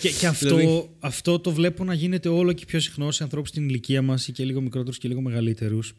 και, 0.00 0.10
και 0.10 0.26
αυτό, 0.26 0.56
Δηλαδή, 0.56 0.88
αυτό 0.98 1.38
το 1.38 1.52
βλέπω 1.52 1.84
να 1.84 1.94
γίνεται 1.94 2.28
όλο 2.28 2.52
και 2.52 2.64
πιο 2.64 2.80
συχνό 2.80 3.10
σε 3.10 3.22
ανθρώπους 3.22 3.48
στην 3.48 3.68
ηλικία 3.68 4.02
μας 4.02 4.28
ή 4.28 4.32
και 4.32 4.44
λίγο 4.44 4.60
μικρότερους 4.60 4.98
και 4.98 5.08
λίγο 5.08 5.20
μεγαλύτερους. 5.20 5.92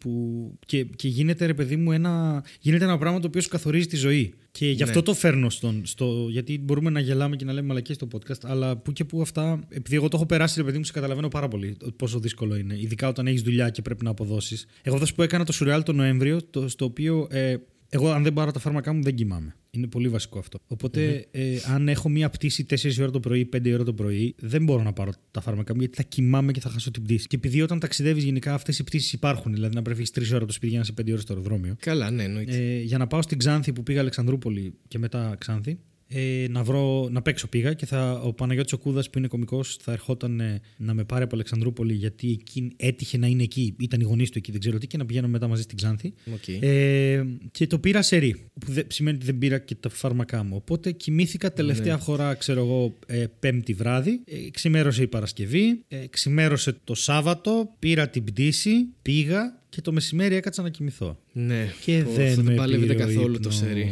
Και, 0.65 0.83
και 0.83 1.07
γίνεται, 1.07 1.45
ρε 1.45 1.53
παιδί 1.53 1.75
μου, 1.75 1.91
ένα, 1.91 2.43
γίνεται 2.59 2.83
ένα 2.83 2.97
πράγμα 2.97 3.19
το 3.19 3.27
οποίο 3.27 3.41
σου 3.41 3.49
καθορίζει 3.49 3.87
τη 3.87 3.95
ζωή. 3.95 4.33
Και 4.51 4.69
γι' 4.71 4.83
αυτό 4.83 4.97
Ναι. 4.97 5.03
το 5.05 5.13
φέρνω 5.13 5.49
στον. 5.49 5.81
Στο, 5.85 6.27
γιατί 6.29 6.59
μπορούμε 6.59 6.89
να 6.89 6.99
γελάμε 6.99 7.35
και 7.35 7.45
να 7.45 7.53
λέμε 7.53 7.67
μαλακίες 7.67 7.97
στο 7.97 8.07
podcast, 8.11 8.39
αλλά 8.43 8.77
που 8.77 8.91
και 8.91 9.03
που 9.03 9.21
αυτά. 9.21 9.59
Επειδή 9.69 9.95
εγώ 9.95 10.07
το 10.07 10.17
έχω 10.17 10.25
περάσει, 10.25 10.59
ρε 10.59 10.63
παιδί 10.65 10.77
μου, 10.77 10.83
σε 10.83 10.91
καταλαβαίνω 10.91 11.27
πάρα 11.27 11.47
πολύ 11.47 11.77
πόσο 11.95 12.19
δύσκολο 12.19 12.55
είναι. 12.55 12.75
Ειδικά 12.79 13.07
όταν 13.07 13.27
έχεις 13.27 13.41
δουλειά 13.41 13.69
και 13.69 13.81
πρέπει 13.81 14.03
να 14.03 14.09
αποδώσεις. 14.09 14.65
Εγώ 14.81 14.97
θα 14.97 15.05
σου 15.05 15.15
πω, 15.15 15.23
έκανα 15.23 15.45
το 15.45 15.51
σουρεάλ 15.51 15.83
το 15.83 15.93
Νοέμβριο, 15.93 16.43
το, 16.49 16.67
στο 16.69 16.85
οποίο 16.85 17.27
ε, 17.31 17.55
εγώ, 17.89 18.11
αν 18.11 18.23
δεν 18.23 18.33
πάρω 18.33 18.51
τα 18.51 18.59
φάρμακά 18.59 18.93
μου, 18.93 19.03
δεν 19.03 19.15
κοιμάμαι. 19.15 19.55
Είναι 19.69 19.87
πολύ 19.87 20.09
βασικό 20.09 20.39
αυτό. 20.39 20.59
Οπότε, 20.67 21.27
ε, 21.31 21.57
αν 21.73 21.87
έχω 21.87 22.09
μία 22.09 22.29
πτήση 22.29 22.65
4 22.69 23.01
ώρα 23.01 23.11
το 23.11 23.19
πρωί, 23.19 23.45
5 23.45 23.73
ώρα 23.73 23.83
το 23.83 23.93
πρωί, 23.93 24.35
δεν 24.37 24.63
μπορώ 24.63 24.83
να 24.83 24.93
πάρω 24.93 25.11
τα 25.31 25.41
φάρμακα 25.41 25.73
μου 25.73 25.79
γιατί 25.79 25.95
θα 25.95 26.03
κοιμάμαι 26.03 26.51
και 26.51 26.59
θα 26.59 26.69
χάσω 26.69 26.91
την 26.91 27.03
πτήση. 27.03 27.27
Και 27.27 27.35
επειδή 27.35 27.61
όταν 27.61 27.79
ταξιδεύεις, 27.79 28.23
γενικά 28.23 28.53
αυτές 28.53 28.79
οι 28.79 28.83
πτήσεις 28.83 29.13
υπάρχουν. 29.13 29.53
Δηλαδή, 29.53 29.75
να 29.75 29.81
πρέπει 29.81 30.05
3 30.13 30.33
ώρα 30.33 30.45
το 30.45 30.53
σπίτι 30.53 30.67
για 30.67 30.77
να 30.77 30.83
είσαι 30.83 30.93
5 31.01 31.11
ώρες 31.11 31.21
στο 31.21 31.33
αεροδρόμιο. 31.33 31.75
Καλά, 31.79 32.11
ναι, 32.11 32.23
εννοείται. 32.23 32.57
Ε, 32.57 32.81
για 32.81 32.97
να 32.97 33.07
πάω 33.07 33.21
στην 33.21 33.37
Ξάνθη 33.37 33.73
που 33.73 33.83
πήγα 33.83 33.99
Αλεξανδρούπολη 33.99 34.73
και 34.87 34.97
μετά 34.97 35.35
Ξάνθη, 35.37 35.79
ε, 36.07 36.45
να, 36.49 36.63
βρω, 36.63 37.07
να 37.11 37.21
παίξω 37.21 37.47
πήγα 37.47 37.73
και 37.73 37.85
θα, 37.85 38.11
ο 38.11 38.33
Παναγιώτης 38.33 38.73
ο 38.73 38.77
Κούδας 38.77 39.09
που 39.09 39.17
είναι 39.17 39.27
κωμικός 39.27 39.77
θα 39.81 39.91
ερχόταν 39.91 40.39
ε, 40.39 40.61
να 40.77 40.93
με 40.93 41.03
πάρει 41.03 41.23
από 41.23 41.35
Αλεξανδρούπολη 41.35 41.93
γιατί 41.93 42.31
εκεί 42.31 42.71
έτυχε 42.75 43.17
να 43.17 43.27
είναι 43.27 43.43
εκεί, 43.43 43.75
ήταν 43.79 43.99
οι 43.99 44.03
γονείς 44.03 44.29
του 44.29 44.37
εκεί, 44.37 44.51
δεν 44.51 44.59
ξέρω 44.59 44.77
τι 44.77 44.87
και 44.87 44.97
να 44.97 45.05
πηγαίνω 45.05 45.27
μετά 45.27 45.47
μαζί 45.47 45.61
στην 45.61 45.77
Ξάνθη. 45.77 46.13
Οκ. 46.33 46.47
Ε, 46.47 47.23
και 47.51 47.67
το 47.67 47.79
πήρα 47.79 48.01
σερί, 48.01 48.35
που 48.59 48.71
δεν, 48.71 48.85
σημαίνει 48.87 49.15
ότι 49.15 49.25
δεν 49.25 49.37
πήρα 49.37 49.59
και 49.59 49.75
τα 49.75 49.89
φάρμακά 49.89 50.43
μου. 50.43 50.55
Οπότε 50.55 50.91
κοιμήθηκα 50.91 51.53
τελευταία 51.53 51.95
Ναι. 51.95 52.01
φορά, 52.01 52.33
ξέρω 52.33 52.59
εγώ, 52.59 52.93
ε, 53.05 53.25
πέμπτη 53.39 53.73
βράδυ. 53.73 54.21
Ε, 54.25 54.49
ξημέρωσε 54.51 55.03
η 55.03 55.07
Παρασκευή, 55.07 55.81
ε, 55.87 56.07
ξημέρωσε 56.09 56.77
το 56.83 56.95
Σάββατο, 56.95 57.75
πήρα 57.79 58.09
την 58.09 58.23
πτήση, 58.23 58.71
πήγα 59.01 59.56
και 59.69 59.81
το 59.81 59.91
μεσημέρι 59.91 60.35
έκατσα 60.35 60.61
να 60.61 60.69
κοιμηθώ. 60.69 61.19
Ναι, 61.33 61.73
Και 61.83 62.01
Πω, 62.03 62.11
δεν 62.11 62.27
αυτό 62.29 62.41
με 62.41 62.47
δεν 62.47 62.55
παλεύεται 62.57 62.93
πήρε 62.93 63.03
ο 63.03 63.07
καθόλου 63.07 63.33
το 63.33 63.39
ύπνος. 63.39 63.55
σερί. 63.55 63.91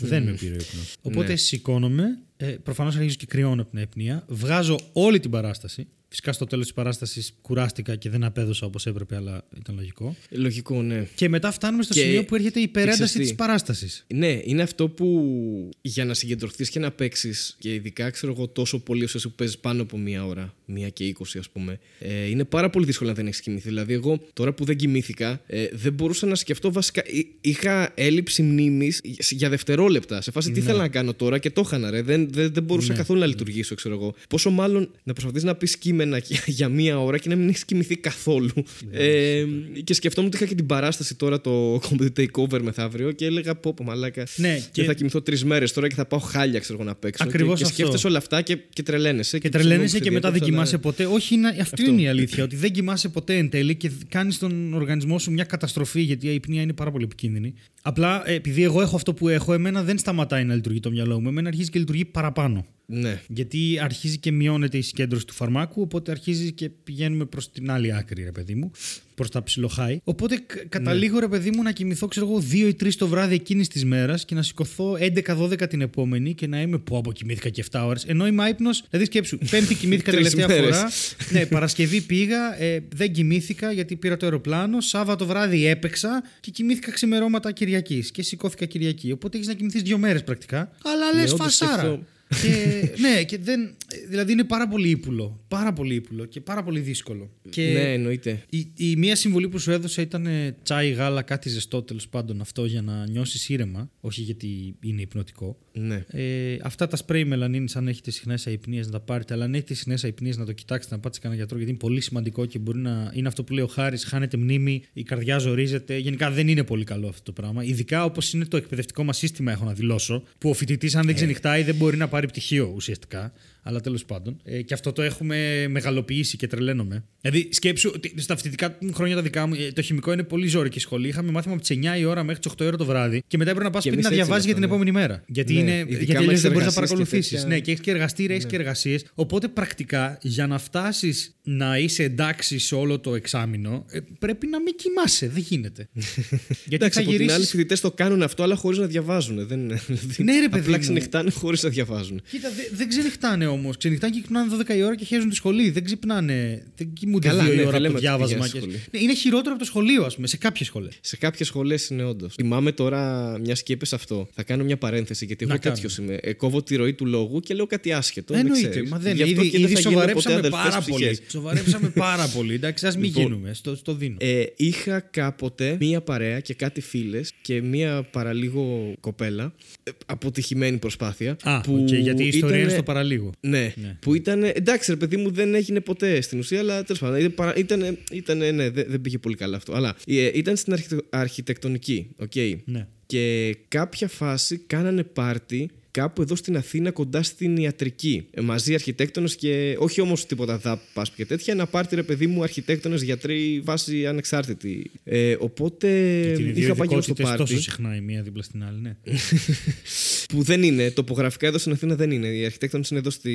δεν 0.00 0.22
με 0.22 0.32
πήρε 0.32 0.52
ο 0.52 0.58
ύπνος. 0.60 0.94
Οπότε 1.02 1.28
Ναι. 1.30 1.36
σηκώνομαι, 1.36 2.04
ε, 2.36 2.46
προφανώς 2.46 2.96
αρχίζω 2.96 3.16
και 3.16 3.26
κρυώνω 3.26 3.62
από 3.62 3.70
την 3.70 3.78
αιπνία, 3.78 4.24
βγάζω 4.28 4.78
όλη 4.92 5.20
την 5.20 5.30
παράσταση. 5.30 5.86
Φυσικά 6.14 6.32
στο 6.32 6.44
τέλος 6.46 6.64
της 6.64 6.74
παράστασης 6.74 7.32
κουράστηκα 7.42 7.96
και 7.96 8.10
δεν 8.10 8.24
απέδωσα 8.24 8.66
όπως 8.66 8.86
έπρεπε, 8.86 9.16
αλλά 9.16 9.44
ήταν 9.60 9.74
λογικό. 9.74 10.16
Λογικό, 10.30 10.82
ναι. 10.82 11.06
Και 11.14 11.28
μετά 11.28 11.50
φτάνουμε 11.52 11.82
στο 11.82 11.94
Και- 11.94 12.00
σημείο 12.00 12.24
που 12.24 12.34
έρχεται 12.34 12.58
η 12.58 12.62
υπερένταση 12.62 12.96
ξέρεις 13.02 13.12
τι; 13.12 13.20
της 13.20 13.34
παράστασης. 13.34 14.04
Ναι, 14.14 14.40
είναι 14.44 14.62
αυτό 14.62 14.88
που 14.88 15.68
για 15.80 16.04
να 16.04 16.14
συγκεντρωθείς 16.14 16.70
και 16.70 16.78
να 16.78 16.90
παίξεις, 16.90 17.56
και 17.58 17.74
ειδικά 17.74 18.10
ξέρω 18.10 18.32
εγώ 18.36 18.48
τόσο 18.48 18.78
πολύ 18.78 19.04
όσο 19.04 19.18
σου 19.18 19.32
παίζεις 19.32 19.58
πάνω 19.58 19.82
από 19.82 19.98
μία 19.98 20.24
ώρα, 20.26 20.54
μία 20.64 20.88
και 20.88 21.04
είκοσι 21.04 21.38
ας 21.38 21.48
πούμε, 21.50 21.78
ε, 21.98 22.24
είναι 22.28 22.44
πάρα 22.44 22.70
πολύ 22.70 22.86
δύσκολο 22.86 23.08
να 23.10 23.14
δεν 23.16 23.26
έχεις 23.26 23.40
κοιμηθεί. 23.40 23.68
Δηλαδή, 23.68 23.92
εγώ 23.92 24.20
τώρα 24.32 24.52
που 24.52 24.64
δεν 24.64 24.76
κοιμήθηκα, 24.76 25.40
ε, 25.46 25.66
δεν 25.72 25.92
μπορούσα 25.92 26.26
να 26.26 26.34
σκεφτώ 26.34 26.72
βασικά. 26.72 27.02
εί- 27.06 27.26
Είχα 27.40 27.92
έλλειψη 27.94 28.42
μνήμης 28.42 29.00
για 29.30 29.48
δευτερόλεπτα. 29.48 30.20
Σε 30.20 30.30
φάση 30.30 30.50
τι 30.50 30.60
Ναι. 30.60 30.66
θέλω 30.66 30.78
να 30.78 30.88
κάνω 30.88 31.14
τώρα 31.14 31.38
και 31.38 31.50
το 31.50 31.62
είχα 31.64 31.90
ρε. 31.90 32.02
Δεν, 32.02 32.28
δεν, 32.32 32.52
δεν 32.52 32.62
μπορούσα 32.62 32.94
καθόλου 32.94 33.20
να 33.20 33.26
λειτουργήσω, 33.26 33.74
ξέρω 33.74 33.94
εγώ. 33.94 34.14
Πόσο 34.28 34.50
μάλλον 34.50 34.90
να 35.02 35.12
προσπαθείς 35.12 35.42
να 35.42 35.54
πεις 35.54 35.76
κείμενα 35.78 36.00
για, 36.02 36.42
για 36.58 36.68
μία 36.68 37.00
ώρα 37.00 37.18
και 37.18 37.28
να 37.28 37.36
μην 37.36 37.48
έχει 37.48 37.64
κοιμηθεί 37.64 37.96
καθόλου. 37.96 38.52
Ναι, 38.90 38.98
ε, 38.98 39.46
και 39.84 39.94
σκεφτόμουν 39.94 40.30
ότι 40.34 40.36
είχα 40.36 40.46
και 40.46 40.54
την 40.54 40.66
παράσταση 40.66 41.14
τώρα 41.14 41.40
το 41.40 41.74
Comedy 41.84 42.08
Takeover 42.16 42.60
μεθαύριο 42.62 43.12
και 43.12 43.24
έλεγα 43.24 43.54
πω, 43.54 43.74
πω 43.74 43.84
μαλάκα. 43.84 44.26
Ναι, 44.36 44.54
και... 44.54 44.62
και- 44.72 44.84
θα 44.84 44.92
κοιμηθώ 44.92 45.22
τρεις 45.22 45.44
μέρες 45.44 45.72
τώρα 45.72 45.88
και 45.88 45.94
θα 45.94 46.06
πάω 46.06 46.20
χάλια 46.20 46.60
ξέρω 46.60 46.78
εγώ 46.80 46.88
να 46.88 46.94
παίξω. 46.94 47.24
Ακριβώς 47.24 47.52
και, 47.52 47.58
και 47.58 47.64
αυτό. 47.64 47.76
σκέφτεσαι 47.76 48.06
όλα 48.06 48.18
αυτά 48.18 48.42
και, 48.42 48.58
και 48.72 48.82
τρελαίνεσαι. 48.82 49.38
Και 49.38 49.48
τρελαίνεσαι 49.48 49.86
ξέρω, 49.86 50.04
και 50.04 50.10
μετά 50.10 50.30
δεν 50.30 50.40
διέκοψα, 50.40 50.54
κοιμάσαι 50.54 50.76
ναι. 50.76 50.82
ποτέ. 50.82 51.04
Όχι, 51.04 51.34
είναι, 51.34 51.56
αυτή 51.60 51.88
είναι 51.88 52.02
η 52.02 52.08
αλήθεια. 52.08 52.44
Ότι 52.44 52.56
δεν 52.56 52.70
κοιμάσαι 52.72 53.08
ποτέ 53.08 53.36
εν 53.36 53.50
τέλει 53.50 53.76
και 53.76 53.90
κάνεις 54.08 54.38
τον 54.38 54.74
οργανισμό 54.74 55.18
σου 55.18 55.30
μια 55.30 55.44
καταστροφή 55.44 56.00
γιατί 56.00 56.28
η 56.28 56.34
υπνία 56.34 56.62
είναι 56.62 56.72
πάρα 56.72 56.90
πολύ 56.90 57.04
επικίνδυνη. 57.04 57.54
Απλά 57.82 58.22
ε, 58.28 58.34
επειδή 58.34 58.62
εγώ 58.62 58.80
έχω 58.80 58.96
αυτό 58.96 59.14
που 59.14 59.28
έχω, 59.28 59.52
εμένα 59.52 59.82
δεν 59.82 59.98
σταματάει 59.98 60.44
να 60.44 60.54
λειτουργεί 60.54 60.80
το 60.80 60.90
μυαλό 60.90 61.20
μου. 61.20 61.28
Εμένα 61.28 61.48
αρχίζει 61.48 61.70
και 61.70 61.78
λειτουργεί 61.78 62.04
παραπάνω. 62.04 62.66
Ναι. 62.94 63.20
Γιατί 63.28 63.78
αρχίζει 63.82 64.18
και 64.18 64.30
μειώνεται 64.32 64.78
η 64.78 64.82
συγκέντρωση 64.82 65.26
του 65.26 65.32
φαρμάκου, 65.34 65.82
οπότε 65.82 66.10
αρχίζει 66.10 66.52
και 66.52 66.68
πηγαίνουμε 66.84 67.24
προς 67.24 67.50
την 67.52 67.70
άλλη 67.70 67.94
άκρη, 67.94 68.22
ρε 68.24 68.32
παιδί 68.32 68.54
μου, 68.54 68.70
προς 69.14 69.30
τα 69.30 69.42
ψιλοχάη. 69.42 70.00
Οπότε 70.04 70.36
κα- 70.46 70.64
καταλήγω, 70.68 71.18
ρε 71.18 71.28
παιδί 71.28 71.50
μου, 71.50 71.62
να 71.62 71.72
κοιμηθώ, 71.72 72.06
ξέρω 72.06 72.26
εγώ, 72.26 72.38
2 72.50 72.68
ή 72.68 72.74
3 72.74 72.96
το 72.96 73.06
βράδυ 73.08 73.34
εκείνης 73.34 73.68
της 73.68 73.84
μέρας 73.84 74.24
και 74.24 74.34
να 74.34 74.42
σηκωθώ 74.42 74.96
11-12 75.00 75.66
την 75.68 75.80
επόμενη 75.80 76.34
και 76.34 76.46
να 76.46 76.60
είμαι 76.60 76.78
που 76.78 76.96
από 76.96 77.12
κοιμήθηκα 77.12 77.48
και 77.48 77.64
7 77.70 77.82
ώρες. 77.86 78.04
Ενώ 78.04 78.26
είμαι 78.26 78.42
άϊπνος, 78.42 78.84
δηλαδή 78.90 79.06
σκέψου, 79.06 79.38
Πέμπτη 79.50 79.74
κοιμήθηκα 79.74 80.10
Τρεις 80.12 80.30
τελευταία 80.30 80.56
μέρες. 80.60 80.76
φορά. 80.76 80.90
ναι, 81.30 81.46
Παρασκευή 81.46 82.00
πήγα, 82.00 82.62
ε, 82.62 82.82
δεν 82.94 83.12
κοιμήθηκα 83.12 83.72
γιατί 83.72 83.96
πήρα 83.96 84.16
το 84.16 84.26
αεροπλάνο. 84.26 84.80
Σάββατο 84.80 85.26
βράδυ 85.26 85.66
έπαιξα 85.66 86.22
και 86.40 86.50
κοιμήθηκα 86.50 86.90
ξημερώματα 86.90 87.52
Κυριακής 87.52 88.10
και 88.10 88.22
σηκώθηκα 88.22 88.64
Κυριακή. 88.66 89.12
Οπότε 89.12 89.36
έχεις 89.36 89.48
να 89.48 89.54
κοιμηθείς 89.54 89.82
δύο 89.82 89.98
μέρες 89.98 90.24
πρακτικά. 90.24 90.70
Αλλά 90.84 91.04
λες 91.14 91.24
Ναι, 91.24 91.30
όντως 91.32 91.56
φασάρα. 91.56 91.98
Σκεφτώ- 92.32 92.94
και, 92.94 93.00
ναι, 93.00 93.24
και 93.24 93.38
δεν. 93.38 93.74
Δηλαδή 94.08 94.32
είναι 94.32 94.44
πάρα 94.44 94.68
πολύ 94.68 94.88
ύπουλο. 94.88 95.40
Πάρα 95.48 95.72
πολύ 95.72 95.94
ύπουλο 95.94 96.24
και 96.24 96.40
πάρα 96.40 96.62
πολύ 96.62 96.80
δύσκολο. 96.80 97.30
Και 97.50 97.62
Ναι, 97.62 97.92
εννοείται. 97.92 98.42
η, 98.50 98.66
η 98.76 98.96
μία 98.96 99.16
συμβολή 99.16 99.48
που 99.48 99.58
σου 99.58 99.70
έδωσα 99.70 100.02
ήταν 100.02 100.26
ε, 100.26 100.56
τσάι, 100.62 100.90
γάλα, 100.90 101.22
κάτι 101.22 101.48
ζεστό 101.48 101.82
τέλος 101.82 102.08
πάντων 102.08 102.40
αυτό 102.40 102.64
για 102.64 102.82
να 102.82 103.08
νιώσεις 103.08 103.48
ήρεμα. 103.48 103.90
Όχι 104.00 104.20
γιατί 104.20 104.74
είναι 104.82 105.00
υπνοτικό. 105.00 105.58
Ναι. 105.72 106.04
Ε, 106.10 106.56
αυτά 106.62 106.86
τα 106.88 106.96
σπρέι 106.96 107.24
μελανίνη, 107.24 107.68
αν 107.74 107.88
έχετε 107.88 108.10
συχνές 108.10 108.46
αϊπνίες, 108.46 108.86
να 108.86 108.92
τα 108.92 109.00
πάρετε. 109.00 109.34
Αλλά 109.34 109.44
αν 109.44 109.54
έχετε 109.54 109.74
συχνές 109.74 110.04
αϊπνίες, 110.04 110.36
να 110.36 110.44
το 110.44 110.52
κοιτάξετε, 110.52 110.94
να 110.94 111.00
πάτε 111.00 111.14
σε 111.14 111.20
κανένα 111.20 111.40
γιατρό, 111.40 111.56
γιατί 111.58 111.72
είναι 111.72 111.80
πολύ 111.80 112.00
σημαντικό 112.00 112.46
και 112.46 112.58
μπορεί 112.58 112.78
να 112.78 113.10
είναι 113.14 113.28
αυτό 113.28 113.44
που 113.44 113.52
λέει 113.52 113.64
ο 113.64 113.68
Χάρης: 113.68 114.04
χάνετε 114.04 114.36
μνήμη, 114.36 114.82
η 114.92 115.02
καρδιά 115.02 115.38
ζορίζεται. 115.38 115.96
Γενικά 115.98 116.30
δεν 116.30 116.48
είναι 116.48 116.64
πολύ 116.64 116.84
καλό 116.84 117.08
αυτό 117.08 117.22
το 117.22 117.32
πράγμα. 117.32 117.64
Ειδικά 117.64 118.04
όπως 118.04 118.32
είναι 118.32 118.44
το 118.44 118.56
εκπαιδευτικό 118.56 119.04
μας 119.04 119.16
σύστημα, 119.16 119.52
έχω 119.52 119.64
να 119.64 119.72
δηλώσω, 119.72 120.22
που 120.38 120.50
ο 120.50 120.52
φοιτητής, 120.52 120.94
αν 120.96 121.06
δεν 121.06 121.14
ξενυχτάει, 121.14 121.62
δεν 121.62 121.74
μπορεί 121.74 121.96
να 121.96 122.08
πάρει 122.08 122.21
πτυχίο 122.26 122.72
ουσιαστικά. 122.74 123.32
Αλλά 123.64 123.80
τέλος 123.80 124.04
πάντων. 124.04 124.40
Ε, 124.44 124.62
και 124.62 124.74
αυτό 124.74 124.92
το 124.92 125.02
έχουμε 125.02 125.66
μεγαλοποιήσει 125.68 126.36
και 126.36 126.46
τρελαίνομαι. 126.46 127.04
Δηλαδή, 127.20 127.48
σκέψου 127.52 127.90
ότι 127.94 128.14
στα 128.16 128.36
φοιτητικά 128.36 128.76
μου 128.80 128.92
χρόνια 128.92 129.14
τα 129.14 129.22
δικά 129.22 129.46
μου, 129.46 129.54
ε, 129.54 129.72
το 129.72 129.82
χημικό 129.82 130.12
είναι 130.12 130.22
πολύ 130.22 130.46
ζώρικη 130.46 130.78
σχολή. 130.80 131.08
Είχαμε 131.08 131.30
μάθημα 131.30 131.54
από 131.54 131.62
τις 131.62 131.76
9 131.76 131.98
η 131.98 132.04
ώρα 132.04 132.22
μέχρι 132.24 132.40
τις 132.42 132.50
8 132.52 132.64
η 132.64 132.66
ώρα 132.66 132.76
το 132.76 132.84
βράδυ 132.84 133.22
και 133.26 133.36
μετά 133.36 133.50
έπρεπε 133.50 133.68
να 133.68 133.72
πας 133.74 133.82
Και 133.82 133.88
σπίτι 133.90 134.02
να 134.02 134.08
εμείς 134.08 134.18
έτσι 134.20 134.28
διαβάζεις 134.28 134.44
για 134.44 134.54
την 134.54 134.62
ήμασταν, 134.62 134.88
επόμενη 134.88 135.06
μέρα. 135.06 135.24
Γιατί, 135.26 135.52
Ναι, 135.54 135.60
είναι, 135.60 135.78
ειδικά 135.78 135.94
γιατί 135.96 136.10
άμα 136.10 136.18
αλλιώς 136.18 136.30
έχεις 136.30 136.42
δεν 136.42 136.52
μπορείς 136.52 136.66
να 136.66 136.72
εργασίες 136.72 136.74
και 136.74 136.80
παρακολουθήσεις. 136.80 137.30
τέτοια. 137.30 137.46
Ναι, 137.48 137.60
και 137.60 137.70
έχεις 137.70 137.82
και 137.82 137.90
εργαστήρια, 137.90 138.34
έχεις 138.34 138.46
και 138.46 138.56
εργασίες. 138.56 139.04
Οπότε 139.14 139.48
πρακτικά 139.48 140.18
για 140.22 140.46
να 140.46 140.58
φτάσεις 140.58 141.36
να 141.42 141.78
είσαι 141.78 142.02
εντάξει 142.02 142.58
σε 142.58 142.74
όλο 142.74 142.98
το 143.00 143.14
εξάμεινο, 143.14 143.84
ε, 143.90 143.98
πρέπει 144.18 144.46
να 144.46 144.60
μην 144.60 144.74
κοιμάσαι. 144.76 145.28
Δεν 145.28 145.42
γίνεται. 145.48 145.88
γιατί 145.92 146.74
Εντάξει, 146.74 146.98
θα 146.98 147.00
από 147.04 147.10
την 147.10 147.20
άλλη, 147.20 147.30
οι 147.30 147.34
γυρίσει. 147.34 147.50
φοιτητές 147.50 147.80
το 147.80 147.90
κάνουν 147.90 148.22
αυτό, 148.22 148.42
αλλά 148.42 148.54
χωρίς 148.54 148.78
να 148.78 148.86
διαβάζουν. 148.86 149.46
Δεν, 149.46 149.60
δηλαδή, 149.86 150.22
Ναι, 150.22 150.40
ρε, 150.40 150.48
παιδί 150.48 150.60
απλά 150.62 150.76
μου. 150.76 150.82
ξενυχτάνε 150.82 151.30
χωρίς 151.30 151.62
να 151.62 151.68
διαβάζουν. 151.68 152.22
Κοίτα, 152.30 152.48
δε- 152.56 152.76
δεν 152.76 152.88
ξενυχτάνε 152.88 153.46
όμως. 153.52 153.76
Ξενυχτάνε 153.76 154.12
και 154.14 154.20
ξυπνάνε 154.20 154.56
12 154.72 154.76
η 154.76 154.82
ώρα 154.82 154.96
και 154.96 155.04
χέζουν 155.04 155.28
τη 155.28 155.34
σχολή. 155.34 155.70
Δεν 155.70 155.84
ξυπνάνε. 155.84 156.62
Δεν 156.76 156.92
κοιμούνται 156.92 157.28
Καλά, 157.28 157.44
2 157.44 157.52
η 157.52 157.56
ναι, 157.56 157.62
ώρα 157.62 157.62
δεν 157.62 157.68
από 157.70 157.78
λέμε 157.78 157.88
το 157.88 157.92
ότι 157.98 158.06
διάβασμα. 158.06 158.26
πηγαίνεις 158.44 158.52
Και... 158.52 158.58
σχολή. 158.58 158.80
Ναι, 158.92 158.98
είναι 159.00 159.14
χειρότερο 159.14 159.50
από 159.50 159.58
το 159.58 159.64
σχολείο, 159.64 160.04
ας 160.04 160.14
πούμε, 160.14 160.26
σε 160.26 160.36
κάποιες 160.36 160.66
σχολές. 160.68 160.94
Σε 161.00 161.16
κάποιες 161.16 161.48
σχολές 161.48 161.88
είναι 161.88 162.04
όντως. 162.04 162.34
Θυμάμαι 162.34 162.72
τώρα, 162.72 163.36
μιας 163.44 163.62
και 163.62 163.72
είπες 163.72 163.92
αυτό. 163.92 164.28
Θα 164.34 164.42
κάνω 164.42 164.64
μια 164.64 164.76
παρένθεση 164.76 165.24
γιατί 165.24 165.44
εγώ 165.44 165.52
Να 165.52 165.58
τέτοιος 165.58 165.96
είμαι. 165.98 166.18
Ε, 166.22 166.32
κόβω 166.32 166.62
τη 166.62 166.76
ροή 166.76 166.92
του 166.94 167.06
λόγου 167.06 167.40
και 167.40 167.54
λέω 167.54 167.66
κάτι 167.66 167.92
άσχετο. 167.92 168.32
με 168.34 168.40
Εννοείται. 168.40 168.68
ξέρεις. 168.68 168.90
Μα 168.90 168.98
δεν 168.98 169.16
Γι' 169.16 169.22
αυτό 169.22 169.40
ήδη, 169.40 169.50
και 169.50 169.58
δεν 169.58 169.66
ήδη 169.70 169.74
θα 169.74 169.88
γίνουμε 169.88 170.06
ποτέ 170.12 170.20
σοβαρέψαμε 170.20 170.34
αδελφές 170.38 170.70
πάρα 170.72 170.84
πολύ. 170.90 171.04
ψυχές. 171.10 171.30
Σοβαρέψαμε 171.30 171.88
πάρα 171.88 172.26
πολύ. 172.28 172.54
Εντάξει, 172.54 172.86
ας 172.86 172.96
μην 172.96 173.04
Λοιπόν, 173.04 173.22
γίνουμε. 173.22 173.54
Στο, 173.54 173.76
στο 173.76 173.94
δίνω. 173.94 174.16
Ε, 174.20 174.42
είχα 174.56 175.00
κάποτε 175.00 175.76
μία 175.80 176.00
παρέα 176.00 176.40
και 176.40 176.54
κάτι 176.54 176.80
φίλες 176.80 177.32
και 177.42 177.62
μία 177.62 178.02
παραλίγο 178.02 178.94
κοπέλα. 179.00 179.54
ε, 179.82 179.90
αποτυχημένη 180.06 180.78
προσπάθεια. 180.78 181.36
Α, 181.42 181.60
που 181.60 181.78
οκ, 181.82 181.88
γιατί 181.94 182.22
η 182.24 182.26
ιστορία 182.26 182.48
ήτανε- 182.48 182.62
είναι 182.62 182.72
στο 182.72 182.82
παραλίγο. 182.82 183.30
Ναι, 183.46 183.72
Ναι. 183.76 183.96
που 184.00 184.14
ήταν. 184.14 184.44
Εντάξει, 184.44 184.90
ρε 184.90 184.96
παιδί 184.96 185.16
μου, 185.16 185.30
δεν 185.30 185.54
έγινε 185.54 185.80
ποτέ 185.80 186.20
στην 186.20 186.38
ουσία, 186.38 186.58
αλλά 186.58 186.82
τέλος 186.84 187.00
πάντων. 187.00 187.18
Ήταν, 187.18 187.34
παρα- 187.34 187.56
Ήταν, 187.56 187.98
ήτανε- 188.12 188.52
ναι, 188.54 188.70
δεν, 188.70 188.84
δεν 188.88 189.00
πήγε 189.00 189.18
πολύ 189.18 189.34
καλά 189.36 189.56
αυτό. 189.56 189.74
Αλλά 189.74 189.96
ε, 190.06 190.30
ήταν 190.34 190.56
στην 190.56 190.72
αρχιτε- 190.72 191.04
αρχιτεκτονική. 191.10 192.08
οκ. 192.16 192.32
Ναι. 192.64 192.86
Και 193.06 193.56
κάποια 193.68 194.08
φάση 194.08 194.58
κάνανε 194.58 195.02
πάρτι 195.02 195.70
κάπου 195.92 196.22
εδώ 196.22 196.36
στην 196.36 196.56
Αθήνα 196.56 196.90
κοντά 196.90 197.22
στην 197.22 197.56
ιατρική. 197.56 198.26
Ε, 198.30 198.40
μαζί 198.40 198.74
αρχιτέκτονες 198.74 199.36
και 199.36 199.76
όχι 199.78 200.00
όμως 200.00 200.26
τίποτα 200.26 200.58
δάπας 200.58 201.10
και 201.10 201.24
τέτοια. 201.26 201.52
Ένα 201.52 201.66
πάρτι, 201.66 201.94
ρε 201.94 202.02
παιδί 202.02 202.26
μου, 202.26 202.42
αρχιτέκτονες, 202.42 203.02
γιατροί, 203.02 203.60
βάση 203.64 204.06
ανεξάρτητη. 204.06 204.90
Ε, 205.04 205.36
οπότε 205.38 206.20
Γιατί 206.26 206.42
είναι 206.42 206.52
δύο 206.52 206.64
είχα 206.64 206.74
πάει 206.74 206.88
και 206.88 206.94
εγώ 206.94 207.02
στο 207.02 207.12
ειδικότητες 207.12 207.38
πάρτι. 207.38 207.54
τόσο 207.54 207.70
συχνά 207.70 207.96
η 207.96 208.00
μία 208.00 208.22
δίπλα 208.22 208.42
στην 208.42 208.64
άλλη, 208.64 208.80
ναι. 208.80 208.96
Που 210.32 210.42
δεν 210.42 210.62
είναι. 210.62 210.90
Τοπογραφικά 210.90 211.46
εδώ 211.46 211.58
στην 211.58 211.72
Αθήνα 211.72 211.94
δεν 211.94 212.10
είναι. 212.10 212.28
Οι 212.28 212.44
αρχιτέκτονες 212.44 212.90
είναι 212.90 212.98
εδώ 212.98 213.10
στη... 213.10 213.32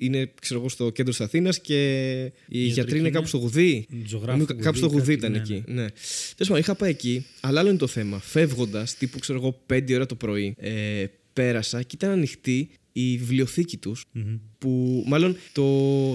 είναι, 0.00 0.30
ξέρω 0.40 0.60
εγώ, 0.60 0.68
στο 0.68 0.90
κέντρο 0.90 1.12
της 1.12 1.20
Αθήνας 1.20 1.60
και 1.60 2.12
οι 2.48 2.58
γιατροί 2.58 2.98
είναι 2.98 3.08
είναι 3.08 3.16
κάπου 3.16 3.28
στο 3.28 3.38
Γουδί. 3.38 3.86
Ζωγράφου 4.06 4.38
Νομίζω 4.38 4.62
Κάπου 4.62 4.76
στο 4.76 4.86
Γουδί, 4.86 4.98
Γουδί 4.98 5.16
κάτι, 5.16 5.26
ήταν 5.26 5.32
ναι, 5.32 5.38
εκεί. 5.38 5.62
Ναι. 5.66 5.84
Τέλος 5.84 6.36
πάντων, 6.36 6.56
είχα 6.56 6.74
πάει 6.74 6.90
εκεί, 6.90 7.26
αλλά 7.40 7.60
άλλο 7.60 7.68
είναι 7.68 7.78
το 7.78 7.86
θέμα. 7.86 8.18
Φεύγοντας, 8.18 8.96
τύπου 8.96 9.18
ξέρω 9.18 9.38
εγώ, 9.38 9.60
5 9.72 9.94
ώρα 9.94 10.06
το 10.06 10.14
πρωί, 10.14 10.54
ε, 10.58 11.04
πέρασα 11.38 11.82
και 11.82 11.94
ήταν 11.94 12.10
ανοιχτή 12.10 12.70
η 12.92 13.16
βιβλιοθήκη 13.16 13.76
τους, 13.76 14.04
που 14.58 15.04
μάλλον 15.06 15.36
το, 15.52 15.62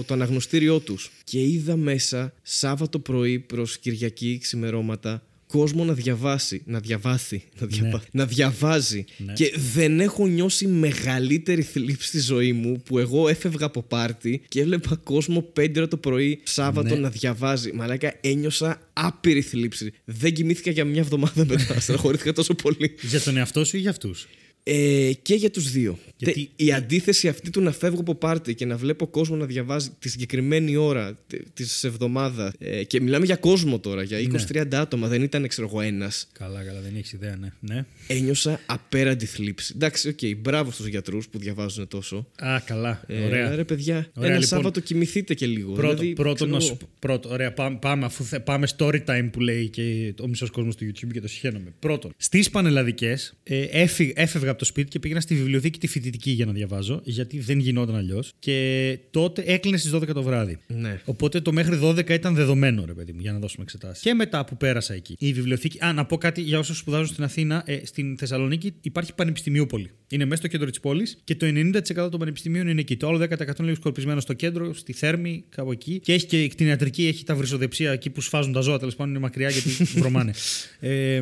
το 0.02 0.14
αναγνωστήριό 0.14 0.78
τους. 0.78 1.10
Και 1.24 1.40
είδα 1.40 1.76
μέσα 1.76 2.32
Σάββατο 2.42 2.98
πρωί 2.98 3.38
προς 3.38 3.78
Κυριακή 3.78 4.38
ξημερώματα 4.38 5.22
κόσμο 5.46 5.84
να 5.84 5.92
διαβάσει. 5.92 6.62
Να 6.64 6.78
διαβάσει. 6.78 7.42
Να, 7.58 7.66
διαβα... 7.66 8.02
να 8.10 8.26
διαβάζει. 8.26 9.04
Ναι. 9.16 9.32
Και 9.32 9.54
δεν 9.72 10.00
έχω 10.00 10.26
νιώσει 10.26 10.66
μεγαλύτερη 10.66 11.62
θλίψη 11.62 12.06
στη 12.06 12.20
ζωή 12.20 12.52
μου 12.52 12.82
που 12.84 12.98
εγώ 12.98 13.28
έφευγα 13.28 13.66
από 13.66 13.82
πάρτι 13.82 14.42
και 14.48 14.60
έβλεπα 14.60 14.96
κόσμο 14.96 15.52
5 15.56 15.72
ώρα 15.76 15.88
το 15.88 15.96
πρωί 15.96 16.40
Σάββατο 16.42 16.94
Ναι. 16.94 17.00
να 17.00 17.08
διαβάζει. 17.08 17.72
Μαλάκα 17.72 18.14
ένιωσα 18.20 18.80
άπειρη 18.92 19.40
θλίψη. 19.40 19.92
Δεν 20.04 20.32
κοιμήθηκα 20.32 20.70
για 20.70 20.84
μια 20.84 21.00
εβδομάδα 21.00 21.44
μετά. 21.50 21.80
Στεναχωρήθηκα 21.80 22.32
τόσο 22.32 22.54
πολύ. 22.54 22.94
Για 23.02 23.20
τον 23.20 23.36
εαυτό 23.36 23.64
σου 23.64 23.76
ή 23.76 23.80
για 23.80 23.90
αυτούς; 23.90 24.28
Ε, 24.66 25.10
και 25.22 25.34
για 25.34 25.50
τους 25.50 25.70
δύο. 25.70 25.98
Γιατί- 26.16 26.32
Τε- 26.56 26.66
η 26.66 26.72
αντίθεση 26.72 27.28
αυτή 27.28 27.50
του 27.50 27.60
να 27.60 27.72
φεύγω 27.72 28.00
από 28.00 28.14
πάρτι 28.14 28.54
και 28.54 28.64
να 28.66 28.76
βλέπω 28.76 29.06
κόσμο 29.06 29.36
να 29.36 29.46
διαβάζει 29.46 29.90
τη 29.98 30.08
συγκεκριμένη 30.08 30.76
ώρα 30.76 31.18
της 31.54 31.84
εβδομάδας. 31.84 32.52
Ε, 32.58 32.84
και 32.84 33.00
μιλάμε 33.00 33.24
για 33.24 33.36
κόσμο 33.36 33.78
τώρα, 33.78 34.02
για 34.02 34.18
20-30 34.18 34.76
άτομα. 34.80 35.08
Δεν 35.08 35.22
ήταν, 35.22 35.48
ξέρω 35.48 35.66
εγώ, 35.70 35.80
ένας. 35.80 36.28
Καλά, 36.32 36.62
καλά, 36.62 36.80
δεν 36.80 36.92
έχεις 36.96 37.12
ιδέα, 37.12 37.36
ναι. 37.36 37.52
ναι. 37.60 37.84
Ένιωσα 38.06 38.60
απέραντη 38.66 39.26
θλίψη. 39.26 39.72
Εντάξει, 39.76 40.08
οκ, 40.08 40.18
μπράβο 40.40 40.70
στους 40.70 40.86
γιατρούς 40.86 41.28
που 41.28 41.38
διαβάζουν 41.38 41.88
τόσο. 41.88 42.26
Α, 42.36 42.60
καλά. 42.64 43.02
Ε, 43.06 43.24
ωραία. 43.24 43.54
Ρε 43.54 43.64
παιδιά, 43.64 43.94
Ωραία, 43.96 44.10
ένα 44.30 44.38
λοιπόν. 44.38 44.42
Σάββατο 44.48 44.80
κοιμηθείτε 44.80 45.34
και 45.34 45.46
λίγο. 45.46 45.72
Πρώτο, 45.72 45.94
δηλαδή, 45.96 46.12
πρώτο, 46.12 46.34
ξέρω 46.34 46.50
να 46.50 46.56
εγώ. 46.56 46.66
σου, 46.66 46.78
πρώτο, 46.98 47.28
ωραία, 47.28 47.52
πάμε, 47.52 47.78
πάμε, 47.80 48.04
αφού 48.04 48.24
θε- 48.24 48.40
πάμε 48.40 48.68
story 48.76 49.04
time 49.06 49.28
που 49.32 49.40
λέει 49.40 49.68
και 49.68 50.14
ο 50.20 50.26
μισός 50.28 50.50
κόσμος 50.50 50.76
του 50.76 50.84
YouTube 50.86 51.08
και 51.12 51.20
το 51.20 51.28
συχαίνομαι. 51.28 51.72
Πρώτον, 51.78 52.12
στις 52.16 52.50
πανελλαδικές 52.50 53.34
ε, 53.44 53.62
έφυγα, 53.62 54.12
έφευγα 54.14 54.53
από 54.54 54.62
το 54.62 54.68
σπίτι 54.70 54.88
και 54.88 54.98
πήγαινα 54.98 55.20
στη 55.20 55.34
βιβλιοθήκη 55.34 55.78
τη 55.78 55.86
φοιτητική 55.86 56.30
για 56.30 56.46
να 56.46 56.52
διαβάζω, 56.52 57.00
γιατί 57.04 57.40
δεν 57.40 57.58
γινόταν 57.58 57.94
αλλιώς. 57.96 58.32
Και 58.38 58.98
τότε 59.10 59.42
έκλεινε 59.46 59.76
στις 59.76 59.92
12 59.94 60.06
το 60.14 60.22
βράδυ. 60.22 60.58
Ναι. 60.66 61.00
Οπότε 61.04 61.40
το 61.40 61.52
μέχρι 61.52 61.78
12 61.82 62.10
ήταν 62.10 62.34
δεδομένο, 62.34 62.84
ρε 62.84 62.92
παιδί 62.94 63.12
μου, 63.12 63.20
για 63.20 63.32
να 63.32 63.38
δώσουμε 63.38 63.62
εξετάσεις. 63.62 64.02
Και 64.02 64.14
μετά 64.14 64.44
που 64.44 64.56
πέρασα 64.56 64.94
εκεί, 64.94 65.16
η 65.18 65.32
βιβλιοθήκη. 65.32 65.84
Α, 65.84 65.92
να 65.92 66.04
πω 66.04 66.16
κάτι 66.18 66.40
για 66.40 66.58
όσους 66.58 66.78
σπουδάζουν 66.78 67.06
στην 67.06 67.24
Αθήνα. 67.24 67.62
Ε, 67.66 67.78
στην 67.84 68.18
Θεσσαλονίκη 68.18 68.74
υπάρχει 68.80 69.14
πανεπιστημιούπολη. 69.14 69.90
Είναι 70.08 70.24
μέσα 70.24 70.36
στο 70.36 70.48
κέντρο 70.48 70.70
της 70.70 70.80
πόλης 70.80 71.18
και 71.24 71.34
το 71.34 71.46
90% 71.46 72.10
των 72.10 72.18
πανεπιστημίων 72.18 72.68
είναι 72.68 72.80
εκεί. 72.80 72.96
Το 72.96 73.08
άλλο 73.08 73.18
10% 73.18 73.28
είναι 73.30 73.52
λίγο 73.58 73.74
σκορπισμένο 73.74 74.20
στο 74.20 74.32
κέντρο, 74.32 74.74
στη 74.74 74.92
Θέρμη, 74.92 75.44
κάπου 75.48 75.72
εκεί. 75.72 75.98
Και 75.98 76.12
έχει 76.12 76.26
και 76.26 76.50
την 76.56 76.66
ιατρική, 76.66 77.06
έχει 77.06 77.24
τα 77.24 77.34
βρυσοδεψία 77.34 77.92
εκεί 77.92 78.10
που 78.10 78.20
σφάζουν 78.20 78.52
τα 78.52 78.60
ζώα. 78.60 78.78
Τέλος 78.78 78.94
πάντων 78.94 79.12
είναι 79.12 79.22
μακριά 79.22 79.48
γιατί 79.48 79.84
βρωμάνε. 80.00 80.32
ε, 80.80 81.20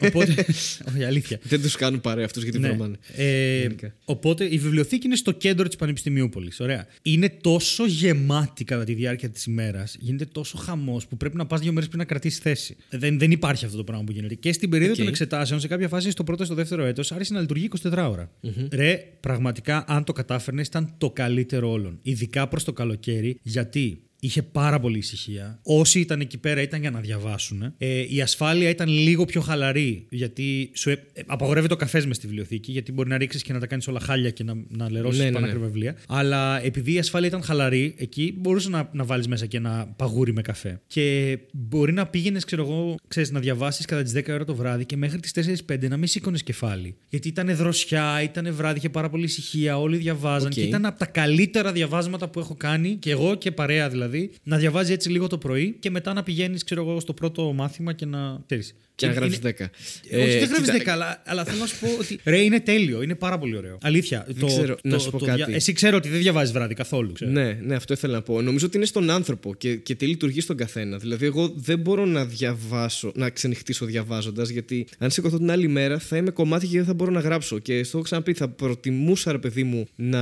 οπότε. 0.00 0.34
όχι, 0.94 1.04
αλήθεια. 1.04 1.38
Δεν 1.42 1.62
τους 1.62 1.76
κάνουν 1.76 2.00
παρέα 2.00 2.24
αυτούς 2.24 2.42
γιατί 2.42 2.58
Ναι. 2.58 2.73
Βρωμάνε. 2.74 2.96
Ε, 3.16 3.60
Γενικά. 3.60 3.94
οπότε 4.04 4.44
η 4.44 4.58
βιβλιοθήκη 4.58 5.06
είναι 5.06 5.16
στο 5.16 5.32
κέντρο 5.32 5.66
της 5.66 5.76
Πανεπιστημιούπολης. 5.76 6.60
Ωραία. 6.60 6.86
Είναι 7.02 7.28
τόσο 7.40 7.86
γεμάτη 7.86 8.64
κατά 8.64 8.84
τη 8.84 8.94
διάρκεια 8.94 9.30
της 9.30 9.44
ημέρας, 9.44 9.96
γίνεται 10.00 10.24
τόσο 10.24 10.58
χαμός 10.58 11.06
που 11.06 11.16
πρέπει 11.16 11.36
να 11.36 11.46
πας 11.46 11.60
δύο 11.60 11.72
μέρες 11.72 11.88
πριν 11.88 12.00
να 12.00 12.06
κρατήσεις 12.06 12.38
θέση. 12.38 12.76
Δεν, 12.90 13.18
δεν 13.18 13.30
υπάρχει 13.30 13.64
αυτό 13.64 13.76
το 13.76 13.84
πράγμα 13.84 14.04
που 14.04 14.12
γίνεται. 14.12 14.34
Και 14.34 14.52
στην 14.52 14.70
περίοδο 14.70 14.92
Οκ. 14.92 14.98
των 14.98 15.08
εξετάσεων, 15.08 15.60
σε 15.60 15.68
κάποια 15.68 15.88
φάση, 15.88 16.10
στο 16.10 16.24
πρώτο 16.24 16.42
ή 16.42 16.46
στο 16.46 16.54
δεύτερο 16.54 16.84
έτος, 16.84 17.12
άρχισε 17.12 17.34
να 17.34 17.40
λειτουργεί 17.40 17.68
24ωρα. 17.82 18.30
Ρε, 18.72 18.96
πραγματικά, 19.20 19.84
αν 19.88 20.04
το 20.04 20.12
κατάφερνες, 20.12 20.66
ήταν 20.66 20.94
το 20.98 21.10
καλύτερο 21.10 21.70
όλων. 21.70 21.98
Ειδικά 22.02 22.48
προς 22.48 22.64
το 22.64 22.72
καλοκαίρι, 22.72 23.38
γιατί 23.42 24.02
Είχε 24.24 24.42
πάρα 24.42 24.80
πολύ 24.80 24.98
ησυχία. 24.98 25.58
Όσοι 25.62 26.00
ήταν 26.00 26.20
εκεί 26.20 26.38
πέρα 26.38 26.62
ήταν 26.62 26.80
για 26.80 26.90
να 26.90 27.00
διαβάσουν. 27.00 27.74
Ε, 27.78 28.04
η 28.08 28.20
ασφάλεια 28.22 28.68
ήταν 28.68 28.88
λίγο 28.88 29.24
πιο 29.24 29.40
χαλαρή. 29.40 30.06
Γιατί 30.10 30.70
σου 30.74 30.90
ε, 30.90 30.92
ε, 31.12 31.22
απαγορεύεται 31.26 31.74
ο 31.74 31.76
καφές 31.76 32.06
μες 32.06 32.16
στη 32.16 32.26
βιβλιοθήκη. 32.26 32.72
Γιατί 32.72 32.92
μπορεί 32.92 33.08
να 33.08 33.18
ρίξεις 33.18 33.42
και 33.42 33.52
να 33.52 33.60
τα 33.60 33.66
κάνεις 33.66 33.88
όλα 33.88 34.00
χάλια 34.00 34.30
και 34.30 34.44
να, 34.44 34.54
να 34.68 34.90
λερώσεις 34.90 35.18
Ναι, 35.20 35.24
ναι, 35.24 35.32
πάνω 35.32 35.46
ναι. 35.46 35.52
βιβλία. 35.52 35.96
Αλλά 36.08 36.64
επειδή 36.64 36.92
η 36.92 36.98
ασφάλεια 36.98 37.28
ήταν 37.28 37.42
χαλαρή, 37.42 37.94
εκεί 37.98 38.34
μπορούσες 38.38 38.70
να, 38.70 38.88
να 38.92 39.04
βάλεις 39.04 39.28
μέσα 39.28 39.46
και 39.46 39.56
ένα 39.56 39.92
παγούρι 39.96 40.32
με 40.32 40.42
καφέ. 40.42 40.80
Και 40.86 41.38
μπορεί 41.52 41.92
να 41.92 42.06
πήγαινες, 42.06 42.44
ξέρω 42.44 42.62
εγώ, 42.62 42.94
ξέρεις, 43.08 43.30
να 43.30 43.40
διαβάσεις 43.40 43.84
κατά 43.84 44.02
τις 44.02 44.12
10 44.16 44.22
ώρα 44.28 44.44
το 44.44 44.54
βράδυ 44.54 44.84
και 44.84 44.96
μέχρι 44.96 45.20
τις 45.20 45.62
4-5 45.68 45.88
να 45.88 45.96
μην 45.96 46.08
σήκωνες 46.08 46.42
κεφάλι. 46.42 46.96
Γιατί 47.08 47.28
ήταν 47.28 47.56
δροσιά, 47.56 48.22
ήταν 48.22 48.54
βράδυ, 48.54 48.78
είχε 48.78 48.88
πάρα 48.88 49.08
πολύ 49.08 49.24
ησυχία, 49.24 49.78
όλοι 49.78 49.96
διαβάζαν. 49.96 50.46
Οκ. 50.46 50.52
Και 50.52 50.62
ήταν 50.62 50.86
από 50.86 50.98
τα 50.98 51.06
καλύτερα 51.06 51.72
διαβάσματα 51.72 52.28
που 52.28 52.38
έχω 52.38 52.54
κάνει, 52.54 52.96
και 52.98 53.10
εγώ 53.10 53.34
και 53.34 53.50
παρέα 53.50 53.88
δηλαδή, 53.88 54.13
να 54.42 54.56
διαβάζεις 54.56 54.92
έτσι 54.92 55.10
λίγο 55.10 55.26
το 55.26 55.38
πρωί 55.38 55.76
και 55.80 55.90
μετά 55.90 56.12
να 56.12 56.22
πηγαίνεις, 56.22 56.64
ξέρω 56.64 56.82
εγώ, 56.82 57.00
στο 57.00 57.12
πρώτο 57.12 57.52
μάθημα 57.52 57.92
και 57.92 58.06
να. 58.06 58.42
Ξέρεις, 58.44 58.74
Και 58.96 59.06
να 59.06 59.12
είναι- 59.12 59.20
γράφεις 59.24 59.40
10. 59.42 59.70
όχι, 60.18 60.38
δεν 60.38 60.48
γράφεις 60.48 60.70
κοίτα, 60.70 60.72
10, 60.72 60.88
αλλά, 60.92 61.22
αλλά 61.26 61.44
θέλω 61.44 61.58
να 61.58 61.66
σου 61.66 61.76
πω 61.80 61.86
ότι. 62.00 62.18
Ρε, 62.24 62.38
είναι 62.38 62.60
τέλειο, 62.60 63.02
είναι 63.02 63.14
πάρα 63.14 63.38
πολύ 63.38 63.56
ωραίο. 63.56 63.78
Αλήθεια. 63.82 64.26
το, 64.40 64.46
ξέρω, 64.46 64.74
το, 64.74 64.80
να 64.82 64.98
σου 64.98 65.10
πω 65.10 65.18
το 65.18 65.24
κάτι. 65.24 65.52
Εσύ 65.54 65.72
ξέρω 65.72 65.96
ότι 65.96 66.08
δεν 66.08 66.18
διαβάζεις 66.20 66.52
βράδυ 66.52 66.74
καθόλου. 66.74 67.12
Ξέρω. 67.12 67.30
Ναι, 67.30 67.58
ναι, 67.62 67.74
αυτό 67.74 67.92
ήθελα 67.92 68.12
να 68.14 68.22
πω. 68.22 68.42
Νομίζω 68.42 68.66
ότι 68.66 68.76
είναι 68.76 68.86
στον 68.86 69.10
άνθρωπο 69.10 69.54
και, 69.54 69.76
και 69.76 69.94
τι 69.94 70.06
λειτουργεί 70.06 70.40
στον 70.40 70.56
καθένα. 70.56 70.96
Δηλαδή, 70.98 71.24
εγώ 71.26 71.52
δεν 71.56 71.78
μπορώ 71.78 72.04
να 72.04 72.24
διαβάσω, 72.24 73.12
να 73.14 73.30
ξενυχτήσω 73.30 73.84
διαβάζοντας, 73.86 74.48
γιατί 74.48 74.86
αν 74.98 75.10
σηκωθώ 75.10 75.36
την 75.38 75.50
άλλη 75.50 75.68
μέρα 75.68 75.98
θα 75.98 76.16
είμαι 76.16 76.30
κομμάτι 76.30 76.66
και 76.66 76.76
δεν 76.76 76.86
θα 76.86 76.94
μπορώ 76.94 77.10
να 77.10 77.20
γράψω. 77.20 77.58
Και 77.58 77.82
στο 77.84 77.96
έχω 77.96 78.04
ξαναπεί, 78.06 78.32
θα 78.32 78.48
προτιμούσα, 78.48 79.32
ρε 79.32 79.38
παιδί 79.38 79.62
μου, 79.62 79.86
να 79.96 80.20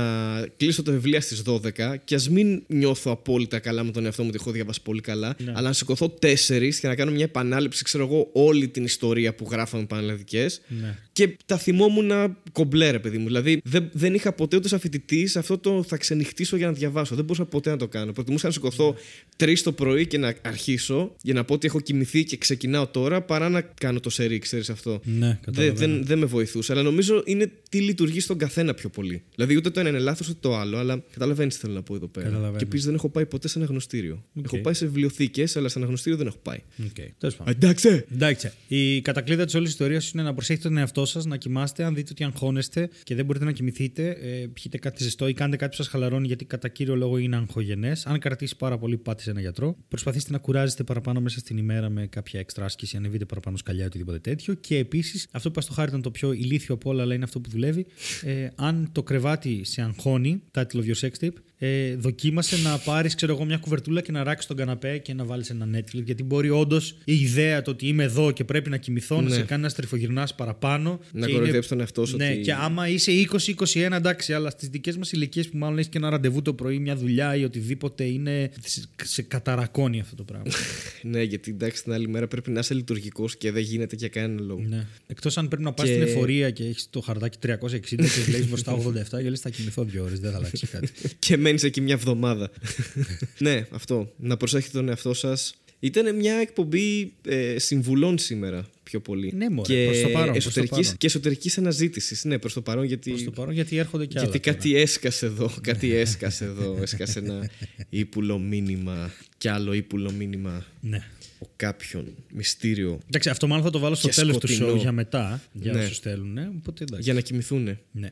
κλείσω 0.57 0.83
τα 0.83 0.91
βιβλία 0.91 1.21
στις 1.21 1.41
12 1.41 1.95
και 2.03 2.15
ας 2.15 2.29
μην 2.29 2.63
νιώθω 2.67 3.11
απόλυτα 3.11 3.59
καλά 3.59 3.83
με 3.83 3.91
τον 3.91 4.05
εαυτό 4.05 4.21
μου 4.23 4.29
ότι 4.33 4.37
έχω 4.41 4.51
διαβάσει 4.51 4.81
πολύ 4.81 5.01
καλά, 5.01 5.35
Ναι. 5.43 5.51
αλλά 5.55 5.67
να 5.67 5.73
σηκωθώ 5.73 6.13
4 6.21 6.79
και 6.79 6.87
να 6.87 6.95
κάνω 6.95 7.11
μια 7.11 7.23
επανάληψη, 7.23 7.83
ξέρω 7.83 8.03
εγώ, 8.05 8.29
όλη 8.33 8.62
την 8.67 8.83
ιστορία 8.83 9.35
που 9.35 9.47
γράφαμε 9.51 9.85
πανελλαδικές. 9.85 10.61
Ναι. 10.67 10.97
Και 11.13 11.35
τα 11.45 11.57
θυμόμουν 11.57 12.11
κομπλέ, 12.51 12.91
ρε 12.91 12.99
παιδί 12.99 13.17
μου. 13.17 13.25
Δηλαδή 13.25 13.61
δεν, 13.63 13.89
δεν 13.93 14.13
είχα 14.13 14.33
ποτέ 14.33 14.55
ούτε 14.55 14.67
σαν 14.67 14.79
φοιτητή 14.79 15.29
αυτό 15.35 15.57
το 15.57 15.83
θα 15.83 15.97
ξενυχτήσω 15.97 16.55
για 16.57 16.67
να 16.67 16.73
διαβάσω. 16.73 17.15
Δεν 17.15 17.23
μπορούσα 17.23 17.45
ποτέ 17.45 17.69
να 17.69 17.77
το 17.77 17.87
κάνω. 17.87 18.11
Προτιμούσα 18.11 18.47
να 18.47 18.53
σηκωθώ 18.53 18.95
τρεις 19.35 19.63
το 19.63 19.71
πρωί 19.71 20.07
και 20.07 20.17
να 20.17 20.35
αρχίσω 20.41 21.15
για 21.21 21.33
να 21.33 21.43
πω 21.43 21.53
ότι 21.53 21.67
έχω 21.67 21.79
κοιμηθεί 21.79 22.23
και 22.23 22.37
ξεκινάω 22.37 22.87
τώρα 22.87 23.21
παρά 23.21 23.49
να 23.49 23.61
κάνω 23.61 23.99
το 23.99 24.09
σερί, 24.09 24.39
ξέρεις 24.39 24.69
αυτό. 24.69 25.01
Ναι, 25.03 25.27
δεν, 25.27 25.37
καταλαβαίνω. 25.41 25.93
δεν, 25.93 26.05
δεν 26.05 26.17
με 26.17 26.25
βοηθούσε. 26.25 26.71
Αλλά 26.71 26.81
νομίζω 26.81 27.23
είναι 27.25 27.51
τι 27.69 27.79
λειτουργεί 27.79 28.19
στον 28.19 28.37
καθένα 28.37 28.73
πιο 28.73 28.89
πολύ. 28.89 29.23
Δηλαδή 29.35 29.55
ούτε 29.55 29.69
το 29.69 29.79
ένα 29.79 29.89
είναι 29.89 29.99
λάθος 29.99 30.29
ούτε 30.29 30.37
το 30.41 30.55
άλλο. 30.57 30.77
Αλλά 30.77 31.03
καταλαβαίνεις 31.13 31.53
τι 31.53 31.59
θέλω 31.59 31.73
να 31.73 31.81
πω 31.81 31.95
εδώ 31.95 32.07
πέρα. 32.07 32.25
Καταλαβαίνω. 32.25 32.57
Και 32.57 32.63
επίσης 32.63 32.85
δεν 32.85 32.95
έχω 32.95 33.09
πάει 33.09 33.25
ποτέ 33.25 33.47
σε 33.47 33.57
αναγνωστήριο. 33.57 34.23
Οκ. 34.33 34.43
Έχω 34.45 34.57
πάει 34.57 34.73
σε 34.73 34.85
βιβλιοθήκες, 34.85 35.55
αλλά 35.55 35.69
σε 35.69 35.77
αναγνωστήριο 35.77 36.17
δεν 36.17 36.27
έχω 36.27 36.39
πάει. 36.41 36.59
Okay. 36.81 37.07
Τέλος 37.17 37.35
πάντων. 37.35 37.53
Εντάξει! 37.53 38.05
Εντάξει. 38.13 38.51
Η 38.67 39.01
κατακλείδα 39.01 39.45
της 39.45 39.53
όλης 39.53 39.69
ιστορίας 39.69 40.11
είναι 40.11 40.23
να 40.23 40.33
προσέχετε 40.33 40.67
τον 40.67 40.77
εαυτό 40.77 41.02
σας, 41.05 41.25
να 41.25 41.37
κοιμάστε. 41.37 41.83
Αν 41.83 41.95
δείτε 41.95 42.09
ότι 42.11 42.23
αγχώνεστε 42.23 42.89
και 43.03 43.15
δεν 43.15 43.25
μπορείτε 43.25 43.45
να 43.45 43.51
κοιμηθείτε, 43.51 44.09
ε, 44.09 44.47
πιείτε 44.53 44.77
κάτι 44.77 45.03
ζεστό 45.03 45.27
ή 45.27 45.33
κάντε 45.33 45.55
κάτι 45.55 45.69
που 45.69 45.83
σας 45.83 45.87
χαλαρώνει, 45.87 46.27
γιατί 46.27 46.45
κατά 46.45 46.67
κύριο 46.67 46.95
λόγο 46.95 47.17
είναι 47.17 47.35
αγχογενές. 47.35 48.05
Αν 48.05 48.19
κρατήσει 48.19 48.55
πάρα 48.55 48.77
πολύ, 48.77 48.97
πάτε 48.97 49.21
σε 49.21 49.29
ένα 49.29 49.39
γιατρό. 49.39 49.77
Προσπαθήστε 49.87 50.31
να 50.31 50.37
κουράζεστε 50.37 50.83
παραπάνω 50.83 51.21
μέσα 51.21 51.39
στην 51.39 51.57
ημέρα 51.57 51.89
με 51.89 52.07
κάποια 52.07 52.39
έξτρα 52.39 52.65
άσκηση, 52.65 52.97
ανεβείτε 52.97 53.25
παραπάνω 53.25 53.57
σκαλιά 53.57 53.83
ή 53.83 53.85
οτιδήποτε 53.85 54.19
τέτοιο. 54.19 54.53
Και 54.53 54.77
επίσης, 54.77 55.27
αυτό 55.31 55.47
που 55.47 55.53
είπα 55.53 55.61
στο 55.61 55.73
Χάρη 55.73 55.89
ήταν 55.89 56.01
το 56.01 56.11
πιο 56.11 56.31
ηλίθιο 56.31 56.75
από 56.75 56.89
όλα, 56.89 57.01
αλλά 57.01 57.13
είναι 57.13 57.23
αυτό 57.23 57.39
που 57.39 57.49
δουλεύει. 57.49 57.85
Ε, 58.21 58.47
αν 58.55 58.89
το 58.91 59.03
κρεβάτι 59.03 59.63
σε 59.63 59.81
αγχώνει, 59.81 60.41
title 60.51 60.61
of 60.61 60.85
your 60.85 60.99
sex 60.99 61.11
tape, 61.19 61.37
ε, 61.57 61.95
δοκίμασε 61.95 62.57
να 62.61 62.77
πάρεις, 62.77 63.15
ξέρω 63.15 63.33
εγώ, 63.33 63.45
μια 63.45 63.57
κουβερτούλα 63.57 64.01
και 64.01 64.11
να 64.11 64.23
ράξεις 64.23 64.47
τον 64.47 64.57
καναπέ 64.57 64.97
και 64.97 65.13
να 65.13 65.23
βάλεις 65.25 65.49
ένα 65.49 65.67
Netflix. 65.75 66.03
Γιατί 66.03 66.23
μπορεί 66.23 66.49
όντως 66.49 66.95
η 67.05 67.13
ιδέα 67.21 67.61
το 67.61 67.71
ότι 67.71 67.87
είμαι 67.87 68.03
εδώ 68.03 68.31
και 68.31 68.43
πρέπει 68.43 68.69
να 68.69 68.77
κοιμηθώ 68.77 69.15
να 69.21 69.29
Ναι. 69.29 69.35
σε 69.35 69.41
κάνει 69.41 69.61
να 69.61 69.69
στριφογυρνάς 69.69 70.35
παραπάνω. 70.35 70.99
Να 71.13 71.25
και 71.27 71.33
κοροϊδέψει 71.33 71.69
τον 71.69 71.79
εαυτό 71.79 72.05
σου 72.05 72.17
Ναι, 72.17 72.29
ότι- 72.29 72.41
και 72.41 72.53
άμα 72.53 72.87
είσαι 72.87 73.11
20-21, 73.11 73.95
εντάξει, 73.95 74.33
αλλά 74.33 74.49
στις 74.49 74.67
δικές 74.67 74.97
μας 74.97 75.11
ηλικίες 75.11 75.49
που 75.49 75.57
μάλλον 75.57 75.77
έχεις 75.77 75.89
και 75.89 75.97
ένα 75.97 76.09
ραντεβού 76.09 76.41
το 76.41 76.53
πρωί, 76.53 76.79
μια 76.79 76.95
δουλειά 76.95 77.35
ή 77.35 77.43
οτιδήποτε, 77.43 78.03
είναι. 78.03 78.49
σε, 78.65 78.81
σε 79.03 79.21
καταρακώνει 79.21 79.99
αυτό 79.99 80.15
το 80.15 80.23
πράγμα. 80.23 80.51
Ναι, 81.01 81.21
γιατί 81.23 81.51
εντάξει 81.51 81.83
την 81.83 81.91
άλλη 81.93 82.07
μέρα 82.07 82.27
πρέπει 82.27 82.51
να 82.51 82.59
είσαι 82.59 82.73
λειτουργικός 82.73 83.37
και 83.37 83.51
δεν 83.51 83.61
γίνεται 83.63 83.95
για 83.95 84.07
κανένα 84.07 84.41
λόγο. 84.41 84.61
ναι. 84.69 84.85
Εκτός 85.07 85.37
αν 85.37 85.47
πρέπει 85.47 85.63
να 85.63 85.73
πας 85.73 85.87
Και- 85.87 85.91
στην 85.93 86.07
εφορία 86.07 86.49
και 86.51 86.63
έχεις 86.63 86.87
το 86.89 86.99
χαρτάκι 87.01 87.37
360 87.37 87.95
και 88.25 88.31
λέει 88.31 88.45
μπροστά 88.47 88.71
87 88.71 89.21
και 89.21 89.29
λες 89.29 89.39
θα 89.39 89.49
κοιμηθώ 89.49 89.83
δύο 89.83 90.03
ώρες, 90.03 90.19
δεν 90.19 90.31
θα 90.31 90.37
αλλάξει 90.37 90.67
κάτι. 90.67 90.89
και 91.19 91.37
μένει 91.43 91.59
εκεί 91.63 91.81
μια 91.81 91.93
εβδομάδα. 91.93 92.51
ναι, 93.37 93.67
αυτό. 93.71 94.13
Να 94.17 94.37
προσέχετε 94.37 94.77
τον 94.77 94.89
εαυτό 94.89 95.13
σας. 95.13 95.53
Ήταν 95.79 96.15
μια 96.15 96.33
εκπομπή 96.35 97.13
ε, 97.27 97.59
συμβουλών 97.59 98.17
σήμερα 98.17 98.65
πιο 98.83 98.99
πολύ. 98.99 99.33
Ναι, 99.35 99.49
μωρέ, 99.49 99.73
και 99.73 99.85
προς 99.85 100.01
το 100.01 100.07
παρόν, 100.09 100.31
προς 100.31 100.43
το 100.43 100.49
εσωτερικής, 100.49 100.85
παρόν. 100.85 100.97
και 100.97 101.05
εσωτερικής 101.07 101.57
αναζήτησης. 101.57 102.23
Ναι, 102.23 102.37
προς 102.37 102.53
το 102.53 102.61
παρόν, 102.61 102.83
γιατί. 102.83 103.09
Προς 103.09 103.23
το 103.23 103.31
παρόν 103.31 103.53
γιατί 103.53 103.77
έρχονται 103.77 104.05
και 104.05 104.19
άλλα. 104.19 104.27
γιατί 104.29 104.43
τώρα. 104.43 104.57
κάτι 104.57 104.75
έσκασε 104.75 105.25
εδώ, 105.25 105.51
κάτι 105.61 105.93
έσκασε 106.03 106.45
εδώ. 106.45 106.77
Έσκασε 106.81 107.19
ένα 107.19 107.49
ύπουλο 107.89 108.39
μήνυμα 108.39 109.11
κι 109.37 109.47
άλλο 109.47 109.73
ύπουλο 109.73 110.11
μήνυμα. 110.11 110.65
Ναι. 110.81 111.03
Ο 111.39 111.45
κάποιον 111.55 112.05
μυστήριο 112.33 112.99
Εντάξει, 113.07 113.29
αυτό 113.29 113.47
μάλλον 113.47 113.63
θα 113.63 113.69
το 113.69 113.79
βάλω 113.79 113.95
στο 113.95 114.07
Και 114.07 114.13
τέλος 114.13 114.37
του 114.37 114.47
σκοτεινό. 114.47 114.73
show 114.73 114.77
για 114.77 114.91
μετά. 114.91 115.41
Για 115.53 115.73
Ναι. 115.73 115.83
όσους 115.83 115.99
θέλουν. 115.99 116.33
Ναι, 116.33 116.49
οπότε 116.57 116.83
εντάξει. 116.83 117.03
για 117.03 117.13
να 117.13 117.19
κοιμηθούν. 117.21 117.77
Ναι. 117.91 118.11